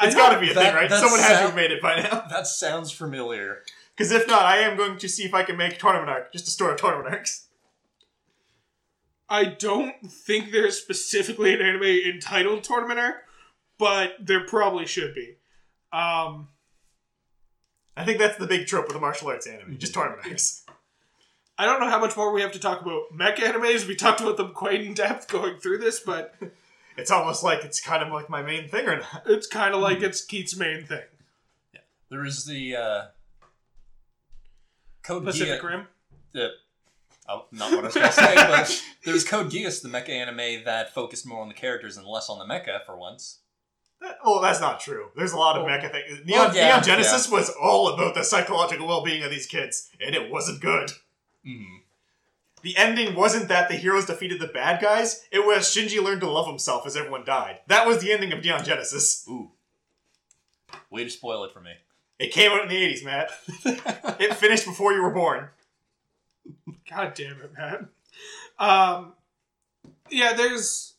It's 0.00 0.14
got 0.14 0.34
to 0.34 0.40
be 0.40 0.50
a 0.50 0.54
That- 0.54 0.64
thing, 0.66 0.74
right? 0.74 0.90
that 0.90 1.00
Someone 1.00 1.20
has 1.20 1.30
to 1.38 1.46
have 1.46 1.54
made 1.54 1.70
it 1.70 1.80
by 1.82 2.00
now. 2.00 2.24
That 2.30 2.46
sounds 2.46 2.92
familiar. 2.92 3.62
Because 3.96 4.12
if 4.12 4.26
not, 4.26 4.42
I 4.42 4.58
am 4.58 4.76
going 4.76 4.98
to 4.98 5.08
see 5.08 5.24
if 5.24 5.32
I 5.32 5.42
can 5.42 5.56
make 5.56 5.78
Tournament 5.78 6.10
Arc, 6.10 6.32
just 6.32 6.46
a 6.46 6.50
store 6.50 6.70
of 6.72 6.78
tournament 6.78 7.14
arcs. 7.14 7.46
I 9.28 9.44
don't 9.44 9.94
think 10.10 10.52
there's 10.52 10.78
specifically 10.80 11.54
an 11.54 11.60
anime 11.62 11.82
entitled 11.82 12.62
Tournament 12.62 13.00
Arc, 13.00 13.16
but 13.78 14.12
there 14.20 14.46
probably 14.46 14.84
should 14.86 15.14
be. 15.14 15.36
Um, 15.92 16.48
I 17.96 18.04
think 18.04 18.18
that's 18.18 18.36
the 18.36 18.46
big 18.46 18.66
trope 18.66 18.86
of 18.88 18.92
the 18.92 19.00
martial 19.00 19.28
arts 19.28 19.46
anime, 19.46 19.78
just 19.78 19.94
tournament 19.94 20.26
arcs. 20.26 20.65
I 21.58 21.64
don't 21.64 21.80
know 21.80 21.88
how 21.88 21.98
much 22.00 22.16
more 22.16 22.32
we 22.32 22.42
have 22.42 22.52
to 22.52 22.58
talk 22.58 22.82
about 22.82 23.04
mech 23.14 23.36
animes. 23.38 23.86
We 23.88 23.96
talked 23.96 24.20
about 24.20 24.36
them 24.36 24.52
quite 24.52 24.82
in 24.82 24.92
depth 24.94 25.28
going 25.28 25.56
through 25.58 25.78
this, 25.78 26.00
but 26.00 26.34
It's 26.98 27.10
almost 27.10 27.42
like 27.44 27.62
it's 27.62 27.78
kind 27.78 28.02
of 28.02 28.10
like 28.10 28.30
my 28.30 28.40
main 28.42 28.68
thing 28.68 28.86
or 28.88 28.96
not. 29.00 29.22
it's 29.26 29.46
kind 29.46 29.74
of 29.74 29.80
like 29.82 30.00
it's 30.00 30.24
Keith's 30.24 30.56
main 30.56 30.84
thing. 30.86 31.02
Yeah. 31.74 31.80
There 32.10 32.24
is 32.24 32.46
the 32.46 32.74
uh, 32.76 33.02
Code 35.02 35.24
Pacific 35.24 35.60
Geass. 35.60 35.68
Rim. 35.68 35.86
The, 36.32 36.48
oh, 37.28 37.46
not 37.52 37.70
what 37.72 37.80
I 37.80 37.86
was 37.86 37.94
going 37.94 38.06
to 38.06 38.12
say, 38.12 38.34
but 38.34 38.82
there 39.04 39.14
was 39.14 39.24
Code 39.28 39.50
Geass, 39.50 39.82
the 39.82 39.88
mecha 39.88 40.08
anime 40.10 40.64
that 40.64 40.94
focused 40.94 41.26
more 41.26 41.40
on 41.42 41.48
the 41.48 41.54
characters 41.54 41.96
and 41.96 42.06
less 42.06 42.28
on 42.28 42.38
the 42.38 42.46
mecha 42.52 42.84
for 42.84 42.96
once. 42.96 43.40
That- 44.00 44.18
well, 44.24 44.40
that's 44.40 44.60
not 44.60 44.80
true. 44.80 45.08
There's 45.16 45.32
a 45.32 45.38
lot 45.38 45.56
of 45.56 45.64
Oh. 45.64 45.66
mecha 45.66 45.90
things. 45.92 46.20
Neon, 46.24 46.46
Well, 46.46 46.56
yeah, 46.56 46.66
Neon 46.68 46.82
Genesis 46.82 47.30
was 47.30 47.50
all 47.50 47.88
about 47.88 48.14
the 48.14 48.24
psychological 48.24 48.86
well-being 48.88 49.22
of 49.22 49.30
these 49.30 49.46
kids, 49.46 49.90
and 50.00 50.14
it 50.14 50.30
wasn't 50.30 50.60
good. 50.60 50.90
Mm. 51.46 51.80
The 52.62 52.76
ending 52.76 53.14
wasn't 53.14 53.48
that 53.48 53.68
the 53.68 53.76
heroes 53.76 54.06
defeated 54.06 54.40
the 54.40 54.48
bad 54.48 54.80
guys. 54.80 55.24
It 55.30 55.46
was 55.46 55.64
Shinji 55.64 56.02
learned 56.02 56.22
to 56.22 56.30
love 56.30 56.46
himself 56.46 56.86
as 56.86 56.96
everyone 56.96 57.24
died. 57.24 57.60
That 57.68 57.86
was 57.86 58.00
the 58.00 58.12
ending 58.12 58.32
of 58.32 58.42
Neon 58.42 58.64
Genesis. 58.64 59.24
Ooh. 59.28 59.52
Way 60.90 61.04
to 61.04 61.10
spoil 61.10 61.44
it 61.44 61.52
for 61.52 61.60
me. 61.60 61.72
It 62.18 62.32
came 62.32 62.50
out 62.50 62.62
in 62.62 62.68
the 62.68 62.74
80s, 62.74 63.04
Matt. 63.04 63.30
It 64.18 64.34
finished 64.34 64.64
before 64.64 64.92
you 64.92 65.02
were 65.02 65.10
born. 65.10 65.48
God 66.90 67.14
damn 67.14 67.40
it, 67.40 67.52
man. 67.56 67.88
Um, 68.58 69.12
yeah, 70.10 70.32
there's 70.32 70.94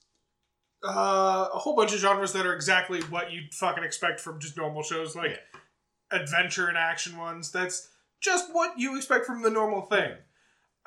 uh, 0.83 1.49
a 1.53 1.57
whole 1.57 1.75
bunch 1.75 1.93
of 1.93 1.99
genres 1.99 2.33
that 2.33 2.45
are 2.45 2.53
exactly 2.53 3.01
what 3.03 3.31
you'd 3.31 3.53
fucking 3.53 3.83
expect 3.83 4.19
from 4.19 4.39
just 4.39 4.55
normal 4.55 4.83
shows, 4.83 5.15
like 5.15 5.39
adventure 6.11 6.67
and 6.67 6.77
action 6.77 7.17
ones. 7.17 7.51
That's 7.51 7.89
just 8.19 8.53
what 8.53 8.77
you 8.77 8.95
expect 8.95 9.25
from 9.25 9.41
the 9.41 9.49
normal 9.49 9.81
thing. 9.81 10.11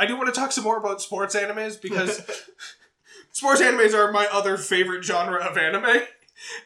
I 0.01 0.07
do 0.07 0.16
want 0.16 0.32
to 0.34 0.40
talk 0.40 0.51
some 0.51 0.64
more 0.64 0.78
about 0.78 1.03
sports 1.03 1.36
animes 1.36 1.78
because 1.78 2.22
sports 3.32 3.61
animes 3.61 3.92
are 3.92 4.11
my 4.11 4.26
other 4.32 4.57
favorite 4.57 5.05
genre 5.05 5.44
of 5.44 5.59
anime. 5.59 6.05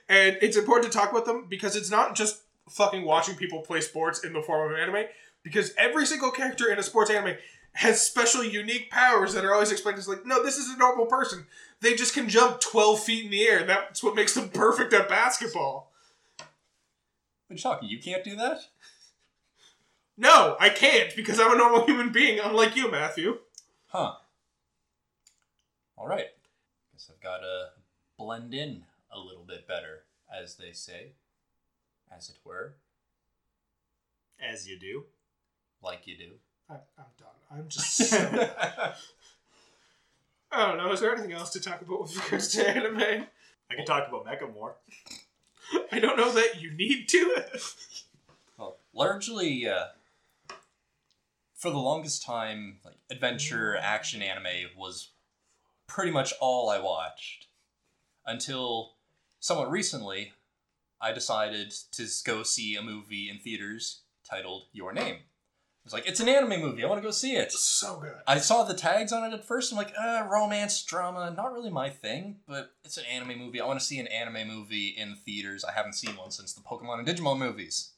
And 0.09 0.39
it's 0.41 0.57
important 0.57 0.93
to 0.93 0.97
talk 0.97 1.11
about 1.11 1.27
them 1.27 1.47
because 1.49 1.75
it's 1.75 1.91
not 1.91 2.15
just 2.15 2.43
fucking 2.69 3.05
watching 3.05 3.35
people 3.35 3.61
play 3.63 3.81
sports 3.81 4.23
in 4.23 4.35
the 4.35 4.41
form 4.41 4.73
of 4.73 4.79
anime, 4.79 5.07
because 5.43 5.75
every 5.77 6.07
single 6.07 6.31
character 6.31 6.71
in 6.71 6.79
a 6.79 6.83
sports 6.85 7.11
anime 7.11 7.37
has 7.73 8.01
special 8.01 8.45
unique 8.45 8.89
powers 8.89 9.35
that 9.35 9.45
are 9.45 9.53
always 9.53 9.73
explained 9.73 9.99
as 9.99 10.07
like, 10.07 10.25
no, 10.25 10.41
this 10.41 10.57
is 10.57 10.73
a 10.73 10.79
normal 10.79 11.07
person. 11.07 11.45
They 11.81 11.97
just 11.97 12.15
can 12.15 12.29
jump 12.29 12.61
12 12.61 13.01
feet 13.03 13.25
in 13.25 13.33
the 13.33 13.43
air. 13.43 13.65
That's 13.65 14.01
what 14.01 14.15
makes 14.15 14.33
them 14.33 14.49
perfect 14.49 14.93
at 14.93 15.09
basketball. 15.09 15.91
What 17.49 17.67
are? 17.67 17.81
You 17.83 17.99
can't 17.99 18.23
do 18.23 18.37
that? 18.37 18.61
No, 20.17 20.57
I 20.61 20.69
can't 20.69 21.15
because 21.17 21.41
I'm 21.41 21.53
a 21.53 21.57
normal 21.57 21.87
human 21.87 22.13
being, 22.13 22.39
unlike 22.39 22.77
you, 22.77 22.91
Matthew. 22.91 23.39
Huh. 23.89 24.15
All 25.97 26.07
right. 26.07 26.27
Guess 26.93 27.11
I've 27.13 27.21
got 27.23 27.39
to 27.39 27.69
blend 28.19 28.55
in 28.55 28.85
a 29.13 29.19
little 29.19 29.45
bit 29.45 29.67
better, 29.67 30.05
as 30.33 30.55
they 30.57 30.73
say, 30.73 31.13
as 32.17 32.29
it 32.29 32.37
were, 32.45 32.75
As 34.41 34.69
you 34.69 34.79
do. 34.79 35.05
like 35.83 36.07
you 36.07 36.17
do. 36.17 36.31
I, 36.71 36.75
I'm 36.99 37.05
done. 37.19 37.29
I'm 37.59 37.69
just 37.69 37.97
so. 37.97 38.17
I 40.53 40.67
don't 40.69 40.79
know. 40.79 40.93
Is 40.93 41.01
there 41.01 41.13
anything 41.13 41.33
else 41.33 41.51
to 41.51 41.61
talk 41.61 41.83
about 41.83 42.03
with 42.03 42.25
regards 42.25 42.49
to 42.55 42.69
anime? 42.69 43.27
I 43.71 43.75
can 43.75 43.85
talk 43.85 44.09
about 44.09 44.25
Mecha 44.27 44.53
more. 44.55 44.77
I 45.93 45.99
don't 45.99 46.17
know 46.17 46.31
that 46.33 46.61
you 46.61 46.71
need 46.73 47.09
to. 47.11 47.45
Well, 48.57 48.77
largely, 48.95 49.67
uh, 49.69 49.87
for 51.65 51.71
the 51.71 51.79
longest 51.79 52.23
time, 52.23 52.77
like 52.85 52.99
adventure 53.11 53.75
action 53.75 54.21
anime 54.21 54.69
was 54.77 55.13
pretty 55.87 56.11
much 56.11 56.35
all 56.39 56.69
I 56.69 56.79
watched 56.79 57.47
until 58.27 58.97
somewhat 59.41 59.71
recently. 59.71 60.35
I 61.01 61.13
decided 61.13 61.73
to 61.93 62.07
go 62.27 62.43
see 62.43 62.77
a 62.77 62.83
movie 62.83 63.31
in 63.31 63.39
theaters 63.39 64.03
titled 64.29 64.65
Your 64.75 64.93
Name. 64.93 65.15
I 65.15 65.85
was 65.85 65.95
like, 65.95 66.07
it's 66.07 66.21
an 66.21 66.29
anime 66.29 66.61
movie. 66.61 66.85
I 66.85 66.87
want 66.87 67.01
to 67.01 67.07
go 67.07 67.11
see 67.11 67.35
it. 67.35 67.51
so 67.51 67.97
good. 67.97 68.13
I 68.27 68.37
saw 68.37 68.65
the 68.65 68.75
tags 68.75 69.11
on 69.11 69.25
it 69.25 69.35
at 69.35 69.47
first. 69.47 69.73
I'm 69.73 69.79
like, 69.79 69.95
uh, 69.99 70.27
romance, 70.31 70.83
drama, 70.83 71.33
not 71.35 71.55
really 71.55 71.71
my 71.71 71.89
thing, 71.89 72.41
but 72.47 72.73
it's 72.85 72.99
an 72.99 73.05
anime 73.11 73.39
movie. 73.39 73.63
I 73.63 73.67
want 73.67 73.81
to 73.81 73.87
see 73.87 73.99
an 73.99 74.07
anime 74.09 74.47
movie 74.47 74.89
in 74.89 75.15
theaters. 75.15 75.65
I 75.65 75.73
haven't 75.73 75.95
seen 75.95 76.15
one 76.15 76.31
since 76.31 76.53
the 76.53 76.61
Pokemon 76.61 76.99
and 76.99 77.09
Digimon 77.09 77.39
movies. 77.39 77.94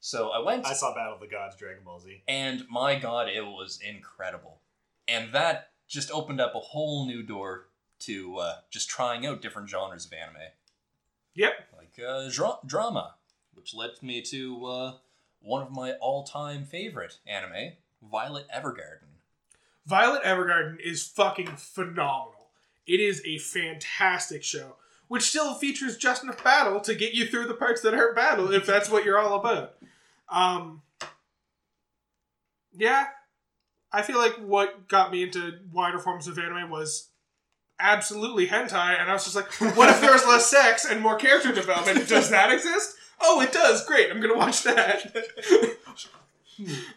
So 0.00 0.30
I 0.30 0.38
went, 0.40 0.66
I 0.66 0.72
saw 0.72 0.94
Battle 0.94 1.14
of 1.14 1.20
the 1.20 1.26
Gods, 1.26 1.56
Dragon 1.56 1.82
Ball 1.84 2.00
Z. 2.00 2.22
and 2.26 2.64
my 2.70 2.98
god, 2.98 3.28
it 3.28 3.44
was 3.44 3.78
incredible. 3.86 4.58
And 5.06 5.32
that 5.34 5.70
just 5.88 6.10
opened 6.10 6.40
up 6.40 6.54
a 6.54 6.60
whole 6.60 7.06
new 7.06 7.22
door 7.22 7.66
to 8.00 8.36
uh, 8.38 8.54
just 8.70 8.88
trying 8.88 9.26
out 9.26 9.42
different 9.42 9.68
genres 9.68 10.06
of 10.06 10.12
anime, 10.14 10.40
Yep. 11.34 11.52
like 11.76 12.00
uh, 12.06 12.30
dra- 12.30 12.58
drama, 12.64 13.14
which 13.54 13.74
led 13.74 13.90
me 14.02 14.22
to 14.22 14.64
uh, 14.66 14.92
one 15.42 15.62
of 15.62 15.70
my 15.70 15.92
all-time 15.94 16.64
favorite 16.64 17.18
anime, 17.26 17.72
Violet 18.02 18.46
Evergarden. 18.54 19.18
Violet 19.84 20.22
Evergarden 20.22 20.78
is 20.80 21.06
fucking 21.06 21.56
phenomenal. 21.56 22.48
It 22.86 23.00
is 23.00 23.22
a 23.26 23.36
fantastic 23.38 24.42
show, 24.42 24.76
which 25.08 25.24
still 25.24 25.54
features 25.54 25.98
just 25.98 26.22
enough 26.22 26.42
battle 26.42 26.80
to 26.80 26.94
get 26.94 27.12
you 27.12 27.26
through 27.26 27.46
the 27.48 27.54
parts 27.54 27.82
that 27.82 27.92
aren't 27.94 28.16
battle, 28.16 28.50
if 28.52 28.64
that's 28.64 28.88
what 28.88 29.04
you're 29.04 29.18
all 29.18 29.38
about. 29.38 29.74
Um, 30.30 30.82
yeah, 32.76 33.06
I 33.92 34.02
feel 34.02 34.18
like 34.18 34.34
what 34.36 34.88
got 34.88 35.10
me 35.10 35.24
into 35.24 35.58
wider 35.72 35.98
forms 35.98 36.28
of 36.28 36.38
anime 36.38 36.70
was 36.70 37.08
absolutely 37.78 38.46
hentai, 38.46 39.00
and 39.00 39.10
I 39.10 39.12
was 39.12 39.24
just 39.24 39.36
like, 39.36 39.52
what 39.76 39.90
if 39.90 40.00
there's 40.00 40.26
less 40.26 40.46
sex 40.46 40.84
and 40.88 41.00
more 41.00 41.16
character 41.16 41.52
development? 41.52 42.08
Does 42.08 42.30
that 42.30 42.52
exist? 42.52 42.96
Oh, 43.20 43.40
it 43.40 43.52
does. 43.52 43.84
Great. 43.86 44.10
I'm 44.10 44.20
gonna 44.20 44.36
watch 44.36 44.62
that. 44.62 45.12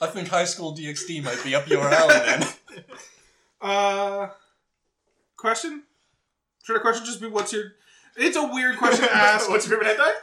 I 0.02 0.08
think 0.08 0.28
High 0.28 0.46
School 0.46 0.76
DxD 0.76 1.24
might 1.24 1.44
be 1.44 1.56
up 1.56 1.68
your 1.68 1.88
alley 1.90 2.16
then. 2.16 2.48
Uh, 3.62 4.28
question? 5.38 5.84
Should 6.64 6.76
a 6.76 6.80
question 6.82 7.06
just 7.06 7.22
be 7.22 7.28
what's 7.28 7.54
your? 7.54 7.74
It's 8.16 8.38
a 8.38 8.44
weird 8.48 8.78
question 8.78 9.06
to 9.06 9.16
ask. 9.16 9.50
What's 9.50 9.68
your 9.68 9.80
favorite 9.80 9.98
hentai? 9.98 10.14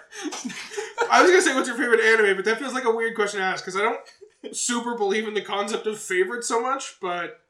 I 1.11 1.22
was 1.22 1.30
gonna 1.30 1.43
say 1.43 1.55
what's 1.55 1.68
your 1.68 1.76
favorite 1.76 2.01
anime, 2.01 2.36
but 2.36 2.45
that 2.45 2.59
feels 2.59 2.72
like 2.74 2.84
a 2.84 2.95
weird 2.95 3.14
question 3.14 3.41
to 3.41 3.47
ask 3.47 3.64
because 3.64 3.76
I 3.80 3.82
don't 3.82 4.55
super 4.57 4.97
believe 4.97 5.26
in 5.26 5.34
the 5.34 5.43
concept 5.43 5.86
of 5.86 5.99
favorite 5.99 6.45
so 6.45 6.61
much. 6.62 6.97
But 7.01 7.41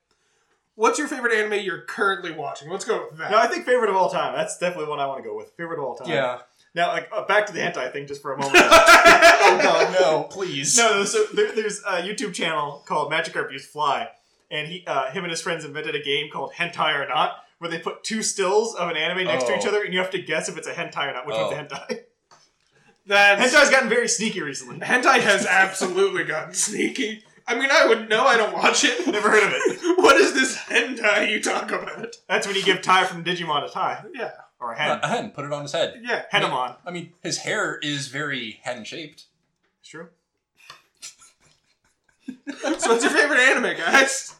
what's 0.77 0.99
your 0.99 1.09
favorite 1.09 1.35
anime 1.35 1.65
you're 1.65 1.83
currently 1.83 2.33
watching? 2.33 2.71
Let's 2.71 2.85
go 2.85 3.09
with 3.11 3.19
that. 3.19 3.31
No, 3.31 3.39
I 3.39 3.47
think 3.49 3.67
favorite 3.67 3.91
of 3.91 3.97
all 3.97 4.09
time. 4.11 4.35
That's 4.35 4.57
definitely 4.59 4.89
one 4.89 4.99
I 5.01 5.07
want 5.07 5.23
to 5.23 5.29
go 5.29 5.37
with. 5.37 5.51
Favorite 5.57 5.79
of 5.79 5.85
all 5.85 5.95
time. 5.97 6.09
Yeah. 6.09 6.39
Now, 6.75 6.89
like 6.93 7.09
uh, 7.13 7.25
back 7.25 7.47
to 7.47 7.53
the 7.53 7.59
hentai 7.59 7.93
thing, 7.93 8.07
just 8.07 8.23
for 8.23 8.33
a 8.33 8.39
moment. 8.39 8.65
Oh 9.43 9.59
god, 9.61 9.93
no, 9.99 10.23
please. 10.25 10.77
no, 10.79 10.99
no, 10.99 11.05
so 11.05 11.25
there, 11.35 11.51
there's 11.53 11.81
a 11.81 12.03
YouTube 12.03 12.33
channel 12.35 12.85
called 12.87 13.11
Magikarp 13.11 13.51
Use 13.51 13.67
Fly, 13.67 14.07
and 14.51 14.69
he, 14.69 14.85
uh, 14.87 15.11
him 15.11 15.25
and 15.25 15.31
his 15.31 15.41
friends 15.41 15.65
invented 15.65 15.97
a 15.97 16.03
game 16.03 16.29
called 16.31 16.53
Hentai 16.53 16.95
or 17.05 17.09
Not, 17.09 17.43
where 17.61 17.71
they 17.71 17.79
put 17.79 18.03
two 18.03 18.23
stills 18.23 18.75
of 18.75 18.89
an 18.89 18.97
anime 18.97 19.25
next 19.25 19.45
to 19.45 19.55
each 19.57 19.65
Oh. 19.65 19.69
other, 19.69 19.83
and 19.85 19.93
you 19.95 20.01
have 20.01 20.11
to 20.11 20.21
guess 20.21 20.49
if 20.49 20.57
it's 20.59 20.67
a 20.67 20.73
hentai 20.73 21.11
or 21.11 21.13
not. 21.13 21.27
Which 21.27 21.37
Oh. 21.37 21.47
one's 21.51 21.57
a 21.59 21.63
hentai? 21.65 22.01
That's 23.07 23.53
Hentai's 23.55 23.71
gotten 23.71 23.89
very 23.89 24.09
sneaky 24.09 24.41
recently. 24.41 24.79
hentai 24.79 25.21
has 25.21 25.45
absolutely 25.47 26.25
gotten 26.25 26.55
sneaky. 26.55 27.23
I 27.47 27.55
mean, 27.57 27.69
I 27.71 27.87
would 27.87 28.09
know. 28.09 28.25
I 28.27 28.37
don't 28.37 28.53
watch 28.55 28.85
it. 28.85 29.07
Never 29.07 29.31
heard 29.31 29.43
of 29.43 29.53
it. 29.55 29.81
What 29.99 30.17
is 30.17 30.33
this 30.33 30.57
hentai 30.57 31.31
you 31.31 31.43
talk 31.43 31.71
about? 31.71 32.17
That's 32.29 32.47
when 32.47 32.57
you 32.57 32.63
give 32.63 32.81
Tai 32.83 33.05
from 33.05 33.25
Digimon 33.25 33.65
a 33.65 33.69
tie 33.69 34.05
Yeah, 34.15 34.31
or 34.61 34.73
a 34.73 34.75
Uh, 34.75 34.79
hen. 34.79 35.01
a 35.03 35.09
hen, 35.09 35.31
put 35.33 35.45
it 35.45 35.53
on 35.53 35.63
his 35.63 35.73
head. 35.73 36.01
yeah. 36.03 36.25
Henamon. 36.33 36.77
I 36.87 36.91
mean, 36.91 37.13
his 37.23 37.39
hair 37.39 37.79
is 37.83 38.09
very 38.09 38.61
hen 38.63 38.85
shaped. 38.85 39.25
It's 39.81 39.89
true. 39.91 40.09
So, 42.61 42.71
what's 42.93 43.03
your 43.03 43.13
favorite 43.13 43.41
anime, 43.41 43.77
guys? 43.77 44.35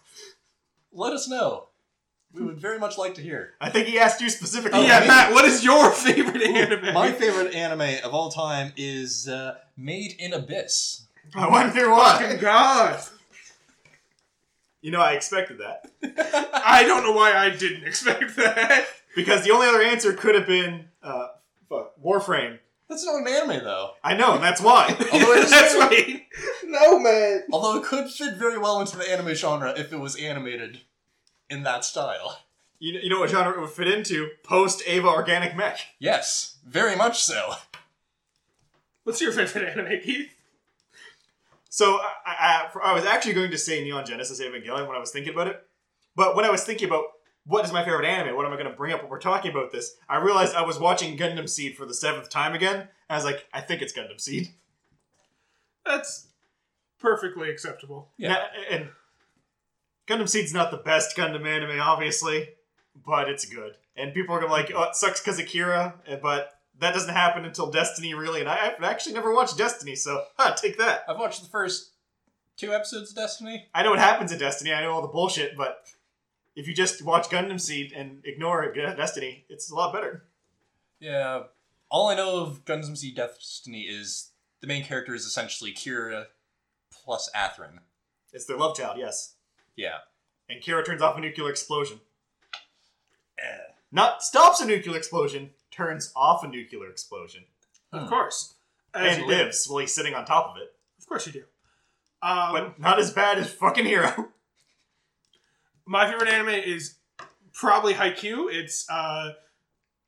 Let 0.93 1.13
us 1.13 1.29
know. 1.29 1.69
We 2.33 2.45
would 2.45 2.59
very 2.61 2.79
much 2.79 2.97
like 2.97 3.15
to 3.15 3.23
hear. 3.23 3.55
I 3.61 3.71
think 3.71 3.89
he 3.89 3.99
asked 3.99 4.21
you 4.21 4.31
specifically. 4.31 4.79
Oh, 4.79 4.83
yeah, 4.83 5.01
me? 5.01 5.09
Matt. 5.09 5.33
What 5.33 5.45
is 5.47 5.65
your 5.65 5.91
favorite 5.93 6.43
anime? 6.43 6.95
My 6.95 7.11
favorite 7.13 7.55
anime 7.55 8.05
of 8.05 8.15
all 8.15 8.31
time 8.31 8.73
is 8.77 9.27
uh, 9.29 9.57
Made 9.77 10.15
in 10.19 10.33
Abyss. 10.33 11.07
I 11.35 11.49
wonder 11.49 11.73
Fucking 11.87 11.91
why. 11.91 12.37
God. 12.41 13.01
You 14.83 14.91
know, 14.91 15.01
I 15.01 15.13
expected 15.13 15.59
that 15.59 15.91
I 16.55 16.85
don't 16.85 17.03
know 17.03 17.13
why 17.13 17.33
I 17.37 17.51
didn't 17.51 17.85
expect 17.87 18.35
that. 18.37 18.87
because 19.15 19.45
the 19.45 19.51
only 19.51 19.67
other 19.67 19.83
answer 19.83 20.13
could 20.15 20.35
have 20.35 20.47
been 20.47 20.87
uh, 21.03 21.29
fuck, 21.69 21.93
Warframe. 22.03 22.59
That's 22.89 23.05
not 23.05 23.21
an 23.21 23.29
anime 23.29 23.63
though. 23.63 23.91
I 24.03 24.17
know, 24.17 24.35
and 24.35 24.43
that's 24.43 24.61
why. 24.61 24.89
Although 25.13 25.33
it 25.35 25.45
is 25.45 25.51
That's 25.51 25.75
very- 25.75 25.87
right. 26.15 26.27
No, 26.65 26.99
man. 26.99 27.43
Although 27.53 27.79
it 27.79 27.85
could 27.85 28.09
fit 28.09 28.37
very 28.37 28.57
well 28.59 28.81
into 28.81 28.97
the 28.97 29.09
anime 29.11 29.35
genre 29.35 29.75
if 29.77 29.93
it 29.93 29.99
was 30.01 30.17
animated 30.17 30.81
in 31.51 31.63
that 31.65 31.85
style. 31.85 32.41
you, 32.79 32.95
know, 32.95 33.01
you 33.03 33.11
know 33.11 33.21
what 33.21 33.31
genre 33.31 33.57
it 33.57 33.61
would 33.61 33.71
fit 33.71 33.89
into? 33.89 34.31
Post 34.43 34.83
Eva 34.87 35.09
Organic 35.09 35.57
Mech. 35.57 35.81
Yes, 35.99 36.57
very 36.67 36.97
much 36.97 37.23
so. 37.23 37.55
What's 39.05 39.21
your 39.21 39.33
favorite 39.33 39.69
anime, 39.69 40.01
Keith? 40.03 40.31
So 41.69 42.01
I, 42.27 42.69
I, 42.75 42.91
I 42.91 42.95
was 42.95 43.05
actually 43.05 43.35
going 43.35 43.51
to 43.51 43.59
say 43.59 43.83
Neon 43.83 44.05
Genesis 44.05 44.41
Evangelion 44.41 44.87
when 44.87 44.97
I 44.97 45.01
was 45.01 45.11
thinking 45.11 45.33
about 45.33 45.47
it, 45.47 45.63
but 46.17 46.35
when 46.35 46.45
I 46.45 46.51
was 46.51 46.65
thinking 46.65 46.89
about 46.89 47.05
what 47.47 47.65
is 47.65 47.73
my 47.73 47.85
favorite 47.85 48.07
anime, 48.07 48.37
what 48.37 48.47
am 48.47 48.53
I 48.53 48.57
going 48.57 48.71
to 48.71 48.77
bring 48.77 48.93
up 48.93 49.03
when 49.03 49.11
we're 49.11 49.21
talking 49.21 49.51
about 49.51 49.73
this, 49.73 49.97
I 50.09 50.19
realized 50.19 50.55
I 50.55 50.63
was 50.63 50.79
watching 50.79 51.17
Gundam 51.17 51.49
Seed 51.49 51.77
for 51.77 51.87
the 51.87 51.95
seventh 51.95 52.29
time 52.29 52.55
again. 52.55 52.77
And 52.77 52.89
I 53.09 53.15
was 53.15 53.25
like, 53.25 53.47
I 53.53 53.61
think 53.61 53.83
it's 53.83 53.93
Gundam 53.93 54.21
Seed. 54.21 54.49
That's 55.85 56.29
perfectly 56.99 57.51
acceptable. 57.51 58.11
Yeah. 58.19 58.29
Na- 58.29 58.47
and 58.71 58.89
Gundam 60.11 60.29
Seed's 60.29 60.53
not 60.53 60.73
the 60.73 60.77
best 60.79 61.17
Gundam 61.17 61.47
anime, 61.47 61.81
obviously, 61.81 62.49
but 63.07 63.29
it's 63.29 63.45
good. 63.45 63.77
And 63.97 64.13
people 64.13 64.35
are 64.35 64.41
gonna 64.41 64.53
like, 64.53 64.73
oh, 64.75 64.83
it 64.85 64.97
sucks 64.97 65.21
because 65.21 65.39
Akira, 65.39 65.95
eh, 66.07 66.17
but 66.21 66.59
that 66.81 66.95
doesn't 66.95 67.15
happen 67.15 67.45
until 67.45 67.71
Destiny, 67.71 68.15
really. 68.15 68.41
And 68.41 68.49
I, 68.49 68.73
I've 68.77 68.83
actually 68.83 69.15
never 69.15 69.33
watched 69.33 69.57
Destiny, 69.57 69.95
so 69.95 70.25
huh, 70.37 70.55
take 70.55 70.79
that. 70.79 71.05
I've 71.09 71.19
watched 71.19 71.43
the 71.43 71.49
first 71.49 71.93
two 72.57 72.75
episodes 72.75 73.11
of 73.11 73.17
Destiny. 73.17 73.69
I 73.73 73.85
know 73.85 73.91
what 73.91 74.01
happens 74.01 74.33
in 74.33 74.39
Destiny. 74.39 74.73
I 74.73 74.83
know 74.83 74.93
all 74.93 75.03
the 75.03 75.09
bullshit, 75.09 75.57
but 75.57 75.87
if 76.57 76.67
you 76.67 76.75
just 76.75 77.03
watch 77.03 77.29
Gundam 77.29 77.61
Seed 77.61 77.93
and 77.93 78.23
ignore 78.25 78.73
Destiny, 78.73 79.45
it's 79.49 79.71
a 79.71 79.75
lot 79.75 79.93
better. 79.93 80.25
Yeah. 80.99 81.45
All 81.89 82.09
I 82.09 82.17
know 82.17 82.41
of 82.41 82.65
Gundam 82.65 82.97
Seed 82.97 83.17
Destiny 83.17 83.83
is 83.83 84.31
the 84.61 84.67
main 84.67 84.85
character 84.85 85.15
is 85.15 85.25
essentially 85.25 85.73
Kira 85.73 86.27
plus 86.91 87.31
Athrun. 87.35 87.79
It's 88.33 88.45
their 88.47 88.57
love 88.57 88.77
child, 88.77 88.99
yes. 88.99 89.35
Yeah. 89.81 89.99
And 90.49 90.61
Kira 90.63 90.85
turns 90.85 91.01
off 91.03 91.17
a 91.17 91.21
nuclear 91.21 91.49
explosion. 91.51 92.01
Not 93.93 94.23
stops 94.23 94.61
a 94.61 94.67
nuclear 94.67 94.97
explosion, 94.97 95.51
turns 95.73 96.13
off 96.15 96.45
a 96.45 96.49
nuclear 96.49 96.89
explosion. 96.89 97.45
Of 97.93 98.03
Hmm. 98.03 98.09
course. 98.09 98.55
As 98.95 99.17
and 99.17 99.23
you 99.23 99.29
do. 99.29 99.35
lives 99.37 99.67
while 99.69 99.79
he's 99.81 99.95
sitting 99.95 100.15
on 100.15 100.25
top 100.25 100.51
of 100.51 100.57
it. 100.63 100.75
Of 100.99 101.07
course 101.07 101.27
you 101.27 101.33
do. 101.33 101.45
Um, 102.23 102.53
But 102.53 102.79
not 102.79 102.99
as 103.01 103.13
bad 103.13 103.39
as 103.39 103.53
fucking 103.53 103.85
Heero. 103.87 104.29
my 105.87 106.09
favorite 106.11 106.29
anime 106.29 106.51
is 106.51 106.97
probably 107.53 107.95
Haikyuu. 107.95 108.53
It's 108.53 108.89
uh, 108.91 109.33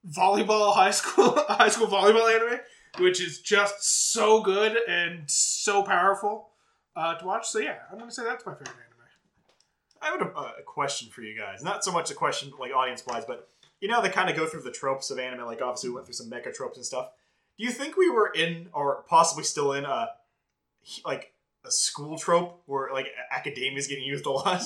volleyball 0.06 0.74
high 0.74 0.90
school 1.00 1.34
high 1.48 1.68
school 1.68 1.86
volleyball 1.88 2.32
anime, 2.32 2.60
which 2.98 3.20
is 3.20 3.40
just 3.40 3.82
so 4.12 4.42
good 4.42 4.76
and 4.88 5.28
so 5.30 5.82
powerful 5.82 6.50
uh, 6.94 7.14
to 7.16 7.24
watch. 7.24 7.48
So 7.48 7.58
yeah, 7.58 7.78
I'm 7.90 7.98
gonna 7.98 8.10
say 8.12 8.22
that's 8.24 8.44
my 8.46 8.52
favorite 8.52 8.68
anime. 8.76 8.91
I 10.02 10.06
have 10.06 10.20
a, 10.20 10.24
a 10.24 10.62
question 10.64 11.08
for 11.08 11.22
you 11.22 11.38
guys. 11.38 11.62
Not 11.62 11.84
so 11.84 11.92
much 11.92 12.10
a 12.10 12.14
question 12.14 12.52
like 12.58 12.72
audience 12.72 13.04
wise, 13.06 13.24
but 13.24 13.48
you 13.80 13.88
know 13.88 14.02
they 14.02 14.08
kind 14.08 14.28
of 14.28 14.36
go 14.36 14.46
through 14.46 14.62
the 14.62 14.70
tropes 14.70 15.10
of 15.10 15.18
anime. 15.18 15.46
Like 15.46 15.62
obviously 15.62 15.90
we 15.90 15.94
went 15.94 16.06
through 16.06 16.14
some 16.14 16.30
mecha 16.30 16.54
tropes 16.54 16.76
and 16.76 16.84
stuff. 16.84 17.10
Do 17.58 17.64
you 17.64 17.70
think 17.70 17.96
we 17.96 18.10
were 18.10 18.28
in, 18.34 18.68
or 18.72 19.04
possibly 19.08 19.44
still 19.44 19.72
in, 19.72 19.84
a 19.84 20.08
like 21.04 21.32
a 21.64 21.70
school 21.70 22.18
trope 22.18 22.62
where 22.66 22.92
like 22.92 23.08
academia 23.30 23.78
is 23.78 23.86
getting 23.86 24.04
used 24.04 24.26
a 24.26 24.30
lot? 24.30 24.62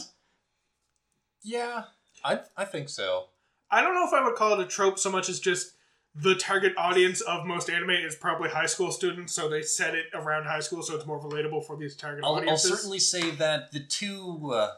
Yeah. 1.43 1.85
I 2.25 2.41
I 2.57 2.65
think 2.65 2.89
so. 2.89 3.27
I 3.71 3.83
don't 3.83 3.95
know 3.95 4.07
if 4.07 4.13
I 4.13 4.25
would 4.25 4.37
call 4.37 4.59
it 4.59 4.65
a 4.65 4.67
trope 4.67 4.99
so 4.99 5.11
much 5.11 5.29
as 5.29 5.41
just 5.41 5.73
the 6.15 6.35
target 6.35 6.73
audience 6.79 7.21
of 7.21 7.45
most 7.45 7.69
anime 7.69 7.91
is 7.91 8.17
probably 8.17 8.49
high 8.49 8.67
school 8.67 8.91
students, 8.91 9.35
so 9.35 9.49
they 9.49 9.63
set 9.63 9.95
it 9.95 10.07
around 10.15 10.45
high 10.45 10.61
school, 10.61 10.83
so 10.83 10.97
it's 10.97 11.05
more 11.05 11.21
relatable 11.21 11.67
for 11.67 11.77
these 11.77 11.95
target 11.95 12.25
I'll, 12.25 12.37
I'll 12.49 12.57
certainly 12.57 12.99
say 12.99 13.31
that 13.33 13.73
the 13.73 13.81
two 13.81 14.51
uh, 14.53 14.71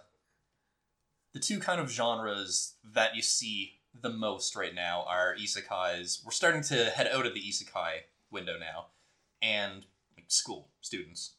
the 1.39 1.45
two 1.45 1.61
kind 1.61 1.81
of 1.81 1.91
genres 1.91 2.75
that 2.95 3.15
you 3.15 3.23
see 3.23 3.75
the 4.01 4.11
most 4.11 4.57
right 4.57 4.75
now 4.75 5.05
are 5.09 5.37
isekais. 5.41 6.25
We're 6.25 6.33
starting 6.33 6.63
to 6.63 6.87
head 6.91 7.09
out 7.13 7.27
of 7.27 7.35
the 7.35 7.41
isekai 7.41 8.01
window 8.31 8.57
now, 8.59 8.87
and 9.41 9.87
like, 10.17 10.27
school 10.29 10.69
students. 10.81 11.35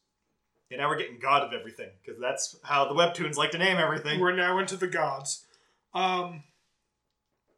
And 0.72 0.80
now 0.80 0.88
we're 0.88 0.98
getting 0.98 1.20
God 1.20 1.44
of 1.44 1.52
everything 1.52 1.90
because 2.02 2.20
that's 2.20 2.56
how 2.64 2.88
the 2.88 2.94
webtoons 2.94 3.36
like 3.36 3.52
to 3.52 3.58
name 3.58 3.78
everything. 3.78 4.20
We're 4.20 4.36
now 4.36 4.60
into 4.60 4.78
the 4.78 4.88
gods. 4.88 5.46
Um, 5.94 6.44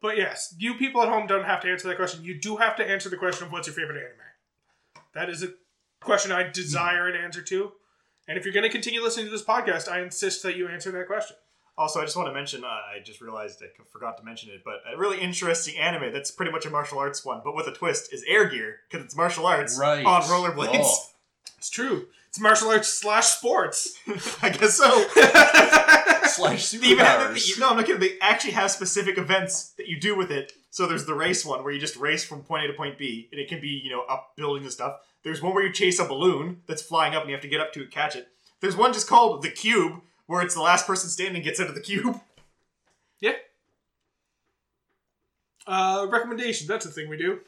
but 0.00 0.16
yes, 0.16 0.54
you 0.58 0.74
people 0.74 1.02
at 1.02 1.08
home 1.08 1.26
don't 1.26 1.44
have 1.44 1.60
to 1.60 1.70
answer 1.70 1.88
that 1.88 1.96
question. 1.96 2.24
You 2.24 2.40
do 2.40 2.56
have 2.56 2.74
to 2.76 2.84
answer 2.84 3.08
the 3.08 3.16
question 3.16 3.46
of 3.46 3.52
what's 3.52 3.68
your 3.68 3.74
favorite 3.74 3.98
anime. 3.98 5.04
That 5.14 5.28
is 5.28 5.42
a 5.42 5.52
question 6.00 6.32
I 6.32 6.48
desire 6.48 7.06
an 7.06 7.22
answer 7.22 7.42
to. 7.42 7.72
And 8.26 8.38
if 8.38 8.44
you're 8.44 8.54
going 8.54 8.64
to 8.64 8.70
continue 8.70 9.02
listening 9.02 9.26
to 9.26 9.32
this 9.32 9.44
podcast, 9.44 9.88
I 9.88 10.00
insist 10.00 10.42
that 10.42 10.56
you 10.56 10.68
answer 10.68 10.90
that 10.90 11.06
question. 11.06 11.36
Also, 11.78 12.00
I 12.00 12.04
just 12.04 12.16
want 12.16 12.28
to 12.28 12.34
mention, 12.34 12.64
uh, 12.64 12.66
I 12.66 13.00
just 13.02 13.20
realized 13.22 13.62
I 13.62 13.66
forgot 13.90 14.18
to 14.18 14.24
mention 14.24 14.50
it, 14.50 14.62
but 14.64 14.82
a 14.92 14.96
really 14.98 15.18
interesting 15.20 15.78
anime 15.78 16.12
that's 16.12 16.30
pretty 16.30 16.52
much 16.52 16.66
a 16.66 16.70
martial 16.70 16.98
arts 16.98 17.24
one, 17.24 17.40
but 17.42 17.54
with 17.56 17.66
a 17.66 17.72
twist, 17.72 18.12
is 18.12 18.22
Air 18.28 18.46
Gear, 18.48 18.76
because 18.90 19.04
it's 19.04 19.16
martial 19.16 19.46
arts 19.46 19.78
Right. 19.78 20.04
on 20.04 20.22
rollerblades. 20.22 20.70
Oh. 20.84 20.98
It's 21.58 21.70
true. 21.70 22.08
It's 22.28 22.40
martial 22.40 22.70
arts 22.70 22.88
slash 22.88 23.26
sports. 23.26 23.96
I 24.42 24.48
guess 24.50 24.74
so. 24.78 24.90
Slash 26.28 26.70
They 26.70 26.86
even 26.88 27.04
have, 27.04 27.30
superpowers. 27.36 27.60
no, 27.60 27.68
I'm 27.70 27.76
not 27.76 27.86
kidding. 27.86 28.00
They 28.00 28.18
actually 28.20 28.52
have 28.52 28.70
specific 28.72 29.16
events 29.16 29.70
that 29.76 29.86
you 29.86 30.00
do 30.00 30.16
with 30.16 30.32
it. 30.32 30.52
So 30.70 30.86
there's 30.88 31.04
the 31.04 31.14
race 31.14 31.44
one 31.46 31.62
where 31.62 31.72
you 31.72 31.78
just 31.78 31.94
race 31.96 32.24
from 32.24 32.42
point 32.42 32.64
A 32.64 32.68
to 32.68 32.72
point 32.72 32.98
B, 32.98 33.28
and 33.30 33.40
it 33.40 33.48
can 33.48 33.60
be, 33.60 33.68
you 33.84 33.90
know, 33.90 34.02
up 34.08 34.32
buildings 34.36 34.64
and 34.64 34.72
stuff. 34.72 34.96
There's 35.22 35.40
one 35.40 35.54
where 35.54 35.64
you 35.64 35.72
chase 35.72 36.00
a 36.00 36.04
balloon 36.04 36.62
that's 36.66 36.82
flying 36.82 37.14
up 37.14 37.22
and 37.22 37.30
you 37.30 37.36
have 37.36 37.42
to 37.42 37.48
get 37.48 37.60
up 37.60 37.72
to 37.74 37.82
it, 37.82 37.90
catch 37.92 38.16
it. 38.16 38.26
There's 38.60 38.76
one 38.76 38.92
just 38.92 39.06
called 39.08 39.42
the 39.42 39.50
Cube, 39.50 40.00
where 40.26 40.42
it's 40.42 40.54
the 40.54 40.62
last 40.62 40.86
person 40.86 41.10
standing 41.10 41.42
gets 41.42 41.60
out 41.60 41.68
of 41.68 41.74
the 41.74 41.80
cube. 41.80 42.20
yeah. 43.20 43.32
Uh, 45.66 46.06
recommendations. 46.10 46.68
That's 46.68 46.86
a 46.86 46.90
thing 46.90 47.08
we 47.08 47.16
do. 47.16 47.40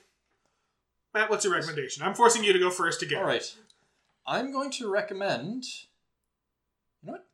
Matt, 1.13 1.31
what's 1.31 1.45
your 1.45 1.55
recommendation? 1.55 2.03
I'm 2.03 2.15
forcing 2.15 2.43
you 2.43 2.53
to 2.53 2.59
go 2.59 2.71
first 2.71 3.03
again. 3.03 3.21
All 3.21 3.27
right. 3.27 3.55
I'm 4.27 4.53
going 4.53 4.71
to 4.73 4.91
recommend. 4.91 5.65
You 7.03 7.07
know 7.07 7.13
what? 7.13 7.27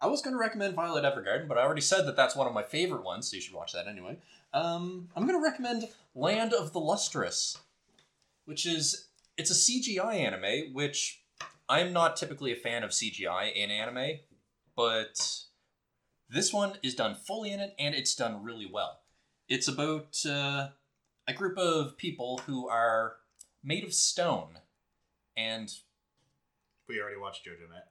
I 0.00 0.06
was 0.06 0.22
going 0.22 0.34
to 0.34 0.40
recommend 0.40 0.74
Violet 0.74 1.04
Evergarden, 1.04 1.48
but 1.48 1.58
I 1.58 1.62
already 1.62 1.80
said 1.80 2.06
that 2.06 2.16
that's 2.16 2.36
one 2.36 2.46
of 2.46 2.54
my 2.54 2.62
favorite 2.62 3.04
ones, 3.04 3.30
so 3.30 3.36
you 3.36 3.42
should 3.42 3.54
watch 3.54 3.72
that 3.72 3.88
anyway. 3.88 4.18
Um, 4.52 5.08
I'm 5.16 5.26
going 5.26 5.38
to 5.38 5.42
recommend 5.42 5.88
Land 6.14 6.52
of 6.52 6.72
the 6.72 6.80
Lustrous, 6.80 7.58
which 8.44 8.66
is 8.66 9.06
it's 9.36 9.50
a 9.50 9.54
CGI 9.54 10.14
anime, 10.16 10.72
which 10.72 11.22
I'm 11.68 11.92
not 11.92 12.16
typically 12.16 12.52
a 12.52 12.56
fan 12.56 12.82
of 12.82 12.90
CGI 12.90 13.52
in 13.54 13.70
anime, 13.70 14.18
but 14.76 15.40
this 16.28 16.52
one 16.52 16.74
is 16.82 16.94
done 16.94 17.14
fully 17.14 17.52
in 17.52 17.60
it, 17.60 17.74
and 17.78 17.94
it's 17.94 18.14
done 18.14 18.42
really 18.42 18.68
well. 18.70 19.00
It's 19.48 19.68
about 19.68 20.16
uh, 20.26 20.68
a 21.28 21.32
group 21.34 21.58
of 21.58 21.96
people 21.96 22.40
who 22.46 22.68
are 22.68 23.16
made 23.62 23.84
of 23.84 23.92
stone, 23.94 24.58
and 25.36 25.70
We 26.88 27.00
already 27.00 27.18
watched 27.18 27.46
JoJo 27.46 27.68
Matt. 27.70 27.88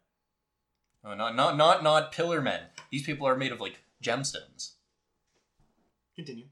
oh, 1.06 1.14
not 1.16 1.36
not 1.36 1.58
not 1.58 1.84
not 1.84 2.12
pillar 2.12 2.42
men. 2.42 2.62
These 2.92 3.04
people 3.06 3.28
are 3.28 3.36
made 3.36 3.52
of 3.52 3.62
like 3.62 3.80
gemstones. 4.04 4.74
Continue. 6.16 6.46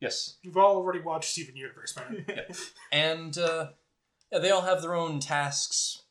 Yes, 0.00 0.36
You've 0.42 0.56
all 0.56 0.76
already 0.76 1.00
watched 1.00 1.30
Steven 1.30 1.54
Universe, 1.56 1.94
man. 1.96 2.24
yeah. 2.28 2.42
and 2.90 3.38
uh, 3.38 3.68
yeah, 4.32 4.38
they 4.40 4.50
all 4.50 4.62
have 4.62 4.82
their 4.82 4.94
own 4.94 5.20
tasks 5.20 6.02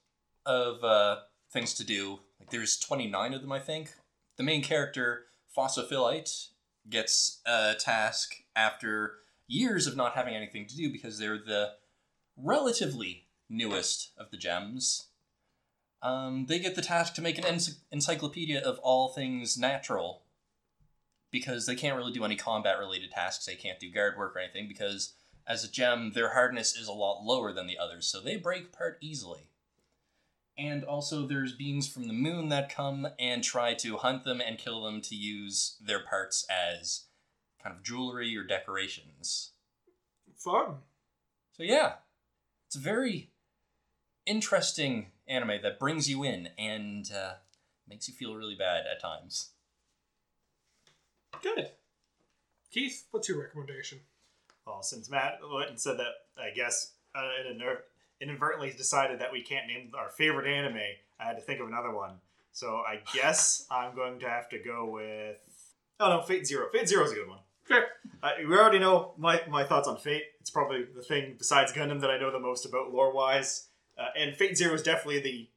of 0.46 0.82
uh, 0.84 1.18
things 1.52 1.74
to 1.74 1.84
do. 1.84 2.20
There's 2.52 2.78
29 2.78 3.34
of 3.34 3.42
them, 3.42 3.52
I 3.52 3.60
think. 3.60 3.94
The 4.38 4.44
main 4.44 4.62
character, 4.62 5.26
Phosphophilite, 5.58 6.50
gets 6.90 7.40
a 7.46 7.76
task 7.80 8.36
after 8.56 9.16
years 9.48 9.88
of 9.88 9.96
not 9.96 10.14
having 10.14 10.36
anything 10.36 10.66
to 10.68 10.76
do 10.76 10.92
because 10.92 11.18
they're 11.18 11.38
the 11.38 11.74
relatively 12.38 13.28
newest 13.50 14.12
of 14.18 14.32
the 14.32 14.38
gems. 14.38 15.08
Um, 16.02 16.46
they 16.48 16.60
get 16.60 16.76
the 16.76 16.82
task 16.82 17.14
to 17.16 17.22
make 17.22 17.38
an 17.38 17.46
ency- 17.46 17.78
encyclopedia 17.92 18.60
of 18.60 18.80
all 18.80 19.10
things 19.10 19.58
natural 19.58 20.24
because 21.32 21.66
they 21.66 21.76
can't 21.76 21.96
really 21.96 22.12
do 22.12 22.26
any 22.26 22.36
combat 22.36 22.80
related 22.80 23.12
tasks. 23.12 23.46
They 23.46 23.56
can't 23.56 23.80
do 23.80 23.92
guard 23.92 24.18
work 24.18 24.36
or 24.36 24.40
anything 24.40 24.68
because 24.68 25.14
as 25.48 25.64
a 25.64 25.72
gem, 25.72 26.12
their 26.14 26.34
hardness 26.34 26.76
is 26.76 26.88
a 26.88 26.94
lot 26.94 27.24
lower 27.24 27.54
than 27.54 27.68
the 27.68 27.78
others, 27.78 28.08
so 28.08 28.20
they 28.20 28.38
break 28.38 28.66
apart 28.66 28.98
easily. 29.02 29.48
And 30.62 30.84
also, 30.84 31.26
there's 31.26 31.54
beings 31.54 31.88
from 31.88 32.08
the 32.08 32.14
moon 32.14 32.50
that 32.50 32.74
come 32.74 33.08
and 33.18 33.44
try 33.44 33.74
to 33.76 33.98
hunt 33.98 34.26
them 34.26 34.40
and 34.42 34.60
kill 34.60 34.84
them 34.84 35.02
to 35.02 35.16
use 35.16 35.78
their 35.82 36.02
parts 36.02 36.46
as 36.50 37.06
kind 37.64 37.76
of 37.76 37.82
jewelry 37.82 38.38
or 38.38 38.44
decorations. 38.44 39.52
Fun. 40.38 40.76
So, 41.58 41.64
yeah, 41.64 41.94
it's 42.68 42.76
a 42.76 42.80
very 42.80 43.32
interesting 44.28 45.08
anime 45.28 45.62
that 45.64 45.80
brings 45.80 46.08
you 46.08 46.24
in 46.24 46.50
and 46.60 47.10
uh, 47.12 47.34
makes 47.90 48.08
you 48.08 48.14
feel 48.14 48.36
really 48.36 48.56
bad 48.56 48.84
at 48.86 49.02
times. 49.02 49.50
Good. 51.42 51.72
Keith, 52.70 53.06
what's 53.10 53.28
your 53.28 53.42
recommendation? 53.42 54.00
Well, 54.68 54.84
since 54.84 55.10
Matt 55.10 55.40
went 55.52 55.72
and 55.72 55.80
said 55.80 55.98
that, 55.98 56.14
I 56.38 56.52
guess 56.56 56.92
uh, 57.16 57.22
inadver- 57.48 57.82
inadvertently 58.22 58.72
decided 58.72 59.20
that 59.20 59.32
we 59.32 59.42
can't 59.42 59.68
name 59.68 59.92
our 59.98 60.10
favorite 60.10 60.48
anime, 60.48 60.80
I 61.20 61.24
had 61.24 61.36
to 61.38 61.42
think 61.42 61.60
of 61.60 61.68
another 61.68 61.92
one. 61.92 62.14
So 62.52 62.78
I 62.88 63.00
guess 63.14 63.66
I'm 63.72 63.96
going 63.96 64.20
to 64.20 64.30
have 64.30 64.50
to 64.50 64.60
go 64.60 64.90
with. 64.90 65.40
Oh 66.00 66.10
no, 66.10 66.22
Fate 66.22 66.48
Zero. 66.48 66.68
Fate 66.72 66.88
Zero 66.88 67.06
is 67.06 67.12
a 67.12 67.16
good 67.16 67.28
one. 67.28 67.40
Fair. 67.64 67.88
Uh, 68.24 68.32
we 68.48 68.56
already 68.56 68.80
know 68.80 69.14
my, 69.18 69.42
my 69.50 69.64
thoughts 69.64 69.88
on 69.88 69.98
Fate. 69.98 70.24
It's 70.40 70.50
probably 70.50 70.84
the 70.84 71.02
thing 71.02 71.36
besides 71.38 71.72
Gundam 71.72 72.02
that 72.02 72.10
I 72.10 72.18
know 72.18 72.32
the 72.32 72.40
most 72.40 72.66
about 72.66 72.92
lore 72.92 73.14
wise. 73.14 73.68
Uh, 73.98 74.08
and 74.18 74.36
Fate 74.36 74.58
Zero 74.58 74.74
is 74.74 74.82
definitely 74.82 75.20
the 75.20 75.50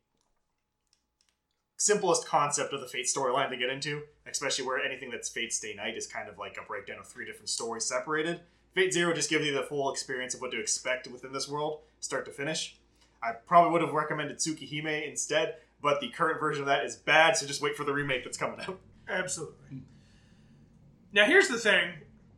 simplest 1.77 2.27
concept 2.27 2.73
of 2.73 2.81
the 2.81 2.87
Fate 2.87 3.07
storyline 3.07 3.51
to 3.51 3.57
get 3.57 3.71
into, 3.71 4.03
especially 4.27 4.67
where 4.67 4.79
anything 4.79 5.11
that's 5.11 5.29
Fate 5.29 5.53
Stay 5.53 5.75
Night 5.75 5.97
is 5.97 6.07
kind 6.07 6.29
of 6.29 6.39
like 6.39 6.57
a 6.63 6.67
breakdown 6.67 6.99
of 6.99 7.07
three 7.07 7.27
different 7.27 7.49
stories 7.49 7.85
separated. 7.85 8.41
Fate 8.75 8.93
Zero 8.93 9.15
just 9.15 9.31
gives 9.31 9.47
you 9.47 9.53
the 9.53 9.63
full 9.63 9.91
experience 9.93 10.35
of 10.35 10.41
what 10.41 10.51
to 10.51 10.61
expect 10.61 11.07
within 11.07 11.33
this 11.33 11.49
world, 11.49 11.81
start 12.05 12.25
to 12.27 12.31
finish. 12.31 12.77
I 13.23 13.33
probably 13.33 13.73
would 13.73 13.83
have 13.83 13.93
recommended 13.93 14.37
Tsukihime 14.37 15.09
instead, 15.09 15.57
but 15.83 16.01
the 16.01 16.09
current 16.09 16.39
version 16.39 16.63
of 16.63 16.67
that 16.67 16.85
is 16.85 16.97
bad. 16.97 17.37
So 17.37 17.47
just 17.47 17.63
wait 17.63 17.77
for 17.77 17.85
the 17.85 17.93
remake 17.93 18.25
that's 18.25 18.37
coming 18.37 18.61
out. 18.61 18.79
Absolutely. 19.09 19.83
Now, 21.13 21.25
here's 21.25 21.49
the 21.49 21.59
thing. 21.59 21.93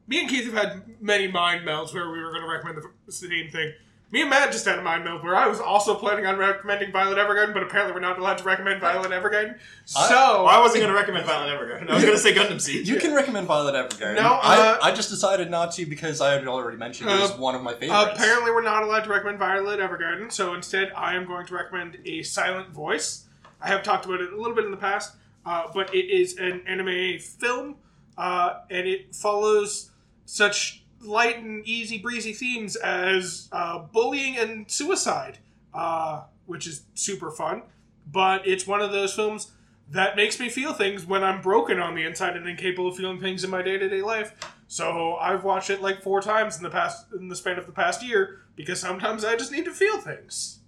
Me 0.06 0.20
and 0.20 0.28
Keith 0.28 0.44
have 0.44 0.54
had 0.54 1.02
many 1.02 1.26
mind 1.26 1.66
melds 1.66 1.92
where 1.92 2.10
we 2.10 2.20
were 2.20 2.30
going 2.30 2.42
to 2.42 2.48
recommend 2.48 2.78
the 3.06 3.12
same 3.12 3.50
thing. 3.50 3.72
Me 4.12 4.20
and 4.20 4.30
Matt 4.30 4.52
just 4.52 4.64
had 4.64 4.78
a 4.78 4.82
mind 4.82 5.02
meld 5.02 5.24
where 5.24 5.34
I 5.34 5.48
was 5.48 5.58
also 5.58 5.96
planning 5.96 6.26
on 6.26 6.36
recommending 6.38 6.92
Violet 6.92 7.18
Evergarden, 7.18 7.52
but 7.52 7.64
apparently 7.64 7.92
we're 7.92 7.98
not 8.00 8.20
allowed 8.20 8.38
to 8.38 8.44
recommend 8.44 8.80
Violet 8.80 9.10
Evergarden. 9.10 9.54
I- 9.54 9.58
So, 9.84 10.14
Well, 10.44 10.46
I 10.46 10.60
wasn't 10.60 10.82
going 10.82 10.92
to 10.94 10.98
recommend 10.98 11.26
Violet 11.26 11.52
Evergarden. 11.52 11.90
I 11.90 11.94
was 11.94 12.04
going 12.04 12.14
to 12.16 12.22
say 12.22 12.32
Gundam 12.32 12.60
Seed. 12.60 12.86
You 12.86 12.96
can 13.00 13.12
recommend 13.14 13.48
Violet 13.48 13.74
Evergarden. 13.74 14.14
No, 14.14 14.34
uh, 14.34 14.78
I, 14.80 14.90
I 14.90 14.94
just 14.94 15.10
decided 15.10 15.50
not 15.50 15.72
to 15.72 15.86
because 15.86 16.20
I 16.20 16.34
had 16.34 16.46
already 16.46 16.76
mentioned 16.76 17.10
it 17.10 17.20
was 17.20 17.32
Uh, 17.32 17.34
one 17.38 17.56
of 17.56 17.62
my 17.62 17.74
favorites. 17.74 18.12
apparently 18.14 18.52
we're 18.52 18.62
not 18.62 18.84
allowed 18.84 19.02
to 19.04 19.10
recommend 19.10 19.40
Violet 19.40 19.80
Evergarden, 19.80 20.30
so 20.30 20.54
instead 20.54 20.92
I 20.96 21.14
am 21.16 21.26
going 21.26 21.44
to 21.46 21.54
recommend 21.54 21.98
A 22.04 22.22
Silent 22.22 22.70
Voice. 22.70 23.24
I 23.60 23.66
have 23.68 23.82
talked 23.82 24.04
about 24.04 24.20
it 24.20 24.32
a 24.32 24.36
little 24.36 24.54
bit 24.54 24.66
in 24.66 24.70
the 24.70 24.76
past, 24.76 25.16
uh, 25.44 25.64
but 25.74 25.92
it 25.92 26.04
is 26.08 26.36
an 26.38 26.62
anime 26.68 27.18
film, 27.18 27.74
uh, 28.16 28.60
and 28.70 28.86
it 28.86 29.16
follows 29.16 29.90
such 30.26 30.84
light 31.00 31.38
and 31.38 31.66
easy 31.66 31.98
breezy 31.98 32.32
themes 32.32 32.76
as 32.76 33.48
uh, 33.52 33.78
bullying 33.78 34.36
and 34.36 34.70
suicide, 34.70 35.38
uh, 35.74 36.24
which 36.46 36.66
is 36.66 36.84
super 36.94 37.30
fun. 37.30 37.62
But 38.10 38.46
it's 38.46 38.66
one 38.66 38.80
of 38.80 38.92
those 38.92 39.14
films 39.14 39.50
that 39.90 40.16
makes 40.16 40.40
me 40.40 40.48
feel 40.48 40.72
things 40.72 41.06
when 41.06 41.22
I'm 41.22 41.40
broken 41.40 41.78
on 41.78 41.94
the 41.94 42.04
inside 42.04 42.36
and 42.36 42.48
incapable 42.48 42.88
of 42.88 42.96
feeling 42.96 43.20
things 43.20 43.44
in 43.44 43.50
my 43.50 43.62
day 43.62 43.78
to 43.78 43.88
day 43.88 44.02
life. 44.02 44.34
So 44.68 45.16
I've 45.16 45.44
watched 45.44 45.70
it 45.70 45.80
like 45.80 46.02
four 46.02 46.20
times 46.20 46.56
in 46.56 46.62
the 46.62 46.70
past 46.70 47.06
in 47.12 47.28
the 47.28 47.36
span 47.36 47.58
of 47.58 47.66
the 47.66 47.72
past 47.72 48.02
year 48.02 48.40
because 48.56 48.80
sometimes 48.80 49.24
I 49.24 49.36
just 49.36 49.52
need 49.52 49.64
to 49.64 49.72
feel 49.72 49.98
things. 49.98 50.60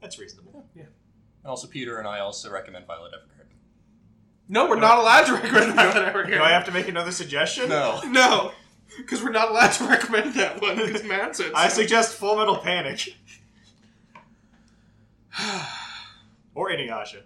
That's 0.00 0.18
reasonable. 0.18 0.64
Yeah. 0.74 0.84
And 1.42 1.50
also, 1.50 1.66
Peter 1.66 1.98
and 1.98 2.08
I 2.08 2.20
also 2.20 2.50
recommend 2.50 2.86
Violet 2.86 3.12
Evergarden. 3.12 3.56
No, 4.48 4.68
we're 4.68 4.80
not 4.80 4.98
allowed 4.98 5.26
to 5.26 5.34
recommend 5.34 5.74
Violet 5.74 6.12
Evergarden. 6.14 6.38
Do 6.38 6.42
I 6.42 6.50
have 6.50 6.64
to 6.66 6.72
make 6.72 6.88
another 6.88 7.12
suggestion? 7.12 7.68
No. 7.68 8.00
No, 8.06 8.52
because 9.02 9.22
we're 9.22 9.30
not 9.30 9.50
allowed 9.50 9.72
to 9.72 9.84
recommend 9.88 10.34
that 10.34 10.60
one 10.60 10.76
because 10.76 11.04
Matt 11.04 11.36
said 11.36 11.52
I 11.54 11.68
suggest 11.68 12.14
Full 12.16 12.36
Metal 12.36 12.56
Panic. 12.56 13.16
or 16.54 16.70
Inuyasha. 16.70 17.22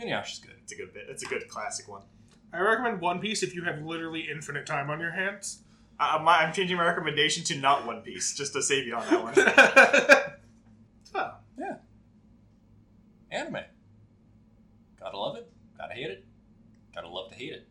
Inuyasha's 0.00 0.38
good. 0.40 0.54
It's 0.62 0.72
a 0.72 0.76
good 0.76 0.92
bit. 0.92 1.06
It's 1.08 1.22
a 1.22 1.26
good 1.26 1.46
classic 1.48 1.88
one. 1.88 2.02
I 2.52 2.60
recommend 2.60 3.00
One 3.00 3.20
Piece 3.20 3.42
if 3.42 3.54
you 3.54 3.64
have 3.64 3.82
literally 3.82 4.28
infinite 4.30 4.66
time 4.66 4.90
on 4.90 5.00
your 5.00 5.10
hands. 5.10 5.62
Uh, 5.98 6.20
my, 6.22 6.38
I'm 6.38 6.52
changing 6.52 6.76
my 6.76 6.84
recommendation 6.84 7.44
to 7.44 7.56
not 7.56 7.86
One 7.86 8.00
Piece, 8.00 8.34
just 8.36 8.52
to 8.54 8.62
save 8.62 8.86
you 8.86 8.94
on 8.96 9.06
that 9.08 9.22
one. 9.22 9.34
oh, 11.14 11.34
Yeah. 11.58 11.76
Anime. 13.30 13.58
Gotta 15.00 15.18
love 15.18 15.36
it. 15.36 15.50
Gotta 15.76 15.94
hate 15.94 16.10
it. 16.10 16.24
Gotta 16.94 17.08
love 17.08 17.30
to 17.30 17.36
hate 17.36 17.52
it. 17.52 17.66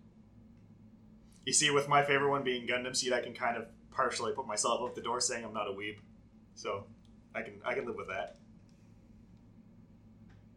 You 1.45 1.53
see, 1.53 1.69
with 1.71 1.87
my 1.89 2.03
favorite 2.03 2.29
one 2.29 2.43
being 2.43 2.67
Gundam 2.67 2.95
Seed, 2.95 3.13
I 3.13 3.21
can 3.21 3.33
kind 3.33 3.57
of 3.57 3.65
partially 3.91 4.31
put 4.33 4.47
myself 4.47 4.81
out 4.81 4.95
the 4.95 5.01
door 5.01 5.19
saying 5.19 5.43
I'm 5.43 5.53
not 5.53 5.67
a 5.67 5.71
weeb. 5.71 5.97
So 6.55 6.85
I 7.35 7.41
can 7.41 7.53
I 7.65 7.73
can 7.73 7.85
live 7.85 7.95
with 7.95 8.07
that. 8.07 8.37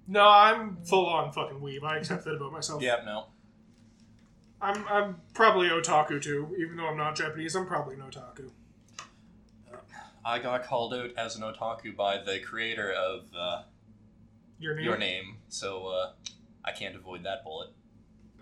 no, 0.06 0.26
I'm 0.28 0.76
full 0.84 1.06
on 1.06 1.32
fucking 1.32 1.60
weeb. 1.60 1.82
I 1.82 1.96
accept 1.98 2.24
that 2.24 2.34
about 2.34 2.52
myself. 2.52 2.82
Yeah, 2.82 3.02
no. 3.04 3.26
I'm 4.60 4.84
I'm 4.88 5.20
probably 5.34 5.68
otaku 5.68 6.22
too, 6.22 6.54
even 6.58 6.76
though 6.76 6.86
I'm 6.86 6.96
not 6.96 7.16
Japanese. 7.16 7.54
I'm 7.54 7.66
probably 7.66 7.94
an 7.96 8.02
otaku. 8.02 8.50
I 10.24 10.40
got 10.40 10.64
called 10.64 10.92
out 10.92 11.10
as 11.16 11.36
an 11.36 11.42
otaku 11.42 11.94
by 11.94 12.18
the 12.18 12.40
creator 12.40 12.90
of 12.90 13.26
uh, 13.38 13.62
Your 14.58 14.74
name? 14.74 14.84
Your 14.84 14.98
Name, 14.98 15.36
so 15.48 15.86
uh, 15.86 16.10
I 16.64 16.72
can't 16.72 16.96
avoid 16.96 17.22
that 17.22 17.44
bullet. 17.44 17.68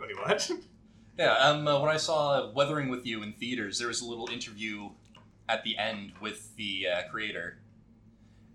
Wait, 0.01 0.16
what? 0.16 0.51
Yeah, 1.19 1.32
um, 1.35 1.66
uh, 1.69 1.81
when 1.81 1.91
I 1.91 1.97
saw 1.97 2.51
Weathering 2.51 2.89
with 2.89 3.07
You 3.07 3.23
in 3.23 3.32
theaters, 3.35 3.78
there 3.78 3.89
was 3.89 4.01
a 4.01 4.07
little 4.07 4.28
interview 4.31 4.91
at 5.49 5.62
the 5.62 5.78
end 5.78 6.12
with 6.20 6.57
the 6.57 6.86
uh, 6.89 7.03
creator, 7.11 7.59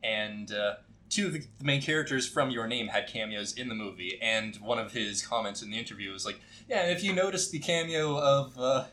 and 0.03 0.51
uh, 0.51 0.75
two 1.09 1.27
of 1.27 1.33
the 1.33 1.43
main 1.61 1.81
characters 1.81 2.27
from 2.27 2.49
Your 2.49 2.67
Name 2.67 2.87
had 2.87 3.07
cameos 3.07 3.53
in 3.53 3.69
the 3.69 3.75
movie, 3.75 4.19
and 4.21 4.57
one 4.57 4.77
of 4.77 4.91
his 4.91 5.25
comments 5.25 5.61
in 5.61 5.71
the 5.71 5.77
interview 5.77 6.11
was 6.11 6.25
like, 6.25 6.39
"Yeah, 6.67 6.87
if 6.87 7.01
you 7.01 7.13
notice 7.13 7.49
the 7.49 7.59
cameo 7.59 8.17
of 8.19 8.59
uh, 8.59 8.83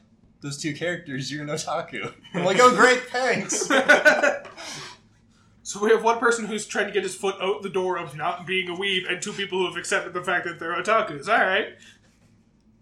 those 0.43 0.59
two 0.59 0.72
characters, 0.72 1.32
you're 1.32 1.43
an 1.43 1.48
otaku." 1.48 2.12
I'm 2.34 2.44
like, 2.44 2.59
"Oh, 2.60 2.74
great, 2.74 3.02
thanks." 3.09 3.68
So 5.66 5.82
we 5.82 5.90
have 5.90 6.05
one 6.05 6.20
person 6.20 6.44
who's 6.44 6.64
trying 6.64 6.86
to 6.86 6.93
get 6.93 7.02
his 7.02 7.16
foot 7.16 7.34
out 7.43 7.60
the 7.60 7.68
door 7.68 7.98
of 7.98 8.16
not 8.16 8.47
being 8.47 8.68
a 8.68 8.72
weeb, 8.72 9.10
and 9.10 9.20
two 9.20 9.32
people 9.32 9.59
who 9.59 9.66
have 9.66 9.76
accepted 9.76 10.14
the 10.14 10.22
fact 10.22 10.47
that 10.47 10.60
they're 10.60 10.80
otakus. 10.80 11.26
All 11.26 11.44
right, 11.44 11.74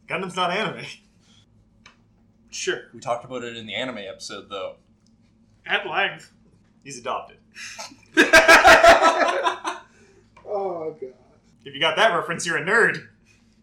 Gundam's 0.06 0.36
not 0.36 0.50
anime. 0.50 0.84
sure, 2.50 2.82
we 2.92 3.00
talked 3.00 3.24
about 3.24 3.42
it 3.44 3.56
in 3.56 3.66
the 3.66 3.74
anime 3.74 3.98
episode, 3.98 4.48
though. 4.50 4.76
at 5.66 5.86
length. 5.86 6.30
He's 6.82 6.98
adopted. 6.98 7.38
Oh 10.46 10.94
god. 11.00 11.14
If 11.64 11.74
you 11.74 11.80
got 11.80 11.96
that 11.96 12.14
reference, 12.14 12.46
you're 12.46 12.58
a 12.58 12.64
nerd. 12.64 13.08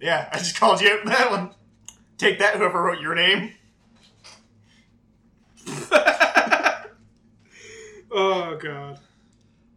Yeah, 0.01 0.27
I 0.33 0.39
just 0.39 0.59
called 0.59 0.81
you 0.81 0.89
out 0.89 1.05
that 1.05 1.29
one. 1.31 1.51
Take 2.17 2.39
that, 2.39 2.55
whoever 2.55 2.81
wrote 2.81 2.99
your 2.99 3.15
name. 3.15 3.53
oh 8.11 8.57
god. 8.59 8.99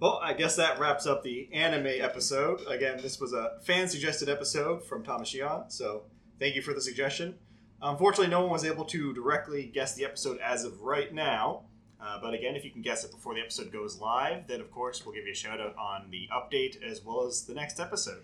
Well, 0.01 0.19
I 0.23 0.33
guess 0.33 0.57
that 0.57 0.79
wraps 0.81 1.07
up 1.07 1.23
the 1.23 1.49
anime 1.53 1.87
episode. 1.87 2.61
Again, 2.67 2.99
this 3.01 3.21
was 3.21 3.33
a 3.33 3.59
fan 3.63 3.89
suggested 3.89 4.29
episode 4.29 4.83
from 4.85 5.03
Thomas 5.05 5.33
Shion, 5.33 5.71
so 5.71 6.03
thank 6.39 6.55
you 6.55 6.63
for 6.63 6.75
the 6.75 6.81
suggestion. 6.81 7.35
Unfortunately, 7.83 8.29
no 8.31 8.41
one 8.41 8.51
was 8.51 8.65
able 8.65 8.85
to 8.87 9.13
directly 9.13 9.67
guess 9.67 9.95
the 9.95 10.05
episode 10.05 10.39
as 10.39 10.65
of 10.65 10.81
right 10.81 11.13
now. 11.13 11.65
Uh, 12.01 12.19
but 12.21 12.35
again, 12.35 12.55
if 12.55 12.65
you 12.65 12.71
can 12.71 12.83
guess 12.83 13.05
it 13.05 13.11
before 13.11 13.35
the 13.35 13.41
episode 13.41 13.73
goes 13.73 13.99
live, 13.99 14.47
then 14.47 14.61
of 14.61 14.71
course 14.71 15.05
we'll 15.05 15.15
give 15.15 15.25
you 15.25 15.33
a 15.33 15.37
shout 15.37 15.61
out 15.61 15.75
on 15.77 16.11
the 16.11 16.29
update 16.33 16.83
as 16.83 17.03
well 17.05 17.27
as 17.27 17.45
the 17.45 17.55
next 17.55 17.81
episode. 17.81 18.23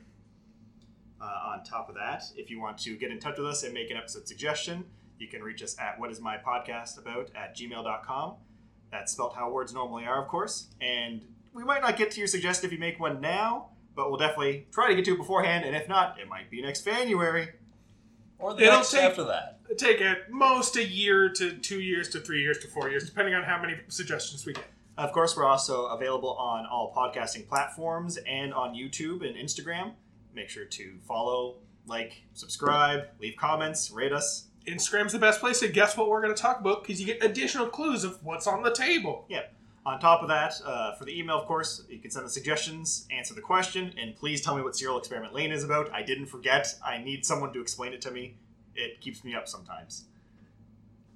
Uh, 1.20 1.52
on 1.52 1.62
top 1.62 1.88
of 1.88 1.94
that, 1.94 2.24
if 2.36 2.50
you 2.50 2.60
want 2.60 2.78
to 2.78 2.96
get 2.96 3.10
in 3.10 3.18
touch 3.18 3.36
with 3.36 3.46
us 3.46 3.62
and 3.62 3.74
make 3.74 3.90
an 3.90 3.96
episode 3.96 4.26
suggestion, 4.26 4.84
you 5.18 5.28
can 5.28 5.42
reach 5.42 5.62
us 5.62 5.76
at 5.78 6.00
whatismypodcastabout 6.00 6.22
my 6.22 6.38
podcast 6.38 6.98
about 6.98 7.30
at 7.34 7.54
gmail.com. 7.54 8.34
That's 8.90 9.12
spelt 9.12 9.34
how 9.34 9.50
words 9.50 9.74
normally 9.74 10.06
are, 10.06 10.22
of 10.22 10.28
course. 10.28 10.68
And 10.80 11.20
we 11.52 11.62
might 11.64 11.82
not 11.82 11.96
get 11.96 12.10
to 12.12 12.18
your 12.18 12.26
suggestion 12.26 12.66
if 12.66 12.72
you 12.72 12.78
make 12.78 12.98
one 12.98 13.20
now, 13.20 13.68
but 13.94 14.08
we'll 14.08 14.18
definitely 14.18 14.66
try 14.72 14.88
to 14.88 14.94
get 14.94 15.04
to 15.04 15.14
it 15.14 15.18
beforehand. 15.18 15.64
And 15.64 15.76
if 15.76 15.88
not, 15.88 16.18
it 16.18 16.28
might 16.28 16.50
be 16.50 16.62
next 16.62 16.84
January. 16.84 17.50
Or 18.40 18.54
the 18.54 18.62
It'll 18.62 18.76
next 18.78 18.92
take- 18.92 19.02
after 19.02 19.24
that. 19.24 19.56
Take 19.78 20.00
at 20.00 20.30
most 20.32 20.74
a 20.76 20.84
year 20.84 21.28
to 21.28 21.52
two 21.58 21.80
years 21.80 22.08
to 22.10 22.20
three 22.20 22.42
years 22.42 22.58
to 22.58 22.66
four 22.66 22.90
years, 22.90 23.04
depending 23.08 23.34
on 23.34 23.44
how 23.44 23.60
many 23.60 23.76
suggestions 23.88 24.44
we 24.44 24.52
get. 24.52 24.64
Of 24.98 25.12
course, 25.12 25.36
we're 25.36 25.44
also 25.46 25.86
available 25.86 26.30
on 26.34 26.66
all 26.66 26.92
podcasting 26.92 27.46
platforms 27.48 28.16
and 28.26 28.52
on 28.52 28.74
YouTube 28.74 29.24
and 29.24 29.36
Instagram. 29.36 29.92
Make 30.34 30.48
sure 30.48 30.64
to 30.64 30.98
follow, 31.06 31.56
like, 31.86 32.22
subscribe, 32.34 33.04
leave 33.20 33.36
comments, 33.36 33.90
rate 33.92 34.12
us. 34.12 34.46
Instagram's 34.66 35.12
the 35.12 35.18
best 35.20 35.40
place 35.40 35.60
to 35.60 35.68
guess 35.68 35.96
what 35.96 36.08
we're 36.08 36.20
going 36.20 36.34
to 36.34 36.40
talk 36.42 36.58
about 36.60 36.82
because 36.82 37.00
you 37.00 37.06
get 37.06 37.24
additional 37.24 37.66
clues 37.66 38.02
of 38.04 38.22
what's 38.24 38.46
on 38.48 38.62
the 38.62 38.72
table. 38.74 39.24
On 39.90 39.98
top 39.98 40.22
of 40.22 40.28
that, 40.28 40.54
uh, 40.64 40.94
for 40.94 41.04
the 41.04 41.18
email, 41.18 41.36
of 41.36 41.46
course, 41.46 41.82
you 41.88 41.98
can 41.98 42.12
send 42.12 42.24
the 42.24 42.30
suggestions, 42.30 43.08
answer 43.10 43.34
the 43.34 43.40
question, 43.40 43.92
and 44.00 44.14
please 44.14 44.40
tell 44.40 44.54
me 44.54 44.62
what 44.62 44.76
Serial 44.76 44.96
Experiment 44.96 45.34
Lain 45.34 45.50
is 45.50 45.64
about. 45.64 45.92
I 45.92 46.00
didn't 46.00 46.26
forget. 46.26 46.72
I 46.86 46.98
need 46.98 47.26
someone 47.26 47.52
to 47.52 47.60
explain 47.60 47.92
it 47.92 48.00
to 48.02 48.12
me. 48.12 48.36
It 48.76 49.00
keeps 49.00 49.24
me 49.24 49.34
up 49.34 49.48
sometimes. 49.48 50.04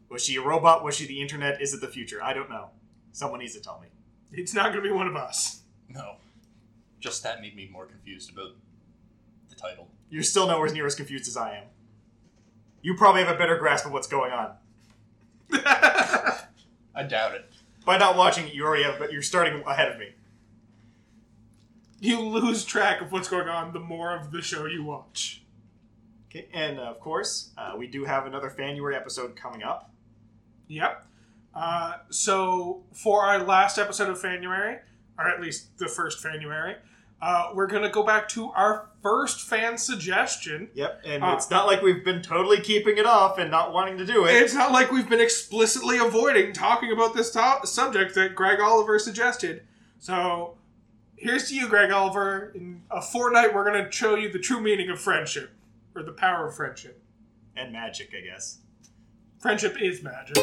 Was 0.09 0.25
she 0.25 0.35
a 0.35 0.43
robot? 0.43 0.83
Was 0.83 0.97
she 0.97 1.07
the 1.07 1.23
internet? 1.23 1.63
Is 1.63 1.73
it 1.73 1.83
the 1.83 1.87
future? 1.87 2.21
I 2.21 2.33
don't 2.33 2.51
know. 2.51 2.71
Someone 3.13 3.39
needs 3.39 3.55
to 3.55 3.61
tell 3.61 3.79
me. 3.81 3.87
It's 4.33 4.53
not 4.53 4.73
going 4.73 4.83
to 4.83 4.91
be 4.91 4.91
one 4.91 5.07
of 5.07 5.15
us. 5.15 5.61
No. 5.89 6.17
Just 6.99 7.23
that 7.23 7.41
made 7.41 7.55
me 7.55 7.71
more 7.73 7.87
confused 7.87 8.33
about 8.33 8.57
the 9.51 9.55
title. 9.55 9.87
You're 10.11 10.25
still 10.25 10.49
nowhere 10.49 10.73
near 10.73 10.87
as 10.87 10.97
confused 10.97 11.29
as 11.29 11.37
I 11.37 11.59
am. 11.59 11.65
You 12.83 12.97
probably 12.97 13.23
have 13.23 13.33
a 13.33 13.39
better 13.39 13.57
grasp 13.57 13.87
of 13.87 13.93
what's 13.93 14.09
going 14.09 14.33
on. 14.33 14.55
I 15.53 17.05
doubt 17.09 17.37
it. 17.37 17.54
By 17.85 17.99
not 17.99 18.17
watching 18.17 18.47
it, 18.49 18.55
you 18.55 18.65
already 18.65 18.85
have, 18.85 18.99
but 18.99 19.13
you're 19.13 19.23
starting 19.23 19.63
ahead 19.67 19.93
of 19.93 19.99
me. 19.99 20.11
you 22.01 22.21
lose 22.21 22.65
track 22.65 23.01
of 23.01 23.13
what's 23.13 23.29
going 23.29 23.49
on 23.49 23.73
the 23.73 23.81
more 23.81 24.15
of 24.15 24.31
the 24.31 24.43
show 24.43 24.67
you 24.67 24.85
watch. 24.85 25.43
Okay, 26.31 26.49
and 26.53 26.79
uh, 26.79 26.83
of 26.83 27.01
course, 27.01 27.51
uh, 27.57 27.75
we 27.79 27.87
do 27.87 28.05
have 28.05 28.27
another 28.27 28.53
January 28.55 28.97
episode 28.97 29.37
coming 29.37 29.63
up. 29.63 29.91
Yep. 30.69 31.07
Uh, 31.55 31.95
so 32.11 32.83
for 32.93 33.23
our 33.25 33.39
last 33.45 33.79
episode 33.79 34.09
of 34.11 34.21
January, 34.21 34.79
or 35.19 35.29
at 35.29 35.41
least 35.41 35.79
the 35.79 35.87
first 35.89 36.23
January, 36.23 36.77
uh, 37.23 37.51
we're 37.55 37.69
gonna 37.69 37.91
go 37.91 38.03
back 38.03 38.29
to 38.31 38.51
our 38.51 38.89
first 39.05 39.43
fan 39.43 39.77
suggestion. 39.79 40.71
Yep, 40.75 41.03
and 41.05 41.23
Uh, 41.23 41.35
it's 41.37 41.51
not 41.51 41.67
like 41.67 41.83
we've 41.83 42.03
been 42.05 42.23
totally 42.23 42.59
keeping 42.61 42.97
it 42.97 43.05
off 43.07 43.39
and 43.39 43.51
not 43.51 43.73
wanting 43.73 43.99
to 43.99 44.07
do 44.07 44.25
it. 44.25 44.35
It's 44.35 44.55
not 44.55 44.73
like 44.73 44.91
we've 44.91 45.09
been 45.09 45.21
explicitly 45.21 45.99
avoiding 45.99 46.53
talking 46.55 46.91
about 46.91 47.15
this 47.15 47.31
to- 47.33 47.61
subject 47.65 48.15
that 48.17 48.35
Greg 48.35 48.61
Oliver 48.61 48.99
suggested. 48.99 49.63
So 49.99 50.57
here's 51.17 51.49
to 51.51 51.55
you, 51.55 51.69
Greg 51.69 51.91
Oliver. 51.93 52.51
In 52.55 52.83
a 52.91 53.03
fortnight, 53.03 53.55
we're 53.55 53.65
gonna 53.65 53.93
show 53.93 54.15
you 54.17 54.33
the 54.33 54.39
true 54.39 54.61
meaning 54.61 54.89
of 54.89 54.99
friendship, 55.01 55.51
or 55.95 56.03
the 56.03 56.13
power 56.13 56.49
of 56.49 56.57
friendship. 56.57 57.01
And 57.55 57.73
magic, 57.73 58.11
I 58.17 58.23
guess. 58.23 58.59
Friendship 59.39 59.77
is 59.81 60.03
magic. 60.03 60.35